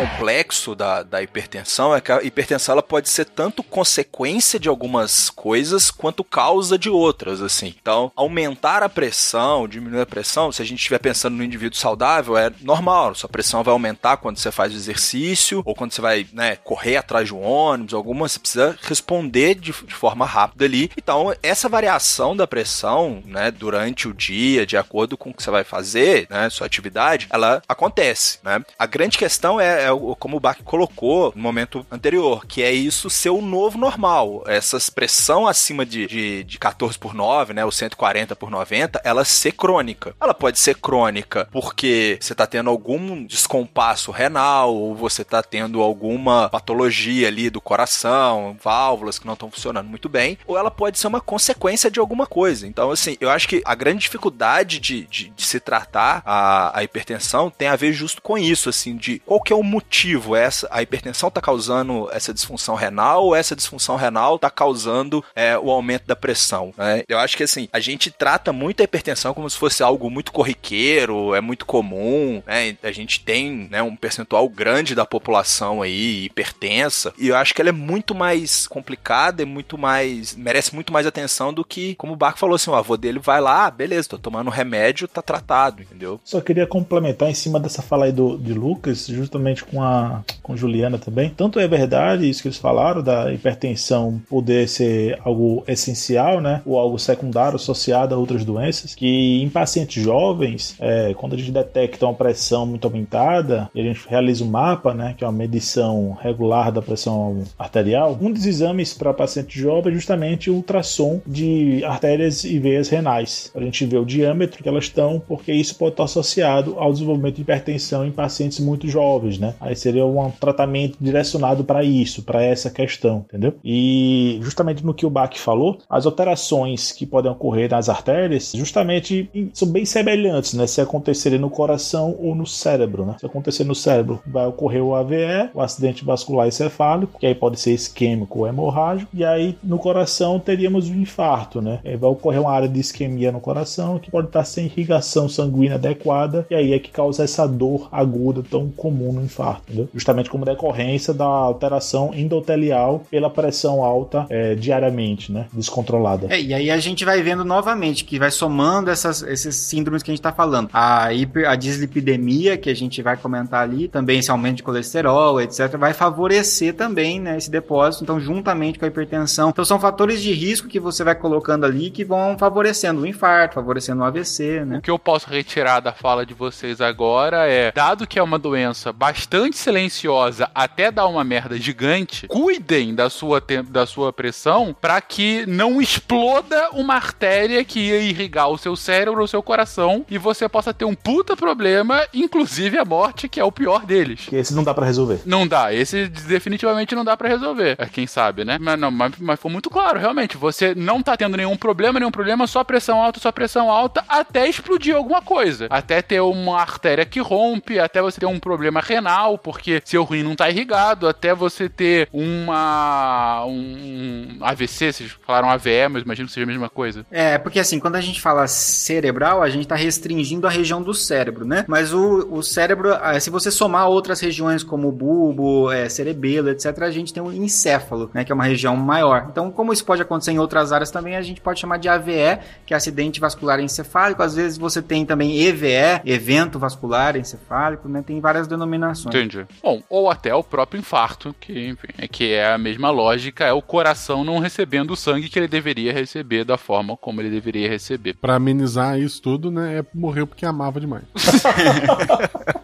complexo 0.04 0.76
da, 0.76 1.02
da 1.02 1.22
hipertensão 1.22 1.96
é 1.96 2.02
que 2.02 2.12
a 2.12 2.22
hipertensão 2.22 2.74
ela 2.74 2.84
pode 2.84 3.10
ser 3.10 3.24
tanto 3.24 3.64
consequência 3.64 4.60
de 4.60 4.68
algumas 4.68 5.30
coisas 5.30 5.90
quanto 5.90 6.26
causa 6.26 6.78
de 6.78 6.90
outras, 6.90 7.42
assim. 7.42 7.74
Então, 7.82 8.12
aumentar 8.16 8.84
a 8.84 8.90
pressão, 8.90 9.68
diminuir 9.68 10.02
a 10.02 10.06
pressão, 10.06 10.52
se 10.52 10.62
a 10.62 10.66
gente 10.66 10.80
estiver 10.80 11.00
pensando 11.00 11.38
no 11.38 11.44
indivíduo 11.44 11.78
saudável, 11.78 12.38
é 12.38 12.52
normal. 12.62 13.16
Sua 13.16 13.30
pressão 13.30 13.64
vai 13.64 13.72
aumentar 13.72 14.18
quando 14.18 14.38
você 14.38 14.52
faz 14.52 14.74
exercício 14.74 15.62
ou 15.66 15.74
quando 15.74 15.94
você 15.94 16.02
vai 16.02 16.28
né, 16.34 16.58
correr 16.58 16.98
atrás 16.98 17.28
de 17.28 17.34
um 17.34 17.42
ônibus, 17.42 17.94
alguma, 17.94 18.28
você 18.28 18.40
precisa 18.40 18.78
responder 18.82 19.56
de, 19.56 19.72
de 19.72 19.96
forma 19.96 20.26
rápida 20.26 20.66
ali. 20.66 20.92
Então, 20.98 21.34
essa 21.42 21.70
variação 21.70 22.36
da 22.36 22.46
pressão, 22.46 23.24
né, 23.26 23.52
durante 23.52 24.08
o 24.08 24.14
dia, 24.14 24.66
de 24.66 24.76
acordo 24.76 25.18
com 25.18 25.30
o 25.30 25.34
que 25.34 25.42
você 25.42 25.52
vai 25.52 25.64
fazer, 25.64 26.28
né, 26.30 26.50
sua 26.50 26.68
atividade, 26.68 27.28
ela 27.30 27.62
acontece, 27.70 28.40
né? 28.44 28.62
A 28.78 28.86
grande 28.86 29.18
questão 29.18 29.62
é, 29.62 29.86
é 29.86 29.93
como 30.16 30.38
o 30.38 30.40
Bach 30.40 30.62
colocou 30.64 31.34
no 31.36 31.42
momento 31.42 31.86
anterior, 31.92 32.46
que 32.46 32.62
é 32.62 32.72
isso 32.72 33.10
ser 33.10 33.30
o 33.30 33.42
novo 33.42 33.78
normal. 33.78 34.44
Essa 34.48 34.78
expressão 34.78 35.48
acima 35.48 35.86
de, 35.86 36.08
de, 36.08 36.44
de 36.44 36.60
14 36.60 36.98
por 36.98 37.14
9, 37.14 37.54
né, 37.54 37.66
o 37.66 37.72
140 37.72 38.36
por 38.36 38.50
90, 38.50 39.02
ela 39.04 39.26
ser 39.26 39.54
crônica. 39.54 40.16
Ela 40.20 40.34
pode 40.34 40.60
ser 40.60 40.76
crônica 40.76 41.48
porque 41.52 42.18
você 42.20 42.34
está 42.34 42.46
tendo 42.48 42.70
algum 42.70 43.26
descompasso 43.26 44.12
renal, 44.12 44.74
ou 44.76 44.96
você 44.96 45.22
está 45.22 45.42
tendo 45.42 45.82
alguma 45.82 46.50
patologia 46.50 47.28
ali 47.28 47.50
do 47.50 47.62
coração, 47.62 48.56
válvulas 48.62 49.20
que 49.20 49.26
não 49.26 49.34
estão 49.34 49.52
funcionando 49.52 49.88
muito 49.88 50.10
bem, 50.10 50.38
ou 50.46 50.58
ela 50.58 50.72
pode 50.72 51.00
ser 51.00 51.08
uma 51.08 51.22
consequência 51.22 51.90
de 51.90 52.00
alguma 52.00 52.26
coisa. 52.26 52.68
Então, 52.68 52.92
assim, 52.92 53.18
eu 53.20 53.30
acho 53.30 53.48
que 53.48 53.62
a 53.66 53.76
grande 53.76 54.00
dificuldade 54.00 54.80
de, 54.80 55.06
de, 55.06 55.30
de 55.30 55.44
se 55.44 55.60
tratar 55.60 56.22
a, 56.26 56.78
a 56.78 56.84
hipertensão 56.84 57.50
tem 57.50 57.68
a 57.68 57.76
ver 57.76 57.94
justo 57.94 58.22
com 58.22 58.38
isso, 58.38 58.70
assim, 58.70 58.96
de 58.96 59.20
qual 59.20 59.42
que 59.42 59.54
é 59.54 59.56
o 59.56 59.64
motivo 59.84 60.36
essa 60.36 60.68
a 60.72 60.82
hipertensão 60.82 61.28
está 61.28 61.42
causando 61.42 62.10
essa 62.12 62.34
disfunção 62.34 62.76
renal 62.76 63.26
ou 63.26 63.36
essa 63.36 63.56
disfunção 63.56 63.96
renal 63.96 64.38
está 64.38 64.50
causando 64.50 65.24
é, 65.36 65.58
o 65.58 65.70
aumento 65.70 66.08
da 66.08 66.16
pressão. 66.16 66.74
Né? 66.78 67.04
Eu 67.08 67.20
acho 67.20 67.36
que 67.36 67.44
assim 67.44 67.68
a 67.72 67.80
gente 67.80 68.10
trata 68.10 68.54
muito 68.54 68.82
a 68.82 68.84
hipertensão 68.84 69.34
como 69.34 69.50
se 69.50 69.58
fosse 69.58 69.84
algo 69.84 70.10
muito 70.10 70.32
corriqueiro, 70.32 71.36
é 71.36 71.42
muito 71.42 71.66
comum. 71.66 72.42
Né? 72.46 72.78
A 72.82 72.92
gente 72.92 73.20
tem 73.20 73.68
né, 73.70 73.84
um 73.84 73.96
percentual 73.96 74.48
grande 74.48 74.96
da 74.96 75.06
população 75.06 75.82
aí 75.82 76.26
hipertensa 76.26 77.14
e 77.18 77.28
eu 77.28 77.36
acho 77.36 77.54
que 77.54 77.62
ela 77.62 77.70
é 77.70 77.74
muito 77.74 78.16
mais 78.16 78.68
complicada, 78.68 79.44
é 79.44 79.46
muito 79.46 79.78
mais 79.78 80.36
merece 80.36 80.74
muito 80.74 80.94
mais 80.94 81.06
atenção 81.06 81.54
do 81.54 81.64
que 81.64 81.96
como 81.96 82.14
o 82.14 82.18
Barco 82.18 82.40
falou 82.40 82.56
assim, 82.56 82.70
o 82.70 82.76
avô 82.76 82.96
dele 82.96 83.20
vai 83.20 83.42
lá, 83.42 83.66
ah, 83.66 83.72
beleza, 83.72 84.10
tô 84.10 84.18
tomando 84.18 84.50
remédio, 84.50 85.08
tá 85.08 85.22
tratado, 85.22 85.82
entendeu? 85.82 86.20
Só 86.24 86.40
queria 86.42 86.66
complementar 86.66 87.30
em 87.30 87.34
cima 87.34 87.60
dessa 87.60 87.82
fala 87.82 88.06
aí 88.06 88.12
do, 88.12 88.38
de 88.38 88.54
Lucas, 88.54 89.08
justamente 89.08 89.63
com 89.64 89.82
a 89.82 90.24
com 90.42 90.58
Juliana 90.58 90.98
também. 90.98 91.30
Tanto 91.30 91.58
é 91.58 91.68
verdade 91.68 92.30
isso 92.30 92.42
que 92.42 92.50
eles 92.50 92.58
falaram 92.58 93.02
da 93.02 93.34
hipertensão 93.34 94.22
poder 94.30 94.68
ser 94.68 95.18
algo 95.24 95.64
essencial, 95.68 96.42
né, 96.42 96.62
ou 96.66 96.78
algo 96.78 97.00
secundário 97.00 97.56
associado 97.56 98.14
a 98.14 98.18
outras 98.18 98.44
doenças, 98.44 98.94
que 98.94 99.42
em 99.42 99.50
pacientes 99.50 100.04
jovens, 100.04 100.76
é, 100.80 101.14
quando 101.14 101.34
a 101.34 101.38
gente 101.38 101.52
detecta 101.52 102.06
uma 102.06 102.14
pressão 102.14 102.66
muito 102.66 102.86
aumentada 102.86 103.70
e 103.74 103.80
a 103.80 103.84
gente 103.84 104.08
realiza 104.08 104.44
um 104.44 104.50
mapa, 104.50 104.94
né, 104.94 105.16
que 105.18 105.24
é 105.24 105.28
uma 105.28 105.34
medição 105.34 106.18
regular 106.22 106.72
da 106.72 106.82
pressão 106.82 107.44
arterial, 107.58 108.18
um 108.22 108.32
dos 108.32 108.46
exames 108.46 108.94
para 108.94 109.14
paciente 109.14 109.58
jovem 109.58 109.94
é 109.94 109.96
justamente 109.96 110.50
o 110.50 110.56
ultrassom 110.56 111.22
de 111.26 111.84
artérias 111.86 112.44
e 112.44 112.60
veias 112.60 112.90
renais. 112.90 113.52
A 113.56 113.62
gente 113.62 113.86
vê 113.86 113.98
o 113.98 114.06
diâmetro 114.06 114.62
que 114.62 114.68
elas 114.68 114.86
estão, 114.86 115.22
porque 115.26 115.54
isso 115.54 115.76
pode 115.76 115.94
estar 115.94 116.04
associado 116.04 116.76
ao 116.78 116.92
desenvolvimento 116.92 117.36
de 117.36 117.42
hipertensão 117.42 118.06
em 118.06 118.12
pacientes 118.12 118.60
muito 118.60 118.88
jovens, 118.88 119.38
né? 119.38 119.53
Aí 119.60 119.76
seria 119.76 120.06
um 120.06 120.32
tratamento 120.32 120.98
direcionado 121.00 121.64
para 121.64 121.84
isso, 121.84 122.24
para 122.24 122.44
essa 122.44 122.70
questão, 122.70 123.26
entendeu? 123.28 123.54
E 123.64 124.40
justamente 124.42 124.86
no 124.86 124.94
que 124.94 125.06
o 125.06 125.10
Bach 125.10 125.36
falou, 125.38 125.78
as 125.90 126.06
alterações 126.06 126.92
que 126.92 127.06
podem 127.06 127.32
ocorrer 127.32 127.70
nas 127.70 127.90
artérias, 127.90 128.52
justamente 128.54 129.30
são 129.54 129.68
bem 129.68 129.86
semelhantes, 129.86 130.54
né? 130.54 130.68
Se 130.68 130.82
acontecerem 130.82 131.40
no 131.40 131.50
coração 131.50 132.16
ou 132.20 132.36
no 132.36 132.46
cérebro, 132.46 133.06
né? 133.06 133.16
Se 133.20 133.26
acontecer 133.26 133.64
no 133.64 133.76
cérebro, 133.76 134.22
vai 134.26 134.46
ocorrer 134.46 134.84
o 134.84 134.96
AVE, 134.96 135.50
o 135.54 135.62
acidente 135.62 136.06
vascular 136.06 136.48
encefálico, 136.48 137.20
que 137.20 137.26
aí 137.26 137.36
pode 137.36 137.60
ser 137.60 137.74
isquêmico 137.74 138.40
ou 138.40 138.48
hemorrágico, 138.48 139.10
e 139.14 139.24
aí 139.24 139.58
no 139.64 139.78
coração 139.78 140.40
teríamos 140.40 140.90
o 140.90 140.94
infarto, 140.94 141.62
né? 141.62 141.80
Aí 141.84 141.96
vai 141.96 142.10
ocorrer 142.10 142.42
uma 142.42 142.52
área 142.52 142.68
de 142.68 142.80
isquemia 142.80 143.32
no 143.32 143.40
coração 143.40 144.00
que 144.00 144.12
pode 144.12 144.28
estar 144.28 144.44
sem 144.44 144.66
irrigação 144.66 145.28
sanguínea 145.30 145.76
adequada, 145.76 146.46
e 146.50 146.56
aí 146.56 146.74
é 146.74 146.80
que 146.80 146.92
causa 146.92 147.24
essa 147.24 147.48
dor 147.48 147.88
aguda 147.92 148.44
tão 148.50 148.70
comum 148.70 149.14
no 149.14 149.24
infarto, 149.24 149.43
entendeu? 149.52 149.90
Justamente 149.94 150.30
como 150.30 150.46
decorrência 150.46 151.14
da 151.14 151.26
alteração 151.26 152.14
endotelial 152.14 153.04
pela 153.12 153.30
pressão 153.30 153.84
alta 153.84 154.26
é, 154.30 154.56
diariamente, 154.56 155.32
né? 155.32 155.48
Descontrolada. 155.52 156.28
É, 156.30 156.42
e 156.42 156.54
aí 156.54 156.72
a 156.72 156.78
gente 156.78 157.04
vai 157.04 157.22
vendo 157.22 157.44
novamente 157.44 158.06
que 158.06 158.18
vai 158.18 158.32
somando 158.32 158.90
essas, 158.90 159.22
esses 159.22 159.56
síndromes 159.56 160.02
que 160.02 160.10
a 160.10 160.14
gente 160.14 160.20
está 160.20 160.32
falando. 160.32 160.70
A, 160.74 161.14
hiper, 161.14 161.50
a 161.50 161.56
dislipidemia, 161.56 162.58
que 162.58 162.70
a 162.70 162.76
gente 162.76 163.02
vai 163.02 163.18
comentar 163.18 163.62
ali, 163.62 163.88
também 163.88 164.20
esse 164.20 164.32
aumento 164.32 164.58
de 164.58 164.64
colesterol, 164.64 165.42
etc., 165.42 165.78
vai 165.78 165.94
favorecer 165.94 166.74
também 166.74 167.20
né, 167.20 167.38
esse 167.38 167.52
depósito, 167.52 168.04
então, 168.04 168.20
juntamente 168.20 168.80
com 168.80 168.86
a 168.86 168.88
hipertensão. 168.88 169.50
Então, 169.50 169.66
são 169.66 169.80
fatores 169.80 170.22
de 170.22 170.34
risco 170.34 170.68
que 170.68 170.80
você 170.80 171.04
vai 171.04 171.16
colocando 171.16 171.66
ali 171.66 171.90
que 171.90 172.06
vão 172.06 172.38
favorecendo 172.38 173.02
o 173.02 173.08
infarto, 173.08 173.56
favorecendo 173.56 174.02
o 174.02 174.06
AVC, 174.06 174.66
né? 174.66 174.78
O 174.78 174.82
que 174.82 174.92
eu 174.92 175.00
posso 175.00 175.30
retirar 175.30 175.80
da 175.80 175.92
fala 175.92 176.26
de 176.26 176.34
vocês 176.34 176.80
agora 176.80 177.48
é, 177.48 177.72
dado 177.72 178.08
que 178.08 178.18
é 178.18 178.24
uma 178.24 178.40
doença 178.40 178.92
bastante 178.94 179.33
silenciosa 179.58 180.50
até 180.54 180.92
dar 180.92 181.08
uma 181.08 181.24
merda 181.24 181.58
gigante, 181.58 182.28
cuidem 182.28 182.94
da 182.94 183.10
sua, 183.10 183.42
da 183.68 183.86
sua 183.86 184.14
pressão 184.14 184.76
para 184.80 185.02
que 185.02 185.46
não 185.48 185.82
exploda 185.82 186.70
uma 186.72 186.96
artéria 186.96 187.64
que 187.66 187.80
ia 187.80 188.02
irrigar 188.02 188.50
o 188.50 188.58
seu 188.58 188.76
cérebro 188.76 189.22
ou 189.22 189.26
o 189.26 189.28
seu 189.28 189.42
coração 189.42 190.06
e 190.10 190.18
você 190.18 190.48
possa 190.48 190.74
ter 190.74 190.86
um 190.86 190.94
puta 190.94 191.36
problema, 191.36 192.06
inclusive 192.14 192.78
a 192.78 192.86
morte, 192.86 193.28
que 193.28 193.40
é 193.40 193.44
o 193.44 193.52
pior 193.52 193.86
deles. 193.86 194.28
Que 194.28 194.36
esse 194.36 194.54
não 194.54 194.64
dá 194.64 194.74
para 194.74 194.86
resolver. 194.86 195.22
Não 195.26 195.48
dá, 195.48 195.74
esse 195.74 196.08
definitivamente 196.08 196.94
não 196.94 197.04
dá 197.04 197.18
para 197.18 197.30
resolver. 197.30 197.76
É, 197.80 197.86
quem 197.88 198.06
sabe, 198.06 198.46
né? 198.46 198.58
Mas 198.60 198.80
não, 198.80 198.92
mas, 198.92 199.14
mas 199.20 199.40
foi 199.40 199.52
muito 199.52 199.70
claro, 199.70 200.00
realmente. 200.00 200.38
Você 200.38 200.76
não 200.76 201.02
tá 201.02 201.18
tendo 201.18 201.38
nenhum 201.38 201.58
problema, 201.58 202.00
nenhum 202.00 202.12
problema, 202.12 202.46
só 202.46 202.64
pressão 202.64 203.02
alta, 203.02 203.20
só 203.20 203.32
pressão 203.32 203.72
alta, 203.72 204.04
até 204.08 204.48
explodir 204.48 204.96
alguma 204.96 205.22
coisa. 205.22 205.68
Até 205.70 206.02
ter 206.02 206.20
uma 206.20 206.60
artéria 206.60 207.06
que 207.06 207.20
rompe, 207.20 207.80
até 207.80 208.02
você 208.02 208.20
ter 208.20 208.26
um 208.26 208.40
problema 208.40 208.80
renal, 208.80 209.23
porque 209.38 209.82
seu 209.86 210.04
rim 210.04 210.24
não 210.24 210.36
tá 210.36 210.50
irrigado, 210.50 211.08
até 211.08 211.34
você 211.34 211.70
ter 211.70 212.08
uma. 212.12 213.46
um 213.46 214.38
AVC, 214.42 214.92
vocês 214.92 215.12
falaram 215.26 215.50
AVE, 215.50 215.88
mas 215.90 216.04
imagino 216.04 216.28
que 216.28 216.34
seja 216.34 216.46
a 216.46 216.48
mesma 216.48 216.70
coisa. 216.70 217.06
É, 217.10 217.38
porque 217.38 217.60
assim, 217.60 217.80
quando 217.80 217.96
a 217.96 218.02
gente 218.02 218.22
fala 218.22 218.48
cerebral, 218.48 219.42
a 219.42 219.50
gente 219.50 219.68
tá 219.68 219.76
restringindo 219.76 220.48
a 220.48 220.50
região 220.50 220.82
do 220.82 220.94
cérebro, 220.94 221.46
né? 221.46 221.66
Mas 221.68 221.94
o, 221.94 222.28
o 222.32 222.44
cérebro, 222.44 222.94
ah, 222.94 223.20
se 223.20 223.30
você 223.30 223.50
somar 223.50 223.88
outras 223.88 224.20
regiões 224.20 224.64
como 224.64 224.90
o 224.90 224.92
bulbo, 224.92 225.72
é, 225.72 225.88
cerebelo, 225.90 226.50
etc., 226.50 226.84
a 226.84 226.92
gente 226.92 227.14
tem 227.14 227.24
o 227.24 227.32
encéfalo, 227.32 228.10
né? 228.14 228.24
Que 228.24 228.32
é 228.32 228.36
uma 228.36 228.46
região 228.46 228.76
maior. 228.76 229.28
Então, 229.32 229.52
como 229.52 229.72
isso 229.72 229.86
pode 229.86 230.02
acontecer 230.02 230.32
em 230.32 230.40
outras 230.40 230.72
áreas 230.72 230.92
também, 230.92 231.16
a 231.16 231.22
gente 231.22 231.42
pode 231.42 231.60
chamar 231.60 231.78
de 231.78 231.88
AVE, 231.88 232.40
que 232.66 232.74
é 232.74 232.78
acidente 232.78 233.20
vascular 233.20 233.60
encefálico. 233.60 234.22
Às 234.22 234.36
vezes 234.36 234.58
você 234.58 234.82
tem 234.82 235.06
também 235.06 235.42
EVE, 235.42 236.02
evento 236.06 236.60
vascular 236.60 237.16
encefálico, 237.16 237.88
né? 237.88 238.04
Tem 238.06 238.20
várias 238.20 238.48
denominações. 238.48 239.13
Entendi. 239.18 239.46
Bom, 239.62 239.82
ou 239.90 240.10
até 240.10 240.34
o 240.34 240.44
próprio 240.44 240.80
infarto, 240.80 241.36
que, 241.40 241.68
enfim, 241.68 241.88
é 241.98 242.08
que 242.08 242.32
é 242.32 242.54
a 242.54 242.58
mesma 242.58 242.90
lógica, 242.90 243.46
é 243.46 243.54
o 243.54 243.62
coração 243.62 244.24
não 244.24 244.40
recebendo 244.40 244.92
o 244.92 244.96
sangue 244.96 245.30
que 245.30 245.38
ele 245.38 245.48
deveria 245.48 245.94
receber 245.94 246.44
da 246.44 246.58
forma 246.58 246.98
como 246.98 247.22
ele 247.22 247.30
deveria 247.30 247.70
receber. 247.70 248.16
Para 248.16 248.36
amenizar 248.36 249.00
isso 249.00 249.22
tudo, 249.22 249.52
né, 249.52 249.80
é 249.80 249.86
morreu 249.94 250.26
porque 250.26 250.46
amava 250.46 250.80
demais. 250.80 251.04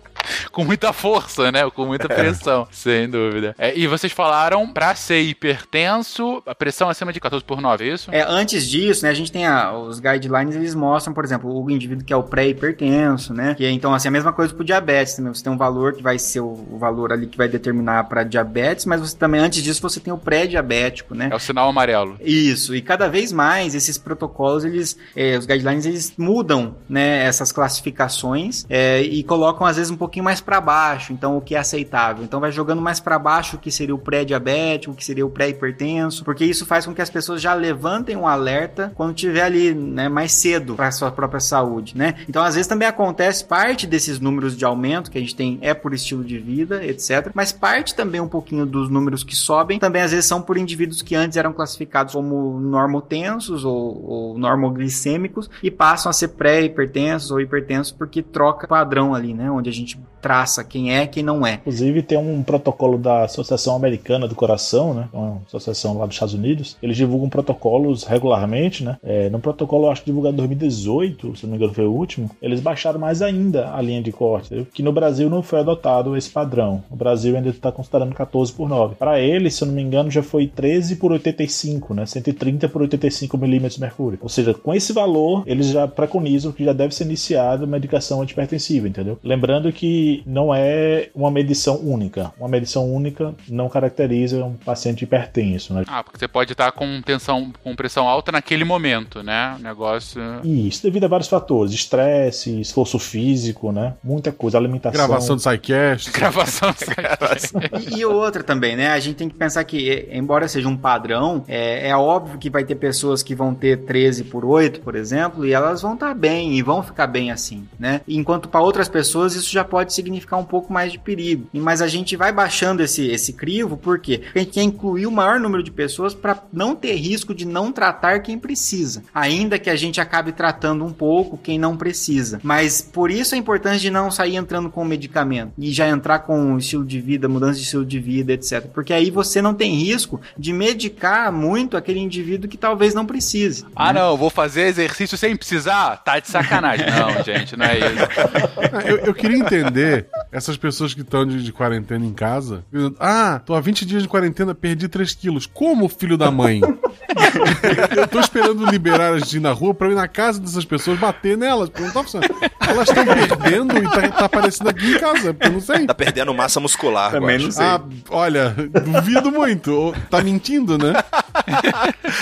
com 0.59 0.65
muita 0.65 0.91
força, 0.91 1.53
né? 1.53 1.69
Com 1.69 1.85
muita 1.85 2.09
pressão, 2.09 2.63
é. 2.63 2.73
sem 2.73 3.09
dúvida. 3.09 3.55
É, 3.57 3.77
e 3.77 3.87
vocês 3.87 4.11
falaram 4.11 4.67
para 4.67 4.93
ser 4.93 5.21
hipertenso, 5.21 6.43
a 6.45 6.53
pressão 6.53 6.89
acima 6.89 7.13
de 7.13 7.19
14 7.21 7.45
por 7.45 7.61
9, 7.61 7.85
é 7.89 7.93
isso? 7.93 8.11
É, 8.11 8.25
antes 8.27 8.67
disso, 8.67 9.05
né, 9.05 9.09
a 9.09 9.13
gente 9.13 9.31
tem 9.31 9.47
a, 9.47 9.71
os 9.71 10.01
guidelines, 10.01 10.57
eles 10.57 10.75
mostram, 10.75 11.13
por 11.13 11.23
exemplo, 11.23 11.49
o 11.49 11.71
indivíduo 11.71 12.03
que 12.03 12.11
é 12.11 12.15
o 12.15 12.23
pré-hipertenso, 12.23 13.33
né? 13.33 13.55
Que 13.55 13.63
é, 13.63 13.71
então, 13.71 13.93
assim, 13.93 14.09
a 14.09 14.11
mesma 14.11 14.33
coisa 14.33 14.53
pro 14.53 14.65
diabetes 14.65 15.15
também. 15.15 15.33
Você 15.33 15.41
tem 15.41 15.53
um 15.53 15.57
valor 15.57 15.93
que 15.93 16.03
vai 16.03 16.19
ser 16.19 16.41
o, 16.41 16.67
o 16.69 16.77
valor 16.77 17.13
ali 17.13 17.27
que 17.27 17.37
vai 17.37 17.47
determinar 17.47 18.03
para 18.09 18.23
diabetes, 18.23 18.85
mas 18.85 18.99
você 18.99 19.15
também, 19.15 19.39
antes 19.39 19.63
disso, 19.63 19.81
você 19.81 20.01
tem 20.01 20.11
o 20.11 20.17
pré-diabético, 20.17 21.15
né? 21.15 21.29
É 21.31 21.35
o 21.35 21.39
sinal 21.39 21.69
amarelo. 21.69 22.17
Isso. 22.19 22.75
E 22.75 22.81
cada 22.81 23.07
vez 23.07 23.31
mais 23.31 23.75
esses 23.75 23.97
protocolos, 23.97 24.65
eles, 24.65 24.97
é, 25.15 25.37
os 25.37 25.45
guidelines, 25.45 25.85
eles 25.85 26.13
mudam, 26.17 26.75
né, 26.89 27.23
essas 27.23 27.53
classificações 27.53 28.65
é, 28.69 29.01
e 29.01 29.23
colocam, 29.23 29.65
às 29.65 29.77
vezes, 29.77 29.89
um 29.89 29.95
pouquinho 29.95 30.25
mais 30.25 30.41
para 30.49 30.59
baixo, 30.59 31.13
então 31.13 31.37
o 31.37 31.41
que 31.41 31.53
é 31.53 31.59
aceitável. 31.59 32.23
Então 32.23 32.39
vai 32.39 32.51
jogando 32.51 32.81
mais 32.81 32.99
para 32.99 33.19
baixo 33.19 33.55
o 33.55 33.59
que 33.59 33.71
seria 33.71 33.93
o 33.93 33.99
pré-diabético, 33.99 34.91
o 34.91 34.95
que 34.95 35.05
seria 35.05 35.23
o 35.23 35.29
pré-hipertenso, 35.29 36.23
porque 36.23 36.43
isso 36.43 36.65
faz 36.65 36.87
com 36.87 36.93
que 36.95 37.03
as 37.03 37.09
pessoas 37.09 37.39
já 37.39 37.53
levantem 37.53 38.17
um 38.17 38.27
alerta 38.27 38.91
quando 38.95 39.13
tiver 39.13 39.43
ali, 39.43 39.75
né, 39.75 40.09
mais 40.09 40.31
cedo 40.31 40.73
para 40.73 40.89
sua 40.89 41.11
própria 41.11 41.39
saúde, 41.39 41.95
né? 41.95 42.15
Então 42.27 42.41
às 42.41 42.55
vezes 42.55 42.67
também 42.67 42.87
acontece 42.87 43.45
parte 43.45 43.85
desses 43.85 44.19
números 44.19 44.57
de 44.57 44.65
aumento 44.65 45.11
que 45.11 45.19
a 45.19 45.21
gente 45.21 45.35
tem 45.35 45.59
é 45.61 45.75
por 45.75 45.93
estilo 45.93 46.23
de 46.23 46.39
vida, 46.39 46.83
etc, 46.83 47.29
mas 47.35 47.51
parte 47.51 47.93
também 47.93 48.19
um 48.19 48.27
pouquinho 48.27 48.65
dos 48.65 48.89
números 48.89 49.23
que 49.23 49.35
sobem 49.35 49.77
também 49.77 50.01
às 50.01 50.09
vezes 50.09 50.25
são 50.25 50.41
por 50.41 50.57
indivíduos 50.57 51.03
que 51.03 51.13
antes 51.13 51.37
eram 51.37 51.53
classificados 51.53 52.15
como 52.15 52.59
normotensos 52.59 53.63
ou, 53.63 54.03
ou 54.03 54.37
normoglicêmicos 54.39 55.47
e 55.61 55.69
passam 55.69 56.09
a 56.09 56.13
ser 56.13 56.29
pré-hipertensos 56.29 57.29
ou 57.29 57.39
hipertensos 57.39 57.91
porque 57.91 58.23
troca 58.23 58.67
padrão 58.67 59.13
ali, 59.13 59.31
né, 59.31 59.51
onde 59.51 59.69
a 59.69 59.73
gente 59.73 59.99
traça 60.29 60.63
quem 60.63 60.95
é 60.95 61.07
quem 61.07 61.23
não 61.23 61.43
é. 61.43 61.55
Inclusive 61.55 62.03
tem 62.03 62.15
um 62.15 62.43
protocolo 62.43 62.99
da 62.99 63.23
Associação 63.23 63.75
Americana 63.75 64.27
do 64.27 64.35
Coração, 64.35 64.93
né? 64.93 65.09
Uma 65.11 65.41
associação 65.47 65.97
lá 65.97 66.05
dos 66.05 66.13
Estados 66.13 66.35
Unidos. 66.35 66.77
Eles 66.83 66.97
divulgam 66.97 67.27
protocolos 67.27 68.03
regularmente, 68.03 68.83
né? 68.83 68.97
É, 69.01 69.27
no 69.31 69.39
protocolo, 69.39 69.89
acho 69.89 70.01
que 70.03 70.11
divulgado 70.11 70.35
em 70.35 70.37
2018, 70.37 71.35
se 71.35 71.43
não 71.45 71.51
me 71.51 71.57
engano 71.57 71.73
foi 71.73 71.87
o 71.87 71.91
último, 71.91 72.29
eles 72.43 72.59
baixaram 72.59 72.99
mais 72.99 73.23
ainda 73.23 73.73
a 73.73 73.81
linha 73.81 74.03
de 74.03 74.11
corte, 74.11 74.67
que 74.71 74.83
no 74.83 74.93
Brasil 74.93 75.31
não 75.31 75.41
foi 75.41 75.61
adotado 75.61 76.15
esse 76.15 76.29
padrão. 76.29 76.83
O 76.91 76.95
Brasil 76.95 77.35
ainda 77.35 77.49
está 77.49 77.71
considerando 77.71 78.13
14 78.13 78.53
por 78.53 78.69
9. 78.69 78.95
Para 78.99 79.19
eles, 79.19 79.55
se 79.55 79.65
não 79.65 79.73
me 79.73 79.81
engano, 79.81 80.11
já 80.11 80.21
foi 80.21 80.45
13 80.45 80.97
por 80.97 81.11
85, 81.11 81.95
né? 81.95 82.05
130 82.05 82.69
por 82.69 82.83
85 82.83 83.35
milímetros 83.35 83.77
de 83.77 83.81
mercúrio. 83.81 84.19
Ou 84.21 84.29
seja, 84.29 84.53
com 84.53 84.75
esse 84.75 84.93
valor, 84.93 85.41
eles 85.47 85.69
já 85.69 85.87
preconizam 85.87 86.51
que 86.51 86.63
já 86.63 86.73
deve 86.73 86.93
ser 86.93 87.05
iniciada 87.05 87.65
medicação 87.65 88.21
antipertensiva, 88.21 88.87
entendeu? 88.87 89.17
Lembrando 89.23 89.73
que 89.73 90.18
não 90.25 90.53
é 90.53 91.09
uma 91.13 91.31
medição 91.31 91.77
única. 91.77 92.31
Uma 92.37 92.49
medição 92.49 92.91
única 92.91 93.33
não 93.47 93.69
caracteriza 93.69 94.43
um 94.43 94.55
paciente 94.55 95.03
hipertenso, 95.03 95.73
né? 95.73 95.83
Ah, 95.87 96.03
porque 96.03 96.17
você 96.17 96.27
pode 96.27 96.51
estar 96.51 96.71
com 96.71 97.01
tensão, 97.01 97.51
com 97.63 97.75
pressão 97.75 98.07
alta 98.07 98.31
naquele 98.31 98.63
momento, 98.63 99.23
né? 99.23 99.55
O 99.59 99.63
negócio. 99.63 100.21
Isso, 100.43 100.83
devido 100.83 101.05
a 101.05 101.07
vários 101.07 101.29
fatores: 101.29 101.73
estresse, 101.73 102.59
esforço 102.59 102.99
físico, 102.99 103.71
né? 103.71 103.93
Muita 104.03 104.31
coisa, 104.31 104.57
alimentação. 104.57 105.07
Gravação 105.07 105.35
do 105.35 105.41
SciCast. 105.41 106.11
Gravação 106.17 106.71
do 106.71 106.77
SciCast. 106.77 107.53
e, 107.91 107.99
e 107.99 108.05
outra 108.05 108.43
também, 108.43 108.75
né? 108.75 108.89
A 108.89 108.99
gente 108.99 109.15
tem 109.15 109.29
que 109.29 109.35
pensar 109.35 109.63
que, 109.63 110.07
embora 110.11 110.47
seja 110.47 110.67
um 110.67 110.77
padrão, 110.77 111.43
é, 111.47 111.89
é 111.89 111.95
óbvio 111.95 112.37
que 112.37 112.49
vai 112.49 112.63
ter 112.63 112.75
pessoas 112.75 113.23
que 113.23 113.35
vão 113.35 113.53
ter 113.53 113.85
13 113.85 114.25
por 114.25 114.45
8, 114.45 114.81
por 114.81 114.95
exemplo, 114.95 115.45
e 115.45 115.53
elas 115.53 115.81
vão 115.81 115.93
estar 115.93 116.13
bem 116.13 116.57
e 116.57 116.61
vão 116.61 116.81
ficar 116.83 117.07
bem 117.07 117.31
assim, 117.31 117.67
né? 117.77 118.01
Enquanto 118.07 118.49
para 118.49 118.61
outras 118.61 118.87
pessoas 118.87 119.35
isso 119.35 119.51
já 119.51 119.63
pode 119.63 119.93
significar 120.09 120.39
um 120.39 120.43
pouco 120.43 120.73
mais 120.73 120.91
de 120.91 120.99
perigo. 120.99 121.47
Mas 121.53 121.81
a 121.81 121.87
gente 121.87 122.15
vai 122.15 122.31
baixando 122.31 122.81
esse, 122.81 123.07
esse 123.07 123.33
crivo, 123.33 123.77
por 123.77 123.99
quê? 123.99 124.19
Porque 124.19 124.39
a 124.39 124.41
gente 124.41 124.53
quer 124.53 124.63
incluir 124.63 125.05
o 125.05 125.11
maior 125.11 125.39
número 125.39 125.63
de 125.63 125.71
pessoas 125.71 126.13
para 126.13 126.41
não 126.51 126.75
ter 126.75 126.95
risco 126.95 127.33
de 127.33 127.45
não 127.45 127.71
tratar 127.71 128.19
quem 128.19 128.37
precisa. 128.37 129.03
Ainda 129.13 129.59
que 129.59 129.69
a 129.69 129.75
gente 129.75 130.01
acabe 130.01 130.31
tratando 130.31 130.83
um 130.83 130.91
pouco 130.91 131.37
quem 131.37 131.59
não 131.59 131.77
precisa. 131.77 132.39
Mas 132.43 132.81
por 132.81 133.11
isso 133.11 133.35
a 133.35 133.37
importância 133.37 133.79
de 133.79 133.89
não 133.89 134.09
sair 134.09 134.35
entrando 134.35 134.69
com 134.69 134.83
medicamento 134.83 135.53
e 135.57 135.71
já 135.71 135.87
entrar 135.87 136.19
com 136.19 136.57
estilo 136.57 136.85
de 136.85 136.99
vida, 136.99 137.29
mudança 137.29 137.59
de 137.59 137.65
estilo 137.65 137.85
de 137.85 137.99
vida, 137.99 138.33
etc. 138.33 138.65
Porque 138.73 138.93
aí 138.93 139.11
você 139.11 139.41
não 139.41 139.53
tem 139.53 139.75
risco 139.75 140.19
de 140.37 140.51
medicar 140.51 141.31
muito 141.31 141.77
aquele 141.77 141.99
indivíduo 141.99 142.49
que 142.49 142.57
talvez 142.57 142.93
não 142.93 143.05
precise. 143.05 143.65
Ah, 143.75 143.93
né? 143.93 143.99
não, 143.99 144.17
vou 144.17 144.29
fazer 144.29 144.63
exercício 144.63 145.17
sem 145.17 145.35
precisar? 145.35 145.97
Tá 145.97 146.19
de 146.19 146.27
sacanagem. 146.27 146.85
não, 146.89 147.23
gente, 147.23 147.55
não 147.55 147.65
é 147.65 147.77
isso. 147.77 148.87
Eu, 148.87 148.97
eu 148.97 149.13
queria 149.13 149.37
entender 149.37 149.98
essas 150.31 150.57
pessoas 150.57 150.93
que 150.93 151.01
estão 151.01 151.25
de, 151.25 151.43
de, 151.43 151.51
quarentena 151.51 152.05
em 152.05 152.13
casa. 152.13 152.63
Ah, 152.99 153.41
tô 153.45 153.53
há 153.53 153.61
20 153.61 153.85
dias 153.85 154.03
de 154.03 154.09
quarentena, 154.09 154.53
perdi 154.53 154.87
3 154.87 155.13
quilos. 155.13 155.45
Como, 155.45 155.87
filho 155.89 156.17
da 156.17 156.31
mãe? 156.31 156.61
Eu 157.95 158.07
tô 158.07 158.19
esperando 158.19 158.65
liberar 158.65 159.13
a 159.13 159.19
gente 159.19 159.39
na 159.39 159.51
rua 159.51 159.73
pra 159.73 159.89
ir 159.89 159.95
na 159.95 160.07
casa 160.07 160.39
dessas 160.39 160.65
pessoas 160.65 160.99
bater 160.99 161.37
nelas, 161.37 161.69
porque 161.69 161.83
não 161.83 161.91
tá 161.91 162.03
funcionando. 162.03 162.35
Elas 162.67 162.89
estão 162.89 163.05
perdendo 163.05 163.77
e 163.77 163.81
tá, 163.83 164.09
tá 164.09 164.25
aparecendo 164.25 164.69
aqui 164.69 164.91
em 164.91 164.99
casa, 164.99 165.33
porque 165.33 165.47
eu 165.47 165.51
não 165.51 165.59
sei. 165.59 165.87
Tá 165.87 165.93
perdendo 165.95 166.33
massa 166.33 166.59
muscular, 166.59 167.11
Também 167.11 167.39
não 167.39 167.51
sei. 167.51 167.65
Ah, 167.65 167.81
olha, 168.09 168.49
duvido 168.49 169.31
muito. 169.31 169.93
Tá 170.09 170.21
mentindo, 170.21 170.77
né? 170.77 170.93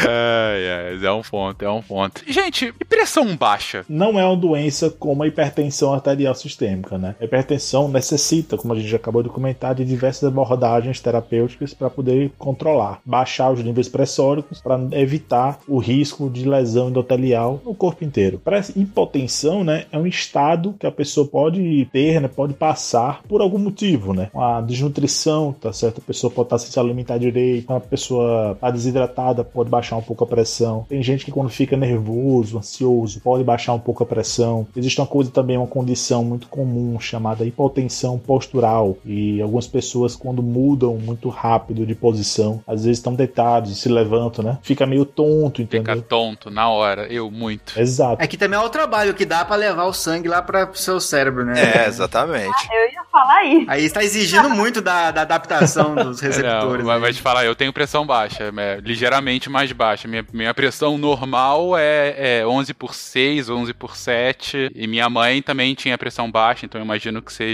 É, 0.07 0.97
é, 1.01 1.05
é 1.05 1.11
um 1.11 1.21
ponto, 1.21 1.63
é 1.63 1.69
um 1.69 1.81
ponto. 1.81 2.21
Gente, 2.27 2.73
e 2.79 2.85
pressão 2.85 3.35
baixa? 3.35 3.85
não 3.89 4.19
é 4.19 4.25
uma 4.25 4.37
doença 4.37 4.89
como 4.89 5.23
a 5.23 5.27
hipertensão 5.27 5.93
arterial 5.93 6.35
sistêmica, 6.35 6.97
né? 6.97 7.15
A 7.19 7.25
hipertensão 7.25 7.66
necessita, 7.87 8.57
como 8.57 8.73
a 8.73 8.77
gente 8.77 8.89
já 8.89 8.97
acabou 8.97 9.23
de 9.23 9.29
comentar, 9.29 9.75
de 9.75 9.83
diversas 9.83 10.23
abordagens 10.25 10.99
terapêuticas 10.99 11.73
para 11.73 11.89
poder 11.89 12.31
controlar, 12.37 13.01
baixar 13.05 13.51
os 13.51 13.63
níveis 13.63 13.89
pressóricos 13.89 14.61
para 14.61 14.79
evitar 14.91 15.59
o 15.67 15.79
risco 15.79 16.29
de 16.29 16.47
lesão 16.47 16.89
endotelial 16.89 17.61
no 17.65 17.73
corpo 17.73 18.03
inteiro. 18.03 18.39
Para 18.39 18.61
hipotensão, 18.75 19.63
né, 19.63 19.85
é 19.91 19.97
um 19.97 20.07
estado 20.07 20.75
que 20.79 20.87
a 20.87 20.91
pessoa 20.91 21.27
pode 21.27 21.87
ter, 21.91 22.21
né, 22.21 22.27
pode 22.27 22.53
passar 22.53 23.21
por 23.27 23.41
algum 23.41 23.57
motivo, 23.57 24.13
né? 24.13 24.29
Uma 24.33 24.61
desnutrição, 24.61 25.53
tá 25.59 25.73
certo? 25.73 25.99
A 25.99 26.07
pessoa 26.07 26.31
pode 26.31 26.47
estar 26.47 26.57
sem 26.59 26.71
se 26.71 26.79
alimentar 26.79 27.17
direito, 27.17 27.71
a 27.73 27.79
pessoa 27.79 28.53
está 28.53 28.71
desidratada, 28.71 29.43
pode 29.43 29.69
baixar 29.69 29.97
um 29.97 30.01
pouco 30.01 30.23
a 30.23 30.27
pressão. 30.27 30.85
Tem 30.89 31.01
gente 31.01 31.25
que 31.25 31.31
quando 31.31 31.49
fica 31.49 31.75
nervoso, 31.75 32.57
ansioso, 32.57 33.19
pode 33.21 33.43
baixar 33.43 33.73
um 33.73 33.79
pouco 33.79 34.03
a 34.03 34.05
pressão. 34.05 34.67
Existe 34.75 34.99
uma 34.99 35.07
coisa 35.07 35.31
também, 35.31 35.57
uma 35.57 35.67
condição 35.67 36.23
muito 36.23 36.47
comum 36.47 36.99
chamada 36.99 37.45
hipotensão 37.57 38.19
postural. 38.19 38.97
E 39.03 39.41
algumas 39.41 39.65
pessoas, 39.65 40.15
quando 40.15 40.43
mudam 40.43 40.95
muito 40.95 41.27
rápido 41.29 41.85
de 41.85 41.95
posição, 41.95 42.61
às 42.67 42.83
vezes 42.83 42.99
estão 42.99 43.15
deitados 43.15 43.71
e 43.71 43.75
se 43.75 43.89
levantam, 43.89 44.45
né? 44.45 44.59
Fica 44.61 44.85
meio 44.85 45.03
tonto, 45.03 45.63
Fica 45.63 45.77
entendeu? 45.79 46.01
tonto 46.03 46.51
na 46.51 46.69
hora, 46.69 47.07
eu 47.11 47.31
muito. 47.31 47.79
Exato. 47.79 48.21
É 48.21 48.27
que 48.27 48.37
também 48.37 48.59
é 48.59 48.61
o 48.61 48.69
trabalho 48.69 49.15
que 49.15 49.25
dá 49.25 49.43
pra 49.43 49.55
levar 49.55 49.85
o 49.85 49.93
sangue 49.93 50.29
lá 50.29 50.41
para 50.41 50.67
pro 50.67 50.77
seu 50.77 50.99
cérebro, 50.99 51.43
né? 51.43 51.53
É, 51.57 51.87
exatamente. 51.87 52.67
Eu 52.71 52.91
ia 52.91 53.03
falar 53.11 53.43
isso. 53.45 53.65
Aí 53.67 53.85
está 53.85 54.03
exigindo 54.03 54.49
muito 54.49 54.79
da, 54.81 55.09
da 55.09 55.21
adaptação 55.21 55.95
dos 55.95 56.21
receptores. 56.21 56.79
Não, 56.79 56.85
mas 56.85 56.95
aí. 56.95 57.01
vai 57.01 57.13
te 57.13 57.21
falar, 57.21 57.45
eu 57.45 57.55
tenho 57.55 57.73
pressão 57.73 58.05
baixa, 58.05 58.53
é 58.55 58.79
ligeiramente 58.81 59.49
mais 59.49 59.71
baixa. 59.71 60.07
Minha, 60.07 60.25
minha 60.31 60.53
pressão 60.53 60.97
normal 60.97 61.77
é, 61.77 62.39
é 62.39 62.47
11 62.47 62.73
por 62.73 62.93
6, 62.93 63.49
11 63.49 63.73
por 63.73 63.95
7. 63.95 64.71
E 64.75 64.87
minha 64.87 65.09
mãe 65.09 65.41
também 65.41 65.73
tinha 65.73 65.97
pressão 65.97 66.29
baixa, 66.29 66.65
então 66.65 66.79
eu 66.79 66.85
imagino 66.85 67.21
que 67.21 67.33
seja 67.33 67.46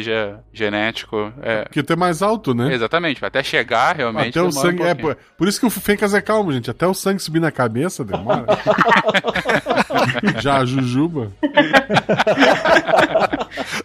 genético. 0.51 1.31
É, 1.41 1.63
Porque 1.63 1.83
tu 1.83 1.93
é 1.93 1.95
mais 1.95 2.21
alto, 2.21 2.53
né? 2.53 2.73
Exatamente, 2.73 3.23
até 3.23 3.43
chegar 3.43 3.95
realmente. 3.95 4.29
Até 4.29 4.41
o 4.41 4.49
demora 4.49 4.67
um 4.67 4.77
sangue. 4.77 4.83
é, 4.83 4.93
por 5.37 5.47
isso 5.47 5.59
que 5.59 5.65
o 5.65 5.69
Fencas 5.69 6.13
é 6.13 6.21
calmo, 6.21 6.51
gente. 6.51 6.71
Até 6.71 6.87
o 6.87 6.93
sangue 6.93 7.21
subir 7.21 7.39
na 7.39 7.51
cabeça 7.51 8.03
demora. 8.03 8.45
Já 10.41 10.57
a 10.57 10.65
Jujuba. 10.65 11.31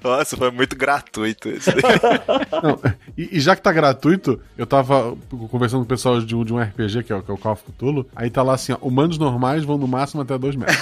Nossa, 0.02 0.36
foi 0.36 0.50
muito 0.50 0.76
gratuito 0.76 1.48
isso. 1.48 1.70
Não, 2.62 2.80
e, 3.16 3.36
e 3.36 3.40
já 3.40 3.54
que 3.54 3.62
tá 3.62 3.72
gratuito, 3.72 4.40
eu 4.56 4.66
tava 4.66 5.16
conversando 5.50 5.80
com 5.80 5.84
o 5.84 5.88
pessoal 5.88 6.20
de 6.20 6.34
um, 6.34 6.44
de 6.44 6.52
um 6.52 6.58
RPG, 6.60 7.02
que 7.04 7.12
é, 7.12 7.16
o- 7.16 7.22
que 7.22 7.30
é 7.30 7.34
o 7.34 7.38
Call 7.38 7.52
of 7.52 7.62
Cthulhu. 7.64 8.06
Aí 8.16 8.30
tá 8.30 8.42
lá 8.42 8.54
assim: 8.54 8.72
ó, 8.72 8.78
humanos 8.80 9.18
normais 9.18 9.64
vão 9.64 9.76
no 9.78 9.86
máximo 9.86 10.22
até 10.22 10.36
2 10.38 10.56
metros. 10.56 10.76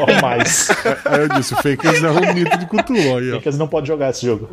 Ou 0.00 0.20
mais. 0.20 0.68
Aí 1.06 1.20
eu 1.20 1.28
disse: 1.30 1.54
o 1.54 1.56
Fencas 1.58 2.02
é 2.02 2.10
um 2.10 2.34
mito 2.34 2.56
de 2.58 2.66
Cthulhu. 2.66 3.18
Aí, 3.18 3.32
ó. 3.32 3.40
Porque 3.40 3.50
não 3.56 3.68
pode 3.68 3.86
jogar 3.88 4.10
esse 4.10 4.26
jogo. 4.26 4.48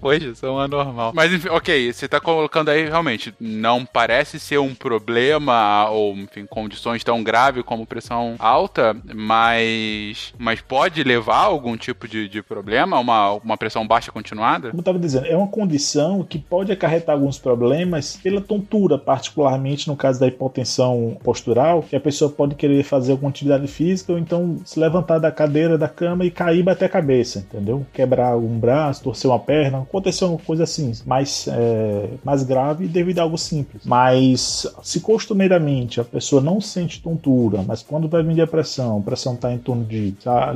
Pois, 0.00 0.38
são 0.38 0.58
anormal. 0.58 1.12
Mas, 1.14 1.32
enfim, 1.32 1.48
ok, 1.48 1.92
você 1.92 2.08
tá 2.08 2.20
colocando 2.20 2.70
aí, 2.70 2.88
realmente, 2.88 3.34
não 3.38 3.84
parece 3.84 4.38
ser 4.40 4.58
um 4.58 4.74
problema, 4.74 5.88
ou, 5.90 6.14
enfim, 6.14 6.46
condições 6.46 7.04
tão 7.04 7.22
graves 7.22 7.62
como 7.64 7.86
pressão 7.86 8.36
alta, 8.38 8.96
mas, 9.14 10.32
mas 10.38 10.60
pode 10.60 11.02
levar 11.04 11.36
a 11.36 11.44
algum 11.44 11.76
tipo 11.76 12.08
de, 12.08 12.28
de 12.28 12.42
problema, 12.42 12.98
uma, 12.98 13.32
uma 13.34 13.56
pressão 13.56 13.86
baixa 13.86 14.10
continuada? 14.10 14.70
Como 14.70 14.78
eu 14.78 14.80
estava 14.80 14.98
dizendo, 14.98 15.26
é 15.26 15.36
uma 15.36 15.48
condição 15.48 16.22
que 16.22 16.38
pode 16.38 16.72
acarretar 16.72 17.14
alguns 17.14 17.38
problemas 17.38 18.18
pela 18.22 18.40
tontura, 18.40 18.98
particularmente 18.98 19.88
no 19.88 19.96
caso 19.96 20.20
da 20.20 20.26
hipotensão 20.26 21.16
postural, 21.22 21.82
que 21.82 21.96
a 21.96 22.00
pessoa 22.00 22.30
pode 22.30 22.54
querer 22.54 22.82
fazer 22.82 23.12
alguma 23.12 23.30
atividade 23.30 23.66
física 23.66 24.12
ou 24.12 24.18
então 24.18 24.60
se 24.64 24.78
levantar 24.78 25.18
da 25.18 25.30
cadeira, 25.30 25.76
da 25.76 25.88
cama 25.88 26.24
e 26.24 26.30
cair 26.30 26.62
bater 26.62 26.86
a 26.86 26.88
cabeça, 26.88 27.40
entendeu? 27.40 27.86
Quebrar 27.92 28.36
um 28.36 28.58
braço, 28.58 29.02
torcer 29.02 29.30
uma 29.30 29.38
perna, 29.38 29.49
acontecer 29.58 30.24
uma 30.24 30.38
coisa 30.38 30.64
assim, 30.64 30.92
mais, 31.06 31.46
é, 31.48 32.08
mais 32.24 32.42
grave 32.42 32.86
devido 32.86 33.18
a 33.18 33.22
algo 33.22 33.38
simples. 33.38 33.82
Mas 33.84 34.66
se 34.82 35.00
costumeiramente 35.00 36.00
a 36.00 36.04
pessoa 36.04 36.42
não 36.42 36.60
sente 36.60 37.02
tontura, 37.02 37.62
mas 37.66 37.82
quando 37.82 38.08
vai 38.08 38.22
vir 38.22 38.40
a 38.40 38.46
pressão, 38.46 38.98
a 38.98 39.02
pressão 39.02 39.34
está 39.34 39.52
em 39.52 39.58
torno 39.58 39.84
de, 39.84 40.14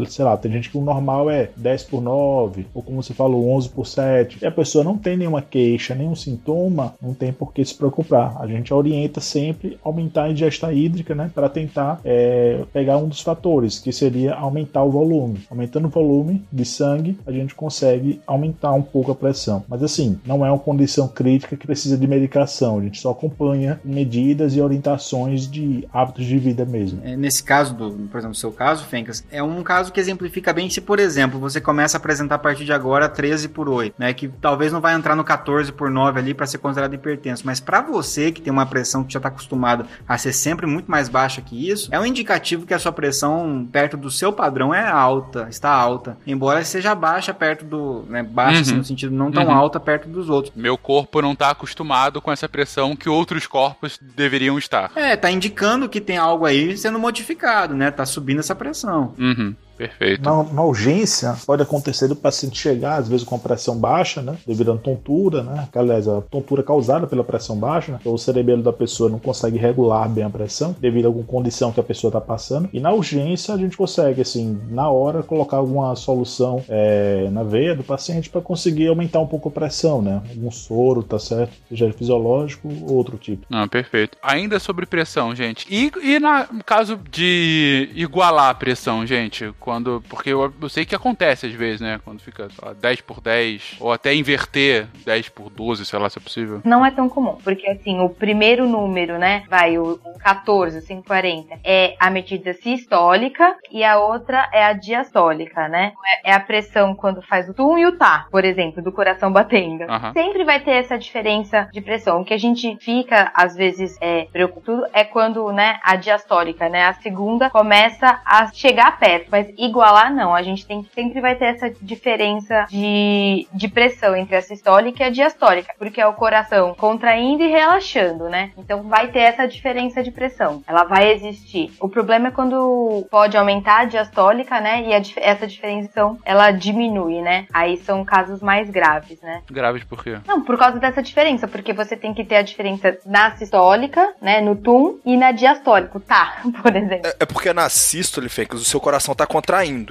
sei 0.09 0.25
lá, 0.25 0.37
tem 0.37 0.53
gente 0.53 0.71
que 0.71 0.79
o 0.79 0.83
normal 0.83 1.31
é 1.31 1.51
10 1.57 1.85
por 1.85 2.03
9, 2.03 2.67
ou 2.75 2.83
como 2.83 3.03
você 3.03 3.15
falou, 3.15 3.51
11 3.51 3.69
por 3.71 3.87
7, 3.87 4.39
e 4.43 4.47
a 4.47 4.51
pessoa 4.51 4.85
não 4.85 4.97
tem 4.97 5.17
nenhuma 5.17 5.43
queixa, 5.43 5.95
nenhum 5.95 6.15
sintoma, 6.15 6.95
não 7.01 7.15
tem 7.15 7.33
por 7.33 7.53
que 7.53 7.65
se 7.65 7.75
preocupar. 7.75 8.37
A 8.41 8.47
gente 8.47 8.73
orienta 8.73 9.21
sempre 9.21 9.79
aumentar 9.83 10.25
a 10.25 10.31
ingesta 10.31 10.73
hídrica, 10.73 11.15
né, 11.15 11.31
para 11.35 11.49
tentar 11.49 12.01
é, 12.05 12.65
pegar 12.73 12.99
um 12.99 13.09
dos 13.09 13.21
fatores, 13.21 13.79
que 13.79 13.93
seria 13.93 14.35
aumentar 14.35 14.83
o 14.83 14.91
volume. 14.91 15.41
Aumentando 15.51 15.87
o 15.87 15.91
volume 15.91 16.43
de 16.53 16.65
sangue, 16.65 17.19
a 17.27 17.33
gente 17.33 17.55
consegue 17.55 18.21
aumentar 18.27 18.73
um 18.73 18.83
pouco 18.85 19.13
a 19.13 19.15
pressão. 19.15 19.65
Mas 19.69 19.83
assim, 19.83 20.19
não 20.27 20.45
é 20.45 20.51
uma 20.51 20.59
condição 20.59 21.09
crítica 21.09 21.57
que 21.57 21.67
precisa 21.67 21.97
de 21.97 22.07
medicação, 22.07 22.79
a 22.79 22.83
gente 22.83 23.01
só 23.01 23.11
acompanha 23.11 23.81
medidas 23.85 24.55
e 24.55 24.61
orientações 24.61 25.51
de 25.51 25.87
hábitos 25.93 26.27
de 26.27 26.39
vida 26.39 26.65
mesmo. 26.65 27.01
É, 27.05 27.17
Nesse 27.17 27.43
caso, 27.43 27.75
do, 27.75 27.91
por 27.91 28.19
exemplo, 28.19 28.29
no 28.29 28.35
seu 28.35 28.53
caso, 28.53 28.85
Fencas, 28.85 29.25
é 29.31 29.43
um 29.43 29.63
caso 29.63 29.93
que 29.93 30.01
exemplifica 30.01 30.53
bem 30.53 30.69
se, 30.69 30.81
por 30.81 30.99
exemplo, 30.99 31.39
você 31.41 31.61
começa 31.61 31.97
a 31.97 31.99
apresentar 31.99 32.35
a 32.35 32.39
partir 32.39 32.65
de 32.65 32.73
agora 32.73 33.09
13 33.09 33.49
por 33.49 33.69
8, 33.69 33.95
né? 33.99 34.13
Que 34.13 34.29
talvez 34.29 34.73
não 34.73 34.81
vai 34.81 34.95
entrar 34.95 35.17
no 35.17 35.25
14 35.25 35.73
por 35.73 35.91
9 35.91 36.19
ali 36.19 36.35
para 36.35 36.47
ser 36.47 36.59
considerado 36.59 36.95
hipertenso. 36.95 37.43
Mas 37.47 37.61
para 37.61 37.81
você 37.81 38.31
que 38.31 38.43
tem 38.43 38.53
uma 38.53 38.67
pressão 38.67 39.03
que 39.05 39.13
já 39.13 39.19
está 39.19 39.29
acostumado 39.29 39.87
a 40.07 40.19
ser 40.19 40.33
sempre 40.33 40.67
muito 40.67 40.91
mais 40.91 41.09
baixa 41.09 41.41
que 41.41 41.69
isso, 41.71 41.89
é 41.93 41.99
um 41.99 42.05
indicativo 42.07 42.67
que 42.67 42.75
a 42.75 42.79
sua 42.79 42.93
pressão 42.93 43.67
perto 43.71 43.97
do 43.97 44.11
seu 44.11 44.33
padrão 44.33 44.75
é 44.75 44.87
alta, 44.87 45.47
está 45.49 45.71
alta. 45.71 46.17
Embora 46.27 46.65
seja 46.65 46.95
baixa 46.95 47.33
perto 47.33 47.65
do. 47.65 48.05
Né, 48.09 48.23
baixa, 48.23 48.74
Uhum. 48.74 48.74
Assim, 48.75 48.79
no 48.79 48.85
sentido 48.85 49.15
não 49.15 49.31
tão 49.31 49.45
Uhum. 49.45 49.51
alta 49.53 49.79
perto 49.81 50.09
dos 50.09 50.29
outros. 50.29 50.55
Meu 50.55 50.77
corpo 50.77 51.21
não 51.23 51.35
tá 51.35 51.51
acostumado 51.51 52.21
com 52.21 52.31
essa 52.33 52.49
pressão 52.49 52.95
que 52.97 53.09
outros 53.09 53.47
corpos 53.47 53.99
deveriam 54.01 54.59
estar. 54.59 54.91
É, 54.97 55.17
tá 55.17 55.31
indicando 55.31 55.89
que 55.89 56.01
tem 56.01 56.17
algo 56.17 56.45
aí 56.47 56.77
sendo 56.77 56.99
modificado, 56.99 57.75
né? 57.75 57.91
Tá 57.91 58.05
subindo 58.07 58.41
essa 58.41 58.55
pressão. 58.55 59.15
Uhum, 59.19 59.55
perfeito. 59.77 60.23
Na, 60.23 60.43
na 60.45 60.63
urgência, 60.65 61.35
pode 61.47 61.63
acontecer 61.63 62.09
do 62.09 62.17
paciente 62.17 62.59
chegar, 62.59 62.99
às 62.99 63.09
vezes, 63.09 63.25
com 63.25 63.39
pressão 63.39 63.77
baixa, 63.77 64.23
né? 64.23 64.37
Devido 64.47 64.73
a 64.73 64.77
tontura, 64.77 65.43
né? 65.43 65.69
Aliás, 65.75 66.07
a 66.09 66.21
tontura 66.21 66.63
causada 66.63 67.07
pela 67.07 67.25
pressão 67.25 67.57
baixa, 67.57 67.93
né? 67.93 67.99
O 68.05 68.17
cerebelo 68.19 68.63
da 68.63 68.73
pessoa 68.73 69.11
não 69.11 69.19
consegue 69.19 69.59
regular 69.59 70.09
bem 70.09 70.25
a 70.25 70.31
pressão, 70.31 70.75
devido 70.81 71.05
a 71.07 71.09
alguma 71.09 71.25
condição 71.27 71.73
que 71.73 71.81
a 71.81 71.83
pessoa 71.83 72.09
está 72.09 72.21
passando. 72.21 72.69
E 72.73 72.81
na 72.81 72.93
urgência, 72.93 73.55
a 73.55 73.59
gente 73.59 73.77
consegue, 73.77 74.21
assim, 74.21 74.59
na 74.71 74.89
hora, 74.91 75.23
colocar 75.23 75.57
alguma 75.59 75.95
solução 75.97 76.63
é, 76.69 77.29
na 77.31 77.43
veia 77.43 77.75
do 77.75 77.83
paciente 77.83 78.29
para 78.31 78.41
conseguir 78.41 78.89
aumentar 78.89 79.21
um 79.21 79.27
pouco 79.27 79.49
a 79.49 79.53
pressão, 79.53 80.01
né? 80.03 80.23
Algum 80.31 80.51
soro, 80.51 81.03
tá 81.03 81.19
certo? 81.19 81.53
Seja 81.69 81.93
fisiológico 81.93 82.69
ou 82.89 82.97
outro 82.97 83.17
tipo. 83.17 83.47
Ah, 83.51 83.67
perfeito. 83.67 84.17
Ainda 84.23 84.59
sobre 84.59 84.87
pressão, 84.87 85.35
gente. 85.35 85.67
E, 85.71 85.91
e 86.03 86.19
na- 86.19 86.47
no 86.53 86.63
caso 86.65 86.99
de 87.11 87.89
igualar 87.95 88.51
a 88.51 88.55
pressão, 88.55 89.07
gente? 89.07 89.53
Quando. 89.65 90.05
Porque 90.11 90.29
eu, 90.29 90.53
eu 90.61 90.69
sei 90.69 90.85
que 90.85 90.95
acontece 90.95 91.47
às 91.47 91.53
vezes, 91.55 91.81
né? 91.81 91.99
Quando 92.05 92.21
fica 92.21 92.49
lá, 92.63 92.75
10 92.75 93.01
por 93.01 93.23
10, 93.23 93.77
ou 93.81 93.91
até 93.91 94.15
inverter 94.15 94.87
10 95.07 95.31
por 95.31 95.49
12, 95.49 95.87
sei 95.87 95.99
lá 95.99 96.11
se 96.11 96.19
é 96.19 96.21
possível. 96.21 96.61
Não 96.63 96.85
é 96.85 96.91
tão 96.91 97.09
comum, 97.09 97.39
porque 97.43 97.67
assim, 97.71 97.99
o 98.01 98.11
primeiro 98.11 98.69
número, 98.69 99.19
né, 99.19 99.45
vai, 99.49 99.79
o, 99.79 99.99
o 100.05 100.19
14, 100.19 100.81
o 100.81 100.83
540, 100.83 101.61
é 101.65 101.97
a 101.99 102.11
medida 102.11 102.53
sistólica 102.53 103.57
e 103.73 103.83
a 103.83 103.99
outra 103.99 104.51
é 104.53 104.63
a 104.65 104.75
diastólica, 104.75 105.67
né? 105.67 105.95
É, 106.25 106.33
é 106.33 106.35
a 106.35 106.41
pressão 106.41 106.95
quando 106.95 107.23
faz 107.23 107.49
o 107.49 107.55
tum 107.55 107.79
e 107.79 107.87
o 107.87 107.97
tá, 107.97 108.27
por 108.31 108.45
exemplo, 108.45 108.83
do 108.83 108.93
coração 108.93 109.33
batendo. 109.33 109.85
Aham. 109.85 110.13
Sempre 110.13 110.45
vai 110.45 110.61
ter 110.61 110.73
essa 110.73 110.99
diferença 110.99 111.71
de 111.73 111.81
pressão. 111.81 112.21
O 112.21 112.25
que 112.25 112.35
a 112.35 112.39
gente 112.39 112.77
fica, 112.81 113.33
às 113.35 113.57
vezes, 113.57 113.97
é, 114.01 114.27
preocupado 114.31 114.65
é 114.93 115.05
quando, 115.05 115.51
né, 115.53 115.79
a 115.83 115.97
diastólica, 115.97 116.69
né, 116.69 116.85
a 116.85 116.93
segunda 116.95 117.51
começa 117.51 118.21
a 118.25 118.53
chegar 118.53 118.99
perto, 118.99 119.29
mas 119.31 119.54
igualar, 119.59 120.15
não. 120.15 120.35
A 120.35 120.43
gente 120.43 120.67
tem, 120.67 120.87
sempre 120.95 121.21
vai 121.21 121.35
ter 121.35 121.47
essa 121.47 121.71
diferença 121.81 122.67
de, 122.71 123.47
de 123.53 123.69
pressão 123.69 124.17
entre 124.17 124.37
a 124.37 124.43
sistólica 124.43 125.03
e 125.03 125.07
a 125.07 125.11
diastólica, 125.11 125.75
porque 125.79 126.01
é 126.01 126.07
o 126.07 126.15
coração 126.15 126.75
contraindo 126.75 127.43
e 127.43 127.49
relaxando, 127.49 128.29
né? 128.29 128.51
Então 128.57 128.83
vai 128.83 129.09
ter 129.09 129.21
essa 129.21 129.47
diferença 129.47 130.03
de 130.03 130.11
pressão. 130.11 130.63
Ela 130.67 130.85
vai 130.85 131.13
existir. 131.13 131.73
O 131.81 131.89
problema 131.89 132.29
é 132.29 132.31
quando 132.31 133.07
pode 133.11 133.37
aumentar 133.37 133.81
a 133.81 133.85
diastólica, 133.85 134.61
né? 134.61 134.83
E 134.83 134.95
a, 134.95 135.03
essa 135.23 135.47
diferenciação 135.47 136.19
ela 136.25 136.51
diminui, 136.51 137.21
né? 137.21 137.47
Aí 137.53 137.77
são 137.79 138.05
casos 138.05 138.43
mais 138.43 138.71
graves, 138.71 139.21
né? 139.21 139.43
Graves 139.51 139.85
por 139.85 140.03
quê? 140.03 140.19
Não, 140.27 140.43
por 140.43 140.59
causa 140.59 140.79
dessa 140.79 141.03
diferença, 141.03 141.47
porque 141.47 141.73
você 141.73 141.97
tem 141.97 142.13
que 142.13 142.25
ter 142.25 142.37
a 142.37 142.43
diferença 142.43 142.99
na 143.07 143.37
sistólica, 143.37 144.15
né? 144.21 144.41
No 144.41 144.57
TUM 144.57 144.99
e 145.05 145.17
na 145.17 145.33
diastólica, 145.33 146.01
tá, 146.01 146.43
por 146.63 146.75
exemplo. 146.75 147.07
É, 147.07 147.17
é 147.21 147.27
porque 147.27 147.53
na 147.53 147.69
sístole, 147.69 148.29
Fencas, 148.29 148.61
o 148.61 148.65
seu 148.65 148.81
coração 148.81 149.15
tá 149.15 149.27
contraindo. 149.27 149.44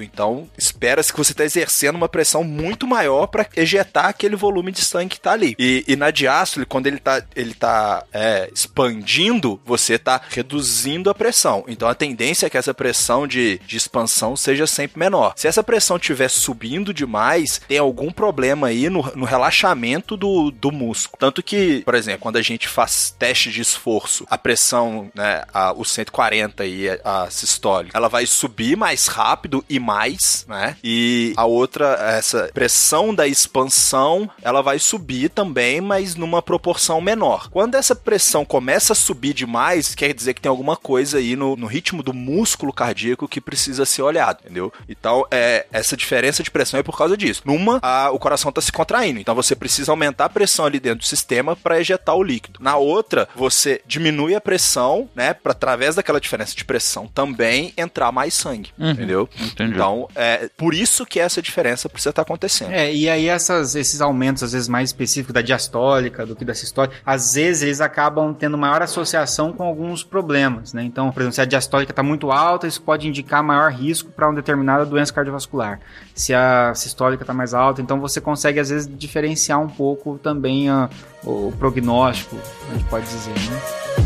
Então, 0.03 0.49
espera-se 0.57 1.11
que 1.11 1.17
você 1.17 1.33
tá 1.33 1.43
exercendo 1.43 1.95
uma 1.95 2.09
pressão 2.09 2.43
muito 2.43 2.87
maior 2.87 3.27
para 3.27 3.47
ejetar 3.55 4.05
aquele 4.05 4.35
volume 4.35 4.71
de 4.71 4.81
sangue 4.81 5.09
que 5.09 5.19
tá 5.19 5.31
ali. 5.31 5.55
E, 5.59 5.83
e 5.87 5.95
na 5.95 6.11
diástole, 6.11 6.65
quando 6.65 6.87
ele 6.87 6.99
tá, 6.99 7.23
ele 7.35 7.53
tá 7.53 8.03
é, 8.11 8.49
expandindo, 8.53 9.61
você 9.65 9.97
tá 9.97 10.19
reduzindo 10.29 11.09
a 11.09 11.15
pressão. 11.15 11.63
Então, 11.67 11.87
a 11.87 11.95
tendência 11.95 12.47
é 12.47 12.49
que 12.49 12.57
essa 12.57 12.73
pressão 12.73 13.27
de, 13.27 13.59
de 13.65 13.77
expansão 13.77 14.35
seja 14.35 14.65
sempre 14.65 14.99
menor. 14.99 15.33
Se 15.35 15.47
essa 15.47 15.63
pressão 15.63 15.97
estiver 15.97 16.29
subindo 16.29 16.93
demais, 16.93 17.61
tem 17.67 17.77
algum 17.77 18.11
problema 18.11 18.67
aí 18.67 18.89
no, 18.89 19.03
no 19.15 19.25
relaxamento 19.25 20.17
do, 20.17 20.51
do 20.51 20.71
músculo. 20.71 21.17
Tanto 21.19 21.43
que, 21.43 21.81
por 21.83 21.95
exemplo, 21.95 22.21
quando 22.21 22.37
a 22.37 22.41
gente 22.41 22.67
faz 22.67 23.15
teste 23.17 23.51
de 23.51 23.61
esforço, 23.61 24.25
a 24.29 24.37
pressão, 24.37 25.11
né, 25.13 25.43
a, 25.53 25.73
o 25.73 25.85
140 25.85 26.65
e 26.65 26.89
a, 26.89 27.23
a 27.23 27.29
sistólica, 27.29 27.97
ela 27.97 28.09
vai 28.09 28.25
subir 28.25 28.75
mais 28.75 29.07
rápido 29.07 29.42
e 29.69 29.79
mais, 29.79 30.45
né? 30.47 30.75
E 30.83 31.33
a 31.37 31.45
outra, 31.45 31.95
essa 32.17 32.49
pressão 32.53 33.13
da 33.13 33.27
expansão, 33.27 34.29
ela 34.41 34.61
vai 34.61 34.79
subir 34.79 35.29
também, 35.29 35.81
mas 35.81 36.15
numa 36.15 36.41
proporção 36.41 36.99
menor. 37.01 37.49
Quando 37.49 37.75
essa 37.75 37.95
pressão 37.95 38.43
começa 38.45 38.93
a 38.93 38.95
subir 38.95 39.33
demais, 39.33 39.95
quer 39.95 40.13
dizer 40.13 40.33
que 40.33 40.41
tem 40.41 40.49
alguma 40.49 40.75
coisa 40.75 41.17
aí 41.17 41.35
no, 41.35 41.55
no 41.55 41.67
ritmo 41.67 42.03
do 42.03 42.13
músculo 42.13 42.73
cardíaco 42.73 43.27
que 43.27 43.41
precisa 43.41 43.85
ser 43.85 44.01
olhado, 44.01 44.39
entendeu? 44.43 44.71
Então, 44.87 45.25
é, 45.31 45.65
essa 45.71 45.95
diferença 45.95 46.43
de 46.43 46.51
pressão 46.51 46.79
é 46.79 46.83
por 46.83 46.97
causa 46.97 47.15
disso. 47.17 47.41
Numa, 47.45 47.79
a, 47.81 48.11
o 48.11 48.19
coração 48.19 48.49
está 48.49 48.61
se 48.61 48.71
contraindo, 48.71 49.19
então 49.19 49.35
você 49.35 49.55
precisa 49.55 49.91
aumentar 49.91 50.25
a 50.25 50.29
pressão 50.29 50.65
ali 50.65 50.79
dentro 50.79 50.99
do 50.99 51.05
sistema 51.05 51.55
para 51.55 51.79
ejetar 51.79 52.15
o 52.15 52.23
líquido. 52.23 52.59
Na 52.61 52.75
outra, 52.77 53.27
você 53.35 53.81
diminui 53.85 54.35
a 54.35 54.41
pressão, 54.41 55.09
né, 55.15 55.33
para 55.33 55.51
através 55.53 55.95
daquela 55.95 56.19
diferença 56.19 56.55
de 56.55 56.65
pressão 56.65 57.07
também 57.07 57.73
entrar 57.77 58.11
mais 58.11 58.33
sangue, 58.33 58.71
Uhum. 58.77 58.91
entendeu? 58.91 59.29
Entendi. 59.39 59.73
Então, 59.73 60.07
é 60.15 60.49
por 60.57 60.73
isso 60.73 61.05
que 61.05 61.19
essa 61.19 61.41
diferença 61.41 61.89
precisa 61.89 62.11
estar 62.11 62.21
acontecendo. 62.21 62.71
É, 62.71 62.93
e 62.93 63.09
aí 63.09 63.27
essas, 63.27 63.75
esses 63.75 64.01
aumentos, 64.01 64.43
às 64.43 64.53
vezes, 64.53 64.67
mais 64.67 64.89
específicos 64.89 65.33
da 65.33 65.41
diastólica 65.41 66.25
do 66.25 66.35
que 66.35 66.45
da 66.45 66.53
sistólica, 66.53 66.95
às 67.05 67.33
vezes 67.33 67.63
eles 67.63 67.81
acabam 67.81 68.33
tendo 68.33 68.57
maior 68.57 68.81
associação 68.81 69.51
com 69.51 69.63
alguns 69.63 70.03
problemas, 70.03 70.73
né? 70.73 70.83
Então, 70.83 71.11
por 71.11 71.21
exemplo, 71.21 71.35
se 71.35 71.41
a 71.41 71.45
diastólica 71.45 71.91
está 71.91 72.03
muito 72.03 72.31
alta, 72.31 72.67
isso 72.67 72.81
pode 72.81 73.07
indicar 73.07 73.43
maior 73.43 73.71
risco 73.71 74.11
para 74.11 74.27
uma 74.27 74.35
determinada 74.35 74.85
doença 74.85 75.13
cardiovascular. 75.13 75.79
Se 76.13 76.33
a 76.33 76.73
sistólica 76.75 77.23
está 77.23 77.33
mais 77.33 77.53
alta, 77.53 77.81
então 77.81 77.99
você 77.99 78.21
consegue, 78.21 78.59
às 78.59 78.69
vezes, 78.69 78.89
diferenciar 78.97 79.59
um 79.59 79.69
pouco 79.69 80.19
também 80.19 80.69
ah, 80.69 80.89
o 81.23 81.51
prognóstico, 81.57 82.37
a 82.69 82.73
gente 82.73 82.85
pode 82.85 83.05
dizer, 83.05 83.31
né? 83.31 84.02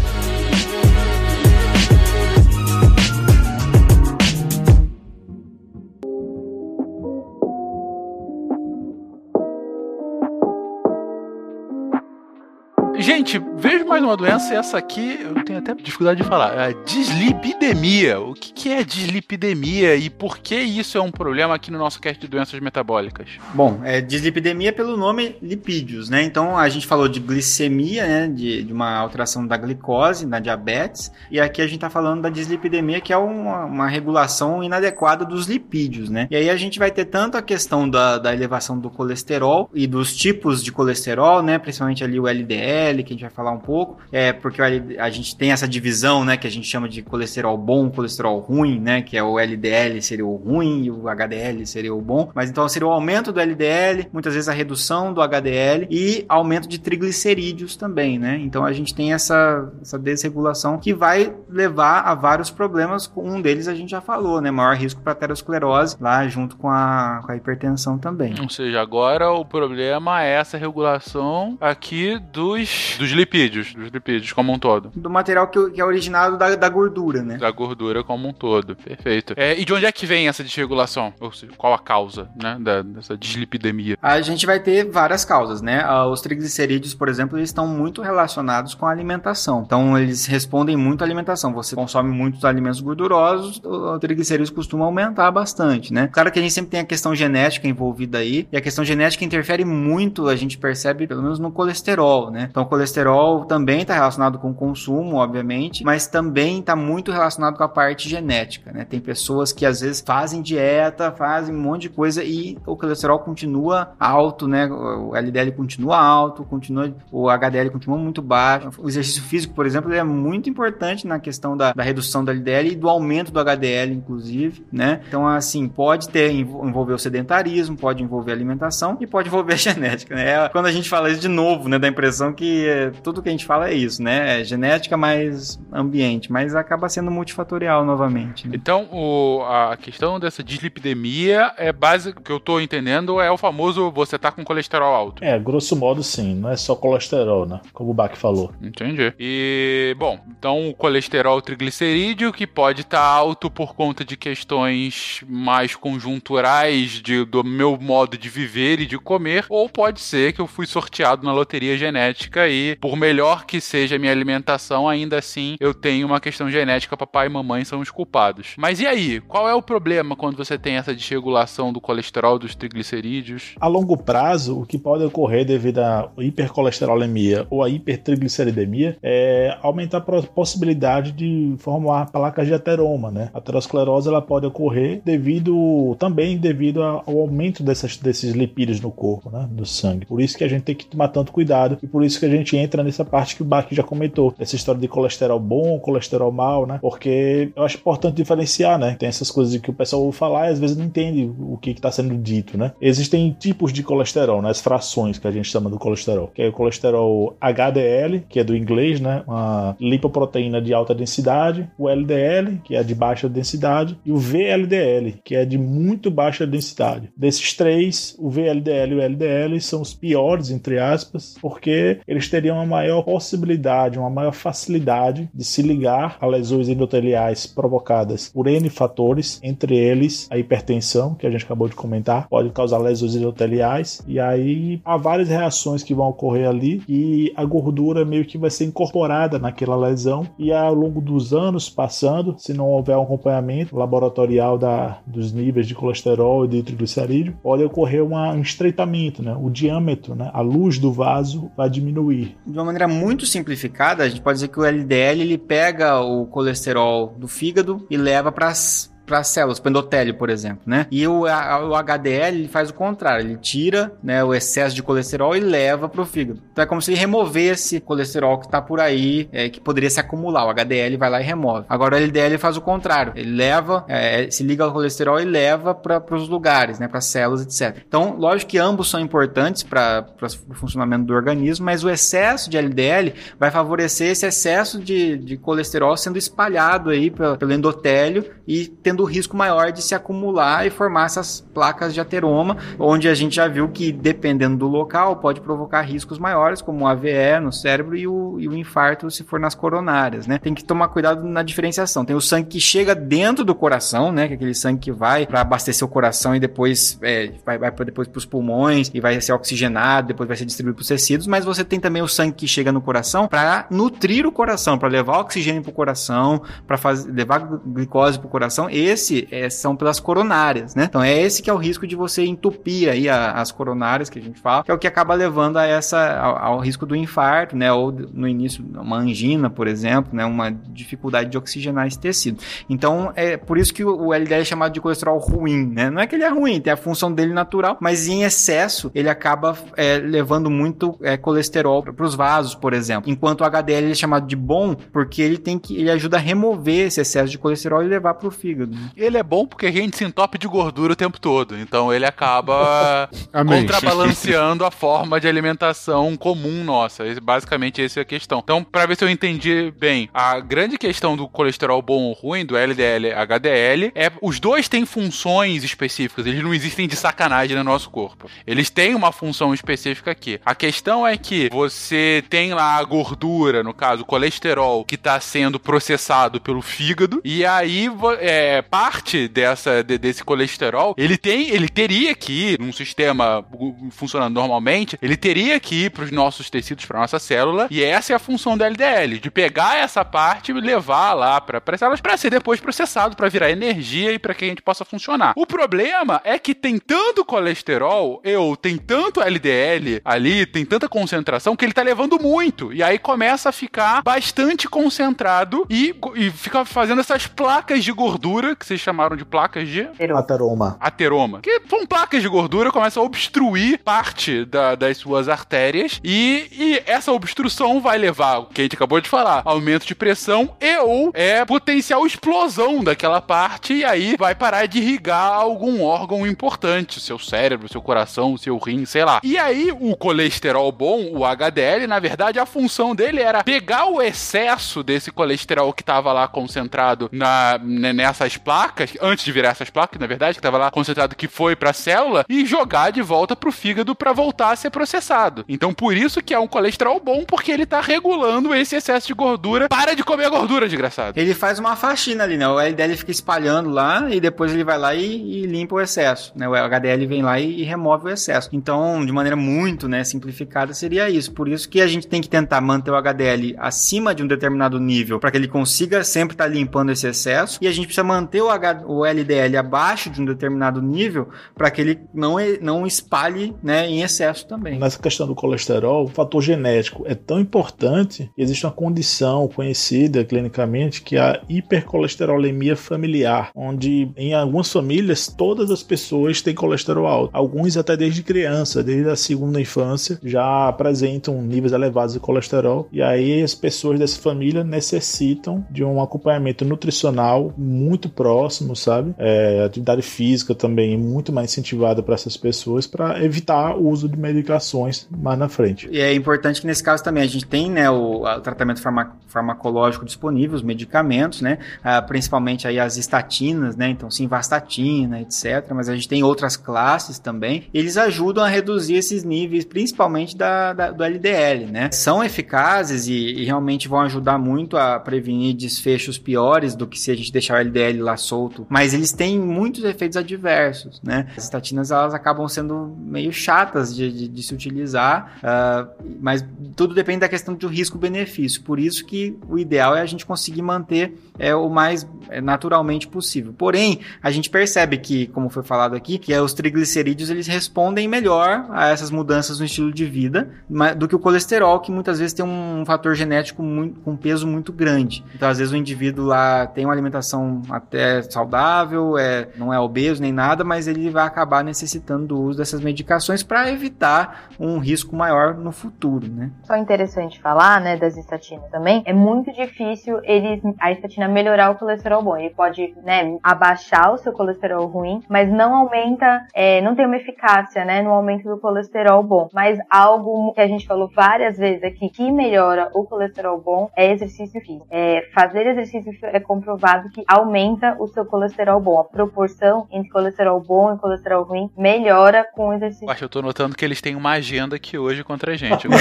Gente, 13.08 13.42
vejo 13.56 13.86
mais 13.86 14.04
uma 14.04 14.18
doença 14.18 14.54
e 14.54 14.58
essa 14.58 14.78
aqui 14.78 15.18
eu 15.22 15.42
tenho 15.46 15.60
até 15.60 15.74
dificuldade 15.74 16.22
de 16.22 16.28
falar. 16.28 16.70
É 16.70 16.74
dislipidemia. 16.86 18.20
O 18.20 18.34
que, 18.34 18.68
é 18.70 18.84
dislipidemia 18.84 19.96
e 19.96 20.10
por 20.10 20.40
que 20.40 20.56
isso 20.56 20.98
é 20.98 21.02
um 21.02 21.10
problema 21.10 21.56
aqui 21.56 21.72
no 21.72 21.78
nosso 21.78 22.02
cast 22.02 22.20
de 22.20 22.28
doenças 22.28 22.60
metabólicas? 22.60 23.30
Bom, 23.54 23.80
é 23.86 24.02
dislipidemia 24.02 24.74
pelo 24.74 24.98
nome 24.98 25.38
lipídios, 25.42 26.10
né? 26.10 26.22
Então 26.22 26.58
a 26.58 26.68
gente 26.68 26.86
falou 26.86 27.08
de 27.08 27.22
glicemia, 27.22 28.06
né? 28.06 28.28
De, 28.28 28.64
de 28.64 28.74
uma 28.74 28.98
alteração 28.98 29.48
da 29.48 29.56
glicose, 29.56 30.26
na 30.26 30.42
diabetes, 30.42 31.10
e 31.32 31.40
aqui 31.40 31.62
a 31.62 31.68
gente 31.68 31.80
tá 31.80 31.90
falando 31.90 32.24
da 32.24 32.30
dislipidemia, 32.30 33.00
que 33.00 33.14
é 33.14 33.18
uma, 33.18 33.64
uma 33.64 33.88
regulação 33.88 34.62
inadequada 34.62 35.24
dos 35.24 35.48
lipídios, 35.48 36.10
né? 36.10 36.28
E 36.30 36.36
aí 36.36 36.50
a 36.50 36.58
gente 36.58 36.78
vai 36.78 36.92
ter 36.92 37.06
tanto 37.06 37.38
a 37.38 37.42
questão 37.42 37.90
da, 37.90 38.18
da 38.18 38.34
elevação 38.34 38.78
do 38.78 38.90
colesterol 38.90 39.70
e 39.74 39.88
dos 39.88 40.14
tipos 40.14 40.62
de 40.62 40.74
colesterol, 40.74 41.42
né? 41.42 41.58
Principalmente 41.58 42.04
ali 42.04 42.20
o 42.20 42.28
LDL, 42.28 42.97
que 43.04 43.14
a 43.14 43.16
gente 43.16 43.22
vai 43.22 43.32
falar 43.32 43.52
um 43.52 43.60
pouco, 43.60 43.98
é 44.12 44.34
porque 44.34 44.62
a 44.62 45.10
gente 45.10 45.36
tem 45.36 45.52
essa 45.52 45.68
divisão, 45.68 46.24
né? 46.24 46.38
Que 46.38 46.48
a 46.48 46.52
gente 46.52 46.68
chama 46.68 46.88
de 46.88 47.02
colesterol 47.02 47.58
bom, 47.58 47.90
colesterol 47.90 48.40
ruim, 48.40 48.80
né? 48.80 49.02
Que 49.02 49.18
é 49.18 49.24
o 49.24 49.40
LDL 49.40 50.02
seria 50.02 50.26
o 50.26 50.36
ruim 50.36 50.84
e 50.86 50.92
o 50.92 51.08
HDL 51.08 51.66
seria 51.66 51.94
o 51.94 52.02
bom. 52.02 52.32
Mas 52.34 52.50
então 52.50 52.68
seria 52.68 52.88
o 52.88 52.92
aumento 52.92 53.32
do 53.32 53.40
LDL, 53.40 54.08
muitas 54.12 54.34
vezes 54.34 54.50
a 54.50 54.54
redução 54.54 55.14
do 55.14 55.22
HDL 55.22 55.88
e 55.90 56.26
aumento 56.28 56.68
de 56.68 56.80
triglicerídeos 56.80 57.76
também, 57.76 58.18
né? 58.18 58.38
Então 58.42 58.66
a 58.66 58.72
gente 58.72 58.94
tem 58.94 59.14
essa, 59.14 59.72
essa 59.82 59.98
desregulação 59.98 60.78
que 60.78 60.94
vai 60.94 61.34
levar 61.50 62.02
a 62.02 62.16
vários 62.16 62.50
problemas. 62.50 63.12
Um 63.16 63.42
deles 63.42 63.68
a 63.68 63.76
gente 63.76 63.92
já 63.92 64.02
falou, 64.02 64.42
né? 64.42 64.52
Maior 64.52 64.76
risco 64.76 65.02
para 65.02 65.12
aterosclerose, 65.14 65.98
lá 66.00 66.28
junto 66.28 66.56
com 66.56 66.70
a, 66.70 67.22
com 67.26 67.32
a 67.32 67.36
hipertensão 67.36 67.98
também. 67.98 68.36
Ou 68.42 68.50
seja, 68.50 68.82
agora 68.82 69.32
o 69.32 69.46
problema 69.46 70.24
é 70.24 70.34
essa 70.34 70.58
regulação 70.58 71.58
aqui 71.60 72.20
dos, 72.32 72.87
dos 72.98 73.12
lipídios, 73.12 73.74
dos 73.74 73.90
lipídios 73.90 74.32
como 74.34 74.54
um 74.54 74.60
todo. 74.60 74.92
Do 74.96 75.10
material 75.10 75.48
que, 75.48 75.72
que 75.72 75.82
é 75.82 75.86
originado 75.86 76.38
da, 76.38 76.56
da 76.56 76.70
gordura, 76.70 77.22
né? 77.22 77.38
Da 77.38 77.52
gordura 77.52 78.04
como 78.04 78.28
um 78.28 78.34
todo. 78.34 78.76
Perfeito. 78.76 79.34
É, 79.36 79.60
e 79.60 79.66
de 79.66 79.74
onde 79.74 79.86
é 79.86 79.92
que 79.92 80.06
vem 80.06 80.28
essa 80.28 80.44
desregulação? 80.44 81.14
Ou 81.20 81.32
seja, 81.32 81.54
qual 81.58 81.74
a 81.74 81.80
causa, 81.80 82.30
né? 82.42 82.58
Da, 82.60 82.82
dessa 82.82 83.18
dislipidemia? 83.18 83.98
A 84.02 84.22
gente 84.22 84.46
vai 84.46 84.60
ter 84.60 84.90
várias 84.90 85.26
causas, 85.26 85.62
né? 85.62 85.82
Ah, 85.84 86.08
Os 86.08 86.22
triglicerídeos, 86.22 86.94
por 86.94 87.10
exemplo, 87.10 87.38
eles 87.38 87.50
estão 87.50 87.68
muito 87.68 88.02
relacionados 88.02 88.74
com 88.74 88.86
a 88.86 88.92
alimentação. 88.92 89.64
Então, 89.66 89.98
eles 89.98 90.26
respondem 90.26 90.76
muito 90.76 91.02
à 91.02 91.06
alimentação. 91.06 91.54
Você 91.54 91.76
consome 91.76 92.10
muitos 92.10 92.44
alimentos 92.46 92.80
gordurosos, 92.80 93.62
o 93.64 94.00
triglicerídeos 94.00 94.50
costuma 94.50 94.86
aumentar 94.86 95.30
bastante, 95.32 95.94
né? 95.94 96.08
Claro 96.08 96.32
que 96.32 96.40
a 96.40 96.42
gente 96.42 96.54
sempre 96.54 96.72
tem 96.72 96.80
a 96.80 96.86
questão 96.86 97.16
genética 97.16 97.68
envolvida 97.68 98.18
aí, 98.20 98.48
e 98.52 98.58
a 98.58 98.62
questão 98.62 98.84
genética 98.84 99.24
interfere 99.24 99.66
muito, 99.66 100.28
a 100.28 100.36
gente 100.36 100.58
percebe, 100.58 101.08
pelo 101.08 101.22
menos 101.22 101.40
no 101.40 101.52
colesterol, 101.52 102.32
né? 102.32 102.48
Então, 102.50 102.66
colesterol 102.68 103.46
também 103.46 103.82
está 103.82 103.94
relacionado 103.94 104.40
com 104.40 104.52
o 104.52 104.54
consumo, 104.54 105.18
obviamente, 105.18 105.84
mas 105.84 106.08
também 106.08 106.60
está 106.60 106.76
muito 106.76 107.12
relacionado 107.12 107.58
com 107.58 107.64
a 107.64 107.68
parte 107.68 108.10
genética, 108.10 108.72
né? 108.72 108.86
Tem 108.86 109.00
pessoas 109.00 109.52
que 109.52 109.66
às 109.66 109.82
vezes 109.82 110.02
fazem 110.06 110.42
dieta, 110.42 111.12
fazem 111.12 111.56
um 111.56 111.60
monte 111.60 111.84
de 111.84 111.90
coisa 111.90 112.24
e 112.24 112.58
o 112.66 112.76
colesterol 112.76 113.20
continua 113.20 113.94
alto, 114.00 114.48
né? 114.48 114.68
O 114.68 115.16
LDL 115.16 115.52
continua 115.52 115.98
alto, 115.98 116.44
continua, 116.44 116.94
o 117.12 117.30
HDL 117.30 117.70
continua 117.70 117.98
muito 117.98 118.22
baixo. 118.22 118.70
O 118.78 118.88
exercício 118.88 119.24
físico, 119.24 119.54
por 119.54 119.66
exemplo, 119.66 119.94
é 119.94 120.04
muito 120.04 120.50
importante 120.50 121.08
na 121.08 121.20
questão 121.20 121.56
da, 121.56 121.74
da 121.74 121.84
redução 121.84 122.24
do 122.24 122.32
LDL 122.32 122.72
e 122.72 122.76
do 122.76 122.90
aumento 122.90 123.32
do 123.32 123.40
HDL, 123.40 123.94
inclusive, 123.94 124.66
né? 124.72 125.02
Então, 125.08 125.28
assim, 125.28 125.68
pode 125.68 126.10
ter 126.10 126.32
envolver 126.32 126.94
o 126.94 127.00
sedentarismo, 127.00 127.76
pode 127.78 128.04
envolver 128.04 128.32
a 128.32 128.36
alimentação 128.36 128.98
e 129.00 129.08
pode 129.08 129.28
envolver 129.28 129.54
a 129.54 129.58
genética, 129.58 130.16
né? 130.16 130.50
Quando 130.50 130.68
a 130.68 130.72
gente 130.72 130.90
fala 130.90 131.10
isso 131.10 131.22
de 131.22 131.28
novo, 131.28 131.70
né, 131.70 131.80
da 131.80 131.88
impressão 131.88 132.34
que 132.34 132.57
tudo 133.04 133.22
que 133.22 133.30
a 133.30 133.32
gente 133.32 133.46
fala 133.46 133.70
é 133.70 133.74
isso, 133.74 134.02
né? 134.02 134.42
É 134.42 134.44
genética 134.44 134.96
mais 134.98 135.60
ambiente, 135.72 136.32
mas 136.32 136.56
acaba 136.56 136.90
sendo 136.90 137.12
multifatorial 137.12 137.86
novamente. 137.86 138.48
né? 138.48 138.54
Então, 138.56 138.88
o- 138.92 139.44
a 139.44 139.78
questão 139.78 140.20
dessa 140.20 140.44
dislipidemia 140.44 141.52
é 141.58 141.72
básico, 141.72 142.22
que 142.22 142.32
eu 142.32 142.40
tô 142.40 142.60
entendendo, 142.60 143.20
é 143.20 143.30
o 143.32 143.38
famoso 143.38 143.92
você 143.92 144.18
tá 144.18 144.32
com 144.32 144.44
colesterol 144.44 144.94
alto. 144.94 145.24
É, 145.24 145.38
grosso 145.40 145.76
modo 145.76 146.04
sim, 146.04 146.36
não 146.36 146.50
é 146.50 146.56
só 146.58 146.76
colesterol, 146.76 147.46
né? 147.46 147.60
Como 147.74 147.92
o 147.92 147.94
Bach 147.94 148.16
falou. 148.16 148.52
Entendi. 148.62 149.14
E, 149.20 149.96
bom, 149.98 150.20
então 150.38 150.70
o 150.70 150.74
colesterol 150.74 151.42
triglicerídeo, 151.42 152.32
que 152.34 152.46
pode 152.48 152.82
estar 152.82 153.02
alto 153.02 153.50
por 153.50 153.76
conta 153.76 154.04
de 154.06 154.16
questões 154.18 155.22
mais 155.28 155.76
conjunturais 155.76 156.92
de, 157.02 157.26
do 157.26 157.44
meu 157.44 157.78
modo 157.80 158.18
de 158.18 158.30
viver 158.30 158.80
e 158.80 158.86
de 158.86 158.98
comer, 158.98 159.46
ou 159.50 159.70
pode 159.70 160.00
ser 160.00 160.34
que 160.34 160.42
eu 160.42 160.48
fui 160.48 160.66
sorteado 160.66 161.26
na 161.26 161.32
loteria 161.34 161.78
genética 161.78 162.47
e 162.50 162.76
por 162.76 162.96
melhor 162.96 163.46
que 163.46 163.60
seja 163.60 163.96
a 163.96 164.00
minha 164.00 164.12
alimentação, 164.12 164.88
ainda 164.88 165.18
assim 165.18 165.56
eu 165.60 165.74
tenho 165.74 166.08
uma 166.08 166.20
questão 166.20 166.50
genética, 166.50 166.98
papai 166.98 167.28
e 167.28 167.30
mamãe 167.30 167.64
são 167.66 167.80
os 167.80 167.92
culpados. 167.92 168.54
Mas 168.58 168.80
e 168.80 168.88
aí? 168.88 169.20
Qual 169.22 169.48
é 169.48 169.54
o 169.54 169.62
problema 169.62 170.16
quando 170.16 170.38
você 170.38 170.58
tem 170.58 170.76
essa 170.76 170.94
desregulação 170.94 171.72
do 171.72 171.82
colesterol, 171.82 172.40
dos 172.40 172.56
triglicerídeos? 172.56 173.56
A 173.60 173.68
longo 173.68 173.98
prazo, 173.98 174.60
o 174.62 174.66
que 174.66 174.78
pode 174.78 175.04
ocorrer 175.04 175.46
devido 175.46 175.80
à 175.80 176.10
hipercolesterolemia 176.18 177.48
ou 177.50 177.64
à 177.64 177.70
hipertrigliceridemia 177.70 178.98
é 179.02 179.58
aumentar 179.62 179.98
a 179.98 180.22
possibilidade 180.22 181.12
de 181.12 181.56
formar 181.58 182.12
placas 182.12 182.48
de 182.48 182.54
ateroma, 182.54 183.12
né? 183.12 183.30
A 183.34 183.38
aterosclerose 183.38 184.08
ela 184.08 184.22
pode 184.22 184.46
ocorrer 184.46 185.02
devido 185.04 185.96
também 186.00 186.38
devido 186.38 186.84
ao 186.84 187.04
aumento 187.08 187.64
dessas, 187.64 187.98
desses 187.98 188.34
lipídios 188.34 188.80
no 188.80 188.92
corpo, 188.92 189.30
né? 189.30 189.48
Do 189.52 189.66
sangue. 189.66 190.06
Por 190.06 190.22
isso 190.22 190.38
que 190.38 190.44
a 190.44 190.48
gente 190.48 190.64
tem 190.64 190.76
que 190.76 190.86
tomar 190.86 191.10
tanto 191.10 191.32
cuidado 191.32 191.78
e 191.82 191.88
por 191.88 192.04
isso 192.04 192.20
que 192.20 192.26
a 192.26 192.30
gente 192.30 192.37
entra 192.58 192.84
nessa 192.84 193.06
parte 193.06 193.36
que 193.36 193.42
o 193.42 193.46
Bach 193.46 193.68
já 193.72 193.84
comentou, 193.84 194.34
essa 194.40 194.56
história 194.56 194.80
de 194.80 194.88
colesterol 194.88 195.40
bom, 195.40 195.80
colesterol 195.80 196.32
mal, 196.32 196.66
né? 196.66 196.80
Porque 196.82 197.52
eu 197.56 197.64
acho 197.64 197.78
importante 197.78 198.16
diferenciar, 198.16 198.78
né? 198.78 198.96
Tem 199.00 199.10
essas 199.10 199.32
coisas 199.32 199.58
que 199.60 199.70
o 199.70 199.74
pessoal 199.74 200.04
ouve 200.04 200.18
falar 200.18 200.48
e 200.48 200.54
às 200.54 200.60
vezes 200.60 200.78
não 200.78 200.86
entende 200.86 201.32
o 201.40 201.58
que 201.58 201.72
está 201.72 201.92
sendo 201.92 202.16
dito, 202.16 202.58
né? 202.58 202.72
Existem 202.82 203.36
tipos 203.40 203.72
de 203.74 203.84
colesterol, 203.84 204.42
né? 204.42 204.50
As 204.50 204.62
frações 204.62 205.18
que 205.18 205.28
a 205.28 205.32
gente 205.32 205.50
chama 205.50 205.70
do 205.70 205.78
colesterol, 205.78 206.32
que 206.34 206.42
é 206.42 206.48
o 206.48 206.54
colesterol 206.54 207.36
HDL, 207.40 208.24
que 208.30 208.40
é 208.40 208.44
do 208.44 208.56
inglês, 208.56 209.00
né? 209.00 209.24
Uma 209.28 209.76
lipoproteína 209.80 210.62
de 210.62 210.74
alta 210.74 210.94
densidade, 210.94 211.70
o 211.78 211.90
LDL, 211.90 212.60
que 212.64 212.76
é 212.76 212.84
de 212.84 212.96
baixa 212.96 213.30
densidade, 213.30 213.98
e 214.06 214.12
o 214.12 214.18
VLDL, 214.18 215.20
que 215.24 215.36
é 215.36 215.46
de 215.46 215.58
muito 215.58 216.10
baixa 216.12 216.46
densidade. 216.46 217.10
Desses 217.16 217.54
três, 217.54 218.16
o 218.20 218.30
VLDL 218.30 218.92
e 218.92 218.96
o 218.96 219.02
LDL 219.02 219.60
são 219.62 219.82
os 219.82 219.94
piores, 219.94 220.52
entre 220.52 220.80
aspas, 220.80 221.36
porque 221.42 222.00
eles 222.08 222.27
teriam 222.30 222.58
uma 222.58 222.66
maior 222.66 223.04
possibilidade, 223.04 224.00
uma 224.00 224.10
maior 224.10 224.34
facilidade 224.34 225.30
de 225.34 225.44
se 225.44 225.62
ligar 225.62 226.18
a 226.20 226.26
lesões 226.26 226.70
endoteliais 226.70 227.46
provocadas 227.48 228.30
por 228.30 228.48
N 228.48 228.70
fatores, 228.70 229.40
entre 229.44 229.76
eles 229.76 230.28
a 230.30 230.38
hipertensão, 230.38 231.16
que 231.16 231.26
a 231.26 231.30
gente 231.30 231.46
acabou 231.46 231.68
de 231.68 231.76
comentar, 231.76 232.28
pode 232.28 232.50
causar 232.50 232.78
lesões 232.78 233.16
endoteliais, 233.16 234.02
e 234.08 234.20
aí 234.20 234.82
há 234.84 234.98
várias 234.98 235.30
reações 235.30 235.84
que 235.84 235.94
vão 235.94 236.10
ocorrer 236.10 236.48
ali 236.48 236.82
e 236.88 237.32
a 237.36 237.44
gordura 237.46 238.06
meio 238.06 238.26
que 238.26 238.38
vai 238.38 238.50
ser 238.50 238.66
incorporada 238.66 239.40
naquela 239.40 239.76
lesão 239.76 240.28
e 240.38 240.52
ao 240.52 240.74
longo 240.74 241.02
dos 241.02 241.34
anos 241.34 241.70
passando, 241.70 242.36
se 242.38 242.54
não 242.54 242.68
houver 242.70 242.98
um 242.98 243.04
acompanhamento 243.04 243.76
laboratorial 243.76 244.58
da, 244.58 245.00
dos 245.06 245.32
níveis 245.32 245.68
de 245.68 245.76
colesterol 245.76 246.46
e 246.46 246.48
de 246.48 246.64
triglicerídeo, 246.64 247.38
pode 247.42 247.64
ocorrer 247.64 248.04
um 248.04 248.42
estreitamento, 248.42 249.24
né? 249.24 249.36
O 249.40 249.50
diâmetro, 249.50 250.16
né? 250.16 250.30
A 250.34 250.42
luz 250.42 250.80
do 250.80 250.92
vaso 250.92 251.52
vai 251.56 251.70
diminuir. 251.70 252.17
De 252.26 252.58
uma 252.58 252.66
maneira 252.66 252.88
muito 252.88 253.26
simplificada, 253.26 254.04
a 254.04 254.10
gente 254.10 254.22
pode 254.22 254.38
dizer 254.38 254.48
que 254.48 254.60
o 254.60 254.66
LDL 254.66 255.22
ele 255.22 255.38
pega 255.38 256.00
o 256.00 256.26
colesterol 256.26 257.16
do 257.18 257.28
fígado 257.28 257.86
e 257.90 257.98
leva 257.98 258.32
para 258.32 258.48
as 258.48 258.92
para 259.08 259.24
células, 259.24 259.60
para 259.60 259.70
endotélio, 259.70 260.14
por 260.14 260.30
exemplo, 260.30 260.62
né? 260.66 260.86
E 260.92 261.08
o, 261.08 261.26
a, 261.26 261.66
o 261.66 261.74
HDL 261.74 262.38
ele 262.38 262.48
faz 262.48 262.70
o 262.70 262.74
contrário, 262.74 263.26
ele 263.26 263.38
tira 263.38 263.94
né, 264.04 264.22
o 264.24 264.34
excesso 264.34 264.76
de 264.76 264.84
colesterol 264.84 265.36
e 265.36 265.40
leva 265.40 265.88
para 265.88 266.02
o 266.02 266.06
fígado. 266.06 266.42
Então 266.52 266.64
é 266.64 266.68
como 266.68 266.82
se 266.82 266.92
ele 266.92 267.00
removesse 267.00 267.80
colesterol 267.80 268.38
que 268.38 268.46
está 268.46 268.62
por 268.62 268.82
aí, 268.82 269.30
é, 269.32 269.50
que 269.50 269.62
poderia 269.62 269.90
se 269.90 270.00
acumular. 270.00 270.46
O 270.46 270.50
HDL 270.50 270.98
vai 270.98 271.10
lá 271.10 271.22
e 271.22 271.24
remove. 271.24 271.66
Agora 271.70 271.96
o 271.96 271.98
LDL 271.98 272.38
faz 272.38 272.58
o 272.58 272.62
contrário, 272.62 273.14
ele 273.16 273.32
leva, 273.32 273.86
é, 273.88 274.30
se 274.30 274.44
liga 274.44 274.66
ao 274.66 274.74
colesterol 274.74 275.20
e 275.20 275.26
leva 275.26 275.74
para 275.74 276.04
os 276.14 276.28
lugares, 276.28 276.78
né, 276.78 276.88
para 276.88 277.00
células, 277.00 277.42
etc. 277.42 277.82
Então, 277.88 278.16
lógico 278.18 278.52
que 278.52 278.58
ambos 278.58 278.90
são 278.90 279.00
importantes 279.00 279.64
para 279.64 280.06
o 280.50 280.54
funcionamento 280.54 281.06
do 281.06 281.14
organismo, 281.14 281.66
mas 281.66 281.84
o 281.84 281.90
excesso 281.90 282.50
de 282.50 282.58
LDL 282.58 283.14
vai 283.40 283.50
favorecer 283.52 284.12
esse 284.12 284.26
excesso 284.26 284.80
de, 284.80 285.18
de 285.18 285.38
colesterol 285.38 285.96
sendo 285.96 286.18
espalhado 286.18 286.90
aí 286.90 287.10
pelo 287.10 287.54
endotélio 287.54 288.26
e 288.46 288.68
tendo 288.68 288.97
tendo 288.98 289.04
o 289.04 289.06
risco 289.06 289.38
maior 289.38 289.72
de 289.72 289.82
se 289.82 289.94
acumular 289.94 290.66
e 290.66 290.72
formar 290.72 291.06
essas 291.06 291.42
placas 291.54 291.94
de 291.94 292.02
ateroma, 292.02 292.58
onde 292.80 293.08
a 293.08 293.14
gente 293.14 293.36
já 293.36 293.48
viu 293.48 293.70
que, 293.70 293.92
dependendo 293.92 294.58
do 294.58 294.68
local, 294.68 295.18
pode 295.18 295.40
provocar 295.40 295.82
riscos 295.82 296.18
maiores, 296.18 296.62
como 296.62 296.84
o 296.84 296.88
AVE 296.88 297.40
no 297.42 297.54
cérebro 297.54 297.96
e 297.96 298.08
o, 298.08 298.40
e 298.40 298.48
o 298.48 298.56
infarto 298.56 299.12
se 299.12 299.24
for 299.24 299.40
nas 299.40 299.54
coronárias, 299.54 300.26
né? 300.26 300.40
Tem 300.40 300.54
que 300.54 300.64
tomar 300.64 300.88
cuidado 300.88 301.24
na 301.24 301.44
diferenciação. 301.44 302.04
Tem 302.04 302.16
o 302.16 302.22
sangue 302.22 302.48
que 302.48 302.60
chega 302.60 302.96
dentro 302.96 303.46
do 303.46 303.54
coração, 303.54 304.12
né? 304.12 304.28
Que 304.28 304.34
é 304.34 304.36
aquele 304.36 304.56
sangue 304.56 304.80
que 304.80 304.92
vai 304.92 305.28
para 305.28 305.42
abastecer 305.42 305.86
o 305.86 305.90
coração 305.90 306.36
e 306.36 306.40
depois 306.40 306.98
é, 307.02 307.32
vai, 307.46 307.58
vai 307.58 307.72
depois 307.72 308.08
para 308.08 308.18
os 308.18 308.26
pulmões 308.26 308.90
e 308.94 309.00
vai 309.00 309.20
ser 309.22 309.34
oxigenado, 309.34 310.08
depois 310.08 310.28
vai 310.28 310.38
ser 310.38 310.46
distribuído 310.46 310.78
para 310.78 310.82
os 310.82 310.88
tecidos, 310.88 311.28
mas 311.28 311.46
você 311.46 311.64
tem 311.64 311.80
também 311.80 312.02
o 312.02 312.08
sangue 312.08 312.34
que 312.34 312.48
chega 312.48 312.72
no 312.72 312.82
coração 312.82 313.28
para 313.28 313.68
nutrir 313.70 314.26
o 314.26 314.32
coração, 314.32 314.78
para 314.78 314.90
levar 314.90 315.20
oxigênio 315.20 315.62
para 315.62 315.72
o 315.72 315.74
coração, 315.74 316.42
para 316.66 316.80
levar 317.08 317.40
glicose 317.40 318.18
para 318.18 318.28
o 318.28 318.30
coração. 318.30 318.70
E 318.70 318.87
esse 318.88 319.28
é, 319.32 319.50
são 319.50 319.76
pelas 319.76 320.00
coronárias, 320.00 320.76
né? 320.76 320.86
Então 320.86 321.04
é 321.04 321.14
esse 321.22 321.42
que 321.42 321.50
é 321.50 321.54
o 321.54 321.58
risco 321.58 321.86
de 321.86 321.96
você 321.96 322.26
entupir 322.26 322.90
aí 322.90 323.10
a, 323.10 323.32
as 323.32 323.52
coronárias 323.52 324.10
que 324.10 324.20
a 324.20 324.22
gente 324.22 324.40
fala, 324.40 324.64
que 324.64 324.72
é 324.72 324.74
o 324.74 324.78
que 324.78 324.88
acaba 324.88 325.14
levando 325.14 325.58
a 325.58 325.66
essa 325.66 326.18
ao, 326.20 326.38
ao, 326.38 326.60
risco 326.60 326.86
do 326.86 326.96
infarto, 326.96 327.56
né? 327.56 327.72
Ou 327.72 327.92
no 327.92 328.28
início 328.28 328.64
uma 328.76 328.98
angina, 328.98 329.50
por 329.50 329.68
exemplo, 329.68 330.16
né? 330.16 330.26
Uma 330.26 330.52
dificuldade 330.52 331.30
de 331.30 331.38
oxigenar 331.38 331.88
esse 331.88 332.00
tecido. 332.00 332.42
Então 332.70 333.12
é 333.16 333.38
por 333.38 333.58
isso 333.58 333.74
que 333.74 333.84
o, 333.84 334.14
LDL 334.14 334.42
é 334.42 334.46
chamado 334.46 334.74
de 334.74 334.82
colesterol 334.82 335.18
ruim, 335.18 335.66
né? 335.68 335.90
Não 335.90 336.02
é 336.02 336.08
que 336.08 336.16
ele 336.16 336.24
é 336.24 336.30
ruim, 336.30 336.60
tem 336.62 336.74
a 336.74 336.78
função 336.78 337.12
dele 337.12 337.34
natural, 337.34 337.78
mas 337.80 338.08
em 338.08 338.24
excesso 338.24 338.92
ele 338.94 339.10
acaba 339.10 339.58
é, 339.76 339.98
levando 339.98 340.50
muito 340.50 340.98
é, 341.02 341.18
colesterol 341.18 341.84
para 341.84 342.06
os 342.06 342.16
vasos, 342.16 342.56
por 342.56 342.74
exemplo. 342.74 343.10
Enquanto 343.12 343.42
o 343.42 343.46
HDL 343.46 343.92
é 343.92 343.96
chamado 343.96 344.28
de 344.28 344.36
bom 344.36 344.76
porque 344.76 345.22
ele 345.22 345.38
tem 345.38 345.58
que 345.58 345.76
ele 345.76 345.92
ajuda 345.92 346.18
a 346.18 346.20
remover 346.20 346.88
esse 346.88 347.02
excesso 347.02 347.30
de 347.30 347.38
colesterol 347.38 347.84
e 347.84 347.88
levar 347.88 348.14
para 348.16 348.28
o 348.28 348.32
fígado. 348.32 348.77
Ele 348.96 349.18
é 349.18 349.24
bom 349.24 349.46
porque 349.46 349.68
a 349.68 349.72
gente 349.72 349.98
se 349.98 350.04
entope 350.04 350.38
de 350.38 350.48
gordura 350.48 350.94
o 350.94 350.96
tempo 350.96 351.20
todo. 351.20 351.58
Então 351.58 351.94
ele 351.94 352.06
acaba 352.06 353.10
contrabalanceando 353.32 354.66
a 354.66 354.72
forma 354.72 355.20
de 355.20 355.28
alimentação 355.28 356.16
comum 356.18 356.64
nossa. 356.64 357.04
Basicamente, 357.22 357.82
essa 357.82 358.00
é 358.00 358.02
a 358.02 358.06
questão. 358.06 358.40
Então, 358.44 358.64
para 358.64 358.86
ver 358.86 358.98
se 358.98 359.04
eu 359.04 359.10
entendi 359.10 359.74
bem, 359.78 360.10
a 360.14 360.40
grande 360.40 360.78
questão 360.78 361.16
do 361.16 361.28
colesterol 361.28 361.82
bom 361.82 362.04
ou 362.04 362.14
ruim, 362.14 362.46
do 362.46 362.56
LDL 362.56 363.14
HDL, 363.14 363.92
é 363.96 364.12
os 364.22 364.40
dois 364.40 364.68
têm 364.68 364.86
funções 364.86 365.64
específicas. 365.64 366.26
Eles 366.26 366.44
não 366.44 366.54
existem 366.54 366.88
de 366.88 366.96
sacanagem 366.96 367.56
no 367.56 367.64
nosso 367.64 367.90
corpo. 367.90 368.30
Eles 368.46 368.70
têm 368.70 368.96
uma 368.96 369.12
função 369.12 369.54
específica 369.54 370.12
aqui. 370.12 370.40
A 370.46 370.56
questão 370.56 371.06
é 371.06 371.18
que 371.18 371.50
você 371.50 372.24
tem 372.30 372.54
lá 372.54 372.78
a 372.78 372.84
gordura, 372.84 373.64
no 373.64 373.74
caso, 373.74 374.04
o 374.04 374.06
colesterol, 374.06 374.84
que 374.86 374.96
está 374.96 375.20
sendo 375.20 375.60
processado 375.60 376.40
pelo 376.40 376.62
fígado, 376.62 377.22
e 377.24 377.46
aí 377.46 377.90
é, 378.20 378.62
parte 378.70 379.28
dessa, 379.28 379.84
de, 379.84 379.98
desse 379.98 380.24
colesterol, 380.24 380.94
ele 380.98 381.18
tem, 381.18 381.50
ele 381.50 381.70
teria 381.70 382.14
que 382.16 382.54
ir 382.54 382.60
num 382.60 382.74
sistema 382.74 383.46
funcionando 383.92 384.34
normalmente, 384.34 384.98
ele 385.02 385.18
teria 385.18 385.60
que 385.60 385.86
ir 385.86 385.92
para 385.92 386.04
os 386.04 386.12
nossos 386.12 386.50
tecidos, 386.50 386.86
para 386.86 387.00
nossa 387.00 387.20
célula, 387.20 387.68
e 387.70 387.84
essa 387.84 388.14
é 388.14 388.16
a 388.16 388.20
função 388.20 388.58
do 388.58 388.64
LDL, 388.64 389.20
de 389.20 389.32
pegar 389.32 389.78
essa 389.78 390.04
parte 390.04 390.52
e 390.52 390.54
levar 390.54 391.14
lá 391.14 391.40
para 391.40 391.62
as 391.66 391.80
células 391.80 392.02
para 392.02 392.18
ser 392.18 392.30
depois 392.30 392.60
processado 392.60 393.16
para 393.16 393.30
virar 393.30 393.50
energia 393.50 394.12
e 394.12 394.20
para 394.20 394.34
que 394.34 394.46
a 394.46 394.48
gente 394.48 394.62
possa 394.62 394.86
funcionar. 394.86 395.34
O 395.36 395.46
problema 395.46 396.22
é 396.24 396.38
que 396.38 396.54
tem 396.54 396.78
tanto 396.78 397.26
colesterol, 397.26 398.22
eu 398.24 398.56
tem 398.56 398.78
tanto 398.78 399.22
LDL 399.22 400.02
ali, 400.04 400.46
tem 400.46 400.66
tanta 400.66 400.90
concentração 400.90 401.56
que 401.56 401.66
ele 401.66 401.74
tá 401.74 401.82
levando 401.82 402.20
muito. 402.20 402.74
E 402.74 402.84
aí 402.84 402.98
começa 402.98 403.50
a 403.50 403.52
ficar 403.52 404.02
bastante 404.02 404.68
concentrado 404.68 405.66
e, 405.70 405.96
e 406.16 406.32
fica 406.32 406.66
fazendo 406.66 407.00
essas 407.00 407.28
placas 407.28 407.84
de 407.84 407.92
gordura 407.92 408.56
que 408.58 408.66
vocês 408.66 408.80
chamaram 408.80 409.16
de 409.16 409.24
placas 409.24 409.68
de 409.68 409.88
ateroma. 410.16 410.78
Ateroma. 410.80 411.42
Que 411.42 411.62
são 411.70 411.86
placas 411.86 412.22
de 412.22 412.28
gordura, 412.28 412.72
começam 412.72 413.04
a 413.04 413.06
obstruir 413.06 413.80
parte 413.80 414.46
da, 414.46 414.76
das 414.76 414.98
suas 414.98 415.30
artérias 415.30 416.00
e, 416.04 416.48
e, 416.52 416.84
essa 416.86 417.12
obstrução 417.12 417.80
vai 417.80 417.98
levar, 417.98 418.40
o 418.40 418.46
que 418.46 418.62
a 418.62 418.64
gente 418.64 418.76
acabou 418.76 419.00
de 419.00 419.10
falar, 419.10 419.42
aumento 419.46 419.86
de 419.86 419.96
pressão 419.96 420.56
e 420.60 420.78
ou 420.78 421.12
é 421.14 421.46
potencial 421.46 422.06
explosão 422.06 422.84
daquela 422.84 423.22
parte 423.22 423.74
e 423.74 423.86
aí 423.86 424.16
vai 424.18 424.34
parar 424.36 424.66
de 424.66 424.80
irrigar 424.80 425.34
algum 425.34 425.84
órgão 425.84 426.26
importante, 426.26 427.00
seu 427.00 427.20
cérebro, 427.20 427.70
seu 427.70 427.82
coração, 427.82 428.38
seu 428.38 428.58
rim, 428.58 428.86
sei 428.86 429.06
lá. 429.06 429.20
E 429.24 429.38
aí 429.38 429.72
o 429.72 429.96
colesterol 429.96 430.72
bom, 430.72 431.12
o 431.14 431.26
HDL, 431.26 431.88
na 431.88 432.00
verdade 432.00 432.40
a 432.40 432.46
função 432.46 432.96
dele 432.96 433.22
era 433.22 433.44
pegar 433.44 433.88
o 433.88 434.02
excesso 434.02 434.84
desse 434.84 435.12
colesterol 435.12 435.74
que 435.74 435.82
estava 435.82 436.12
lá 436.14 436.28
concentrado 436.28 437.10
na, 437.12 437.60
nessas 437.60 438.38
placas, 438.48 438.94
antes 439.02 439.26
de 439.26 439.32
virar 439.34 439.50
essas 439.50 439.70
placas, 439.70 440.00
na 440.00 440.08
verdade, 440.08 440.36
que 440.36 440.40
estava 440.40 440.58
lá 440.58 440.72
concentrado 440.72 441.18
que 441.18 441.28
foi 441.28 441.54
para 441.54 441.72
a 441.72 441.74
célula, 441.74 442.24
e 442.30 442.46
jogar 442.46 442.94
de 442.94 443.02
volta 443.02 443.36
para 443.36 443.50
o 443.50 443.52
fígado 443.52 443.94
para 443.94 444.14
voltar 444.14 444.52
a 444.52 444.56
ser 444.56 444.70
processado. 444.70 445.44
Então, 445.50 445.74
por 445.74 445.98
isso 445.98 446.22
que 446.24 446.34
é 446.34 446.40
um 446.40 446.48
colesterol 446.48 446.98
bom, 446.98 447.26
porque 447.28 447.52
ele 447.52 447.64
está 447.64 447.82
regulando 447.82 448.56
esse 448.56 448.78
excesso 448.78 449.08
de 449.08 449.14
gordura. 449.14 449.68
Para 449.68 449.94
de 449.94 450.02
comer 450.02 450.28
a 450.28 450.30
gordura, 450.30 450.66
desgraçado. 450.66 451.20
Ele 451.20 451.34
faz 451.34 451.60
uma 451.60 451.76
faxina 451.76 452.24
ali, 452.24 452.38
né? 452.38 452.48
O 452.48 452.58
LDL 452.58 452.96
fica 452.96 453.12
espalhando 453.12 453.70
lá 453.70 454.08
e 454.10 454.22
depois 454.22 454.54
ele 454.54 454.64
vai 454.64 454.78
lá 454.78 454.96
e, 454.96 455.42
e 455.42 455.46
limpa 455.46 455.76
o 455.76 455.82
excesso, 455.82 456.32
né? 456.34 456.48
O 456.48 456.56
HDL 456.56 457.06
vem 457.06 457.22
lá 457.22 457.38
e, 457.42 457.60
e, 457.60 457.64
remove 457.64 458.06
o 458.06 458.10
excesso. 458.10 458.48
Então, 458.54 459.06
de 459.06 459.12
maneira 459.12 459.36
muito, 459.36 459.90
né, 459.90 460.06
simplificada, 460.06 460.74
seria 460.74 461.10
isso. 461.10 461.34
Por 461.34 461.50
isso 461.50 461.68
que 461.68 461.82
a 461.82 461.88
gente 461.88 462.08
tem 462.08 462.22
que 462.22 462.30
tentar 462.30 462.62
manter 462.62 462.92
o 462.92 462.96
HDL 462.96 463.56
acima 463.58 464.16
de 464.16 464.24
um 464.24 464.28
determinado 464.28 464.80
nível 464.80 465.20
para 465.20 465.32
que 465.32 465.38
ele 465.38 465.50
consiga 465.50 466.02
sempre 466.06 466.34
estar 466.34 466.46
tá 466.46 466.50
limpando 466.50 466.94
esse 466.94 467.06
excesso 467.06 467.60
e 467.62 467.68
a 467.68 467.72
gente 467.74 467.88
precisa 467.88 468.06
manter 468.06 468.27
o, 468.42 468.50
H, 468.50 468.84
o 468.86 469.06
LDL 469.06 469.58
abaixo 469.58 470.10
de 470.10 470.22
um 470.22 470.26
determinado 470.26 470.82
nível 470.82 471.30
para 471.56 471.72
que 471.72 471.82
ele 471.82 472.00
não, 472.14 472.36
não 472.62 472.86
espalhe, 472.86 473.56
né, 473.64 473.88
em 473.88 474.02
excesso 474.02 474.48
também. 474.48 474.80
Nessa 474.80 475.00
questão 475.00 475.28
do 475.28 475.36
colesterol, 475.36 476.06
o 476.06 476.08
fator 476.08 476.42
genético 476.42 477.04
é 477.06 477.16
tão 477.16 477.40
importante, 477.40 478.32
existe 478.38 478.66
uma 478.66 478.72
condição 478.72 479.48
conhecida 479.48 480.24
clinicamente 480.24 481.02
que 481.02 481.16
é 481.16 481.20
a 481.20 481.42
hipercolesterolemia 481.48 482.76
familiar, 482.76 483.52
onde 483.56 484.12
em 484.16 484.34
algumas 484.34 484.72
famílias 484.72 485.28
todas 485.28 485.72
as 485.72 485.84
pessoas 485.84 486.42
têm 486.42 486.54
colesterol 486.54 487.08
alto. 487.08 487.30
Alguns 487.34 487.78
até 487.78 487.96
desde 487.96 488.24
criança, 488.24 488.84
desde 488.84 489.10
a 489.10 489.16
segunda 489.16 489.60
infância, 489.60 490.20
já 490.24 490.68
apresentam 490.68 491.42
níveis 491.42 491.74
elevados 491.74 492.14
de 492.14 492.20
colesterol. 492.20 492.88
E 492.92 493.02
aí 493.02 493.42
as 493.42 493.56
pessoas 493.56 494.00
dessa 494.00 494.20
família 494.20 494.64
necessitam 494.64 495.66
de 495.70 495.84
um 495.84 496.02
acompanhamento 496.02 496.66
nutricional 496.66 497.54
muito 497.58 498.10
próximo, 498.18 498.76
sabe? 498.76 499.14
É, 499.20 499.64
atividade 499.64 500.02
física 500.02 500.56
também 500.56 500.98
muito 500.98 501.32
mais 501.32 501.52
incentivada 501.52 502.02
para 502.02 502.16
essas 502.16 502.36
pessoas 502.36 502.88
para 502.88 503.24
evitar 503.24 503.78
o 503.78 503.88
uso 503.88 504.10
de 504.10 504.18
medicações 504.18 505.08
mais 505.16 505.38
na 505.38 505.48
frente. 505.48 505.88
E 505.92 506.02
é 506.02 506.14
importante 506.14 506.60
que 506.60 506.66
nesse 506.66 506.84
caso 506.84 507.04
também 507.04 507.22
a 507.22 507.28
gente 507.28 507.46
tem 507.46 507.70
né, 507.70 507.90
o, 507.90 508.24
o 508.24 508.42
tratamento 508.42 508.82
farmacológico 509.28 510.04
disponível, 510.04 510.56
os 510.56 510.64
medicamentos, 510.64 511.42
né? 511.42 511.60
Ah, 511.84 512.02
principalmente 512.02 512.68
aí 512.68 512.80
as 512.80 512.98
estatinas, 512.98 513.76
né? 513.76 513.90
Então, 513.90 514.10
sim, 514.10 514.26
vastatina, 514.26 515.22
etc. 515.22 515.72
Mas 515.76 515.88
a 515.88 515.96
gente 515.96 516.08
tem 516.08 516.24
outras 516.24 516.58
classes 516.58 517.20
também. 517.20 517.66
Eles 517.72 517.98
ajudam 517.98 518.44
a 518.44 518.48
reduzir 518.48 518.96
esses 518.96 519.24
níveis, 519.24 519.64
principalmente 519.64 520.36
da, 520.36 520.74
da 520.74 520.92
do 520.92 521.04
LDL, 521.04 521.68
né? 521.72 521.90
São 521.92 522.24
eficazes 522.24 523.08
e, 523.08 523.14
e, 523.14 523.46
realmente 523.46 523.88
vão 523.88 524.02
ajudar 524.02 524.38
muito 524.40 524.76
a 524.76 525.00
prevenir 525.00 525.54
desfechos 525.54 526.18
piores 526.18 526.76
do 526.76 526.88
que 526.88 527.00
se 527.00 527.12
a 527.12 527.16
gente 527.16 527.32
deixar 527.32 527.56
o 527.56 527.58
LDL 527.58 528.07
lá 528.08 528.18
solto. 528.18 528.66
Mas 528.70 528.94
eles 528.94 529.12
têm 529.12 529.40
muitos 529.40 529.84
efeitos 529.84 530.18
adversos, 530.18 531.00
né? 531.04 531.28
As 531.36 531.44
estatinas 531.44 531.92
elas 531.92 532.14
acabam 532.14 532.48
sendo 532.48 532.96
meio 533.00 533.32
chatas 533.32 533.96
de, 533.96 534.12
de, 534.12 534.28
de 534.28 534.44
se 534.44 534.54
utilizar, 534.54 535.40
uh, 535.44 536.04
mas 536.20 536.44
tudo 536.76 536.94
depende 536.96 537.20
da 537.20 537.30
questão 537.30 537.54
do 537.54 537.68
risco-benefício. 537.68 538.62
Por 538.64 538.80
isso 538.80 539.06
que 539.06 539.38
o 539.48 539.58
ideal 539.60 539.96
é 539.96 540.02
a 540.02 540.06
gente 540.06 540.26
conseguir 540.26 540.62
manter 540.62 541.18
é, 541.38 541.54
o 541.54 541.70
mais 541.70 542.08
é, 542.30 542.42
naturalmente 542.42 543.08
possível. 543.08 543.54
Porém, 543.58 544.00
a 544.22 544.32
gente 544.32 544.50
percebe 544.50 544.98
que, 544.98 545.28
como 545.28 545.50
foi 545.50 545.64
falado 545.64 545.96
aqui, 545.96 546.18
que 546.18 546.34
é, 546.34 546.42
os 546.42 546.54
triglicerídeos 546.54 547.30
eles 547.30 547.48
respondem 547.48 548.08
melhor 548.08 548.66
a 548.70 548.88
essas 548.90 549.12
mudanças 549.12 549.60
no 549.60 549.66
estilo 549.66 549.92
de 549.92 550.06
vida 550.06 550.50
do 550.98 551.08
que 551.08 551.16
o 551.16 551.20
colesterol, 551.20 551.80
que 551.80 551.92
muitas 551.92 552.20
vezes 552.20 552.34
tem 552.34 552.46
um 552.46 552.84
fator 552.86 553.16
genético 553.16 553.64
com 554.04 554.16
peso 554.16 554.48
muito 554.48 554.72
grande. 554.72 555.24
Então, 555.36 555.50
às 555.50 555.58
vezes, 555.58 555.74
o 555.74 555.78
indivíduo 555.78 556.26
lá 556.26 556.66
tem 556.68 556.86
uma 556.86 556.94
alimentação 556.94 557.62
até 557.70 557.97
saudável, 558.24 559.18
é, 559.18 559.48
não 559.56 559.74
é 559.74 559.80
obeso 559.80 560.22
nem 560.22 560.32
nada, 560.32 560.64
mas 560.64 560.88
ele 560.88 561.10
vai 561.10 561.26
acabar 561.26 561.64
necessitando 561.64 562.28
do 562.28 562.42
uso 562.42 562.58
dessas 562.58 562.82
medicações 562.82 563.44
para 563.44 563.70
evitar 563.72 564.50
um 564.60 564.80
risco 564.80 565.16
maior 565.16 565.56
no 565.56 565.72
futuro, 565.72 566.28
né? 566.28 566.52
Só 566.64 566.76
interessante 566.76 567.42
falar, 567.42 567.80
né, 567.82 567.98
das 567.98 568.18
estatinas 568.18 568.70
também, 568.70 569.04
é 569.06 569.14
muito 569.14 569.52
difícil 569.54 570.20
eles, 570.24 570.62
a 570.80 570.92
estatina 570.92 571.28
melhorar 571.28 571.72
o 571.72 571.76
colesterol 571.76 572.22
bom. 572.22 572.38
Ele 572.38 572.50
pode, 572.50 572.94
né, 573.04 573.38
abaixar 573.42 574.14
o 574.14 574.18
seu 574.18 574.34
colesterol 574.34 574.86
ruim, 574.88 575.24
mas 575.30 575.52
não 575.52 575.76
aumenta, 575.76 576.46
é, 576.54 576.82
não 576.82 576.96
tem 576.96 577.06
uma 577.06 577.18
eficácia, 577.18 577.86
né, 577.86 578.02
no 578.02 578.12
aumento 578.12 578.48
do 578.48 578.60
colesterol 578.60 579.24
bom. 579.24 579.50
Mas 579.54 579.80
algo 579.90 580.54
que 580.54 580.62
a 580.62 580.68
gente 580.68 580.88
falou 580.88 581.10
várias 581.16 581.58
vezes 581.58 581.84
aqui 581.84 582.10
que 582.10 582.32
melhora 582.32 582.90
o 582.94 583.04
colesterol 583.04 583.60
bom 583.60 583.90
é 583.96 584.12
exercício 584.12 584.60
físico. 584.62 584.88
É, 584.90 585.28
fazer 585.34 585.66
exercício 585.68 586.12
é 586.24 586.40
comprovado 586.40 587.10
que 587.10 587.24
aumenta 587.28 587.87
o 588.00 588.08
seu 588.08 588.26
colesterol 588.26 588.80
bom. 588.80 589.00
A 589.00 589.04
proporção 589.04 589.88
entre 589.92 590.10
colesterol 590.10 590.60
bom 590.60 590.94
e 590.94 590.98
colesterol 590.98 591.44
ruim 591.44 591.70
melhora 591.78 592.46
com 592.54 592.70
o 592.70 592.74
exercício. 592.74 593.10
Acho 593.10 593.24
eu 593.24 593.30
tô 593.30 593.42
notando 593.42 593.76
que 593.76 593.86
eles 593.86 594.02
têm 594.02 594.16
uma 594.16 594.32
agenda 594.32 594.76
aqui 594.76 594.98
hoje 594.98 595.24
contra 595.24 595.54
a 595.54 595.56
gente. 595.56 595.88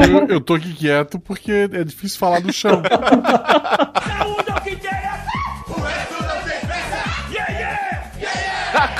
Eu, 0.00 0.20
eu, 0.20 0.26
eu 0.28 0.40
tô 0.40 0.54
aqui 0.54 0.72
quieto 0.72 1.18
porque 1.18 1.68
é 1.72 1.84
difícil 1.84 2.18
falar 2.18 2.40
do 2.40 2.52
chão. 2.52 2.82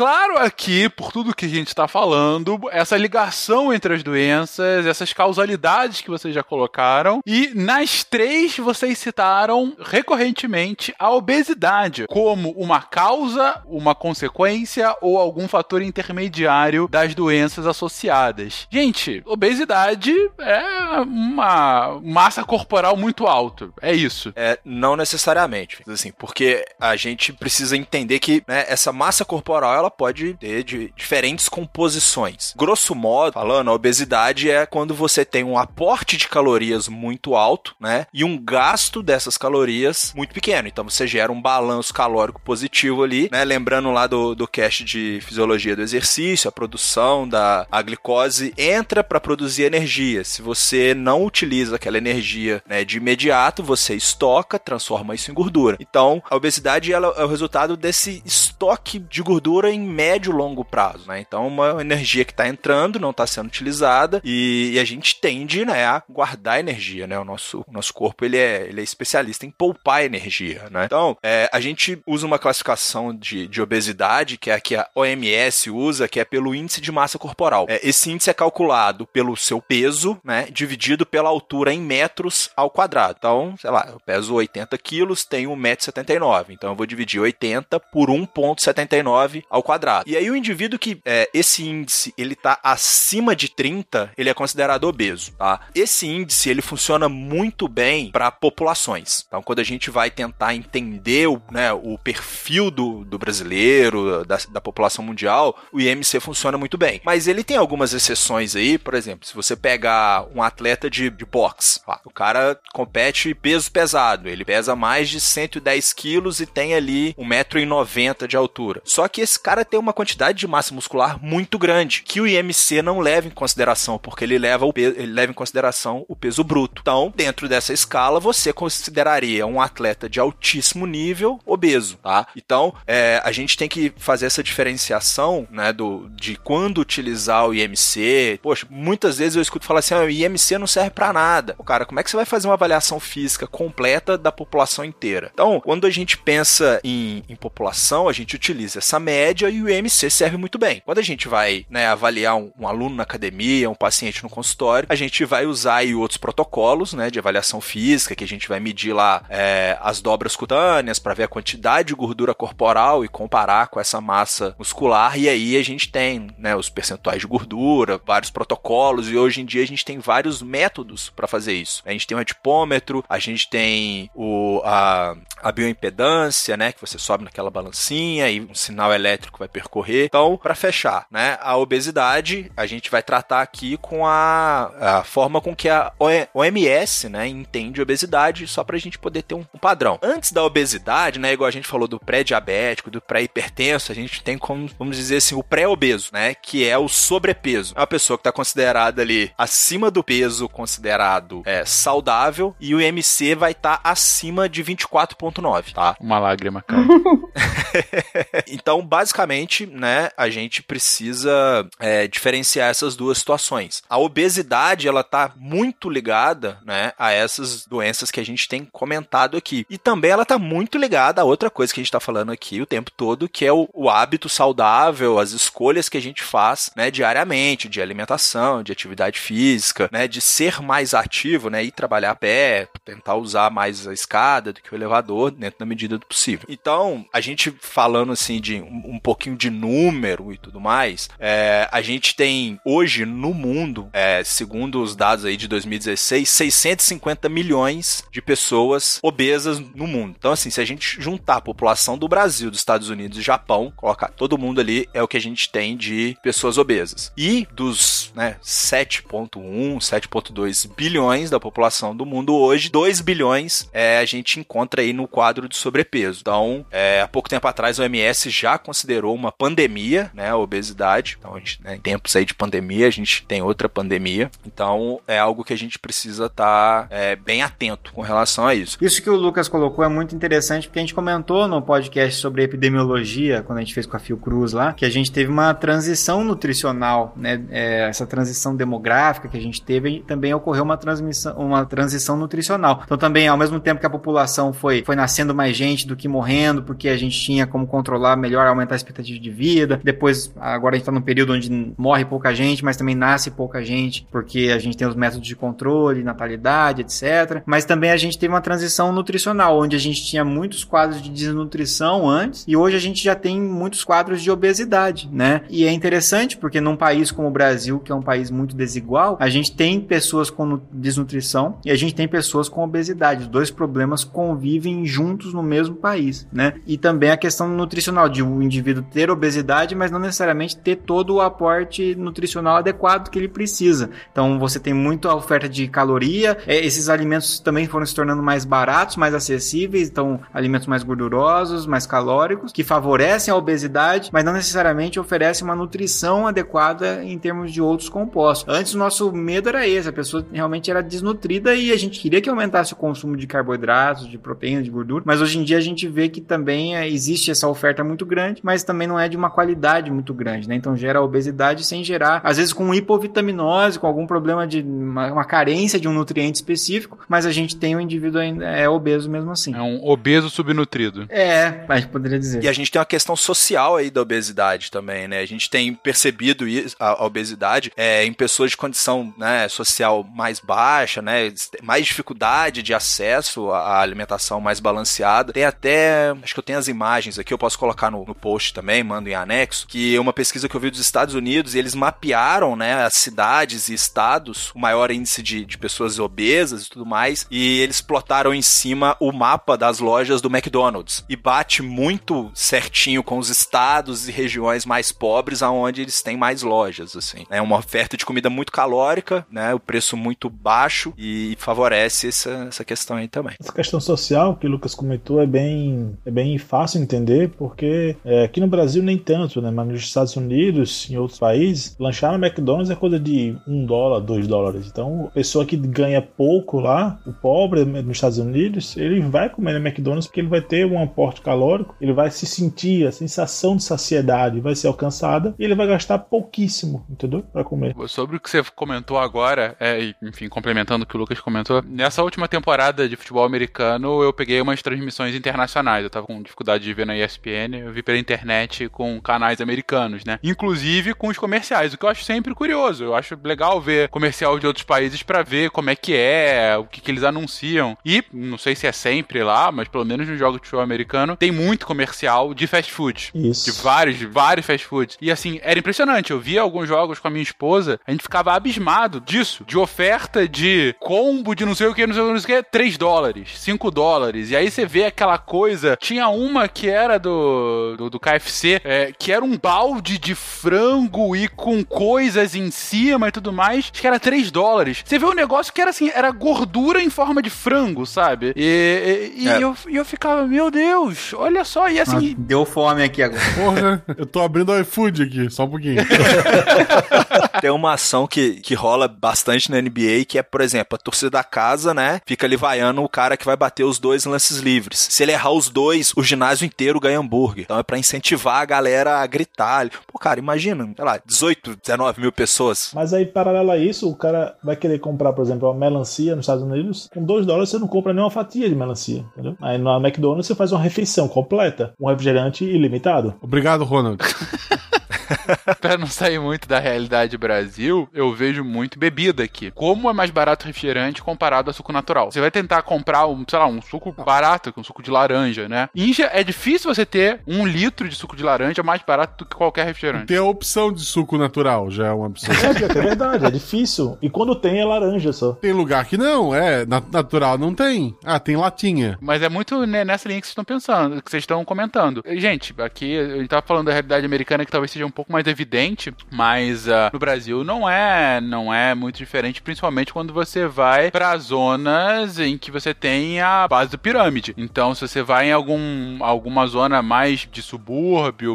claro 0.01 0.39
aqui, 0.39 0.89
por 0.89 1.13
tudo 1.13 1.35
que 1.35 1.45
a 1.45 1.49
gente 1.49 1.69
está 1.69 1.87
falando, 1.87 2.59
essa 2.73 2.97
ligação 2.97 3.71
entre 3.71 3.93
as 3.93 4.03
doenças, 4.03 4.87
essas 4.87 5.13
causalidades 5.13 6.01
que 6.01 6.09
vocês 6.09 6.35
já 6.35 6.43
colocaram. 6.43 7.21
E 7.27 7.51
nas 7.55 8.03
três 8.03 8.57
vocês 8.57 8.97
citaram 8.97 9.77
recorrentemente 9.79 10.95
a 10.99 11.11
obesidade 11.11 12.07
como 12.09 12.51
uma 12.53 12.81
causa, 12.81 13.61
uma 13.67 13.95
consequência 13.95 14.97
ou 15.03 15.19
algum 15.19 15.47
fator 15.47 15.83
intermediário 15.83 16.89
das 16.89 17.15
doenças 17.15 17.67
associadas. 17.67 18.67
Gente, 18.71 19.23
obesidade 19.27 20.15
é 20.39 21.01
uma 21.03 22.01
massa 22.03 22.43
corporal 22.43 22.97
muito 22.97 23.27
alta. 23.27 23.69
É 23.83 23.93
isso. 23.93 24.33
É, 24.35 24.59
não 24.65 24.97
necessariamente. 24.97 25.83
Assim, 25.87 26.11
porque 26.11 26.65
a 26.81 26.97
gente 26.97 27.35
precisa 27.35 27.77
entender 27.77 28.19
que 28.19 28.43
né, 28.49 28.65
essa 28.67 28.95
massa 28.95 29.27
corporal 29.27 29.51
corporal 29.51 29.90
ela 29.91 29.91
pode 29.91 30.35
ter 30.35 30.63
de 30.63 30.93
diferentes 30.97 31.49
composições. 31.49 32.55
Grosso 32.57 32.95
modo, 32.95 33.33
falando, 33.33 33.71
a 33.71 33.75
obesidade 33.75 34.49
é 34.49 34.65
quando 34.65 34.95
você 34.95 35.25
tem 35.25 35.43
um 35.43 35.59
aporte 35.59 36.17
de 36.17 36.29
calorias 36.29 36.87
muito 36.89 37.35
alto, 37.35 37.75
né? 37.81 38.07
E 38.15 38.23
um 38.23 38.39
gasto 38.39 39.03
dessas 39.03 39.37
calorias 39.37 40.13
muito 40.15 40.33
pequeno. 40.33 40.69
Então 40.69 40.85
você 40.85 41.07
gera 41.07 41.33
um 41.33 41.43
balanço 41.43 41.93
calórico 41.93 42.41
positivo 42.41 43.03
ali, 43.03 43.29
né? 43.33 43.45
Lembrando 43.45 43.91
lá 43.91 44.07
do, 44.07 44.35
do 44.35 44.47
cast 44.47 44.85
de 44.85 45.19
fisiologia 45.23 45.75
do 45.75 45.83
exercício, 45.83 46.49
a 46.49 46.53
produção 46.53 47.29
da 47.29 47.67
a 47.71 47.83
glicose 47.83 48.55
entra 48.57 49.03
para 49.03 49.21
produzir 49.21 49.65
energia. 49.65 50.23
Se 50.23 50.41
você 50.43 50.95
não 50.95 51.25
utiliza 51.25 51.77
aquela 51.77 51.99
energia 51.99 52.63
né, 52.69 52.85
de 52.85 52.99
imediato, 52.99 53.63
você 53.63 53.95
estoca, 53.95 54.59
transforma 54.59 55.15
isso 55.15 55.31
em 55.31 55.35
gordura. 55.35 55.77
Então, 55.81 56.23
a 56.31 56.37
obesidade 56.37 56.93
ela 56.93 57.15
é 57.17 57.25
o 57.25 57.29
resultado 57.29 57.77
desse 57.77 58.23
estoque 58.25 58.99
de 58.99 59.23
gordura 59.23 59.41
gordura 59.41 59.73
em 59.81 59.87
médio 59.89 60.33
longo 60.33 60.65
prazo, 60.65 61.09
né? 61.09 61.21
Então, 61.21 61.47
uma 61.47 61.81
energia 61.81 62.25
que 62.25 62.33
está 62.33 62.49
entrando, 62.49 62.99
não 62.99 63.11
está 63.11 63.27
sendo 63.27 63.47
utilizada 63.47 64.21
e, 64.25 64.73
e, 64.75 64.79
a 64.79 64.85
gente 64.85 65.21
tende, 65.21 65.65
né, 65.65 65.85
a 65.85 66.03
guardar 66.09 66.61
energia, 66.61 67.07
né? 67.07 67.19
O 67.19 67.25
nosso, 67.25 67.65
o 67.67 67.73
nosso 67.73 67.93
corpo, 67.93 68.25
ele 68.25 68.37
é, 68.37 68.67
ele 68.69 68.81
é 68.81 68.85
especialista 68.85 69.47
em 69.47 69.51
poupar 69.51 70.05
energia, 70.05 70.69
né? 70.71 70.85
Então, 70.85 71.17
é, 71.23 71.49
a 71.53 71.61
gente 71.61 72.01
usa 72.07 72.27
uma 72.27 72.39
classificação 72.39 73.15
de, 73.15 73.47
de 73.47 73.61
obesidade, 73.61 74.37
que 74.37 74.51
é 74.51 74.55
a 74.55 74.61
que 74.61 74.77
a 74.77 74.89
OMS 74.95 75.71
usa, 75.71 76.09
que 76.09 76.21
é 76.21 76.25
pelo 76.25 76.55
índice 76.55 76.81
de 76.81 76.93
massa 76.93 77.19
corporal. 77.19 77.67
É, 77.69 77.81
esse 77.83 78.11
índice 78.11 78.31
é 78.31 78.35
calculado 78.35 79.07
pelo 79.07 79.37
seu 79.37 79.61
peso, 79.61 80.21
né, 80.25 80.47
dividido 80.51 81.05
pela 81.07 81.29
altura 81.29 81.73
em 81.73 81.81
metros 81.81 82.51
ao 82.57 82.71
quadrado. 82.71 83.17
Então, 83.19 83.55
sei 83.59 83.71
lá, 83.71 83.87
eu 83.91 84.01
peso 84.01 84.35
80 84.35 84.77
quilos, 84.79 85.25
tenho 85.25 85.51
1,79m. 85.51 86.47
Então, 86.51 86.71
eu 86.71 86.77
vou 86.77 86.87
dividir 86.87 87.21
80 87.21 87.81
por 87.81 88.09
1,79 88.09 89.45
ao 89.49 89.63
quadrado. 89.63 89.70
E 90.07 90.17
aí 90.17 90.31
o 90.31 90.37
indivíduo 90.37 90.79
que 90.79 91.01
é, 91.05 91.29
esse 91.33 91.67
índice 91.67 92.15
ele 92.17 92.35
tá 92.35 92.59
acima 92.63 93.35
de 93.35 93.49
30, 93.49 94.13
ele 94.17 94.31
é 94.31 94.35
considerado 94.35 94.85
obeso, 94.85 95.33
tá? 95.33 95.61
Esse 95.75 96.07
índice 96.07 96.49
ele 96.49 96.63
funciona 96.63 97.09
muito 97.09 97.69
bem 97.69 98.11
para 98.11 98.31
populações. 98.31 99.25
Então 99.27 99.43
quando 99.43 99.61
a 99.61 99.65
gente 99.65 99.91
vai 99.91 100.11
tentar 100.11 100.55
entender 100.55 101.29
o, 101.29 101.41
né, 101.51 101.73
o 101.73 101.99
perfil 101.99 102.71
do, 102.71 103.05
do 103.05 103.19
brasileiro, 103.19 104.25
da, 104.25 104.39
da 104.51 104.61
população 104.61 105.05
mundial, 105.05 105.57
o 105.73 105.81
IMC 105.81 106.21
funciona 106.21 106.59
muito 106.59 106.79
bem. 106.79 107.01
Mas 107.05 107.27
ele 107.27 107.45
tem 107.45 107.57
algumas 107.57 107.93
exceções 107.93 108.57
aí, 108.57 108.79
por 108.79 108.95
exemplo, 108.95 109.27
se 109.27 109.35
você 109.35 109.57
pegar 109.57 110.27
um 110.35 110.43
atleta 110.43 110.89
de, 110.89 111.11
de 111.11 111.25
boxe, 111.25 111.81
ó, 111.87 111.97
o 112.05 112.11
cara 112.11 112.59
compete 112.73 113.35
peso 113.35 113.71
pesado, 113.71 114.29
ele 114.29 114.45
pesa 114.45 114.77
mais 114.77 115.09
de 115.09 115.21
110 115.21 115.93
quilos 115.93 116.41
e 116.41 116.47
tem 116.47 116.75
ali 116.75 117.15
1,90m 117.15 118.27
de 118.27 118.37
altura. 118.37 118.81
Só 118.85 119.09
que 119.09 119.21
esse 119.21 119.39
cara 119.39 119.50
tem 119.65 119.79
uma 119.79 119.93
quantidade 119.93 120.39
de 120.39 120.47
massa 120.47 120.75
muscular 120.75 121.19
muito 121.23 121.59
grande, 121.59 122.03
que 122.03 122.21
o 122.21 122.27
IMC 122.27 122.83
não 122.83 123.01
leva 123.01 123.27
em 123.27 123.31
consideração, 123.31 123.99
porque 123.99 124.25
ele 124.25 124.39
leva, 124.39 124.65
o 124.65 124.73
peso, 124.73 124.97
ele 124.97 125.13
leva 125.13 125.31
em 125.31 125.35
consideração 125.35 126.05
o 126.09 126.17
peso 126.17 126.43
bruto. 126.45 126.81
Então, 126.83 127.13
dentro 127.15 127.49
dessa 127.49 127.73
escala, 127.73 128.21
você 128.21 128.53
consideraria 128.53 129.47
um 129.47 129.61
atleta 129.61 130.09
de 130.09 130.21
altíssimo 130.21 130.87
nível 130.87 131.41
obeso, 131.45 131.97
tá? 132.03 132.27
Então, 132.37 132.75
é, 132.87 133.21
a 133.25 133.33
gente 133.33 133.57
tem 133.57 133.69
que 133.69 133.93
fazer 133.97 134.27
essa 134.27 134.43
diferenciação, 134.43 135.47
né, 135.51 135.73
do, 135.73 136.09
de 136.11 136.37
quando 136.37 136.79
utilizar 136.79 137.47
o 137.47 137.55
IMC. 137.55 138.39
Poxa, 138.43 138.67
muitas 138.71 139.19
vezes 139.19 139.37
eu 139.37 139.43
escuto 139.43 139.67
falar 139.67 139.81
assim, 139.81 139.95
ah, 139.95 140.01
o 140.01 140.11
IMC 140.11 140.59
não 140.59 140.67
serve 140.67 140.91
para 140.91 141.13
nada. 141.13 141.55
Pô, 141.55 141.65
cara, 141.65 141.85
como 141.85 142.01
é 142.01 142.03
que 142.03 142.11
você 142.11 142.17
vai 142.17 142.27
fazer 142.27 142.49
uma 142.49 142.55
avaliação 142.55 143.01
física 143.01 143.47
completa 143.47 144.17
da 144.17 144.33
população 144.33 144.85
inteira? 144.85 145.31
Então, 145.33 145.61
quando 145.61 145.87
a 145.87 145.91
gente 145.91 146.17
pensa 146.17 146.81
em, 146.85 147.23
em 147.29 147.37
população, 147.37 148.09
a 148.09 148.13
gente 148.13 148.35
utiliza 148.35 148.79
essa 148.79 148.99
média 148.99 149.40
e 149.49 149.63
o 149.63 149.69
IMC 149.69 150.11
serve 150.11 150.37
muito 150.37 150.59
bem. 150.59 150.83
Quando 150.85 150.99
a 150.99 151.03
gente 151.03 151.29
vai 151.29 151.65
né, 151.69 151.87
avaliar 151.87 152.37
um, 152.37 152.53
um, 152.59 152.67
aluno 152.67 152.97
na 152.97 153.03
academia, 153.03 153.71
um 153.71 153.75
paciente 153.75 154.23
no 154.23 154.29
consultório, 154.29 154.87
a 154.91 154.95
gente 154.95 155.25
vai 155.25 155.47
usar 155.47 155.77
aí 155.77 155.95
outros 155.95 156.19
protocolos 156.19 156.93
né, 156.93 157.11
de 157.11 157.19
avaliação 157.19 157.61
física, 157.61 158.15
que 158.15 158.25
a 158.25 158.29
gente 158.29 158.49
vai 158.49 158.61
medir 158.61 158.93
lá 158.93 159.23
é, 159.29 159.79
as 159.81 160.01
dobras 160.01 160.37
cutâneas 160.37 160.99
para 160.99 161.15
ver 161.15 161.25
a 161.25 161.29
quantidade 161.29 161.89
de 161.89 161.95
gordura 161.95 162.35
corporal 162.35 163.05
e 163.05 163.09
comparar 163.09 163.69
com 163.69 163.81
essa 163.81 164.01
massa 164.01 164.55
muscular. 164.59 165.19
E 165.19 165.29
aí 165.29 165.57
a 165.57 165.63
gente 165.63 165.91
tem 165.91 166.29
né, 166.39 166.57
os 166.57 166.69
percentuais 166.69 167.21
de 167.21 167.27
gordura, 167.27 168.01
vários 168.05 168.31
protocolos, 168.31 169.11
e 169.11 169.17
hoje 169.17 169.41
em 169.41 169.45
dia 169.45 169.63
a 169.63 169.67
gente 169.67 169.85
tem 169.85 169.99
vários 169.99 170.43
métodos 170.43 171.11
para 171.11 171.29
fazer 171.29 171.55
isso. 171.55 171.83
A 171.85 171.93
gente 171.93 172.07
tem 172.07 172.17
o 172.17 172.21
adipômetro, 172.21 173.05
a 173.09 173.19
gente 173.19 173.49
tem 173.49 174.11
o, 174.15 174.61
a, 174.65 175.15
a 175.43 175.53
bioimpedância, 175.53 176.57
né, 176.57 176.73
que 176.73 176.81
você 176.81 176.99
sobe 176.99 177.25
naquela 177.25 177.51
balancinha 177.51 178.29
e 178.31 178.41
um 178.41 178.55
sinal 178.55 178.93
elétrico 178.93 179.30
vai 179.39 179.49
percorrer. 179.49 180.07
Então, 180.07 180.37
para 180.37 180.55
fechar, 180.55 181.07
né, 181.11 181.39
a 181.41 181.57
obesidade 181.57 182.51
a 182.57 182.67
gente 182.67 182.91
vai 182.91 183.03
tratar 183.03 183.43
aqui 183.43 183.77
com 183.79 184.07
a, 184.07 184.73
a 184.81 185.05
forma 185.05 185.41
com 185.41 185.55
que 185.55 185.69
a 185.69 185.93
OMS, 186.35 187.09
né, 187.09 187.27
entende 187.27 187.81
obesidade, 187.81 188.47
só 188.47 188.65
para 188.65 188.77
a 188.77 188.79
gente 188.81 188.99
poder 188.99 189.23
ter 189.23 189.35
um, 189.35 189.45
um, 189.55 189.59
padrão. 189.59 189.99
Antes 190.03 190.33
da 190.33 190.45
obesidade, 190.45 191.19
né, 191.19 191.33
igual 191.33 191.49
a 191.49 191.53
gente 191.53 191.69
falou 191.69 191.87
do 191.87 191.99
pré-diabético, 191.99 192.91
do 192.91 193.01
pré-hipertenso, 193.01 193.93
a 193.93 193.95
gente 193.95 194.23
tem 194.23 194.39
como, 194.39 194.69
vamos 194.79 194.97
dizer 194.97 195.17
assim, 195.17 195.35
o 195.35 195.43
pré-obeso, 195.43 196.11
né, 196.13 196.35
que 196.35 196.67
é 196.67 196.77
o 196.77 196.89
sobrepeso. 196.89 197.75
É 197.77 197.81
uma 197.81 197.87
pessoa 197.87 198.17
que 198.17 198.23
está 198.23 198.33
considerada 198.33 199.03
ali 199.03 199.33
acima 199.37 199.91
do 199.91 200.03
peso 200.03 200.49
considerado 200.49 201.43
é, 201.45 201.65
saudável 201.65 202.55
e 202.61 202.75
o 202.75 202.81
MC 202.81 203.35
vai 203.35 203.53
estar 203.53 203.79
tá 203.79 203.91
acima 203.91 204.49
de 204.49 204.63
24,9, 204.63 205.73
tá? 205.73 205.97
Uma 206.01 206.19
lágrima, 206.19 206.63
cara. 206.63 206.83
então, 208.49 208.83
basicamente, 208.83 209.20
né, 209.67 210.11
a 210.17 210.29
gente 210.29 210.63
precisa 210.63 211.69
é, 211.79 212.07
diferenciar 212.07 212.71
essas 212.71 212.97
duas 212.97 213.19
situações. 213.19 213.83
A 213.89 213.99
obesidade, 213.99 214.89
ela 214.89 215.03
tá 215.03 215.33
muito 215.37 215.89
ligada, 215.89 216.59
né, 216.65 216.93
a 216.99 217.13
essas 217.13 217.67
doenças 217.67 218.11
que 218.11 218.21
a 218.21 218.25
gente 218.25 218.49
tem 218.49 218.65
comentado 218.65 219.37
aqui. 219.37 219.67
E 219.69 219.79
também 219.79 220.11
ela 220.11 220.25
tá 220.25 220.39
muito 220.39 220.79
ligada 220.79 221.21
a 221.21 221.25
outra 221.25 221.51
coisa 221.51 221.73
que 221.73 221.81
a 221.81 221.83
gente 221.83 221.93
tá 221.93 222.01
falando 222.01 222.33
aqui 222.33 222.61
o 222.61 222.67
tempo 222.67 222.91
todo, 222.91 223.29
que 223.29 223.45
é 223.45 223.53
o, 223.53 223.69
o 223.73 223.89
hábito 223.89 224.29
saudável, 224.29 225.19
as 225.19 225.33
escolhas 225.33 225.89
que 225.89 225.97
a 225.97 226.03
gente 226.03 226.23
faz, 226.23 226.71
né, 226.77 226.91
diariamente, 226.91 227.69
de 227.69 227.81
alimentação, 227.81 228.63
de 228.63 228.73
atividade 228.73 229.19
física, 229.19 229.89
né, 229.93 230.07
de 230.07 230.21
ser 230.21 230.61
mais 230.61 230.95
ativo, 230.95 231.51
né, 231.51 231.65
ir 231.65 231.73
trabalhar 231.73 232.13
a 232.13 232.17
pé, 232.17 232.69
tentar 232.85 233.17
usar 233.17 233.51
mais 233.51 233.87
a 233.87 233.93
escada 233.93 234.53
do 234.53 234.61
que 234.61 234.73
o 234.73 234.77
elevador, 234.77 235.31
dentro 235.31 235.59
da 235.59 235.67
medida 235.67 235.99
do 235.99 236.07
possível. 236.07 236.47
Então, 236.49 237.05
a 237.13 237.21
gente 237.21 237.51
falando 237.61 238.13
assim 238.13 238.41
de 238.41 238.61
um, 238.61 238.95
um 238.95 238.99
pouquinho 239.11 239.37
de 239.37 239.51
número 239.51 240.33
e 240.33 240.39
tudo 240.39 240.61
mais, 240.61 241.09
é, 241.19 241.69
a 241.73 241.83
gente 241.83 242.15
tem 242.15 242.61
hoje 242.65 243.05
no 243.05 243.35
mundo, 243.35 243.91
é, 243.93 244.23
segundo 244.23 244.81
os 244.81 244.95
dados 244.95 245.25
aí 245.25 245.37
de 245.37 245.49
2016, 245.49 246.29
650 246.29 247.29
milhões 247.29 248.05
de 248.13 248.23
pessoas 248.23 249.01
obesas 249.03 249.59
no 249.59 249.89
mundo. 249.89 250.15
Então, 250.17 250.31
assim, 250.31 250.49
se 250.49 250.61
a 250.61 250.65
gente 250.65 251.03
juntar 251.03 251.39
a 251.39 251.41
população 251.41 251.99
do 251.99 252.07
Brasil, 252.07 252.53
dos 252.53 252.61
Estados 252.61 252.89
Unidos 252.89 253.19
e 253.19 253.23
Japão, 253.23 253.73
colocar 253.75 254.13
todo 254.13 254.39
mundo 254.39 254.61
ali, 254.61 254.89
é 254.95 255.03
o 255.03 255.09
que 255.09 255.17
a 255.17 255.21
gente 255.21 255.51
tem 255.51 255.77
de 255.77 256.17
pessoas 256.23 256.57
obesas. 256.57 257.11
E 257.17 257.49
dos 257.53 258.13
né, 258.15 258.37
7,1, 258.45 259.79
7,2 259.79 260.73
bilhões 260.77 261.31
da 261.31 261.41
população 261.41 261.97
do 261.97 262.07
mundo 262.07 262.33
hoje, 262.33 262.71
2 262.71 263.01
bilhões 263.01 263.69
é, 263.73 263.99
a 263.99 264.05
gente 264.05 264.39
encontra 264.39 264.83
aí 264.83 264.93
no 264.93 265.09
quadro 265.09 265.49
de 265.49 265.57
sobrepeso. 265.57 266.21
Então, 266.21 266.65
é, 266.71 267.01
há 267.01 267.09
pouco 267.09 267.29
tempo 267.29 267.49
atrás, 267.49 267.81
o 267.81 267.83
OMS 267.83 268.31
já 268.31 268.57
considerou 268.57 269.00
uma 269.05 269.33
pandemia, 269.33 270.11
né, 270.15 270.31
a 270.31 270.37
obesidade. 270.37 271.17
Então, 271.19 271.35
a 271.35 271.39
gente, 271.39 271.61
né, 271.63 271.77
em 271.77 271.81
tempos 271.81 272.15
aí 272.17 272.25
de 272.25 272.35
pandemia, 272.35 272.87
a 272.87 272.91
gente 272.91 273.25
tem 273.27 273.43
outra 273.43 273.69
pandemia. 273.69 274.31
Então, 274.47 275.01
é 275.07 275.19
algo 275.19 275.45
que 275.45 275.53
a 275.53 275.59
gente 275.59 275.79
precisa 275.79 276.27
estar 276.27 276.89
tá, 276.89 276.95
é, 276.95 277.17
bem 277.17 277.43
atento 277.43 277.93
com 277.93 278.03
relação 278.03 278.47
a 278.47 278.55
isso. 278.55 278.79
Isso 278.81 279.03
que 279.03 279.11
o 279.11 279.17
Lucas 279.17 279.49
colocou 279.49 279.85
é 279.85 279.89
muito 279.89 280.15
interessante, 280.15 280.67
porque 280.67 280.79
a 280.79 280.83
gente 280.83 280.95
comentou 280.95 281.47
no 281.49 281.61
podcast 281.63 282.21
sobre 282.21 282.43
epidemiologia, 282.43 283.43
quando 283.43 283.59
a 283.59 283.61
gente 283.63 283.75
fez 283.75 283.87
com 283.87 283.97
a 283.97 284.01
Fiocruz 284.01 284.53
lá, 284.53 284.73
que 284.73 284.85
a 284.85 284.91
gente 284.91 285.11
teve 285.11 285.31
uma 285.31 285.53
transição 285.55 286.25
nutricional, 286.25 287.13
né, 287.17 287.43
é, 287.51 287.89
essa 287.89 288.07
transição 288.07 288.55
demográfica 288.55 289.29
que 289.29 289.37
a 289.37 289.41
gente 289.41 289.63
teve, 289.63 290.01
também 290.07 290.33
ocorreu 290.35 290.65
uma, 290.65 290.77
transmissão, 290.77 291.37
uma 291.37 291.65
transição 291.65 292.17
nutricional. 292.17 292.83
Então, 292.85 292.99
também, 292.99 293.29
ao 293.29 293.37
mesmo 293.37 293.61
tempo 293.61 293.81
que 293.81 293.87
a 293.87 293.91
população 293.91 294.53
foi, 294.53 294.83
foi 294.85 294.97
nascendo 294.97 295.35
mais 295.35 295.57
gente 295.57 295.87
do 295.87 295.97
que 295.97 296.09
morrendo, 296.09 296.63
porque 296.63 296.89
a 296.89 296.97
gente 296.97 297.19
tinha 297.21 297.47
como 297.47 297.67
controlar 297.67 298.17
melhor, 298.17 298.47
aumentar 298.47 298.75
a 298.75 298.77
expectativa 298.91 299.19
de 299.19 299.31
vida. 299.31 299.81
Depois, 299.83 300.33
agora 300.39 300.75
a 300.75 300.77
gente 300.77 300.83
está 300.83 300.93
num 300.93 301.01
período 301.01 301.33
onde 301.33 301.73
morre 301.77 302.05
pouca 302.05 302.35
gente, 302.35 302.65
mas 302.65 302.77
também 302.77 302.95
nasce 302.95 303.31
pouca 303.31 303.65
gente, 303.65 304.07
porque 304.11 304.51
a 304.55 304.59
gente 304.59 304.77
tem 304.77 304.87
os 304.87 304.95
métodos 304.95 305.27
de 305.27 305.37
controle, 305.37 306.03
natalidade, 306.03 306.83
etc. 306.83 307.43
Mas 307.47 307.65
também 307.65 307.91
a 307.91 307.97
gente 307.97 308.19
teve 308.19 308.33
uma 308.33 308.41
transição 308.41 308.93
nutricional, 308.93 309.59
onde 309.59 309.77
a 309.77 309.79
gente 309.79 310.05
tinha 310.05 310.25
muitos 310.25 310.65
quadros 310.65 311.01
de 311.01 311.09
desnutrição 311.09 312.09
antes, 312.09 312.45
e 312.47 312.57
hoje 312.57 312.77
a 312.77 312.81
gente 312.81 313.03
já 313.03 313.15
tem 313.15 313.41
muitos 313.41 313.85
quadros 313.85 314.23
de 314.23 314.31
obesidade, 314.31 315.09
né? 315.13 315.43
E 315.49 315.65
é 315.65 315.73
interessante 315.73 316.37
porque 316.37 316.61
num 316.61 316.77
país 316.77 317.11
como 317.11 317.29
o 317.29 317.31
Brasil, 317.31 317.79
que 317.79 317.93
é 317.93 317.95
um 317.95 318.03
país 318.03 318.31
muito 318.31 318.55
desigual, 318.55 319.17
a 319.21 319.29
gente 319.29 319.53
tem 319.53 319.81
pessoas 319.81 320.31
com 320.31 320.61
desnutrição 320.73 321.59
e 321.65 321.71
a 321.71 321.77
gente 321.77 321.95
tem 321.95 322.09
pessoas 322.09 322.49
com 322.49 322.63
obesidade. 322.63 323.23
Os 323.23 323.29
dois 323.29 323.51
problemas 323.51 324.05
convivem 324.05 324.85
juntos 324.85 325.33
no 325.33 325.43
mesmo 325.43 325.77
país, 325.77 326.27
né? 326.33 326.55
E 326.67 326.77
também 326.77 327.11
a 327.11 327.17
questão 327.17 327.49
nutricional 327.49 328.09
de 328.09 328.23
um 328.23 328.43
indivíduo 328.43 328.80
ter 328.83 329.11
obesidade, 329.11 329.75
mas 329.75 329.91
não 329.91 329.99
necessariamente 329.99 330.57
ter 330.57 330.77
todo 330.77 331.15
o 331.15 331.21
aporte 331.21 331.95
nutricional 331.97 332.57
adequado 332.57 333.09
que 333.09 333.19
ele 333.19 333.29
precisa. 333.29 333.91
Então 334.11 334.39
você 334.39 334.59
tem 334.59 334.75
muita 334.75 335.15
oferta 335.15 335.49
de 335.49 335.69
caloria, 335.69 336.39
é, 336.47 336.65
esses 336.65 336.89
alimentos 336.89 337.41
também 337.41 337.67
foram 337.67 337.87
se 337.87 337.95
tornando 337.95 338.23
mais 338.23 338.45
baratos, 338.45 338.97
mais 338.97 339.15
acessíveis, 339.15 339.89
então 339.89 340.21
alimentos 340.33 340.67
mais 340.67 340.83
gordurosos, 340.83 341.67
mais 341.67 341.87
calóricos, 341.87 342.53
que 342.53 342.65
favorecem 342.65 343.33
a 343.33 343.37
obesidade, 343.37 344.11
mas 344.13 344.25
não 344.25 344.33
necessariamente 344.33 344.99
oferecem 344.99 345.45
uma 345.45 345.57
nutrição 345.57 346.27
adequada 346.27 347.05
em 347.05 347.19
termos 347.19 347.53
de 347.53 347.61
outros 347.61 347.89
compostos. 347.89 348.53
Antes 348.53 348.75
o 348.75 348.79
nosso 348.79 349.13
medo 349.13 349.49
era 349.49 349.67
esse, 349.67 349.89
a 349.89 349.93
pessoa 349.93 350.27
realmente 350.33 350.71
era 350.71 350.83
desnutrida 350.83 351.55
e 351.55 351.73
a 351.73 351.77
gente 351.77 352.01
queria 352.01 352.21
que 352.21 352.29
aumentasse 352.29 352.73
o 352.73 352.77
consumo 352.77 353.17
de 353.17 353.27
carboidratos, 353.27 354.09
de 354.09 354.19
proteínas, 354.19 354.65
de 354.65 354.71
gordura, 354.71 355.03
mas 355.07 355.21
hoje 355.21 355.39
em 355.39 355.45
dia 355.45 355.59
a 355.59 355.61
gente 355.61 355.87
vê 355.89 356.09
que 356.09 356.21
também 356.21 356.77
é, 356.77 356.89
existe 356.89 357.31
essa 357.31 357.49
oferta 357.49 357.83
muito 357.83 358.05
grande, 358.07 358.41
mas 358.43 358.63
também 358.71 358.87
não 358.87 358.99
é 358.99 359.09
de 359.09 359.17
uma 359.17 359.31
qualidade 359.31 359.91
muito 359.91 360.15
grande, 360.15 360.49
né? 360.49 360.55
Então 360.55 360.77
gera 360.77 361.03
obesidade 361.03 361.65
sem 361.65 361.83
gerar, 361.83 362.21
às 362.23 362.37
vezes 362.37 362.53
com 362.53 362.73
hipovitaminose, 362.73 363.79
com 363.79 363.87
algum 363.87 364.07
problema 364.07 364.47
de 364.47 364.63
uma, 364.63 365.13
uma 365.13 365.25
carência 365.25 365.81
de 365.81 365.89
um 365.89 365.93
nutriente 365.93 366.37
específico, 366.37 366.99
mas 367.09 367.27
a 367.27 367.33
gente 367.33 367.57
tem 367.57 367.75
um 367.75 367.81
indivíduo 367.81 368.21
ainda 368.21 368.45
é 368.45 368.69
obeso 368.69 369.11
mesmo 369.11 369.31
assim. 369.31 369.55
É 369.55 369.61
um 369.61 369.85
obeso 369.85 370.31
subnutrido. 370.31 371.07
É, 371.09 371.65
a 371.69 371.77
gente 371.81 371.89
poderia 371.89 372.19
dizer. 372.19 372.45
E 372.45 372.49
a 372.49 372.53
gente 372.53 372.71
tem 372.71 372.79
uma 372.79 372.87
questão 372.87 373.17
social 373.17 373.77
aí 373.77 373.91
da 373.91 374.01
obesidade 374.01 374.71
também, 374.71 375.09
né? 375.09 375.19
A 375.19 375.27
gente 375.27 375.51
tem 375.51 375.75
percebido 375.75 376.45
a, 376.79 377.05
obesidade 377.05 377.73
é, 377.77 378.05
em 378.05 378.13
pessoas 378.13 378.53
de 378.53 378.57
condição 378.57 379.13
né, 379.19 379.49
social 379.49 380.07
mais 380.15 380.39
baixa, 380.39 381.03
né? 381.03 381.33
Mais 381.63 381.87
dificuldade 381.87 382.63
de 382.63 382.73
acesso 382.73 383.51
à 383.51 383.81
alimentação 383.81 384.41
mais 384.41 384.61
balanceada. 384.61 385.33
Tem 385.33 385.45
até, 385.45 386.15
acho 386.23 386.35
que 386.35 386.39
eu 386.39 386.45
tenho 386.45 386.59
as 386.59 386.69
imagens 386.69 387.19
aqui, 387.19 387.35
eu 387.35 387.39
posso 387.39 387.59
colocar 387.59 387.91
no, 387.91 388.05
no 388.05 388.15
post 388.15 388.50
também, 388.53 388.83
mando 388.83 389.09
em 389.09 389.15
anexo, 389.15 389.67
que 389.67 389.95
é 389.95 390.01
uma 390.01 390.13
pesquisa 390.13 390.49
que 390.49 390.55
eu 390.55 390.61
vi 390.61 390.71
dos 390.71 390.81
Estados 390.81 391.15
Unidos 391.15 391.55
e 391.55 391.59
eles 391.59 391.75
mapearam, 391.75 392.57
né, 392.57 392.85
as 392.85 392.95
cidades 392.95 393.69
e 393.69 393.75
estados, 393.75 394.51
o 394.55 394.59
maior 394.59 394.91
índice 394.91 395.23
de, 395.23 395.45
de 395.45 395.59
pessoas 395.59 395.99
obesas 395.99 396.65
e 396.65 396.71
tudo 396.71 396.87
mais, 396.87 397.27
e 397.31 397.61
eles 397.61 397.81
plotaram 397.81 398.35
em 398.35 398.43
cima 398.43 398.97
o 399.01 399.13
mapa 399.13 399.57
das 399.57 399.79
lojas 399.79 400.21
do 400.21 400.29
McDonald's 400.29 401.05
e 401.09 401.17
bate 401.17 401.63
muito 401.63 402.31
certinho 402.35 403.03
com 403.03 403.19
os 403.19 403.29
estados 403.29 404.09
e 404.09 404.13
regiões 404.13 404.67
mais 404.67 404.93
pobres 404.93 405.43
aonde 405.43 405.83
eles 405.83 406.03
têm 406.03 406.17
mais 406.17 406.43
lojas, 406.43 406.97
assim. 406.97 407.25
É 407.31 407.41
uma 407.41 407.59
oferta 407.59 407.97
de 407.97 408.07
comida 408.07 408.31
muito 408.31 408.53
calórica, 408.53 409.27
né, 409.31 409.55
o 409.55 409.61
preço 409.61 409.97
muito 409.97 410.29
baixo 410.29 410.93
e 410.97 411.37
favorece 411.39 412.09
essa, 412.09 412.47
essa 412.49 412.65
questão 412.65 412.97
aí 412.97 413.09
também. 413.09 413.35
Essa 413.41 413.53
questão 413.53 413.81
social 413.81 414.37
que 414.37 414.47
o 414.47 414.51
Lucas 414.51 414.75
comentou 414.75 415.21
é 415.21 415.27
bem, 415.27 415.97
é 416.05 416.11
bem 416.11 416.39
fácil 416.39 416.81
entender, 416.81 417.31
Porque 417.37 417.97
é, 418.05 418.25
aqui 418.25 418.40
no 418.41 418.49
Brasil 418.49 418.83
nem 418.83 418.99
tanto, 418.99 419.41
né? 419.41 419.51
Mas 419.51 419.69
nos 419.69 419.81
Estados 419.83 420.17
Unidos, 420.17 420.89
em 420.91 420.97
outros 420.97 421.19
países, 421.19 421.77
lanchar 421.79 422.17
no 422.17 422.25
McDonald's 422.25 422.71
é 422.71 422.75
coisa 422.75 422.99
de 422.99 423.37
um 423.47 423.65
dólar, 423.65 424.01
dois 424.01 424.27
dólares. 424.27 424.67
Então, 424.67 425.07
a 425.07 425.11
pessoa 425.11 425.45
que 425.45 425.57
ganha 425.57 426.03
pouco 426.03 426.61
lá, 426.61 426.99
o 427.07 427.13
pobre 427.13 427.65
nos 427.65 427.97
Estados 427.97 428.19
Unidos, 428.19 428.77
ele 428.77 429.01
vai 429.01 429.29
comer 429.29 429.53
no 429.53 429.67
McDonald's 429.67 430.07
porque 430.07 430.21
ele 430.21 430.29
vai 430.29 430.41
ter 430.41 430.67
um 430.67 430.83
aporte 430.83 431.21
calórico, 431.21 431.77
ele 431.81 431.93
vai 431.93 432.11
se 432.11 432.27
sentir, 432.27 432.87
a 432.87 432.93
sensação 432.93 433.57
de 433.57 433.63
saciedade 433.63 434.41
vai 434.41 434.55
ser 434.55 434.67
alcançada 434.67 435.35
e 435.39 435.45
ele 435.45 435.55
vai 435.55 435.67
gastar 435.67 435.99
pouquíssimo, 435.99 436.85
entendeu? 436.89 437.23
Para 437.33 437.45
comer. 437.45 437.75
Sobre 437.87 438.17
o 438.17 438.21
que 438.21 438.31
você 438.31 438.43
comentou 438.55 438.99
agora, 438.99 439.57
é, 439.61 439.95
enfim, 440.03 440.29
complementando 440.29 440.85
o 440.85 440.87
que 440.87 440.97
o 440.97 441.01
Lucas 441.01 441.21
comentou, 441.21 441.63
nessa 441.63 442.03
última 442.03 442.27
temporada 442.27 442.89
de 442.89 442.97
futebol 442.97 443.25
americano 443.25 444.03
eu 444.03 444.13
peguei 444.13 444.41
umas 444.41 444.63
transmissões 444.63 445.15
internacionais. 445.15 445.85
Eu 445.85 445.91
tava 445.91 446.07
com 446.07 446.23
dificuldade 446.23 446.65
de 446.65 446.73
ver 446.73 446.87
na 446.87 446.97
ESPN, 446.97 447.57
eu 447.65 447.73
vi 447.73 447.83
pela 447.83 447.99
internet 447.99 448.30
com 448.69 449.01
canais 449.01 449.41
americanos, 449.41 450.05
né? 450.05 450.19
Inclusive 450.23 450.95
com 450.95 451.09
os 451.09 451.19
comerciais, 451.19 451.73
o 451.73 451.79
que 451.79 451.85
eu 451.85 451.89
acho 451.89 452.05
sempre 452.05 452.35
curioso. 452.35 452.85
Eu 452.85 452.95
acho 452.95 453.19
legal 453.23 453.61
ver 453.61 453.89
comercial 453.89 454.39
de 454.39 454.47
outros 454.47 454.65
países 454.65 455.03
para 455.03 455.23
ver 455.23 455.51
como 455.51 455.71
é 455.71 455.77
que 455.77 455.95
é, 455.95 456.57
o 456.57 456.65
que, 456.65 456.81
que 456.81 456.91
eles 456.91 457.05
anunciam. 457.05 457.77
E 457.85 458.03
não 458.13 458.39
sei 458.39 458.55
se 458.55 458.67
é 458.67 458.73
sempre 458.73 459.23
lá, 459.23 459.51
mas 459.51 459.69
pelo 459.69 459.85
menos 459.85 460.09
nos 460.09 460.19
jogos 460.19 460.41
de 460.41 460.47
futebol 460.47 460.63
americano 460.63 461.17
tem 461.17 461.31
muito 461.31 461.67
comercial 461.67 462.35
de 462.35 462.47
fast 462.47 462.73
food. 462.73 463.11
Isso. 463.15 463.51
De 463.51 463.63
vários, 463.63 463.99
de 463.99 464.07
vários 464.07 464.47
fast 464.47 464.67
foods. 464.67 464.97
E 465.01 465.11
assim, 465.11 465.41
era 465.43 465.59
impressionante. 465.59 466.11
Eu 466.11 466.21
via 466.21 466.41
alguns 466.41 466.69
jogos 466.69 466.99
com 466.99 467.09
a 467.09 467.11
minha 467.11 467.23
esposa, 467.23 467.81
a 467.87 467.91
gente 467.91 468.03
ficava 468.03 468.33
abismado 468.33 469.01
disso. 469.01 469.45
De 469.47 469.59
oferta 469.59 470.29
de 470.29 470.75
combo 470.79 471.35
de 471.35 471.45
não 471.45 471.55
sei 471.55 471.67
o 471.67 471.75
que, 471.75 471.87
não 471.87 471.95
sei 471.95 472.03
o 472.03 472.07
que, 472.07 472.13
não 472.13 472.21
sei 472.21 472.39
o 472.39 472.43
que, 472.43 472.51
3 472.51 472.77
dólares, 472.77 473.39
5 473.39 473.71
dólares. 473.71 474.31
E 474.31 474.37
aí 474.37 474.51
você 474.51 474.67
vê 474.67 474.85
aquela 474.85 475.19
coisa. 475.19 475.77
Tinha 475.81 476.09
uma 476.09 476.49
que 476.49 476.69
era 476.69 476.99
do, 476.99 477.77
do, 477.77 477.91
do 477.91 478.01
KFC, 478.21 478.61
é, 478.65 478.93
que 478.97 479.11
era 479.11 479.25
um 479.25 479.37
balde 479.39 479.99
de 479.99 480.15
frango 480.15 481.17
e 481.17 481.29
com 481.29 481.65
coisas 481.65 482.35
em 482.35 482.51
cima 482.51 483.09
e 483.09 483.13
tudo 483.13 483.33
mais. 483.33 483.71
Acho 483.73 483.81
que 483.81 483.87
era 483.87 483.99
3 483.99 484.31
dólares. 484.31 484.83
Você 484.85 484.99
vê 484.99 485.07
um 485.07 485.15
negócio 485.15 485.53
que 485.53 485.61
era 485.61 485.71
assim, 485.71 485.91
era 485.95 486.11
gordura 486.11 486.81
em 486.83 486.91
forma 486.91 487.23
de 487.23 487.31
frango, 487.31 487.87
sabe? 487.87 488.33
E, 488.37 489.13
e, 489.17 489.25
e 489.25 489.29
É. 489.29 489.43
eu, 489.43 489.57
e 489.69 489.77
eu 489.77 489.85
ficava, 489.85 490.27
meu 490.27 490.51
Deus, 490.51 491.13
olha 491.15 491.45
só. 491.45 491.69
E 491.69 491.81
assim, 491.81 492.15
Deu 492.19 492.45
fome 492.45 492.83
aqui 492.83 493.03
agora. 493.03 493.21
Porra, 493.35 493.85
eu 493.97 494.07
tô 494.07 494.21
abrindo 494.21 494.53
o 494.53 494.61
iFood 494.61 495.03
aqui, 495.03 495.31
só 495.31 495.45
um 495.45 495.51
pouquinho. 495.51 495.77
Tem 497.41 497.51
uma 497.51 497.75
ação 497.75 498.07
que, 498.07 498.35
que 498.41 498.55
rola 498.55 498.87
bastante 498.89 499.51
na 499.51 499.61
NBA, 499.61 500.05
que 500.07 500.19
é, 500.19 500.23
por 500.23 500.41
exemplo, 500.41 500.75
a 500.77 500.79
torcida 500.79 501.11
da 501.11 501.25
casa, 501.25 501.73
né? 501.73 502.01
Fica 502.05 502.27
ali 502.27 502.37
vaiando 502.37 502.83
o 502.83 502.89
cara 502.89 503.17
que 503.17 503.25
vai 503.25 503.37
bater 503.37 503.65
os 503.65 503.79
dois 503.79 504.05
lances 504.05 504.39
livres. 504.39 504.89
Se 504.91 505.03
ele 505.03 505.13
errar 505.13 505.31
os 505.33 505.49
dois, 505.49 505.93
o 505.97 506.03
ginásio 506.03 506.45
inteiro 506.45 506.79
ganha 506.81 506.99
hambúrguer. 506.99 507.45
Então 507.45 507.59
é 507.59 507.63
pra 507.63 507.79
incentivar 507.79 508.10
a 508.41 508.45
galera 508.45 508.99
a 508.99 509.07
gritar. 509.07 509.69
Pô, 509.87 509.99
cara, 509.99 510.19
imagina, 510.19 510.69
sei 510.75 510.85
lá, 510.85 511.01
18, 511.05 511.57
19 511.57 512.01
mil 512.01 512.13
pessoas. 512.13 512.73
Mas 512.75 512.93
aí, 512.95 513.05
paralelo 513.05 513.51
a 513.51 513.59
isso, 513.59 513.89
o 513.89 513.97
cara 513.97 514.37
vai 514.43 514.57
querer 514.57 514.79
comprar, 514.79 515.13
por 515.13 515.23
exemplo, 515.23 515.49
uma 515.49 515.59
melancia 515.59 516.15
nos 516.15 516.25
Estados 516.25 516.43
Unidos. 516.43 516.89
Com 516.93 517.05
2 517.05 517.27
dólares 517.27 517.51
você 517.51 517.59
não 517.59 517.69
compra 517.69 517.93
nem 517.93 518.03
uma 518.03 518.11
fatia 518.11 518.49
de 518.49 518.55
melancia, 518.55 519.05
entendeu? 519.13 519.37
Aí 519.41 519.59
na 519.59 519.77
McDonald's 519.77 520.27
você 520.27 520.35
faz 520.35 520.53
uma 520.53 520.61
refeição 520.61 521.09
completa, 521.09 521.75
um 521.81 521.89
refrigerante 521.89 522.45
ilimitado. 522.45 523.15
Obrigado, 523.23 523.65
Ronald. 523.65 524.01
Pra 525.61 525.77
não 525.77 525.87
sair 525.87 526.19
muito 526.19 526.49
da 526.49 526.59
realidade 526.59 527.17
Brasil, 527.19 527.89
eu 527.93 528.13
vejo 528.15 528.45
muito 528.45 528.79
bebida 528.79 529.23
aqui. 529.23 529.51
Como 529.51 529.89
é 529.89 529.93
mais 529.93 530.11
barato 530.11 530.45
o 530.45 530.47
refrigerante 530.47 531.03
comparado 531.03 531.51
a 531.51 531.53
suco 531.53 531.73
natural? 531.73 532.11
Você 532.11 532.21
vai 532.21 532.31
tentar 532.31 532.63
comprar 532.63 533.07
um, 533.07 533.25
sei 533.29 533.39
lá, 533.39 533.47
um 533.47 533.61
suco 533.61 533.93
barato, 533.93 534.53
um 534.57 534.65
suco 534.65 534.83
de 534.83 534.91
laranja, 534.91 535.49
né? 535.49 535.69
Índia, 535.75 536.11
é 536.13 536.23
difícil 536.23 536.73
você 536.73 536.87
ter 536.87 537.21
um 537.27 537.47
litro 537.47 537.89
de 537.89 537.97
suco 538.01 538.17
de 538.17 538.23
laranja 538.23 538.63
mais 538.63 538.83
barato 538.83 539.25
do 539.25 539.29
que 539.29 539.37
qualquer 539.37 539.67
refrigerante. 539.67 540.07
Tem 540.07 540.17
a 540.17 540.23
opção 540.25 540.73
de 540.73 540.81
suco 540.85 541.17
natural, 541.19 541.71
já 541.71 541.87
é 541.87 541.93
uma 541.93 542.07
opção. 542.09 542.35
É, 542.35 542.65
é 542.65 542.83
verdade, 542.83 543.27
é 543.27 543.31
difícil. 543.31 543.99
E 544.01 544.09
quando 544.09 544.35
tem 544.35 544.61
é 544.61 544.65
laranja 544.65 545.13
só. 545.13 545.33
Tem 545.33 545.53
lugar 545.53 545.85
que 545.85 545.97
não, 545.97 546.35
é. 546.35 546.65
na- 546.67 546.83
natural 546.93 547.37
não 547.39 547.55
tem. 547.55 547.95
Ah, 548.05 548.19
tem 548.19 548.37
latinha. 548.37 548.99
Mas 549.01 549.23
é 549.23 549.29
muito 549.29 549.67
né, 549.67 549.85
nessa 549.85 550.09
linha 550.09 550.21
que 550.21 550.27
vocês 550.27 550.33
estão 550.33 550.45
pensando, 550.45 551.03
que 551.03 551.11
vocês 551.11 551.23
estão 551.23 551.45
comentando. 551.45 552.03
Gente, 552.17 552.55
aqui 552.59 552.99
a 552.99 553.19
gente 553.19 553.29
tava 553.29 553.43
falando 553.47 553.67
da 553.67 553.73
realidade 553.73 554.07
americana 554.07 554.45
que 554.45 554.51
talvez 554.51 554.71
seja 554.71 554.87
um 554.87 554.91
pouco 554.91 555.13
mais 555.13 555.27
evidente, 555.27 555.93
mas 556.11 556.69
ah, 556.69 556.91
no 556.93 556.99
Brasil 556.99 557.45
não 557.45 557.69
é, 557.69 558.21
não 558.21 558.53
é 558.53 558.75
muito 558.75 558.97
diferente, 558.97 559.43
principalmente 559.43 559.93
quando 559.93 560.13
você 560.13 560.47
vai 560.47 560.91
para 560.91 561.17
zonas 561.19 562.19
em 562.19 562.39
que 562.39 562.51
você 562.51 562.73
tem 562.73 563.21
a 563.21 563.47
base 563.49 563.71
da 563.73 563.79
pirâmide. 563.79 564.35
Então, 564.37 564.75
se 564.75 564.87
você 564.87 565.03
vai 565.03 565.29
em 565.29 565.33
algum, 565.33 566.03
alguma 566.03 566.47
zona 566.47 566.83
mais 566.83 567.29
de 567.31 567.43
subúrbio, 567.43 567.90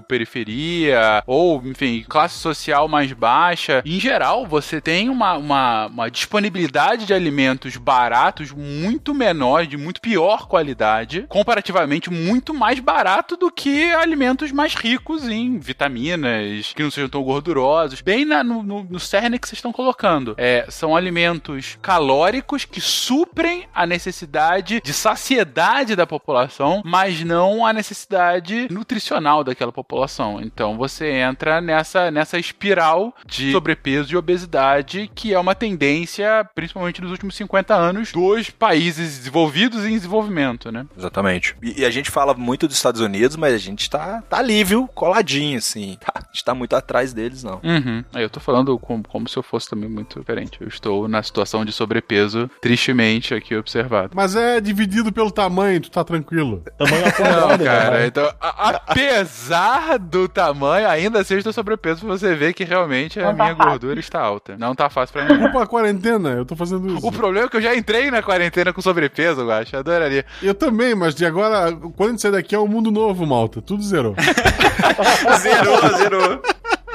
periferia, 0.07 1.23
ou, 1.25 1.61
enfim, 1.65 2.03
classe 2.07 2.37
social 2.37 2.87
mais 2.87 3.11
baixa, 3.13 3.81
em 3.85 3.99
geral, 3.99 4.45
você 4.45 4.79
tem 4.81 5.09
uma, 5.09 5.33
uma, 5.37 5.87
uma 5.87 6.09
disponibilidade 6.11 7.05
de 7.05 7.13
alimentos 7.13 7.77
baratos 7.77 8.51
muito 8.51 9.13
menor, 9.13 9.65
de 9.65 9.77
muito 9.77 10.01
pior 10.01 10.47
qualidade, 10.47 11.25
comparativamente 11.29 12.09
muito 12.09 12.53
mais 12.53 12.79
barato 12.79 13.35
do 13.37 13.51
que 13.51 13.91
alimentos 13.93 14.51
mais 14.51 14.73
ricos 14.75 15.27
em 15.27 15.57
vitaminas, 15.59 16.73
que 16.75 16.83
não 16.83 16.91
sejam 16.91 17.09
tão 17.09 17.23
gordurosos. 17.23 18.01
Bem 18.01 18.25
na- 18.25 18.43
no, 18.43 18.61
no, 18.63 18.83
no 18.83 18.99
cerne 18.99 19.39
que 19.39 19.47
vocês 19.47 19.57
estão 19.57 19.71
colocando. 19.71 20.35
É, 20.37 20.65
são 20.69 20.95
alimentos 20.95 21.77
calóricos 21.81 22.65
que 22.65 22.81
suprem 22.81 23.67
a 23.73 23.85
necessidade 23.85 24.81
de 24.83 24.93
saciedade 24.93 25.95
da 25.95 26.05
população, 26.05 26.81
mas 26.85 27.23
não 27.23 27.65
a 27.65 27.73
necessidade 27.73 28.67
nutricional 28.71 29.43
daquela 29.45 29.71
população. 29.71 30.41
Então 30.41 30.77
você 30.77 31.09
entra 31.11 31.61
nessa, 31.61 32.11
nessa 32.11 32.37
espiral 32.37 33.13
de 33.25 33.51
sobrepeso 33.51 34.13
e 34.13 34.17
obesidade 34.17 35.09
que 35.13 35.33
é 35.33 35.39
uma 35.39 35.55
tendência, 35.55 36.47
principalmente 36.55 37.01
nos 37.01 37.11
últimos 37.11 37.35
50 37.35 37.73
anos, 37.73 38.11
dos 38.11 38.49
países 38.49 39.17
desenvolvidos 39.19 39.85
e 39.85 39.89
em 39.89 39.95
desenvolvimento, 39.95 40.71
né? 40.71 40.85
Exatamente. 40.97 41.55
E, 41.61 41.81
e 41.81 41.85
a 41.85 41.89
gente 41.89 42.09
fala 42.11 42.33
muito 42.33 42.67
dos 42.67 42.75
Estados 42.75 43.01
Unidos, 43.01 43.35
mas 43.37 43.53
a 43.53 43.57
gente 43.57 43.89
tá, 43.89 44.21
tá 44.29 44.37
ali, 44.37 44.63
viu? 44.63 44.87
Coladinho, 44.87 45.57
assim. 45.57 45.97
A 46.15 46.37
gente 46.37 46.43
tá 46.43 46.53
muito 46.55 46.75
atrás 46.75 47.13
deles, 47.13 47.43
não. 47.43 47.61
Uhum. 47.63 48.03
Eu 48.13 48.29
tô 48.29 48.41
falando 48.41 48.77
como, 48.77 49.07
como 49.07 49.29
se 49.29 49.37
eu 49.37 49.43
fosse 49.43 49.69
também 49.69 49.87
muito 49.89 50.19
diferente. 50.19 50.57
Eu 50.59 50.67
estou 50.67 51.07
na 51.07 51.23
situação 51.23 51.63
de 51.63 51.71
sobrepeso, 51.71 52.49
tristemente 52.61 53.33
aqui 53.33 53.55
observado. 53.55 54.11
Mas 54.13 54.35
é 54.35 54.59
dividido 54.59 55.13
pelo 55.13 55.31
tamanho, 55.31 55.79
tu 55.79 55.89
tá 55.89 56.03
tranquilo. 56.03 56.61
Tamanho 56.77 57.05
ao 57.41 57.49
Não, 57.57 57.57
cara, 57.65 58.05
então, 58.07 58.29
a- 58.41 58.81
apesar 59.25 59.97
do 59.97 60.27
tamanho, 60.27 60.87
ainda 60.87 61.19
assim 61.19 61.33
eu 61.33 61.37
estou 61.39 61.51
sobrepeso 61.51 62.01
pra 62.01 62.09
você 62.09 62.35
ver 62.35 62.53
que 62.53 62.63
realmente 62.63 63.19
a 63.19 63.25
tá 63.27 63.33
minha 63.33 63.55
fácil. 63.55 63.69
gordura 63.71 63.99
está 63.99 64.21
alta. 64.21 64.55
Não 64.57 64.75
tá 64.75 64.89
fácil 64.89 65.13
pra 65.13 65.25
mim. 65.35 65.43
A 65.45 65.65
quarentena, 65.67 66.29
eu 66.29 66.45
tô 66.45 66.55
fazendo 66.55 66.87
isso. 66.95 67.05
O 67.05 67.11
problema 67.11 67.47
é 67.47 67.49
que 67.49 67.57
eu 67.57 67.61
já 67.61 67.75
entrei 67.75 68.11
na 68.11 68.21
quarentena 68.21 68.71
com 68.71 68.81
sobrepeso, 68.81 69.41
eu 69.41 69.51
acho. 69.51 69.75
Adoraria. 69.75 70.25
Eu 70.41 70.53
também, 70.53 70.93
mas 70.95 71.15
de 71.15 71.25
agora, 71.25 71.71
quando 71.95 72.09
a 72.09 72.11
gente 72.11 72.21
sair 72.21 72.31
daqui 72.31 72.53
é 72.55 72.59
um 72.59 72.67
mundo 72.67 72.91
novo, 72.91 73.25
malta. 73.25 73.61
Tudo 73.61 73.83
zerou. 73.83 74.15
zerou, 75.39 75.97
zerou. 75.97 76.41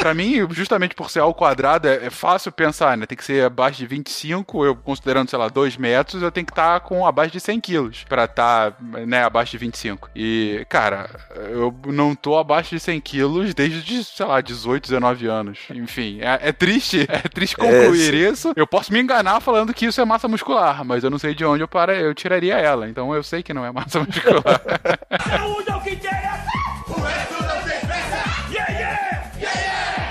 Pra 0.00 0.14
mim, 0.14 0.46
justamente 0.50 0.94
por 0.94 1.10
ser 1.10 1.20
ao 1.20 1.34
quadrado, 1.34 1.86
é, 1.86 2.06
é 2.06 2.10
fácil 2.10 2.50
pensar, 2.50 2.96
né? 2.96 3.04
Tem 3.04 3.18
que 3.18 3.24
ser 3.24 3.44
abaixo 3.44 3.78
de 3.78 3.86
25, 3.86 4.64
eu 4.64 4.74
considerando, 4.74 5.28
sei 5.28 5.38
lá, 5.38 5.48
2 5.48 5.76
metros, 5.76 6.22
eu 6.22 6.32
tenho 6.32 6.46
que 6.46 6.52
estar 6.52 6.80
com 6.80 7.06
abaixo 7.06 7.32
de 7.32 7.38
100 7.38 7.60
quilos 7.60 8.04
pra 8.08 8.24
estar, 8.24 8.74
né, 8.80 9.22
abaixo 9.22 9.52
de 9.52 9.58
25. 9.58 10.08
E, 10.16 10.64
cara, 10.70 11.10
eu 11.50 11.74
não 11.86 12.14
tô 12.14 12.38
abaixo 12.38 12.70
de 12.70 12.80
100 12.80 12.98
quilos 13.00 13.52
desde, 13.52 14.02
sei 14.02 14.24
lá, 14.24 14.40
18, 14.40 14.84
19 14.84 15.26
anos. 15.26 15.58
Enfim, 15.70 16.20
é, 16.22 16.48
é 16.48 16.52
triste, 16.52 17.04
é 17.08 17.28
triste 17.28 17.54
concluir 17.54 18.14
isso. 18.14 18.52
Eu 18.56 18.66
posso 18.66 18.90
me 18.92 19.00
enganar 19.00 19.40
falando 19.40 19.74
que 19.74 19.84
isso 19.84 20.00
é 20.00 20.04
massa 20.06 20.26
muscular, 20.26 20.82
mas 20.82 21.04
eu 21.04 21.10
não 21.10 21.18
sei 21.18 21.34
de 21.34 21.44
onde 21.44 21.62
eu, 21.62 21.68
para, 21.68 21.94
eu 21.94 22.14
tiraria 22.14 22.54
ela. 22.56 22.88
Então 22.88 23.14
eu 23.14 23.22
sei 23.22 23.42
que 23.42 23.52
não 23.52 23.66
é 23.66 23.70
massa 23.70 24.00
muscular. 24.02 24.62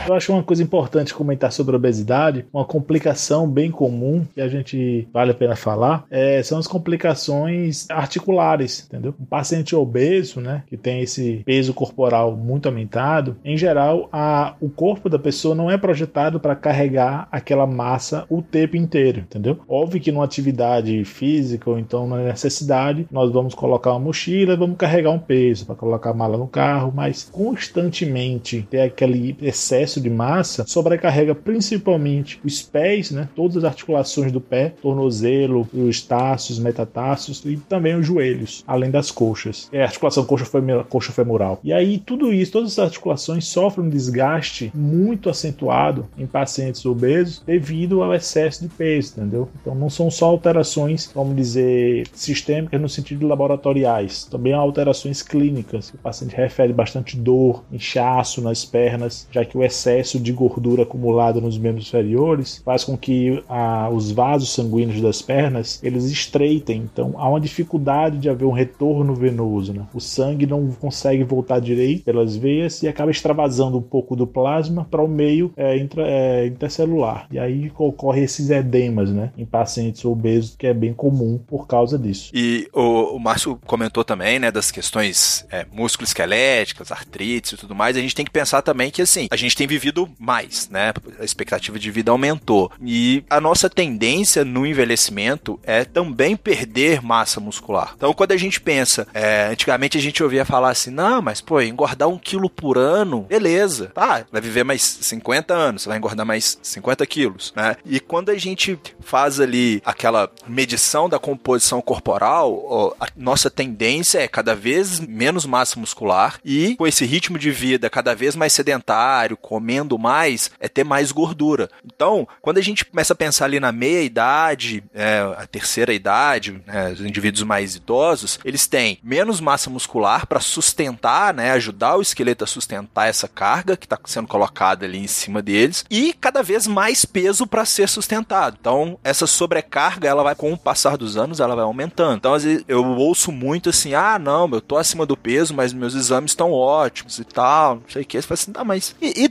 Eu 0.09 0.15
acho 0.15 0.33
uma 0.33 0.41
coisa 0.41 0.63
importante 0.63 1.13
comentar 1.13 1.51
sobre 1.51 1.75
a 1.75 1.77
obesidade, 1.77 2.43
uma 2.51 2.65
complicação 2.65 3.47
bem 3.47 3.69
comum 3.69 4.25
que 4.33 4.41
a 4.41 4.47
gente 4.47 5.07
vale 5.13 5.29
a 5.29 5.35
pena 5.35 5.55
falar, 5.55 6.03
é, 6.09 6.41
são 6.41 6.57
as 6.57 6.65
complicações 6.65 7.87
articulares, 7.91 8.87
entendeu? 8.87 9.13
Um 9.19 9.25
paciente 9.25 9.75
obeso, 9.75 10.41
né, 10.41 10.63
que 10.65 10.75
tem 10.75 11.01
esse 11.01 11.43
peso 11.45 11.75
corporal 11.75 12.35
muito 12.35 12.67
aumentado, 12.67 13.37
em 13.45 13.55
geral, 13.55 14.09
a, 14.11 14.55
o 14.59 14.67
corpo 14.67 15.09
da 15.09 15.19
pessoa 15.19 15.53
não 15.53 15.69
é 15.69 15.77
projetado 15.77 16.39
para 16.39 16.55
carregar 16.55 17.27
aquela 17.31 17.67
massa 17.67 18.25
o 18.31 18.41
tempo 18.41 18.75
inteiro, 18.75 19.19
entendeu? 19.19 19.59
Óbvio 19.67 20.01
que 20.01 20.11
numa 20.11 20.25
atividade 20.25 21.05
física 21.05 21.69
ou 21.69 21.77
então 21.77 22.07
na 22.07 22.17
necessidade, 22.17 23.07
nós 23.11 23.31
vamos 23.31 23.53
colocar 23.53 23.91
uma 23.91 23.99
mochila, 23.99 24.57
vamos 24.57 24.77
carregar 24.77 25.11
um 25.11 25.19
peso 25.19 25.67
para 25.67 25.75
colocar 25.75 26.09
a 26.09 26.15
mala 26.15 26.35
no 26.35 26.47
carro, 26.47 26.91
mas 26.95 27.29
constantemente 27.31 28.65
ter 28.71 28.81
aquele 28.81 29.37
excesso 29.39 29.98
excesso 29.99 30.01
de 30.01 30.09
massa 30.09 30.65
sobrecarrega 30.65 31.35
principalmente 31.35 32.39
os 32.43 32.61
pés, 32.61 33.11
né? 33.11 33.27
Todas 33.35 33.57
as 33.57 33.63
articulações 33.65 34.31
do 34.31 34.41
pé, 34.41 34.73
tornozelo, 34.81 35.67
os 35.73 36.01
taços, 36.01 36.57
metatarsos 36.57 37.43
e 37.45 37.57
também 37.57 37.95
os 37.95 38.05
joelhos, 38.05 38.63
além 38.65 38.89
das 38.89 39.11
coxas. 39.11 39.69
É 39.71 39.81
a 39.81 39.85
articulação 39.85 40.25
coxa 40.25 41.11
femoral. 41.11 41.59
E 41.63 41.73
aí 41.73 41.99
tudo 41.99 42.33
isso, 42.33 42.53
todas 42.53 42.73
as 42.73 42.79
articulações 42.79 43.45
sofrem 43.47 43.85
um 43.85 43.89
desgaste 43.89 44.71
muito 44.73 45.29
acentuado 45.29 46.07
em 46.17 46.25
pacientes 46.25 46.85
obesos 46.85 47.43
devido 47.45 48.01
ao 48.01 48.13
excesso 48.13 48.63
de 48.63 48.69
peso, 48.69 49.13
entendeu? 49.17 49.49
Então 49.61 49.75
não 49.75 49.89
são 49.89 50.09
só 50.09 50.27
alterações, 50.27 51.11
vamos 51.13 51.35
dizer, 51.35 52.07
sistêmicas 52.13 52.79
no 52.79 52.89
sentido 52.89 53.27
laboratoriais, 53.27 54.25
também 54.25 54.53
há 54.53 54.57
alterações 54.57 55.21
clínicas. 55.21 55.89
O 55.89 55.97
paciente 55.97 56.35
refere 56.35 56.71
bastante 56.71 57.17
dor, 57.17 57.63
inchaço 57.71 58.41
nas 58.41 58.63
pernas, 58.63 59.27
já 59.31 59.43
que 59.43 59.57
o 59.57 59.63
excesso 59.63 59.88
de 60.19 60.31
gordura 60.31 60.83
acumulada 60.83 61.41
nos 61.41 61.57
membros 61.57 61.87
inferiores 61.87 62.61
faz 62.63 62.83
com 62.83 62.97
que 62.97 63.43
ah, 63.49 63.89
os 63.91 64.11
vasos 64.11 64.53
sanguíneos 64.53 65.01
das 65.01 65.21
pernas 65.21 65.79
eles 65.83 66.05
estreitem. 66.05 66.87
Então 66.91 67.13
há 67.17 67.27
uma 67.29 67.39
dificuldade 67.39 68.17
de 68.17 68.29
haver 68.29 68.45
um 68.45 68.51
retorno 68.51 69.15
venoso. 69.15 69.73
Né? 69.73 69.85
O 69.93 69.99
sangue 69.99 70.45
não 70.45 70.67
consegue 70.71 71.23
voltar 71.23 71.59
direito 71.59 72.03
pelas 72.03 72.35
veias 72.35 72.83
e 72.83 72.87
acaba 72.87 73.11
extravasando 73.11 73.77
um 73.77 73.81
pouco 73.81 74.15
do 74.15 74.27
plasma 74.27 74.87
para 74.89 75.03
o 75.03 75.07
meio 75.07 75.51
é, 75.55 75.77
intra, 75.77 76.03
é, 76.07 76.47
intercelular. 76.47 77.27
E 77.31 77.39
aí 77.39 77.71
ocorre 77.77 78.23
esses 78.23 78.49
edemas 78.49 79.11
né, 79.11 79.31
em 79.37 79.45
pacientes 79.45 80.03
obesos, 80.05 80.55
que 80.57 80.67
é 80.67 80.73
bem 80.73 80.93
comum 80.93 81.39
por 81.47 81.67
causa 81.67 81.97
disso. 81.97 82.31
E 82.33 82.67
o, 82.73 83.15
o 83.15 83.19
Márcio 83.19 83.59
comentou 83.65 84.03
também 84.03 84.39
né, 84.39 84.51
das 84.51 84.71
questões 84.71 85.45
é, 85.51 85.65
músculo-esqueléticas, 85.71 86.91
artrites 86.91 87.53
e 87.53 87.57
tudo 87.57 87.75
mais. 87.75 87.97
A 87.97 88.01
gente 88.01 88.15
tem 88.15 88.25
que 88.25 88.31
pensar 88.31 88.61
também 88.61 88.91
que 88.91 89.01
assim, 89.01 89.27
a 89.31 89.35
gente 89.35 89.55
tem 89.55 89.67
vivido 89.69 90.09
mais, 90.19 90.67
né? 90.69 90.91
A 91.19 91.23
expectativa 91.23 91.77
de 91.77 91.91
vida 91.91 92.11
aumentou. 92.11 92.71
E 92.83 93.23
a 93.29 93.39
nossa 93.39 93.69
tendência 93.69 94.43
no 94.43 94.65
envelhecimento 94.65 95.59
é 95.63 95.85
também 95.85 96.35
perder 96.35 97.01
massa 97.01 97.39
muscular. 97.39 97.93
Então, 97.95 98.13
quando 98.13 98.31
a 98.31 98.37
gente 98.37 98.59
pensa, 98.59 99.07
é, 99.13 99.47
antigamente 99.51 99.97
a 99.97 100.01
gente 100.01 100.23
ouvia 100.23 100.43
falar 100.43 100.71
assim: 100.71 100.89
não, 100.89 101.21
mas 101.21 101.39
pô, 101.39 101.61
engordar 101.61 102.09
um 102.09 102.17
quilo 102.17 102.49
por 102.49 102.77
ano, 102.77 103.21
beleza. 103.29 103.91
Tá, 103.93 104.25
vai 104.31 104.41
viver 104.41 104.63
mais 104.63 104.81
50 104.81 105.53
anos, 105.53 105.85
vai 105.85 105.97
engordar 105.97 106.25
mais 106.25 106.57
50 106.61 107.05
quilos, 107.05 107.53
né? 107.55 107.75
E 107.85 107.99
quando 107.99 108.29
a 108.29 108.37
gente 108.37 108.79
faz 108.99 109.39
ali 109.39 109.81
aquela 109.85 110.31
medição 110.47 111.07
da 111.07 111.19
composição 111.19 111.81
corporal, 111.81 112.95
a 112.99 113.07
nossa 113.15 113.49
tendência 113.49 114.19
é 114.19 114.27
cada 114.27 114.55
vez 114.55 114.99
menos 114.99 115.45
massa 115.45 115.79
muscular 115.79 116.39
e 116.43 116.75
com 116.75 116.87
esse 116.87 117.05
ritmo 117.05 117.37
de 117.37 117.51
vida 117.51 117.89
cada 117.89 118.15
vez 118.15 118.35
mais 118.35 118.53
sedentário, 118.53 119.37
comendo 119.59 119.99
mais, 119.99 120.49
é 120.57 120.69
ter 120.69 120.85
mais 120.85 121.11
gordura. 121.11 121.69
Então, 121.85 122.25
quando 122.41 122.59
a 122.59 122.61
gente 122.61 122.85
começa 122.85 123.11
a 123.11 123.15
pensar 123.15 123.43
ali 123.43 123.59
na 123.59 123.73
meia 123.73 124.01
idade, 124.01 124.81
é, 124.93 125.19
a 125.37 125.45
terceira 125.45 125.93
idade, 125.93 126.61
né, 126.65 126.93
os 126.93 127.01
indivíduos 127.01 127.43
mais 127.43 127.75
idosos, 127.75 128.39
eles 128.45 128.65
têm 128.67 128.99
menos 129.03 129.41
massa 129.41 129.69
muscular 129.69 130.25
para 130.25 130.39
sustentar, 130.39 131.33
né, 131.33 131.51
ajudar 131.51 131.97
o 131.97 132.01
esqueleto 132.01 132.45
a 132.45 132.47
sustentar 132.47 133.09
essa 133.09 133.27
carga 133.27 133.75
que 133.75 133.85
está 133.85 133.99
sendo 134.05 134.29
colocada 134.29 134.85
ali 134.85 134.97
em 134.97 135.07
cima 135.07 135.41
deles 135.41 135.83
e 135.91 136.13
cada 136.13 136.41
vez 136.41 136.65
mais 136.65 137.03
peso 137.03 137.45
para 137.45 137.65
ser 137.65 137.89
sustentado. 137.89 138.57
Então, 138.59 138.97
essa 139.03 139.27
sobrecarga, 139.27 140.07
ela 140.07 140.23
vai 140.23 140.35
com 140.35 140.53
o 140.53 140.57
passar 140.57 140.95
dos 140.95 141.17
anos, 141.17 141.41
ela 141.41 141.55
vai 141.55 141.65
aumentando. 141.65 142.15
Então, 142.15 142.33
às 142.33 142.45
vezes 142.45 142.63
eu 142.65 142.85
ouço 142.85 143.29
muito 143.29 143.69
assim: 143.69 143.93
"Ah, 143.93 144.17
não, 144.17 144.49
eu 144.51 144.61
tô 144.61 144.77
acima 144.77 145.05
do 145.05 145.17
peso, 145.17 145.53
mas 145.53 145.73
meus 145.73 145.95
exames 145.95 146.31
estão 146.31 146.53
ótimos 146.53 147.19
e 147.19 147.25
tal", 147.25 147.75
não 147.75 147.89
sei 147.89 148.03
o 148.03 148.05
que. 148.05 148.21
Você 148.21 148.27
fala 148.27 148.39
assim: 148.39 148.51
"Tá, 148.53 148.63
mas 148.63 148.95
e, 149.01 149.23
e 149.23 149.27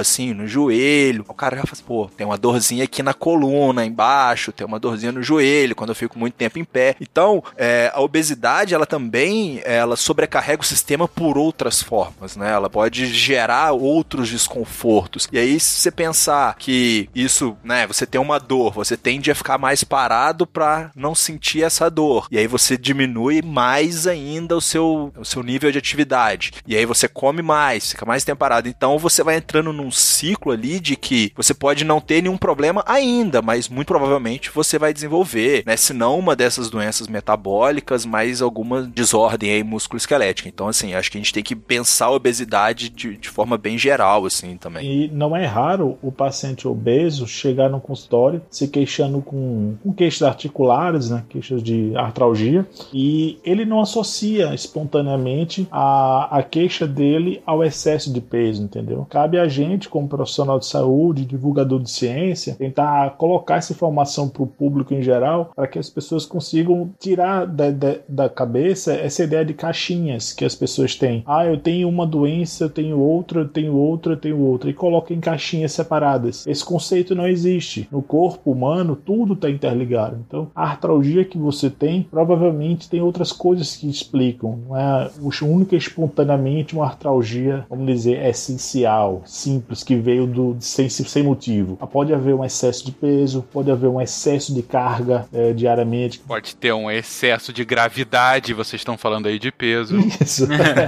assim 0.00 0.32
no 0.34 0.46
joelho?" 0.46 1.24
O 1.28 1.34
cara 1.34 1.56
já 1.56 1.62
fala 1.62 1.72
assim, 1.72 1.84
pô, 1.84 2.10
tem 2.16 2.26
uma 2.26 2.38
dorzinha 2.38 2.84
aqui 2.84 3.02
na 3.02 3.14
coluna, 3.14 3.84
embaixo, 3.84 4.52
tem 4.52 4.66
uma 4.66 4.78
dorzinha 4.78 5.12
no 5.12 5.22
joelho 5.22 5.74
quando 5.74 5.90
eu 5.90 5.94
fico 5.94 6.18
muito 6.18 6.34
tempo 6.34 6.58
em 6.58 6.64
pé. 6.64 6.96
Então, 7.00 7.42
é, 7.56 7.90
a 7.94 8.00
obesidade, 8.00 8.74
ela 8.74 8.86
também, 8.86 9.60
ela 9.64 9.96
sobrecarrega 9.96 10.62
o 10.62 10.64
sistema 10.64 11.06
por 11.08 11.38
outras 11.38 11.82
formas, 11.82 12.36
né? 12.36 12.52
Ela 12.52 12.68
pode 12.68 13.06
gerar 13.06 13.72
outros 13.72 14.28
desconfortos. 14.30 15.28
E 15.32 15.38
aí, 15.38 15.58
se 15.58 15.80
você 15.80 15.90
pensar 15.90 16.56
que 16.58 17.08
isso, 17.14 17.56
né, 17.62 17.86
você 17.86 18.06
tem 18.06 18.20
uma 18.20 18.38
dor, 18.38 18.72
você 18.72 18.96
tende 18.96 19.30
a 19.30 19.34
ficar 19.34 19.58
mais 19.58 19.84
parado 19.84 20.46
para 20.46 20.90
não 20.94 21.14
sentir 21.14 21.62
essa 21.62 21.90
dor. 21.90 22.26
E 22.30 22.38
aí 22.38 22.46
você 22.46 22.76
diminui 22.76 23.42
mais 23.42 24.06
ainda 24.06 24.56
o 24.56 24.60
seu, 24.60 25.12
o 25.16 25.24
seu 25.24 25.42
nível 25.42 25.70
de 25.70 25.78
atividade. 25.78 26.52
E 26.66 26.76
aí 26.76 26.84
você 26.84 27.08
come 27.08 27.42
mais, 27.42 27.90
fica 27.90 28.06
mais 28.06 28.24
tempo 28.24 28.38
parado. 28.38 28.68
Então 28.68 28.98
você 28.98 29.22
vai 29.22 29.36
entrando 29.36 29.61
num 29.70 29.90
ciclo 29.90 30.50
ali 30.52 30.80
de 30.80 30.96
que 30.96 31.30
você 31.36 31.52
pode 31.52 31.84
não 31.84 32.00
ter 32.00 32.22
nenhum 32.22 32.38
problema 32.38 32.82
ainda, 32.86 33.42
mas 33.42 33.68
muito 33.68 33.88
provavelmente 33.88 34.50
você 34.50 34.78
vai 34.78 34.94
desenvolver, 34.94 35.62
né? 35.66 35.76
Se 35.76 35.92
não 35.92 36.18
uma 36.18 36.34
dessas 36.34 36.70
doenças 36.70 37.08
metabólicas, 37.08 38.06
mais 38.06 38.40
alguma 38.40 38.82
desordem 38.82 39.50
aí 39.50 39.62
musculoesquelética. 39.62 40.48
Então, 40.48 40.68
assim, 40.68 40.94
acho 40.94 41.10
que 41.10 41.18
a 41.18 41.20
gente 41.20 41.32
tem 41.32 41.42
que 41.42 41.54
pensar 41.54 42.06
a 42.06 42.12
obesidade 42.12 42.88
de, 42.88 43.16
de 43.16 43.28
forma 43.28 43.58
bem 43.58 43.76
geral, 43.76 44.24
assim, 44.24 44.56
também. 44.56 45.04
E 45.04 45.08
não 45.08 45.36
é 45.36 45.44
raro 45.44 45.98
o 46.00 46.10
paciente 46.10 46.66
obeso 46.66 47.26
chegar 47.26 47.68
no 47.68 47.80
consultório 47.80 48.40
se 48.50 48.68
queixando 48.68 49.20
com, 49.20 49.74
com 49.82 49.92
queixas 49.92 50.22
articulares, 50.22 51.10
né? 51.10 51.24
Queixas 51.28 51.62
de 51.62 51.92
artralgia, 51.96 52.66
e 52.92 53.38
ele 53.44 53.64
não 53.64 53.80
associa 53.80 54.54
espontaneamente 54.54 55.66
a, 55.70 56.38
a 56.38 56.42
queixa 56.42 56.86
dele 56.86 57.42
ao 57.44 57.64
excesso 57.64 58.12
de 58.12 58.20
peso, 58.20 58.62
entendeu? 58.62 59.06
Cabe 59.10 59.38
a 59.38 59.48
gente, 59.52 59.88
como 59.88 60.08
profissional 60.08 60.58
de 60.58 60.66
saúde, 60.66 61.24
divulgador 61.24 61.80
de 61.80 61.90
ciência, 61.90 62.54
tentar 62.54 63.16
colocar 63.16 63.56
essa 63.56 63.72
informação 63.72 64.28
para 64.28 64.42
o 64.42 64.46
público 64.46 64.94
em 64.94 65.02
geral, 65.02 65.52
para 65.54 65.66
que 65.66 65.78
as 65.78 65.88
pessoas 65.88 66.26
consigam 66.26 66.90
tirar 66.98 67.46
da, 67.46 67.70
da, 67.70 67.94
da, 68.08 68.28
cabeça 68.28 68.94
essa 68.94 69.24
ideia 69.24 69.44
de 69.44 69.54
caixinhas 69.54 70.32
que 70.32 70.44
as 70.44 70.54
pessoas 70.54 70.96
têm. 70.96 71.22
Ah, 71.26 71.46
eu 71.46 71.58
tenho 71.58 71.88
uma 71.88 72.06
doença, 72.06 72.64
eu 72.64 72.70
tenho 72.70 72.98
outra, 72.98 73.40
eu 73.40 73.48
tenho 73.48 73.74
outra, 73.74 74.12
eu 74.14 74.16
tenho 74.16 74.38
outra, 74.40 74.70
e 74.70 74.74
coloca 74.74 75.12
em 75.12 75.20
caixinhas 75.20 75.72
separadas. 75.72 76.46
Esse 76.46 76.64
conceito 76.64 77.14
não 77.14 77.28
existe. 77.28 77.88
No 77.90 78.02
corpo 78.02 78.50
humano, 78.50 78.96
tudo 78.96 79.34
está 79.34 79.50
interligado. 79.50 80.18
Então, 80.26 80.50
a 80.54 80.64
artralgia 80.64 81.24
que 81.24 81.38
você 81.38 81.68
tem, 81.68 82.02
provavelmente 82.02 82.88
tem 82.88 83.00
outras 83.00 83.32
coisas 83.32 83.76
que 83.76 83.88
explicam. 83.88 84.58
Não 84.68 84.76
é 84.76 85.10
única 85.42 85.74
e 85.74 85.78
espontaneamente 85.78 86.74
uma 86.74 86.86
artralgia, 86.86 87.66
vamos 87.68 87.86
dizer, 87.86 88.24
essencial, 88.26 89.22
simples, 89.42 89.82
que 89.82 89.96
veio 89.96 90.26
do, 90.26 90.56
sem, 90.60 90.88
sem 90.88 91.22
motivo. 91.22 91.76
Pode 91.92 92.14
haver 92.14 92.34
um 92.34 92.44
excesso 92.44 92.84
de 92.84 92.92
peso, 92.92 93.44
pode 93.52 93.70
haver 93.70 93.88
um 93.88 94.00
excesso 94.00 94.54
de 94.54 94.62
carga 94.62 95.26
é, 95.32 95.52
diariamente. 95.52 96.20
Pode 96.20 96.56
ter 96.56 96.72
um 96.72 96.90
excesso 96.90 97.52
de 97.52 97.64
gravidade, 97.64 98.54
vocês 98.54 98.80
estão 98.80 98.96
falando 98.96 99.26
aí 99.26 99.38
de 99.38 99.50
peso. 99.50 99.96
Isso. 100.20 100.46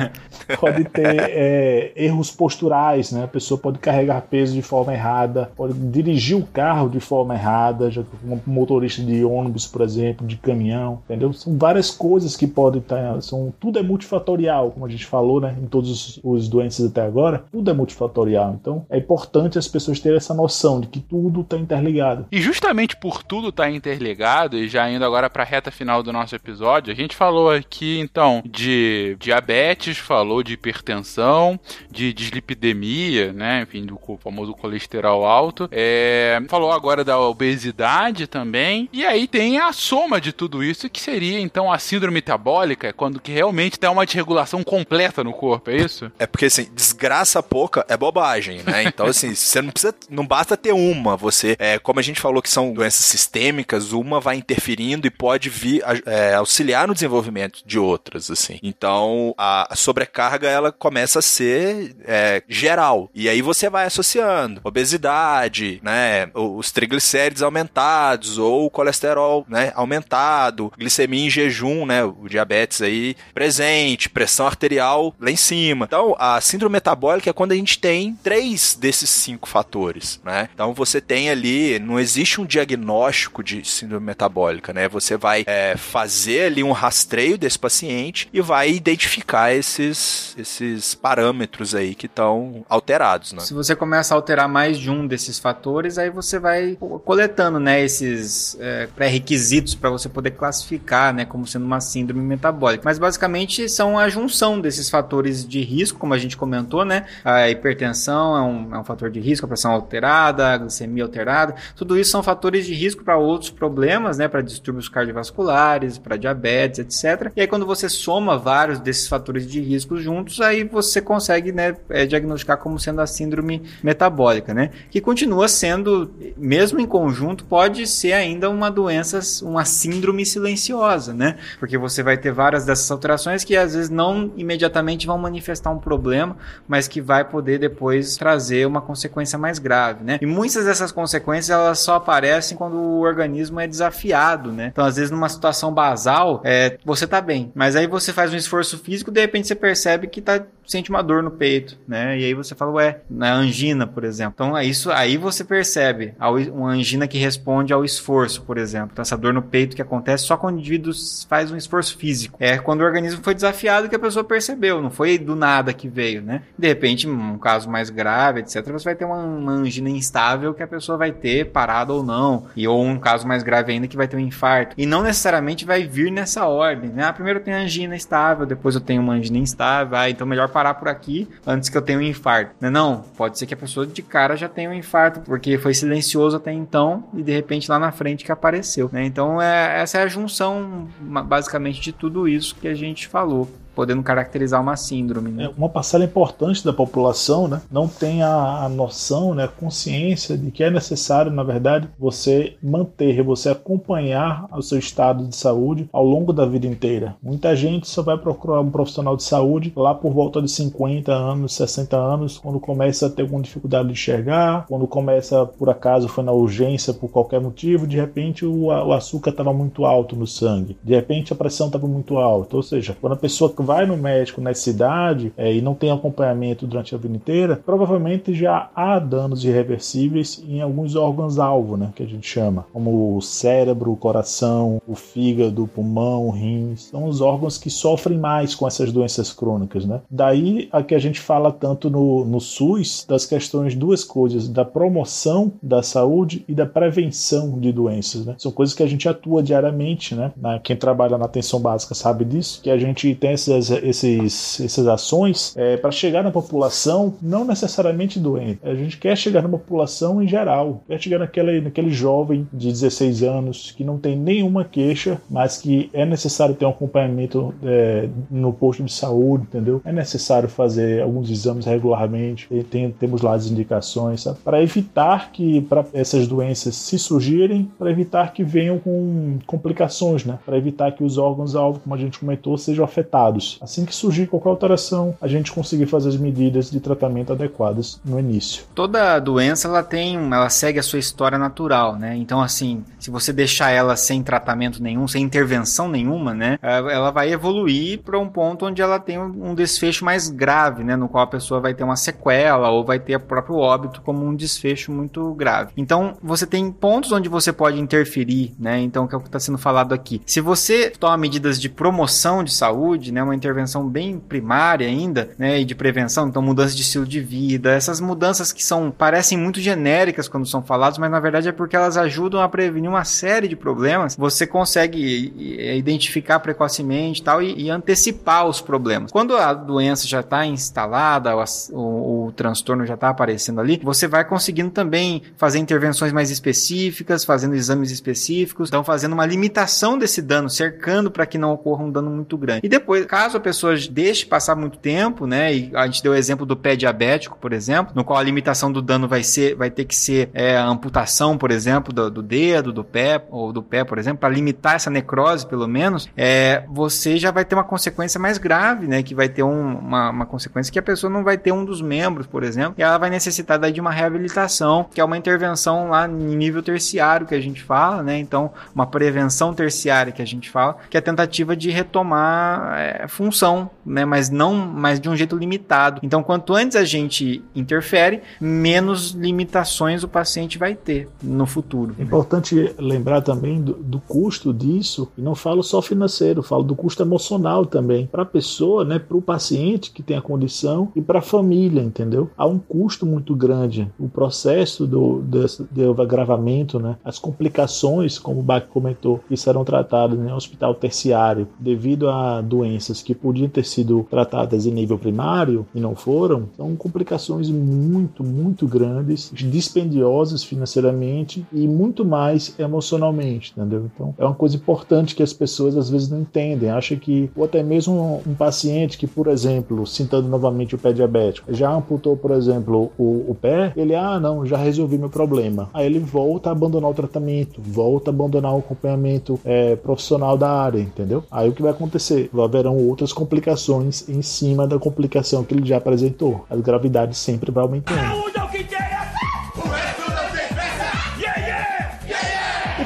pode 0.59 0.85
ter 0.85 1.17
é, 1.19 1.93
erros 1.97 2.31
posturais, 2.31 3.11
né? 3.13 3.25
A 3.25 3.29
pessoa 3.29 3.59
pode 3.59 3.79
carregar 3.79 4.21
peso 4.23 4.55
de 4.55 4.63
forma 4.63 4.93
errada, 4.93 5.51
pode 5.57 5.75
dirigir 5.75 6.37
o 6.37 6.47
carro 6.47 6.89
de 6.89 7.01
forma 7.01 7.35
errada, 7.35 7.91
já 7.91 8.03
como 8.21 8.41
motorista 8.47 9.03
de 9.03 9.25
ônibus, 9.25 9.67
por 9.67 9.83
exemplo, 9.83 10.27
de 10.27 10.37
caminhão, 10.37 11.01
entendeu? 11.05 11.33
São 11.33 11.57
várias 11.57 11.91
coisas 11.91 12.37
que 12.37 12.47
podem 12.47 12.81
estar. 12.81 13.21
São, 13.23 13.53
tudo 13.59 13.79
é 13.79 13.83
multifatorial, 13.83 14.71
como 14.71 14.87
a 14.87 14.89
gente 14.89 15.07
falou, 15.07 15.41
né? 15.41 15.57
Em 15.61 15.67
todos 15.67 16.21
os 16.23 16.49
doenças 16.49 16.87
até 16.87 17.03
agora, 17.03 17.45
tudo 17.51 17.71
é 17.71 17.75
multifatorial. 17.75 18.44
Então 18.53 18.87
é 18.91 18.99
importante 18.99 19.59
as 19.59 19.69
pessoas 19.69 20.01
terem 20.01 20.17
essa 20.17 20.35
noção 20.35 20.81
de 20.81 20.89
que 20.89 21.01
tudo 21.01 21.43
está 21.43 21.57
interligado. 21.57 22.27
E 22.33 22.41
justamente 22.41 22.97
por 22.97 23.23
tudo 23.23 23.49
estar 23.49 23.65
tá 23.65 23.71
interligado, 23.71 24.57
e 24.57 24.69
já 24.69 24.91
indo 24.91 25.05
agora 25.05 25.31
para 25.31 25.43
a 25.43 25.47
reta 25.47 25.71
final 25.71 26.03
do 26.03 26.13
nosso 26.13 26.35
episódio, 26.35 26.93
a 26.93 26.97
gente 26.97 27.15
falou 27.15 27.51
aqui 27.51 27.99
então 28.01 28.43
de 28.45 29.17
diabetes, 29.21 29.99
falou 29.99 30.43
de 30.43 30.55
hipertensão, 30.55 31.59
de 31.91 32.13
dislipidemia, 32.13 33.33
né? 33.33 33.63
Enfim, 33.63 33.85
do 33.85 33.99
famoso 34.19 34.55
colesterol 34.55 35.27
alto. 35.27 35.69
É, 35.71 36.43
falou 36.49 36.73
agora 36.73 37.05
da 37.05 37.19
obesidade 37.19 38.27
também. 38.27 38.89
E 38.93 39.05
aí 39.05 39.27
tem 39.29 39.59
a 39.59 39.73
soma 39.73 40.21
de 40.21 40.33
tudo 40.33 40.63
isso, 40.63 40.89
que 40.89 41.01
seria 41.01 41.39
então 41.39 41.73
a 41.73 41.79
síndrome 41.79 42.15
metabólica, 42.25 42.93
quando 42.93 43.21
que 43.21 43.33
realmente 43.33 43.79
dá 43.79 43.91
uma 43.91 44.07
desregulação 44.07 44.65
completa 44.65 45.23
no 45.23 45.33
corpo, 45.33 45.71
é 45.71 45.77
isso? 45.77 46.11
É 46.19 46.27
porque 46.27 46.47
assim, 46.47 46.69
desgraça 46.73 47.43
pouca 47.43 47.85
é 47.89 47.97
bobagem, 47.97 48.34
né? 48.63 48.85
Então 48.85 49.07
assim, 49.07 49.35
você 49.35 49.61
não 49.63 49.71
precisa, 49.71 49.95
não 50.11 50.27
basta 50.27 50.57
ter 50.57 50.73
uma, 50.73 51.17
você, 51.17 51.57
é, 51.59 51.79
como 51.79 52.01
a 52.01 52.03
gente 52.03 52.21
falou 52.21 52.43
que 52.43 52.51
são 52.51 52.73
doenças 52.73 53.05
sistêmicas, 53.07 53.93
uma 53.93 54.21
vai 54.21 54.37
interferindo 54.37 55.07
e 55.07 55.11
pode 55.11 55.49
vir 55.49 55.83
é, 56.07 56.35
auxiliar 56.35 56.87
no 56.87 56.95
desenvolvimento 56.95 57.63
de 57.65 57.79
outras, 57.79 58.31
assim. 58.31 58.59
Então 58.63 59.35
a, 59.39 59.73
sobrecarga 59.75 60.49
ela 60.49 60.73
começa 60.73 61.19
a 61.19 61.23
ser 61.23 61.97
é, 62.05 62.43
geral 62.49 63.11
e 63.15 63.29
aí 63.29 63.43
você 63.43 63.69
vai 63.69 63.87
associando 63.87 64.61
obesidade, 64.65 65.81
né, 65.83 66.29
os 66.35 66.71
triglicéridos 66.71 67.43
aumentados 67.43 68.39
ou 68.39 68.67
o 68.67 68.71
colesterol, 68.71 69.45
né, 69.49 69.73
aumentado, 69.75 70.73
glicemia 70.79 71.27
em 71.27 71.31
jejum, 71.31 71.87
né, 71.87 72.05
o 72.05 72.29
diabetes 72.29 72.83
aí 72.83 73.17
presente, 73.33 74.09
pressão 74.09 74.47
arterial 74.47 75.15
lá 75.21 75.31
em 75.31 75.37
cima. 75.37 75.85
Então 75.87 76.15
a 76.19 76.41
síndrome 76.41 76.75
metabólica 76.75 77.31
é 77.31 77.33
quando 77.33 77.53
a 77.53 77.57
gente 77.57 77.79
tem 77.79 78.15
três 78.25 78.75
desses 78.75 79.11
cinco 79.11 79.47
fatores, 79.47 80.19
né? 80.25 80.49
Então 80.55 80.73
você 80.73 80.99
tem 80.99 81.29
ali, 81.29 81.79
não 81.79 82.01
existe 82.01 82.41
um 82.41 82.47
diagnóstico 82.47 83.45
de 83.45 83.63
síndrome 83.69 84.07
metabólica, 84.07 84.73
né? 84.73 84.89
Você 84.89 85.15
vai 85.15 85.45
é, 85.47 85.77
fazer 85.77 86.47
ali 86.47 86.63
um 86.65 86.73
rastreio 86.73 87.37
desse 87.37 87.59
paciente 87.59 88.27
e 88.33 88.41
vai 88.41 88.71
identificar 88.71 89.53
esses, 89.53 90.35
esses 90.39 90.95
parâmetros 90.95 91.75
aí 91.75 91.95
que 91.95 92.07
estão 92.07 92.65
alterados, 92.67 93.35
né? 93.35 93.41
Se 93.41 93.53
você 93.53 93.77
começa 93.77 94.15
a 94.15 94.17
alterar 94.17 94.49
mais 94.49 94.79
de 94.79 94.91
um 94.91 95.07
desses 95.07 95.39
fatores, 95.39 95.99
aí 95.99 96.09
você 96.09 96.39
vai 96.39 96.79
coletando, 97.05 97.61
né, 97.61 97.85
esses 97.85 98.57
é, 98.59 98.87
pré-requisitos 98.87 99.75
para 99.75 99.91
você 99.91 100.09
poder 100.09 100.31
classificar, 100.31 101.13
né, 101.13 101.27
como 101.27 101.47
sendo 101.47 101.67
uma 101.67 101.81
síndrome 101.81 102.23
metabólica. 102.23 102.83
Mas 102.87 102.99
basicamente 102.99 103.69
são 103.69 103.99
a 103.99 104.09
junção 104.09 104.59
desses 104.59 104.89
fatores 104.89 105.47
de 105.47 105.61
risco, 105.61 105.99
como 105.99 106.15
a 106.15 106.19
gente 106.19 106.39
comentou, 106.39 106.87
né? 106.87 107.05
A 107.23 107.51
hipertensão 107.51 108.04
é 108.13 108.41
um, 108.41 108.75
é 108.75 108.79
um 108.79 108.85
fator 108.85 109.11
de 109.11 109.21
risco, 109.21 109.47
a 109.47 109.49
pressão 109.49 109.73
alterada, 109.73 110.49
a 110.49 110.59
glicemia 110.59 111.05
alterada, 111.05 111.55
tudo 111.77 111.99
isso 111.99 112.11
são 112.11 112.23
fatores 112.23 112.67
de 112.67 112.75
risco 112.75 113.05
para 113.05 113.17
outros 113.17 113.51
problemas, 113.51 114.19
né, 114.19 114.29
para 114.29 114.41
distúrbios 114.41 114.89
cardiovasculares, 114.89 115.99
para 115.99 116.17
diabetes, 116.17 116.79
etc. 116.81 117.33
E 117.37 117.41
aí 117.41 117.47
quando 117.47 117.67
você 117.67 117.89
soma 117.89 118.37
vários 118.37 118.79
desses 118.79 119.09
fatores 119.09 119.47
de 119.47 119.61
risco 119.61 119.97
juntos, 119.97 120.41
aí 120.41 120.65
você 120.65 121.01
consegue, 121.01 121.53
né, 121.53 121.77
é, 121.89 122.07
diagnosticar 122.07 122.59
como 122.59 122.79
sendo 122.79 123.01
a 123.01 123.07
síndrome 123.07 123.63
metabólica, 123.83 124.53
né? 124.53 124.71
Que 124.91 125.01
continua 125.01 125.49
sendo, 125.49 126.13
mesmo 126.37 126.81
em 126.81 126.87
conjunto, 126.87 127.45
pode 127.45 127.87
ser 127.87 128.13
ainda 128.13 128.51
uma 128.51 128.71
doença, 128.71 129.21
uma 129.45 129.65
síndrome 129.65 130.25
silenciosa, 130.27 131.13
né? 131.13 131.37
Porque 131.59 131.79
você 131.79 132.03
vai 132.03 132.17
ter 132.17 132.33
várias 132.33 132.65
dessas 132.65 132.91
alterações 132.91 133.45
que 133.45 133.57
às 133.57 133.75
vezes 133.75 133.91
não 133.91 134.33
imediatamente 134.37 135.07
vão 135.07 135.19
manifestar 135.19 135.71
um 135.71 135.79
problema, 135.79 136.37
mas 136.67 136.89
que 136.89 137.01
vai 137.01 137.25
poder 137.25 137.59
depois 137.59 137.94
trazer 138.19 138.67
uma 138.67 138.81
consequência 138.81 139.39
mais 139.39 139.59
grave, 139.59 140.05
né? 140.05 140.19
E 140.21 140.27
muitas 140.27 140.65
dessas 140.65 140.93
consequências 140.93 141.51
elas 141.51 141.79
só 141.79 141.97
aparecem 141.97 142.57
quando 142.57 142.77
o 142.77 143.01
organismo 143.01 143.61
é 143.61 143.67
desafiado, 143.67 144.53
né? 144.53 144.69
Então, 144.73 144.85
às 144.85 144.97
vezes, 144.97 145.11
numa 145.11 145.29
situação 145.29 145.73
basal, 145.73 146.41
é, 146.45 146.79
você 146.85 147.07
tá 147.07 147.21
bem, 147.21 147.53
mas 147.55 147.77
aí 147.77 147.87
você 147.87 148.13
faz 148.13 148.33
um 148.33 148.37
esforço 148.37 148.79
físico, 148.79 149.11
de 149.11 149.21
repente 149.21 149.49
você 149.49 149.55
percebe 149.55 150.07
que 150.07 150.21
tá 150.21 150.43
sente 150.67 150.91
uma 150.91 151.03
dor 151.03 151.23
no 151.23 151.31
peito, 151.31 151.79
né? 151.87 152.19
E 152.19 152.25
aí 152.25 152.35
você 152.35 152.55
fala, 152.55 152.73
ué, 152.73 153.01
na 153.09 153.33
angina, 153.35 153.87
por 153.87 154.05
exemplo. 154.05 154.35
Então, 154.35 154.57
é 154.57 154.65
isso 154.65 154.91
aí 154.91 155.17
você 155.17 155.45
percebe 155.45 156.15
uma 156.53 156.71
angina 156.71 157.07
que 157.07 157.19
responde 157.19 157.73
ao 157.73 157.85
esforço, 157.85 158.43
por 158.43 158.59
exemplo. 158.59 158.91
Então, 158.93 159.03
essa 159.03 159.17
dor 159.17 159.33
no 159.33 159.43
peito 159.43 159.77
que 159.77 159.83
acontece 159.83 160.25
só 160.25 160.37
quando 160.37 160.57
o 160.57 160.59
indivíduo 160.59 160.93
faz 161.29 161.51
um 161.51 161.57
esforço 161.57 161.97
físico. 161.97 162.37
É 162.41 162.59
quando 162.59 162.81
o 162.81 162.85
organismo 162.85 163.23
foi 163.23 163.35
desafiado 163.35 163.89
que 163.89 163.97
a 163.97 163.99
pessoa 163.99 164.25
percebeu, 164.25 164.81
não 164.81 164.91
foi 164.91 165.19
do 165.19 165.37
nada 165.37 165.73
que 165.73 165.89
veio, 165.89 166.23
né? 166.23 166.43
De 166.59 166.67
repente, 166.67 167.09
um 167.09 167.39
caso 167.39 167.69
mais 167.69 167.91
grave, 167.91 168.41
etc, 168.41 168.65
você 168.71 168.85
vai 168.85 168.95
ter 168.95 169.05
uma, 169.05 169.19
uma 169.19 169.53
angina 169.53 169.91
instável 169.91 170.55
que 170.55 170.63
a 170.63 170.67
pessoa 170.67 170.97
vai 170.97 171.13
ter 171.13 171.47
parada 171.47 171.93
ou 171.93 172.03
não, 172.03 172.47
e 172.57 172.67
ou 172.67 172.83
um 172.85 172.99
caso 172.99 173.27
mais 173.27 173.43
grave 173.43 173.73
ainda 173.73 173.87
que 173.87 173.97
vai 173.97 174.09
ter 174.09 174.17
um 174.17 174.21
infarto. 174.21 174.75
E 174.79 174.87
não 174.87 175.03
necessariamente 175.03 175.65
vai 175.65 175.85
vir 175.85 176.11
nessa 176.11 176.47
ordem, 176.47 176.91
né? 176.91 177.05
Ah, 177.05 177.13
primeiro 177.13 177.39
eu 177.39 177.45
tenho 177.45 177.57
angina 177.57 177.97
estável, 177.97 178.47
depois 178.47 178.75
eu 178.75 178.81
tenho 178.81 179.03
uma 179.03 179.15
angina 179.15 179.39
instável, 179.39 179.97
ah, 179.97 180.09
então 180.09 180.27
melhor 180.27 180.49
parar 180.55 180.75
por 180.75 180.87
aqui 180.87 181.29
antes 181.45 181.69
que 181.69 181.77
eu 181.77 181.83
tenha 181.83 181.99
um 181.99 182.03
infarto. 182.03 182.55
Não, 182.61 182.71
né? 182.71 182.73
não, 182.73 183.05
pode 183.17 183.37
ser 183.37 183.47
que 183.47 183.55
a 183.55 183.57
pessoa 183.57 183.85
de 183.85 184.01
cara 184.01 184.37
já 184.37 184.49
tenha 184.49 184.71
um 184.71 184.75
infarto, 184.75 185.21
porque 185.21 185.59
foi 185.59 185.75
silencioso 185.75 186.37
até 186.37 186.53
então 186.53 187.05
e 187.13 187.23
de 187.23 187.33
repente 187.33 187.69
lá 187.69 187.79
na 187.79 187.91
frente 187.91 188.25
que 188.25 188.31
apareceu. 188.31 188.89
Né? 188.93 189.05
Então 189.05 189.43
é, 189.43 189.83
essa 189.83 189.99
é 189.99 190.03
a 190.05 190.07
junção 190.07 190.89
basicamente 191.01 191.81
de 191.81 191.93
tudo 191.93 192.29
isso 192.29 192.55
que 192.55 192.69
a 192.69 192.75
gente 192.75 193.09
falou 193.09 193.51
podendo 193.75 194.03
caracterizar 194.03 194.61
uma 194.61 194.77
síndrome. 194.77 195.31
Né? 195.31 195.45
É, 195.45 195.51
uma 195.57 195.69
parcela 195.69 196.05
importante 196.05 196.65
da 196.65 196.73
população 196.73 197.49
né, 197.49 197.61
não 197.71 197.89
tem 197.89 198.23
a, 198.23 198.65
a 198.65 198.69
noção, 198.69 199.35
né, 199.35 199.45
a 199.45 199.49
consciência 199.49 200.37
de 200.37 200.51
que 200.51 200.63
é 200.63 200.71
necessário, 200.71 201.33
na 201.33 201.43
verdade, 201.43 201.89
você 201.99 202.57
manter, 202.63 203.23
você 203.23 203.51
acompanhar 203.51 204.47
o 204.53 204.63
seu 204.63 204.79
estado 204.79 205.27
de 205.27 205.37
saúde 205.37 205.89
ao 205.93 206.05
longo 206.05 206.33
da 206.33 206.47
vida 206.47 206.67
inteira. 206.67 207.17
Muita 207.23 207.55
gente 207.57 207.89
só 207.89 208.03
vai 208.03 208.17
procurar 208.17 208.61
um 208.61 208.71
profissional 208.71 209.17
de 209.17 209.23
saúde 209.23 209.73
lá 209.77 209.95
por 209.95 210.13
volta 210.13 210.41
de 210.41 210.51
50 210.51 211.13
anos, 211.13 211.55
60 211.55 211.97
anos, 211.97 212.39
quando 212.39 212.61
começa 212.61 213.07
a 213.07 213.11
ter 213.11 213.23
alguma 213.23 213.43
dificuldade 213.43 213.89
de 213.89 213.93
enxergar, 213.93 214.67
quando 214.69 214.87
começa, 214.87 215.47
por 215.47 215.69
acaso, 215.69 216.09
foi 216.09 216.25
na 216.25 216.33
urgência 216.33 216.93
por 216.93 217.09
qualquer 217.09 217.41
motivo, 217.41 217.87
de 217.87 217.97
repente 217.97 218.45
o, 218.45 218.67
o 218.67 218.93
açúcar 218.93 219.31
estava 219.31 219.53
muito 219.53 219.85
alto 219.85 220.17
no 220.17 220.27
sangue, 220.27 220.77
de 220.83 220.95
repente 220.95 221.33
a 221.33 221.37
pressão 221.37 221.67
estava 221.67 221.87
muito 221.87 222.17
alta. 222.17 222.57
Ou 222.57 222.63
seja, 222.63 222.97
quando 223.01 223.15
a 223.15 223.17
pessoa 223.17 223.51
vai 223.65 223.87
no 223.87 223.97
médico 223.97 224.41
nessa 224.41 224.71
idade 224.71 225.33
é, 225.37 225.53
e 225.53 225.61
não 225.61 225.75
tem 225.75 225.91
acompanhamento 225.91 226.67
durante 226.67 226.95
a 226.95 226.99
vida 226.99 227.17
inteira, 227.17 227.61
provavelmente 227.65 228.35
já 228.35 228.71
há 228.75 228.99
danos 228.99 229.45
irreversíveis 229.45 230.43
em 230.47 230.61
alguns 230.61 230.95
órgãos-alvo, 230.95 231.77
né, 231.77 231.91
que 231.95 232.03
a 232.03 232.07
gente 232.07 232.27
chama, 232.27 232.67
como 232.73 233.17
o 233.17 233.23
cérebro, 233.23 233.93
o 233.93 233.97
coração, 233.97 234.81
o 234.87 234.95
fígado, 234.95 235.65
o 235.65 235.69
pulmão, 235.69 236.27
o 236.27 236.31
rins. 236.31 236.85
São 236.85 237.05
os 237.05 237.21
órgãos 237.21 237.59
que 237.59 237.71
sofrem 237.71 238.19
mais 238.19 238.55
com 238.55 238.67
essas 238.67 238.93
doenças 238.93 239.33
crônicas. 239.33 239.85
Né? 239.85 240.01
Daí 240.11 240.69
a 240.71 240.83
que 240.83 240.95
a 240.95 240.99
gente 240.99 241.21
fala 241.21 241.53
tanto 241.53 241.89
no, 241.91 242.25
no 242.25 242.41
SUS 242.41 243.05
das 243.09 243.27
questões, 243.27 243.75
duas 243.75 244.05
coisas, 244.05 244.49
da 244.49 244.65
promoção 244.65 245.53
da 245.63 245.83
saúde 245.83 246.45
e 246.49 246.55
da 246.55 246.67
prevenção 246.67 247.59
de 247.59 247.73
doenças. 247.73 248.27
Né? 248.27 248.35
São 248.39 248.53
coisas 248.53 248.75
que 248.75 248.83
a 248.83 248.87
gente 248.87 249.09
atua 249.09 249.43
diariamente. 249.43 250.15
Né? 250.15 250.33
Quem 250.63 250.77
trabalha 250.77 251.19
na 251.19 251.27
atenção 251.27 251.61
básica 251.61 251.95
sabe 251.95 252.25
disso, 252.25 252.61
que 252.63 252.71
a 252.71 252.79
gente 252.79 253.15
tem 253.15 253.31
essas 253.31 253.54
essas, 253.55 253.83
esses, 253.83 254.61
essas 254.61 254.87
ações 254.87 255.55
é, 255.57 255.77
para 255.77 255.91
chegar 255.91 256.23
na 256.23 256.31
população 256.31 257.15
não 257.21 257.45
necessariamente 257.45 258.19
doente. 258.19 258.61
A 258.63 258.75
gente 258.75 258.99
quer 258.99 259.17
chegar 259.17 259.43
na 259.43 259.49
população 259.49 260.23
em 260.23 260.29
geral, 260.29 260.83
quer 260.87 261.01
chegar 261.01 261.19
naquele, 261.19 261.61
naquele 261.61 261.91
jovem 261.91 262.47
de 262.53 262.69
16 262.69 263.23
anos 263.23 263.73
que 263.73 263.85
não 263.85 263.99
tem 263.99 264.17
nenhuma 264.17 264.65
queixa, 264.65 265.21
mas 265.31 265.59
que 265.59 265.91
é 265.93 266.05
necessário 266.05 266.55
ter 266.55 266.65
um 266.65 266.71
acompanhamento 266.71 267.55
é, 267.63 268.09
no 268.31 268.53
posto 268.53 268.83
de 268.83 268.93
saúde, 268.93 269.45
entendeu? 269.45 269.81
É 269.85 269.93
necessário 269.93 270.49
fazer 270.49 271.03
alguns 271.03 271.31
exames 271.31 271.67
regularmente, 271.67 272.49
tem, 272.71 272.91
temos 272.91 273.23
lá 273.23 273.35
as 273.35 273.47
indicações, 273.47 274.25
para 274.45 274.63
evitar 274.63 275.31
que 275.33 275.61
para 275.63 275.85
essas 275.93 276.27
doenças 276.27 276.75
se 276.75 276.99
surgirem, 276.99 277.71
para 277.79 277.91
evitar 277.91 278.33
que 278.33 278.43
venham 278.43 278.79
com 278.79 279.39
complicações, 279.47 280.25
né? 280.25 280.39
Para 280.45 280.57
evitar 280.57 280.93
que 280.93 281.05
os 281.05 281.19
órgãos-alvo, 281.19 281.81
como 281.81 281.95
a 281.95 281.99
gente 281.99 282.19
comentou, 282.19 282.57
sejam 282.57 282.85
afetados. 282.85 283.44
Assim 283.61 283.85
que 283.85 283.95
surgir 283.95 284.27
qualquer 284.27 284.49
alteração, 284.49 285.15
a 285.21 285.29
gente 285.29 285.53
conseguir 285.53 285.87
fazer 285.87 286.09
as 286.09 286.17
medidas 286.17 286.71
de 286.71 286.81
tratamento 286.81 287.33
adequadas 287.33 288.01
no 288.05 288.19
início. 288.19 288.65
Toda 288.75 289.19
doença 289.19 289.69
ela 289.69 289.83
tem, 289.83 290.17
ela 290.17 290.49
segue 290.49 290.79
a 290.79 290.83
sua 290.83 290.99
história 290.99 291.39
natural, 291.39 291.97
né? 291.97 292.17
Então 292.17 292.41
assim, 292.41 292.85
se 292.99 293.11
você 293.11 293.33
deixar 293.33 293.71
ela 293.71 293.97
sem 293.97 294.23
tratamento 294.23 294.83
nenhum, 294.83 295.07
sem 295.07 295.23
intervenção 295.23 295.89
nenhuma, 295.89 296.35
né, 296.35 296.59
ela 296.63 297.11
vai 297.11 297.33
evoluir 297.33 298.01
para 298.01 298.19
um 298.19 298.29
ponto 298.29 298.67
onde 298.67 298.81
ela 298.81 298.99
tem 298.99 299.19
um 299.19 299.55
desfecho 299.55 300.05
mais 300.05 300.29
grave, 300.29 300.85
né, 300.85 300.97
no 300.97 301.09
qual 301.09 301.25
a 301.25 301.27
pessoa 301.27 301.61
vai 301.61 301.75
ter 301.75 301.85
uma 301.85 301.97
sequela 301.97 302.71
ou 302.71 302.85
vai 302.85 302.99
ter 302.99 303.17
o 303.17 303.21
próprio 303.21 303.57
óbito 303.57 304.01
como 304.03 304.25
um 304.25 304.35
desfecho 304.35 304.91
muito 304.91 305.33
grave. 305.35 305.73
Então, 305.77 306.17
você 306.23 306.47
tem 306.47 306.71
pontos 306.71 307.13
onde 307.13 307.29
você 307.29 307.53
pode 307.53 307.81
interferir, 307.81 308.55
né? 308.59 308.81
Então, 308.81 309.07
que 309.07 309.15
é 309.15 309.19
o 309.19 309.21
que 309.21 309.29
está 309.29 309.39
sendo 309.39 309.59
falado 309.59 309.93
aqui. 309.93 310.23
Se 310.27 310.41
você 310.41 310.91
toma 310.91 311.17
medidas 311.17 311.61
de 311.61 311.69
promoção 311.69 312.43
de 312.43 312.53
saúde, 312.53 313.13
né, 313.13 313.23
uma 313.23 313.34
uma 313.35 313.37
intervenção 313.37 313.89
bem 313.89 314.19
primária 314.19 314.87
ainda, 314.87 315.31
né, 315.37 315.61
e 315.61 315.65
de 315.65 315.75
prevenção, 315.75 316.29
então 316.29 316.41
mudança 316.41 316.75
de 316.75 316.83
estilo 316.83 317.05
de 317.05 317.21
vida, 317.21 317.73
essas 317.73 318.01
mudanças 318.01 318.53
que 318.53 318.65
são 318.65 318.91
parecem 318.91 319.37
muito 319.37 319.61
genéricas 319.61 320.29
quando 320.29 320.47
são 320.47 320.63
faladas, 320.63 320.99
mas 320.99 321.11
na 321.11 321.21
verdade 321.21 321.49
é 321.49 321.53
porque 321.53 321.77
elas 321.77 321.97
ajudam 321.97 322.41
a 322.41 322.49
prevenir 322.49 322.89
uma 322.89 323.05
série 323.05 323.49
de 323.49 323.57
problemas. 323.57 324.17
Você 324.17 324.47
consegue 324.47 325.75
identificar 325.77 326.39
precocemente 326.41 327.23
tal 327.23 327.43
e, 327.43 327.65
e 327.65 327.71
antecipar 327.71 328.47
os 328.47 328.61
problemas. 328.61 329.11
Quando 329.11 329.37
a 329.37 329.53
doença 329.53 330.07
já 330.07 330.21
está 330.21 330.47
instalada, 330.47 331.35
o, 331.37 331.45
o, 331.73 332.27
o 332.27 332.33
transtorno 332.33 332.87
já 332.87 332.95
está 332.95 333.09
aparecendo 333.09 333.61
ali, 333.61 333.81
você 333.83 334.07
vai 334.07 334.25
conseguindo 334.25 334.71
também 334.71 335.23
fazer 335.37 335.59
intervenções 335.59 336.13
mais 336.13 336.31
específicas, 336.31 337.25
fazendo 337.25 337.55
exames 337.55 337.91
específicos, 337.91 338.69
então 338.69 338.85
fazendo 338.85 339.13
uma 339.13 339.27
limitação 339.27 339.99
desse 339.99 340.23
dano, 340.23 340.49
cercando 340.49 341.11
para 341.11 341.27
que 341.27 341.39
não 341.39 341.53
ocorra 341.53 341.85
um 341.85 341.91
dano 341.91 342.11
muito 342.11 342.37
grande. 342.37 342.61
E 342.65 342.69
depois, 342.69 343.07
caso 343.07 343.24
a 343.33 343.41
pessoa 343.41 343.75
deixe 343.91 344.27
passar 344.27 344.57
muito 344.57 344.77
tempo, 344.79 345.27
né? 345.27 345.55
E 345.55 345.71
a 345.75 345.87
gente 345.87 346.03
deu 346.03 346.13
o 346.13 346.15
exemplo 346.15 346.45
do 346.45 346.57
pé 346.57 346.75
diabético, 346.75 347.39
por 347.39 347.53
exemplo, 347.53 347.93
no 347.95 348.05
qual 348.05 348.19
a 348.19 348.23
limitação 348.23 348.73
do 348.73 348.83
dano 348.83 349.07
vai 349.07 349.23
ser, 349.23 349.55
vai 349.55 349.71
ter 349.71 349.85
que 349.85 349.95
ser 349.95 350.31
é, 350.35 350.57
amputação, 350.57 351.39
por 351.39 351.51
exemplo, 351.51 351.93
do, 351.93 352.11
do, 352.11 352.23
dedo, 352.23 352.73
do 352.73 352.83
pé 352.83 353.25
ou 353.31 353.53
do 353.53 353.63
pé, 353.63 353.85
por 353.85 353.99
exemplo, 353.99 354.19
para 354.19 354.29
limitar 354.29 354.75
essa 354.75 354.91
necrose, 354.91 355.47
pelo 355.47 355.69
menos, 355.69 356.09
é, 356.17 356.65
você 356.69 357.17
já 357.17 357.31
vai 357.31 357.45
ter 357.45 357.55
uma 357.55 357.65
consequência 357.65 358.19
mais 358.19 358.37
grave, 358.37 358.87
né? 358.87 359.03
Que 359.03 359.15
vai 359.15 359.29
ter 359.29 359.43
um, 359.43 359.79
uma, 359.79 360.11
uma 360.11 360.27
consequência 360.27 360.73
que 360.73 360.79
a 360.79 360.83
pessoa 360.83 361.11
não 361.11 361.23
vai 361.23 361.39
ter 361.39 361.53
um 361.53 361.65
dos 361.65 361.81
membros, 361.81 362.27
por 362.27 362.43
exemplo, 362.43 362.75
e 362.77 362.83
ela 362.83 362.99
vai 362.99 363.11
necessitar 363.11 363.59
daí 363.59 363.73
de 363.73 363.81
uma 363.81 363.93
reabilitação, 363.93 364.87
que 364.93 365.01
é 365.01 365.05
uma 365.05 365.17
intervenção 365.17 365.91
lá 365.91 366.09
em 366.09 366.37
nível 366.37 366.63
terciário 366.63 367.27
que 367.27 367.35
a 367.35 367.41
gente 367.41 367.63
fala, 367.63 368.03
né? 368.03 368.19
Então, 368.19 368.53
uma 368.75 368.87
prevenção 368.87 369.55
terciária 369.55 370.13
que 370.13 370.23
a 370.23 370.27
gente 370.27 370.51
fala, 370.51 370.77
que 370.91 370.97
é 370.97 371.01
a 371.01 371.03
tentativa 371.03 371.55
de 371.57 371.71
retomar 371.71 372.75
é, 372.79 373.07
função, 373.15 373.71
né? 373.87 374.05
Mas 374.05 374.29
não, 374.29 374.55
mas 374.55 375.01
de 375.01 375.09
um 375.09 375.17
jeito 375.17 375.37
limitado. 375.37 376.01
Então, 376.03 376.23
quanto 376.23 376.53
antes 376.53 376.77
a 376.77 376.85
gente 376.85 377.43
interfere, 377.55 378.21
menos 378.41 379.13
limitações 379.13 380.03
o 380.03 380.09
paciente 380.09 380.59
vai 380.59 380.75
ter 380.75 381.09
no 381.23 381.47
futuro. 381.47 381.95
É 381.99 382.03
importante 382.03 382.75
lembrar 382.79 383.23
também 383.23 383.63
do, 383.63 383.75
do 383.75 384.01
custo 384.01 384.53
disso, 384.53 385.09
e 385.17 385.23
não 385.23 385.35
falo 385.35 385.63
só 385.63 385.81
financeiro, 385.81 386.43
falo 386.43 386.65
do 386.65 386.75
custo 386.75 387.03
emocional 387.03 387.65
também, 387.65 388.07
para 388.07 388.23
a 388.23 388.27
pessoa, 388.27 388.85
né, 388.85 388.99
para 388.99 389.17
o 389.17 389.23
paciente 389.23 389.93
que 389.93 390.03
tem 390.03 390.17
a 390.17 390.23
condição 390.23 390.91
e 390.97 391.01
para 391.01 391.21
a 391.21 391.23
família, 391.23 391.83
entendeu? 391.83 392.31
Há 392.37 392.47
um 392.47 392.59
custo 392.59 393.07
muito 393.07 393.35
grande. 393.35 393.89
O 393.99 394.09
processo 394.09 394.87
do, 394.87 395.23
do 395.23 396.03
agravamento, 396.03 396.79
né, 396.81 396.97
as 397.05 397.19
complicações, 397.19 398.19
como 398.19 398.41
o 398.41 398.43
Bach 398.43 398.67
comentou, 398.67 399.21
que 399.29 399.37
serão 399.37 399.65
tratadas 399.65 400.19
em 400.19 400.33
hospital 400.33 400.75
terciário 400.75 401.47
devido 401.59 402.09
a 402.09 402.41
doenças 402.41 403.04
que 403.05 403.15
podiam 403.15 403.49
ter 403.49 403.65
sido 403.65 404.07
tratadas 404.11 404.67
em 404.67 404.71
nível 404.71 404.99
primário 404.99 405.67
e 405.75 405.81
não 405.81 405.95
foram, 405.95 406.49
são 406.57 406.75
complicações 406.75 407.51
muito, 407.51 408.25
muito 408.25 408.67
grandes, 408.67 409.31
dispendiosas 409.33 410.43
financeiramente 410.43 411.47
e 411.53 411.69
muito 411.69 412.05
mais 412.05 412.55
emocionalmente, 412.59 413.53
entendeu? 413.57 413.91
Então 413.95 414.15
é 414.19 414.25
uma 414.25 414.35
coisa 414.35 414.57
importante 414.57 415.15
que 415.15 415.23
as 415.23 415.33
pessoas 415.33 415.77
às 415.77 415.91
vezes 415.91 416.09
não 416.09 416.21
entendem, 416.21 416.71
acham 416.71 416.97
que, 416.97 417.31
ou 417.37 417.45
até 417.45 417.63
mesmo 417.63 418.23
um, 418.27 418.35
paciente 418.35 418.97
que, 418.99 419.07
por 419.07 419.29
exemplo, 419.29 419.87
citando 419.87 420.29
novamente 420.29 420.75
o 420.75 420.79
pé 420.79 420.93
diabético, 420.93 421.53
já 421.53 421.73
amputou, 421.73 422.17
por 422.17 422.31
exemplo, 422.31 422.91
o, 422.99 423.25
o 423.29 423.37
pé, 423.41 423.73
ele, 423.77 423.95
ah, 423.95 424.19
não, 424.19 424.45
já 424.47 424.57
resolvi 424.57 424.99
meu 424.99 425.09
problema. 425.09 425.69
Aí 425.73 425.87
ele 425.87 425.99
volta 425.99 426.51
a 426.51 426.53
abandonar 426.53 426.91
o 426.91 426.95
tratamento, 426.95 427.61
volta 427.61 428.11
a 428.11 428.13
abandonar 428.15 428.55
o 428.55 428.59
acompanhamento 428.59 429.39
é, 429.45 429.77
profissional 429.77 430.37
da 430.37 430.51
área, 430.51 430.81
entendeu? 430.81 431.25
Aí 431.31 431.49
o 431.49 431.53
que 431.53 431.63
vai 431.63 431.71
acontecer? 431.71 432.31
Haverão 432.55 432.77
outras 432.89 433.13
complicações 433.13 434.09
em 434.09 434.23
cima 434.23 434.67
da 434.67 434.79
complicação 434.79 435.45
que 435.45 435.55
ele 435.55 435.67
já 435.67 435.77
apresentou. 435.77 436.45
A 436.49 436.57
gravidade 436.57 437.17
sempre 437.17 437.51
vai 437.51 437.63
aumentando. 437.63 438.44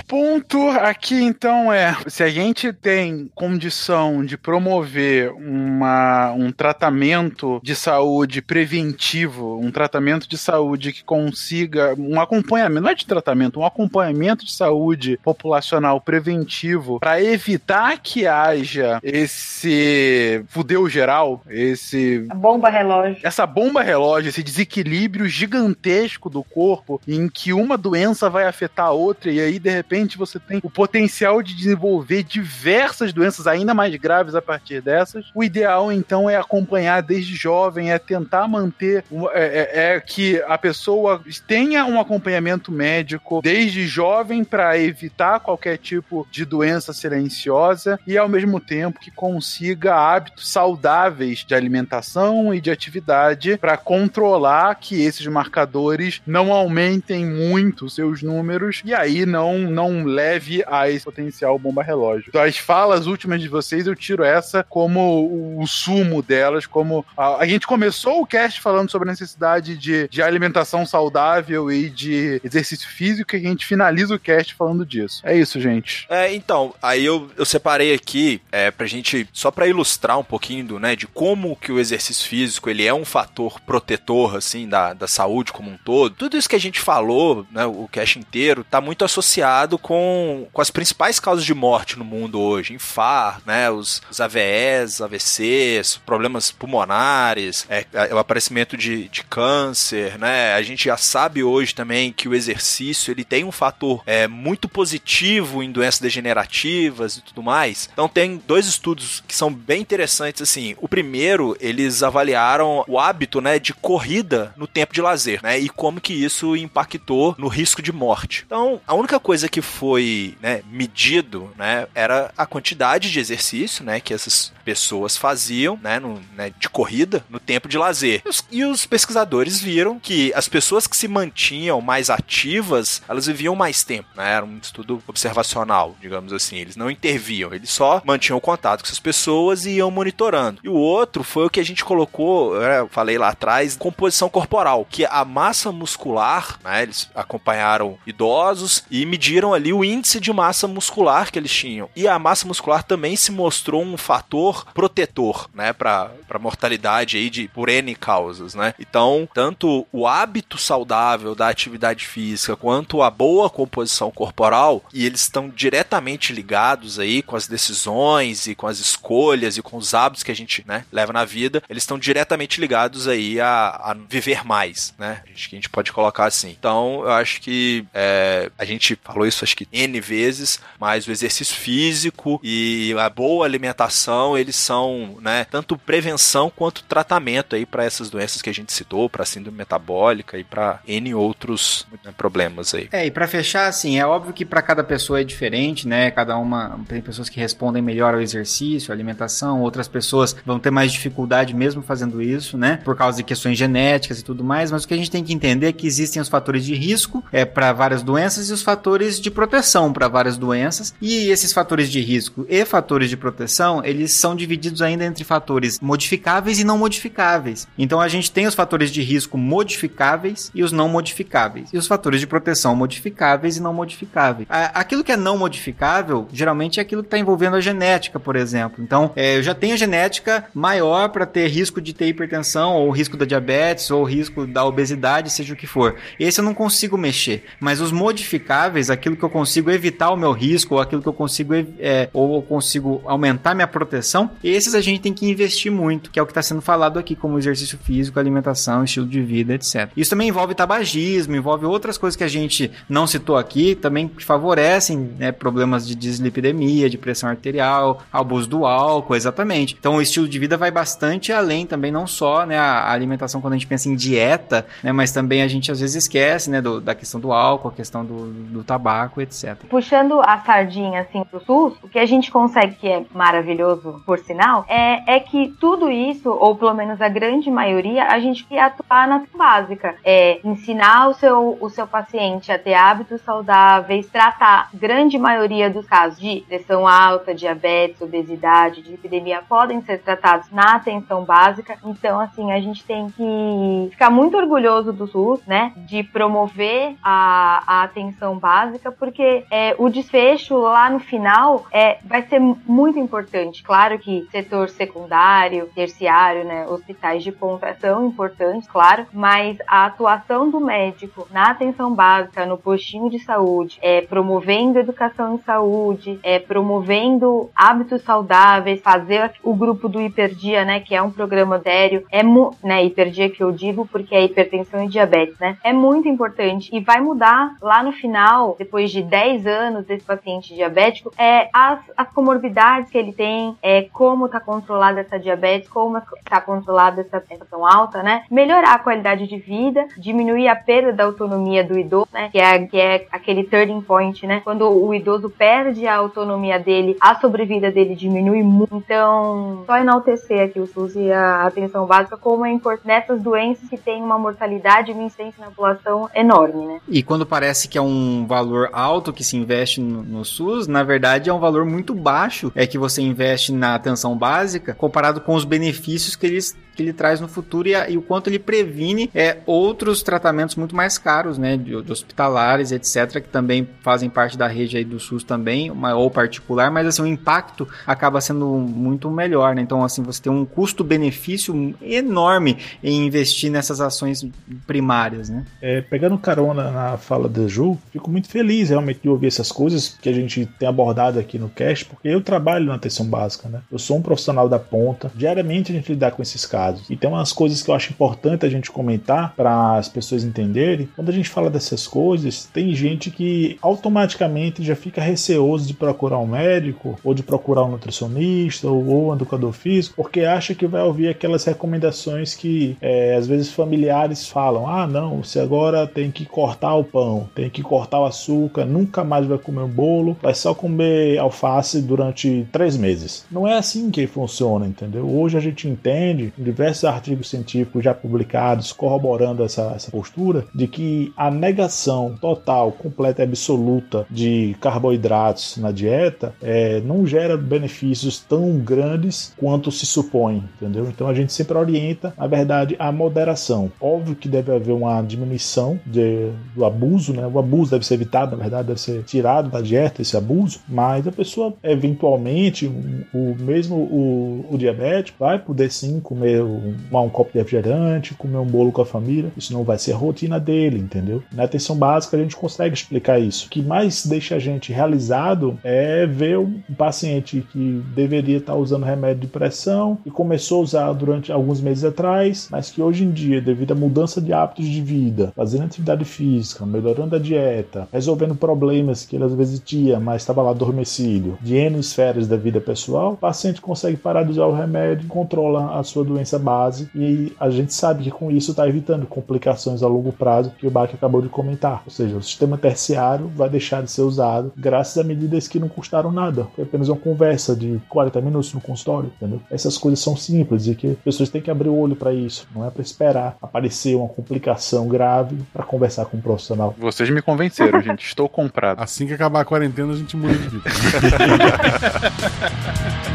Ponto 0.09 0.71
aqui 0.71 1.23
então 1.23 1.73
é: 1.73 1.95
se 2.07 2.23
a 2.23 2.29
gente 2.31 2.73
tem 2.73 3.31
condição 3.35 4.25
de 4.25 4.39
promover 4.39 5.31
uma, 5.33 6.33
um 6.33 6.51
tratamento 6.51 7.61
de 7.63 7.77
saúde 7.77 8.41
preventivo, 8.41 9.59
um 9.61 9.71
tratamento 9.71 10.27
de 10.27 10.39
saúde 10.39 10.93
que 10.93 11.05
consiga 11.05 11.95
um 11.99 12.19
acompanhamento, 12.19 12.81
não 12.81 12.91
é 12.91 12.95
de 12.95 13.07
tratamento, 13.07 13.61
um 13.61 13.67
acompanhamento 13.67 14.45
de 14.45 14.53
saúde 14.53 15.19
populacional 15.23 16.01
preventivo 16.01 16.99
para 16.99 17.23
evitar 17.23 17.99
que 17.99 18.27
haja 18.27 18.99
esse 19.03 20.43
fudeu 20.49 20.89
geral, 20.89 21.43
esse. 21.49 22.27
A 22.31 22.35
bomba 22.35 22.71
relógio. 22.71 23.19
Essa 23.23 23.47
bomba 23.47 23.83
relógio, 23.83 24.31
esse 24.31 24.43
desequilíbrio 24.43 25.29
gigantesco 25.29 26.31
do 26.31 26.43
corpo 26.43 27.01
em 27.07 27.29
que 27.29 27.53
uma 27.53 27.77
doença 27.77 28.31
vai 28.31 28.47
afetar 28.47 28.87
a 28.87 28.93
outra 28.93 29.31
e 29.31 29.39
aí 29.41 29.59
de 29.59 29.71
repente 29.71 29.98
você 30.07 30.39
tem 30.39 30.61
o 30.63 30.71
potencial 30.71 31.43
de 31.43 31.55
desenvolver 31.55 32.23
diversas 32.23 33.13
doenças 33.13 33.47
ainda 33.47 33.75
mais 33.75 33.95
graves 33.97 34.35
a 34.35 34.43
partir 34.43 34.81
dessas. 34.81 35.27
O 35.35 35.43
ideal, 35.43 35.91
então, 35.91 36.29
é 36.29 36.37
acompanhar 36.37 37.03
desde 37.03 37.35
jovem, 37.35 37.91
é 37.91 37.99
tentar 37.99 38.47
manter, 38.47 39.05
é, 39.33 39.69
é, 39.73 39.95
é 39.97 40.01
que 40.01 40.43
a 40.47 40.59
pessoa 40.59 41.23
tenha 41.47 41.85
um 41.85 42.01
acompanhamento 42.01 42.71
médico 42.71 43.41
desde 43.43 43.87
jovem 43.87 44.45
para 44.45 44.79
evitar 44.79 45.41
qualquer 45.41 45.79
tipo 45.79 46.27
de 46.31 46.45
doença 46.45 46.93
silenciosa 46.93 47.99
e, 48.07 48.17
ao 48.17 48.29
mesmo 48.29 48.61
tempo, 48.61 49.01
que 49.01 49.11
consiga 49.11 49.95
hábitos 49.95 50.51
saudáveis 50.51 51.45
de 51.45 51.55
alimentação 51.55 52.55
e 52.55 52.61
de 52.61 52.71
atividade 52.71 53.57
para 53.57 53.77
controlar 53.77 54.75
que 54.75 55.03
esses 55.03 55.27
marcadores 55.27 56.21
não 56.27 56.53
aumentem 56.53 57.25
muito 57.25 57.89
seus 57.89 58.23
números 58.23 58.83
e 58.85 58.95
aí 58.95 59.25
não, 59.25 59.59
não 59.59 59.88
não 59.91 60.05
leve 60.05 60.63
a 60.67 60.89
esse 60.89 61.05
potencial 61.05 61.59
bomba 61.59 61.83
relógio. 61.83 62.31
As 62.39 62.57
falas 62.57 63.07
últimas 63.07 63.41
de 63.41 63.49
vocês, 63.49 63.87
eu 63.87 63.95
tiro 63.95 64.23
essa 64.23 64.65
como 64.69 65.59
o 65.59 65.67
sumo 65.67 66.23
delas, 66.23 66.67
como 66.67 67.05
a, 67.17 67.37
a 67.39 67.47
gente 67.47 67.67
começou 67.67 68.21
o 68.21 68.27
cast 68.27 68.61
falando 68.61 68.91
sobre 68.91 69.09
a 69.09 69.13
necessidade 69.13 69.77
de, 69.77 70.09
de 70.09 70.23
alimentação 70.23 70.87
saudável 70.87 71.71
e 71.71 71.89
de 71.89 72.41
exercício 72.45 72.89
físico 72.89 73.35
e 73.35 73.39
a 73.39 73.49
gente 73.49 73.67
finaliza 73.67 74.15
o 74.15 74.19
cast 74.19 74.55
falando 74.55 74.85
disso. 74.85 75.21
É 75.25 75.37
isso, 75.37 75.61
gente. 75.61 76.07
É, 76.09 76.33
então, 76.35 76.75
aí 76.83 77.05
eu, 77.05 77.31
eu 77.37 77.45
separei 77.45 77.95
aqui 77.95 78.41
é, 78.53 78.71
pra 78.71 78.87
gente, 78.87 79.29
só 79.33 79.51
para 79.51 79.67
ilustrar 79.67 80.19
um 80.19 80.25
pouquinho 80.25 80.65
do, 80.65 80.79
né, 80.79 80.95
de 80.95 81.07
como 81.07 81.57
que 81.57 81.73
o 81.73 81.79
exercício 81.79 82.29
físico 82.29 82.69
ele 82.69 82.87
é 82.87 82.93
um 82.93 83.05
fator 83.05 83.61
protetor, 83.61 84.37
assim, 84.37 84.69
da, 84.69 84.93
da 84.93 85.09
saúde 85.09 85.53
como 85.53 85.71
um 85.71 85.77
todo. 85.77 86.15
Tudo 86.15 86.37
isso 86.37 86.49
que 86.49 86.57
a 86.57 86.61
gente 86.61 86.81
falou, 86.81 87.47
né, 87.51 87.65
o 87.65 87.89
cast 87.91 88.19
inteiro, 88.19 88.65
tá 88.65 88.81
muito 88.81 89.05
associado 89.05 89.78
com, 89.79 90.47
com 90.53 90.61
as 90.61 90.71
principais 90.71 91.19
causas 91.21 91.45
de 91.45 91.55
morte 91.55 91.99
no 91.99 92.05
mundo 92.05 92.41
hoje, 92.41 92.75
infarto, 92.75 93.43
né, 93.47 93.71
os, 93.71 94.03
os 94.11 94.21
AVEs, 94.21 95.01
AVCs, 95.01 95.99
problemas 96.05 96.51
pulmonares, 96.51 97.67
é, 97.69 97.87
é, 97.93 98.15
o 98.15 98.19
aparecimento 98.19 98.77
de, 98.77 99.09
de 99.09 99.25
câncer, 99.25 100.19
né, 100.19 100.55
a 100.55 100.63
gente 100.63 100.85
já 100.85 100.97
sabe 100.97 101.43
hoje 101.43 101.75
também 101.75 102.13
que 102.13 102.29
o 102.29 102.35
exercício 102.35 103.13
ele 103.13 103.25
tem 103.25 103.45
um 103.45 103.53
fator 103.53 104.03
é, 104.07 104.27
muito 104.27 104.69
positivo 104.69 105.63
em 105.63 105.71
doenças 105.71 106.01
degenerativas 106.01 107.17
e 107.17 107.23
tudo 107.23 107.43
mais. 107.43 107.89
Então 107.93 108.09
tem 108.09 108.41
dois 108.47 108.67
estudos 108.67 109.23
que 109.27 109.35
são 109.35 109.53
bem 109.53 109.81
interessantes 109.81 110.43
assim. 110.43 110.75
O 110.79 110.89
primeiro, 110.89 111.57
eles 111.61 112.03
avaliaram 112.03 112.85
o 112.87 112.99
hábito, 112.99 113.41
né, 113.41 113.59
de 113.59 113.73
corrida 113.73 114.53
no 114.57 114.67
tempo 114.67 114.95
de 114.95 115.01
lazer, 115.01 115.41
né, 115.43 115.59
e 115.59 115.69
como 115.69 116.01
que 116.01 116.13
isso 116.13 116.57
impactou 116.57 117.35
no 117.39 117.49
risco 117.49 117.83
de 117.83 117.93
morte. 117.93 118.45
Então, 118.47 118.81
a 118.87 118.95
única 118.95 119.19
coisa 119.21 119.49
que 119.49 119.61
foi 119.69 120.37
né, 120.41 120.63
medido 120.71 121.51
né, 121.57 121.87
era 121.95 122.33
a 122.37 122.47
quantidade 122.47 123.11
de 123.11 123.21
exercício 123.21 123.85
né, 123.85 124.01
que 124.01 124.13
essas 124.13 124.53
pessoas 124.65 125.17
faziam 125.17 125.79
né, 125.83 125.99
no, 125.99 126.21
né, 126.35 126.53
de 126.59 126.69
corrida 126.69 127.25
no 127.29 127.39
tempo 127.39 127.69
de 127.69 127.79
lazer. 127.79 128.23
E 128.25 128.29
os, 128.29 128.45
e 128.51 128.65
os, 128.65 128.87
pesquisadores 128.87 129.61
viram 129.61 129.99
que 129.99 130.33
as 130.35 130.49
pessoas 130.49 130.87
que 130.87 130.97
se 130.97 131.09
mantinham 131.09 131.81
mais 131.81 132.11
ativas, 132.11 133.03
elas 133.09 133.27
viviam 133.27 133.55
mais 133.55 133.85
tempo. 133.85 134.09
Né, 134.15 134.33
era 134.33 134.45
um 134.45 134.59
estudo 134.59 135.03
observacional, 135.07 135.97
digamos 136.01 136.33
assim. 136.33 136.57
Eles 136.57 136.77
não 136.77 136.91
interviam, 136.91 137.55
eles 137.55 137.71
só 137.71 138.03
mantinham 138.05 138.41
contato 138.41 138.81
com 138.81 138.87
essas 138.87 139.01
pessoas 139.01 139.65
e 139.65 139.77
iam 139.77 139.91
monitorando. 139.91 140.61
E 140.63 140.69
o 140.69 140.75
outro 140.75 141.23
foi 141.23 141.47
o 141.47 141.51
que 141.51 141.61
a 141.61 141.65
gente 141.65 141.85
colocou, 141.85 142.57
eu 142.57 142.89
falei 142.89 143.17
lá 143.17 143.29
atrás, 143.29 143.77
composição 143.77 144.29
corporal, 144.29 144.87
que 144.89 145.05
a 145.07 145.25
massa 145.25 145.73
muscular, 145.73 146.59
né, 146.65 146.83
eles 146.83 147.09
acompanharam 147.15 147.99
idosos 148.07 148.85
e 148.91 149.05
mediram 149.07 149.55
ali 149.59 149.73
o 149.73 149.85
índice 149.85 150.21
de 150.21 150.33
massa 150.33 150.67
muscular 150.67 151.31
que 151.31 151.39
eles 151.39 151.53
tinham. 151.53 151.91
E 151.95 152.09
a 152.09 152.19
massa 152.19 152.47
muscular 152.47 152.83
também 152.83 153.17
se 153.17 153.31
mostrou 153.31 153.83
um 153.83 153.97
fator 153.97 154.67
protetor, 154.73 155.49
né, 155.55 155.73
para 155.73 156.11
mortalidade 156.41 157.17
aí 157.17 157.29
de 157.29 157.49
por 157.49 157.69
N 157.69 157.95
causas, 157.95 158.55
né? 158.55 158.75
Então, 158.79 159.29
tanto 159.35 159.87
o 159.93 160.07
hábito 160.07 160.57
saudável 160.57 161.35
da 161.35 161.49
atividade 161.49 162.07
física 162.07 162.57
quanto 162.57 163.03
a 163.03 163.11
boa 163.11 163.51
composição 163.51 164.11
corporal, 164.11 164.85
e 164.93 165.05
eles 165.05 165.23
estão 165.23 165.49
diretamente 165.49 166.33
ligados 166.33 166.99
aí 166.99 167.23
com 167.23 167.37
as 167.37 167.47
decisões 167.47 168.47
e 168.47 168.55
com 168.55 168.67
as 168.67 168.79
escolhas 168.79 169.57
e 169.57 169.63
com 169.63 169.77
os 169.77 169.95
hábitos 169.95 170.23
que 170.23 170.31
a 170.31 170.37
gente, 170.37 170.65
né, 170.67 170.85
leva 170.93 171.13
na 171.13 171.25
vida, 171.25 171.63
eles 171.69 171.83
estão 171.83 171.99
diretamente 171.99 172.61
ligados 172.61 173.09
aí 173.09 173.41
a, 173.41 173.69
a 173.83 173.97
viver 174.09 174.45
mais, 174.45 174.95
né? 174.99 175.23
Acho 175.35 175.49
que 175.49 175.57
a 175.57 175.59
gente 175.59 175.69
pode 175.69 175.93
colocar 175.93 176.27
assim. 176.27 176.55
Então, 176.59 177.03
eu 177.03 177.13
acho 177.13 177.41
que 177.41 177.85
é, 177.93 178.51
a 178.59 178.65
gente 178.65 178.99
falou 179.03 179.27
isso 179.27 179.45
acho 179.49 179.57
que 179.57 179.69
N 179.73 180.01
vezes, 180.01 180.61
mas 180.79 181.07
o 181.07 181.11
exercício 181.11 181.57
físico 181.57 182.41
e 182.43 182.95
a 182.99 183.09
boa 183.09 183.45
alimentação, 183.45 184.37
eles 184.37 184.57
são, 184.57 185.17
né, 185.21 185.47
tanto 185.51 185.77
prevenção 185.77 186.53
quanto 186.55 186.83
tratamento 186.85 187.57
aí 187.57 187.65
para 187.65 187.85
essas 187.85 188.11
doenças 188.11 188.43
que 188.43 188.51
a 188.51 188.55
gente 188.55 188.73
citou, 188.73 189.09
para 189.09 189.25
síndrome 189.25 189.59
metabólica 189.59 190.39
e 190.39 190.45
para 190.45 190.81
N 190.87 191.15
outros 191.15 191.87
né, 192.05 192.13
problemas 192.17 192.75
aí. 192.75 192.89
É, 192.93 193.07
e 193.07 193.11
para 193.11 193.27
fechar, 193.27 193.67
assim, 193.67 193.99
é 193.99 194.07
óbvio 194.07 194.33
que 194.33 194.45
para 194.45 194.63
cada 194.63 194.85
pessoa 194.85 195.21
é 195.21 195.25
diferente, 195.25 195.89
né? 195.89 196.11
Cada 196.11 196.37
uma 196.37 196.79
tem 196.89 197.01
pessoas 197.01 197.29
que 197.29 197.41
respondem 197.41 197.83
melhor 197.83 198.15
ao 198.15 198.21
exercício, 198.21 198.93
à 198.93 198.95
alimentação, 198.95 199.63
outras 199.63 199.89
pessoas 199.89 200.37
vão 200.45 200.59
ter 200.59 200.71
mais 200.71 200.93
dificuldade 200.93 201.55
mesmo 201.55 201.83
fazendo 201.83 202.21
isso, 202.21 202.59
né? 202.59 202.81
Por 202.85 202.97
causa 202.97 203.19
de 203.19 203.25
questões 203.25 203.57
genéticas 203.57 204.21
e 204.21 204.25
tudo 204.25 204.45
mais, 204.45 204.71
mas 204.71 204.85
o 204.85 204.89
que 204.89 204.95
a 204.95 204.97
gente 204.97 205.11
tem 205.11 205.25
que 205.25 205.33
entender 205.33 205.69
é 205.69 205.73
que 205.73 205.87
existem 205.87 206.21
os 206.21 206.29
fatores 206.29 206.65
de 206.65 206.75
risco 206.75 207.25
é 207.33 207.45
para 207.45 207.73
várias 207.73 208.03
doenças 208.03 208.51
e 208.51 208.53
os 208.53 208.63
fatores 208.63 209.21
de 209.21 209.31
proteção 209.39 209.93
para 209.93 210.09
várias 210.09 210.37
doenças. 210.37 210.93
E 211.01 211.31
esses 211.31 211.53
fatores 211.53 211.89
de 211.89 212.01
risco 212.01 212.45
e 212.49 212.65
fatores 212.65 213.09
de 213.09 213.17
proteção, 213.17 213.85
eles 213.85 214.13
são 214.13 214.35
divididos 214.35 214.83
ainda 214.83 215.05
entre 215.05 215.23
fatores 215.23 215.79
modificáveis 215.81 216.59
e 216.59 216.65
não 216.65 216.77
modificáveis. 216.77 217.69
Então 217.79 218.01
a 218.01 218.09
gente 218.09 218.33
tem 218.33 218.49
os 218.49 218.55
fatores 218.57 218.91
de 218.91 219.01
risco 219.01 219.39
modificáveis 219.39 220.51
e 220.53 220.65
os 220.65 220.73
não 220.73 220.89
modificáveis. 220.89 221.73
E 221.73 221.79
os 221.79 221.87
fatores 221.87 222.19
de 222.19 222.27
proteção 222.27 222.75
modificáveis 222.75 223.57
e 223.57 223.63
não 223.63 223.73
modificáveis. 223.73 224.49
Aquilo 224.51 225.05
que 225.05 225.13
é 225.13 225.17
não 225.17 225.39
modificável, 225.39 226.27
geralmente 226.33 226.81
é 226.81 226.83
aquilo 226.83 227.05
que 227.05 227.07
está 227.07 227.17
envolvendo 227.17 227.55
a 227.55 227.61
genética, 227.61 228.19
por 228.19 228.35
exemplo. 228.35 228.83
Então, 228.83 229.13
é, 229.15 229.37
eu 229.37 229.43
já 229.45 229.55
tenho 229.55 229.75
a 229.75 229.79
genética 229.79 230.47
maior 230.53 231.11
para 231.11 231.25
ter 231.25 231.47
risco 231.47 231.81
de 231.81 231.93
ter 231.93 232.09
hipertensão, 232.09 232.75
ou 232.75 232.91
risco 232.91 233.17
da 233.17 233.25
diabetes, 233.25 233.89
ou 233.89 234.03
risco 234.03 234.49
da 234.49 234.65
obesidade, 234.65 235.31
seja 235.31 235.55
o 235.55 235.57
que 235.57 235.67
for. 235.69 235.95
Esse 236.19 236.41
eu 236.41 236.45
não 236.45 236.55
consigo 236.55 236.99
mexer. 236.99 237.45
Mas 237.61 237.81
os 237.81 237.93
modificáveis, 237.93 238.91
aquilo 238.91 239.17
que 239.17 239.23
eu 239.23 239.28
consigo 239.31 239.71
evitar 239.71 240.11
o 240.11 240.17
meu 240.17 240.33
risco, 240.33 240.75
ou 240.75 240.81
aquilo 240.81 241.03
que 241.03 241.09
eu 241.09 241.13
consigo, 241.13 241.55
é, 241.55 242.09
ou 242.13 242.37
eu 242.37 242.43
consigo 242.43 243.03
aumentar 243.05 243.55
minha 243.55 243.67
proteção, 243.67 244.31
esses 244.43 244.75
a 244.75 244.81
gente 244.81 245.01
tem 245.01 245.13
que 245.13 245.29
investir 245.29 245.71
muito, 245.71 246.11
que 246.11 246.19
é 246.19 246.23
o 246.23 246.27
que 246.27 246.33
está 246.33 246.43
sendo 246.43 246.61
falado 246.61 246.99
aqui, 246.99 247.15
como 247.15 247.39
exercício 247.39 247.79
físico, 247.79 248.19
alimentação, 248.19 248.85
estilo 248.85 249.07
de 249.07 249.21
vida, 249.21 249.55
etc. 249.55 249.91
Isso 249.97 250.11
também 250.11 250.29
envolve 250.29 250.55
tabagismo, 250.55 251.35
envolve 251.35 251.67
outras 251.67 251.99
coisas 251.99 252.17
que 252.17 252.25
a 252.25 252.29
gente 252.29 252.71
não 252.89 253.07
citou 253.07 253.37
aqui, 253.37 253.75
também 253.75 254.09
que 254.09 254.25
favorecem 254.25 255.11
né, 255.19 255.33
problemas 255.33 255.87
de 255.87 255.95
dislipidemia, 255.95 256.91
de 256.91 256.99
pressão 256.99 257.29
arterial, 257.29 258.03
abuso 258.13 258.49
do 258.49 258.65
álcool, 258.65 259.17
exatamente. 259.17 259.77
Então 259.79 259.97
o 259.97 260.03
estilo 260.03 260.29
de 260.29 260.39
vida 260.39 260.57
vai 260.57 260.71
bastante 260.71 261.33
além 261.33 261.67
também, 261.67 261.91
não 261.91 262.07
só 262.07 262.45
né, 262.45 262.59
a 262.59 262.91
alimentação 262.91 263.41
quando 263.41 263.55
a 263.55 263.57
gente 263.57 263.67
pensa 263.67 263.89
em 263.89 263.97
dieta, 263.97 264.67
né, 264.83 264.93
mas 264.93 265.13
também 265.13 265.43
a 265.43 265.49
gente 265.49 265.71
às 265.71 265.81
vezes 265.81 265.97
esquece 265.97 266.51
né, 266.51 266.61
do, 266.61 266.81
da 266.81 266.95
questão 266.95 267.21
do 267.21 267.33
álcool, 267.33 267.69
a 267.69 267.73
questão 267.73 268.05
do, 268.05 268.27
do 268.27 268.65
tabaco, 268.65 269.08
etc. 269.21 269.57
Puxando 269.69 270.21
a 270.21 270.39
sardinha 270.39 271.01
assim 271.01 271.25
pro 271.25 271.41
SUS, 271.41 271.75
o 271.83 271.89
que 271.89 271.99
a 271.99 272.07
gente 272.07 272.31
consegue, 272.31 272.75
que 272.77 272.89
é 272.89 273.05
maravilhoso, 273.15 274.03
por 274.05 274.19
sinal, 274.19 274.65
é, 274.69 275.17
é 275.17 275.21
que 275.21 275.49
tudo 275.61 275.91
isso, 275.91 276.31
ou 276.31 276.57
pelo 276.57 276.75
menos 276.75 277.01
a 277.01 277.09
grande 277.09 277.51
maioria, 277.51 278.05
a 278.09 278.19
gente 278.19 278.45
quer 278.45 278.61
atuar 278.61 279.09
na 279.09 279.25
básica. 279.37 279.95
É 280.05 280.41
ensinar 280.45 281.09
o 281.09 281.15
seu, 281.15 281.59
o 281.61 281.69
seu 281.71 281.87
paciente 281.87 282.51
a 282.53 282.59
ter 282.59 282.75
hábitos 282.75 283.21
saudáveis, 283.23 284.09
tratar 284.09 284.71
grande 284.75 285.19
maioria 285.19 285.71
dos 285.71 285.87
casos 285.87 286.19
de 286.19 286.45
pressão 286.49 286.87
alta, 286.87 287.35
diabetes, 287.35 288.01
obesidade, 288.01 288.83
de 288.83 288.95
epidemia 288.95 289.43
podem 289.49 289.81
ser 289.83 289.99
tratados 289.99 290.51
na 290.51 290.77
atenção 290.77 291.25
básica. 291.25 291.77
Então, 291.85 292.21
assim, 292.21 292.53
a 292.53 292.61
gente 292.61 292.85
tem 292.85 293.09
que 293.11 293.89
ficar 293.91 294.11
muito 294.11 294.37
orgulhoso 294.37 294.93
do 294.93 295.07
SUS, 295.07 295.41
né? 295.47 295.73
De 295.77 296.03
promover 296.03 296.97
a, 297.03 297.63
a 297.67 297.83
atenção 297.83 298.39
básica, 298.39 298.91
porque 298.99 299.45
é, 299.51 299.75
o 299.79 299.89
desfecho 299.89 300.57
lá 300.59 300.91
no 300.91 300.99
final 300.99 301.67
é, 301.73 301.99
vai 302.05 302.23
ser 302.23 302.41
muito 302.41 302.99
importante. 302.99 303.63
Claro 303.63 303.99
que 303.99 304.27
setor 304.31 304.69
secundário, 304.69 305.69
terciário, 305.75 306.45
né? 306.45 306.67
Hospitais 306.67 307.23
de 307.23 307.33
ponta 307.33 307.77
são 307.81 308.07
importantes, 308.07 308.69
claro, 308.69 309.07
mas 309.13 309.57
a 309.67 309.87
atuação 309.87 310.51
do 310.51 310.61
médico 310.61 311.27
na 311.31 311.51
atenção 311.51 311.95
básica, 311.95 312.45
no 312.47 312.59
postinho 312.59 313.11
de 313.11 313.19
saúde, 313.19 313.79
é 313.83 314.01
promovendo 314.01 314.79
educação 314.79 315.35
em 315.35 315.39
saúde, 315.39 316.19
é 316.23 316.39
promovendo 316.39 317.51
hábitos 317.55 318.03
saudáveis, 318.03 318.81
fazer 318.81 319.33
o 319.43 319.55
grupo 319.55 319.89
do 319.89 320.01
hiperdia, 320.01 320.65
né, 320.65 320.81
que 320.81 320.95
é 320.95 321.03
um 321.03 321.11
programa 321.11 321.61
sério, 321.61 322.05
é 322.11 322.23
né, 322.63 322.85
hiperdia 322.85 323.31
que 323.31 323.43
eu 323.43 323.53
digo 323.53 323.87
porque 323.87 324.15
é 324.15 324.25
hipertensão 324.25 324.85
e 324.85 324.89
diabetes, 324.89 325.39
né? 325.39 325.57
É 325.63 325.73
muito 325.73 326.09
importante 326.09 326.71
e 326.73 326.81
vai 326.81 327.01
mudar 327.01 327.57
lá 327.61 327.83
no 327.83 327.93
final, 327.93 328.57
depois 328.59 328.88
de 328.91 329.03
10 329.03 329.47
anos 329.47 329.87
desse 329.87 330.05
paciente 330.05 330.55
diabético, 330.55 331.13
é 331.19 331.49
as, 331.53 331.81
as 331.97 332.09
comorbidades 332.13 332.91
que 332.91 332.99
ele 332.99 333.13
tem, 333.13 333.57
é 333.63 333.83
como 333.93 334.27
está 334.27 334.41
controlada 334.41 335.01
essa 335.01 335.19
diabetes, 335.19 335.69
como 335.69 335.99
está 335.99 336.41
controlada 336.41 337.01
essa 337.01 337.21
pressão 337.21 337.67
alta, 337.67 338.03
né? 338.03 338.25
Melhorar 338.31 338.75
a 338.75 338.79
qualidade 338.79 339.27
de 339.27 339.39
vida, 339.39 339.87
diminuir 339.97 340.49
a 340.49 340.57
perda 340.57 340.93
da 340.93 341.05
autonomia 341.05 341.65
do 341.65 341.79
idoso, 341.79 342.09
né? 342.13 342.29
Que 342.31 342.39
é, 342.39 342.67
que 342.67 342.81
é 342.81 343.07
aquele 343.11 343.45
turning 343.45 343.81
point, 343.81 344.27
né? 344.27 344.41
Quando 344.45 344.69
o 344.69 344.95
idoso 344.95 345.31
perde 345.31 345.87
a 345.87 345.97
autonomia 345.97 346.59
dele, 346.59 346.97
a 347.01 347.15
sobrevida 347.17 347.71
dele 347.71 347.95
diminui 347.95 348.43
muito. 348.43 348.75
Então, 348.75 349.65
só 349.67 349.77
enaltecer 349.77 350.45
aqui 350.45 350.61
o 350.61 350.67
SUS 350.67 350.97
e 350.97 351.11
a 351.13 351.47
atenção 351.47 351.87
básica 351.87 352.17
como 352.17 352.45
é 352.45 352.51
importante 352.51 352.87
nessas 352.87 353.23
doenças 353.23 353.69
que 353.69 353.77
têm 353.77 354.03
uma 354.03 354.19
mortalidade 354.19 354.91
e 354.91 354.95
uma 354.95 355.03
incidência 355.03 355.41
na 355.41 355.51
população 355.51 356.09
enorme, 356.15 356.67
né? 356.67 356.81
E 356.89 357.03
quando 357.03 357.27
parece 357.27 357.69
que 357.69 357.77
é 357.77 357.83
um 357.83 358.27
valor 358.27 358.71
alto 358.79 359.13
que 359.13 359.25
se 359.25 359.37
investe 359.37 359.81
no, 359.81 360.03
no 360.03 360.25
SUS, 360.25 360.67
na 360.67 360.83
verdade 360.83 361.29
é 361.29 361.33
um 361.33 361.41
valor 361.41 361.65
muito 361.65 361.95
baixo 361.95 362.53
é 362.55 362.67
que 362.67 362.79
você 362.79 363.03
investe 363.03 363.53
na 363.53 363.75
atenção 363.75 364.17
básica 364.17 364.75
comparado 364.75 365.21
com 365.21 365.35
os 365.35 365.45
benefícios 365.45 366.17
que 366.17 366.27
eles 366.27 366.57
que 366.79 366.83
ele 366.85 366.93
traz 366.93 367.21
no 367.21 367.27
futuro 367.27 367.67
e, 367.67 367.75
a, 367.75 367.91
e, 367.91 367.99
o 367.99 368.03
quanto 368.03 368.31
ele 368.31 368.39
previne 368.39 369.11
é, 369.13 369.39
outros 369.45 370.01
tratamentos 370.01 370.55
muito 370.55 370.77
mais 370.77 370.97
caros, 370.97 371.37
né, 371.37 371.57
de, 371.57 371.83
de, 371.83 371.93
hospitalares, 371.93 372.71
etc., 372.71 373.21
que 373.21 373.29
também 373.29 373.69
fazem 373.81 374.09
parte 374.09 374.39
da 374.39 374.47
rede 374.47 374.77
aí 374.77 374.85
do 374.85 375.01
SUS 375.01 375.25
também, 375.25 375.73
uma, 375.73 375.97
ou 375.97 376.09
particular, 376.09 376.71
mas 376.71 376.87
assim, 376.87 377.03
o 377.03 377.07
impacto 377.07 377.67
acaba 377.85 378.21
sendo 378.21 378.47
muito 378.47 379.11
melhor, 379.11 379.57
né? 379.57 379.63
Então, 379.63 379.83
assim, 379.83 380.03
você 380.03 380.23
tem 380.23 380.31
um 380.33 380.45
custo-benefício 380.45 381.75
enorme 381.83 382.57
em 382.81 383.05
investir 383.07 383.51
nessas 383.51 383.81
ações 383.81 384.25
primárias, 384.65 385.29
né? 385.29 385.45
É, 385.61 385.81
pegando 385.81 386.17
carona 386.17 386.71
na 386.71 386.97
fala 386.97 387.29
da 387.29 387.49
Ju, 387.49 387.77
fico 387.91 388.09
muito 388.09 388.29
feliz 388.29 388.69
realmente 388.69 389.01
de 389.03 389.09
ouvir 389.09 389.27
essas 389.27 389.51
coisas 389.51 389.99
que 390.01 390.09
a 390.09 390.13
gente 390.13 390.47
tem 390.61 390.69
abordado 390.69 391.19
aqui 391.19 391.39
no 391.39 391.49
cast, 391.49 391.87
porque 391.87 392.07
eu 392.07 392.21
trabalho 392.21 392.67
na 392.67 392.77
atenção 392.77 393.05
básica, 393.05 393.49
né? 393.49 393.63
Eu 393.73 393.81
sou 393.81 393.97
um 393.97 394.03
profissional 394.03 394.49
da 394.49 394.61
ponta, 394.61 395.11
diariamente 395.17 395.73
a 395.73 395.75
gente 395.75 395.93
lidar 395.93 396.13
com 396.13 396.23
esses 396.23 396.47
casos 396.69 396.91
e 396.91 396.97
tem 396.97 397.09
umas 397.09 397.33
coisas 397.33 397.63
que 397.63 397.71
eu 397.71 397.75
acho 397.75 397.93
importante 397.93 398.45
a 398.45 398.49
gente 398.49 398.71
comentar 398.71 399.35
para 399.35 399.77
as 399.77 399.89
pessoas 399.89 400.25
entenderem. 400.25 400.89
Quando 400.95 401.09
a 401.09 401.13
gente 401.13 401.29
fala 401.29 401.51
dessas 401.51 401.87
coisas, 401.87 402.49
tem 402.53 402.75
gente 402.75 403.11
que 403.11 403.59
automaticamente 403.63 404.63
já 404.63 404.77
fica 404.77 405.01
receoso 405.01 405.67
de 405.67 405.75
procurar 405.75 406.19
um 406.19 406.27
médico, 406.27 406.99
ou 407.03 407.15
de 407.15 407.23
procurar 407.23 407.65
um 407.65 407.71
nutricionista, 407.71 408.69
ou, 408.69 409.09
um 409.09 409.15
educador 409.15 409.53
físico, 409.53 409.97
porque 409.97 410.21
acha 410.21 410.55
que 410.55 410.67
vai 410.67 410.83
ouvir 410.83 411.09
aquelas 411.09 411.45
recomendações 411.45 412.35
que 412.35 412.77
é, 412.81 413.15
às 413.15 413.27
vezes 413.27 413.53
familiares 413.53 414.29
falam: 414.29 414.69
ah, 414.69 414.87
não, 414.87 415.23
você 415.23 415.41
agora 415.41 415.87
tem 415.87 416.11
que 416.11 416.25
cortar 416.25 416.75
o 416.75 416.85
pão, 416.85 417.29
tem 417.35 417.49
que 417.49 417.63
cortar 417.63 418.01
o 418.01 418.05
açúcar, 418.05 418.65
nunca 418.65 419.05
mais 419.05 419.27
vai 419.27 419.39
comer 419.39 419.63
um 419.63 419.69
bolo, 419.69 420.17
vai 420.21 420.35
só 420.35 420.55
comer 420.55 421.19
alface 421.19 421.81
durante 421.81 422.47
três 422.53 422.77
meses. 422.77 423.25
Não 423.31 423.47
é 423.47 423.57
assim 423.57 423.91
que 423.91 424.07
funciona, 424.07 424.67
entendeu? 424.67 425.09
Hoje 425.09 425.37
a 425.37 425.41
gente 425.41 425.69
entende, 425.69 426.33
diversos 426.59 426.85
artigos 426.85 427.31
científicos 427.31 427.85
já 427.85 427.95
publicados 427.95 428.73
corroborando 428.73 429.45
essa, 429.45 429.73
essa 429.77 429.93
postura 429.93 430.45
de 430.53 430.67
que 430.67 431.13
a 431.17 431.31
negação 431.31 432.17
total, 432.21 432.73
completa 432.73 433.23
e 433.23 433.25
absoluta 433.25 434.05
de 434.11 434.57
carboidratos 434.61 435.57
na 435.57 435.71
dieta 435.71 436.35
é, 436.43 436.81
não 436.81 437.07
gera 437.07 437.37
benefícios 437.37 438.19
tão 438.19 438.59
grandes 438.59 439.33
quanto 439.37 439.71
se 439.71 439.87
supõe, 439.87 440.43
entendeu? 440.57 440.89
Então 440.89 441.07
a 441.07 441.15
gente 441.15 441.33
sempre 441.33 441.57
orienta, 441.57 442.13
na 442.19 442.27
verdade, 442.27 442.75
a 442.77 442.91
moderação. 442.91 443.71
Óbvio 443.81 444.17
que 444.17 444.29
deve 444.29 444.53
haver 444.53 444.73
uma 444.73 445.01
diminuição 445.03 445.79
de, 445.87 446.31
do 446.57 446.65
abuso, 446.65 447.13
né? 447.13 447.25
O 447.25 447.39
abuso 447.39 447.71
deve 447.71 447.87
ser 447.87 447.95
evitado, 447.95 448.37
na 448.37 448.43
verdade, 448.43 448.69
deve 448.69 448.81
ser 448.81 449.05
tirado 449.05 449.49
da 449.49 449.61
dieta 449.61 450.03
esse 450.03 450.17
abuso, 450.17 450.59
mas 450.69 451.07
a 451.07 451.13
pessoa, 451.13 451.55
eventualmente, 451.63 452.67
o 453.15 453.37
mesmo 453.39 453.77
o, 453.77 454.47
o 454.51 454.59
diabético 454.59 455.19
vai 455.21 455.39
poder 455.39 455.71
sim 455.71 456.01
comer 456.01 456.38
tomar 456.43 457.03
um 457.03 457.09
copo 457.09 457.33
de 457.33 457.39
refrigerante, 457.39 458.15
comer 458.15 458.39
um 458.39 458.47
bolo 458.47 458.73
com 458.73 458.83
a 458.83 458.87
família. 458.87 459.31
Isso 459.37 459.53
não 459.53 459.65
vai 459.65 459.79
ser 459.79 459.93
a 459.93 459.97
rotina 459.97 460.41
dele, 460.41 460.79
entendeu? 460.79 461.23
Na 461.33 461.45
atenção 461.45 461.77
básica 461.77 462.17
a 462.17 462.21
gente 462.21 462.37
consegue 462.37 462.75
explicar 462.75 463.19
isso. 463.19 463.47
O 463.47 463.51
que 463.51 463.63
mais 463.63 464.07
deixa 464.07 464.37
a 464.37 464.39
gente 464.39 464.73
realizado 464.73 465.59
é 465.63 466.07
ver 466.07 466.39
um 466.39 466.61
paciente 466.77 467.47
que 467.53 467.83
deveria 467.95 468.39
estar 468.39 468.55
usando 468.55 468.85
remédio 468.85 469.23
de 469.23 469.27
pressão 469.27 469.99
e 470.05 470.11
começou 470.11 470.61
a 470.61 470.63
usar 470.63 470.93
durante 470.93 471.33
alguns 471.33 471.61
meses 471.61 471.85
atrás, 471.85 472.49
mas 472.51 472.71
que 472.71 472.83
hoje 472.83 473.05
em 473.05 473.11
dia, 473.11 473.41
devido 473.41 473.73
à 473.73 473.75
mudança 473.75 474.21
de 474.21 474.33
hábitos 474.33 474.67
de 474.67 474.81
vida, 474.81 475.33
fazendo 475.35 475.65
atividade 475.65 476.05
física, 476.05 476.65
melhorando 476.65 477.17
a 477.17 477.19
dieta, 477.19 477.89
resolvendo 477.93 478.35
problemas 478.35 479.05
que 479.05 479.17
ele 479.17 479.25
às 479.25 479.35
vezes 479.35 479.61
tinha, 479.61 480.01
mas 480.01 480.23
estava 480.23 480.43
lá 480.43 480.51
adormecido, 480.51 481.39
de 481.41 481.57
esferas 481.79 482.27
da 482.27 482.37
vida 482.37 482.61
pessoal, 482.61 483.13
o 483.13 483.17
paciente 483.17 483.61
consegue 483.61 483.97
parar 483.97 484.23
de 484.23 484.31
usar 484.31 484.47
o 484.47 484.55
remédio, 484.55 485.09
controla 485.09 485.79
a 485.79 485.83
sua 485.83 486.05
doença 486.05 486.28
ciência 486.29 486.39
base 486.39 486.91
e 486.95 487.33
a 487.41 487.49
gente 487.49 487.73
sabe 487.73 488.05
que 488.05 488.11
com 488.11 488.31
isso 488.31 488.51
está 488.51 488.69
evitando 488.69 489.07
complicações 489.07 489.83
a 489.83 489.89
longo 489.89 490.13
prazo 490.13 490.53
que 490.59 490.67
o 490.67 490.71
Bach 490.71 490.93
acabou 490.93 491.23
de 491.23 491.29
comentar. 491.29 491.83
Ou 491.87 491.91
seja, 491.91 492.17
o 492.17 492.23
sistema 492.23 492.59
terciário 492.59 493.31
vai 493.35 493.49
deixar 493.49 493.83
de 493.83 493.91
ser 493.91 494.03
usado 494.03 494.53
graças 494.57 494.99
a 494.99 495.05
medidas 495.05 495.49
que 495.49 495.59
não 495.59 495.69
custaram 495.69 496.13
nada. 496.13 496.47
Foi 496.55 496.65
apenas 496.65 496.89
uma 496.89 496.99
conversa 496.99 497.57
de 497.57 497.81
40 497.89 498.21
minutos 498.21 498.53
no 498.53 498.61
consultório, 498.61 499.11
entendeu? 499.17 499.41
Essas 499.51 499.79
coisas 499.79 500.01
são 500.01 500.17
simples 500.17 500.67
e 500.67 500.75
que 500.75 500.89
as 500.89 500.99
pessoas 500.99 501.31
têm 501.31 501.41
que 501.41 501.51
abrir 501.51 501.69
o 501.69 501.77
olho 501.77 501.97
para 501.97 502.13
isso. 502.13 502.47
Não 502.55 502.67
é 502.67 502.71
para 502.71 502.83
esperar 502.83 503.37
aparecer 503.41 503.97
uma 503.97 504.09
complicação 504.09 504.89
grave 504.89 505.37
para 505.53 505.65
conversar 505.65 506.07
com 506.07 506.17
um 506.17 506.21
profissional. 506.21 506.75
Vocês 506.79 507.09
me 507.11 507.23
convenceram, 507.23 507.81
gente. 507.81 508.05
Estou 508.05 508.29
comprado. 508.29 508.81
Assim 508.81 509.07
que 509.07 509.15
acabar 509.15 509.41
a 509.41 509.45
quarentena, 509.45 509.93
a 509.93 509.97
gente 509.97 510.17
muda 510.17 510.35
de 510.35 510.49
vida. 510.49 510.65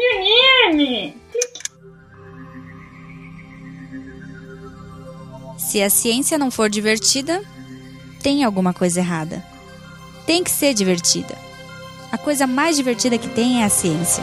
Se 5.58 5.82
a 5.82 5.90
ciência 5.90 6.38
não 6.38 6.50
for 6.50 6.68
divertida, 6.68 7.42
tem 8.22 8.44
alguma 8.44 8.72
coisa 8.72 9.00
errada. 9.00 9.42
Tem 10.26 10.44
que 10.44 10.50
ser 10.50 10.74
divertida. 10.74 11.34
A 12.12 12.18
coisa 12.18 12.46
mais 12.46 12.76
divertida 12.76 13.18
que 13.18 13.28
tem 13.28 13.62
é 13.62 13.64
a 13.64 13.68
ciência. 13.68 14.22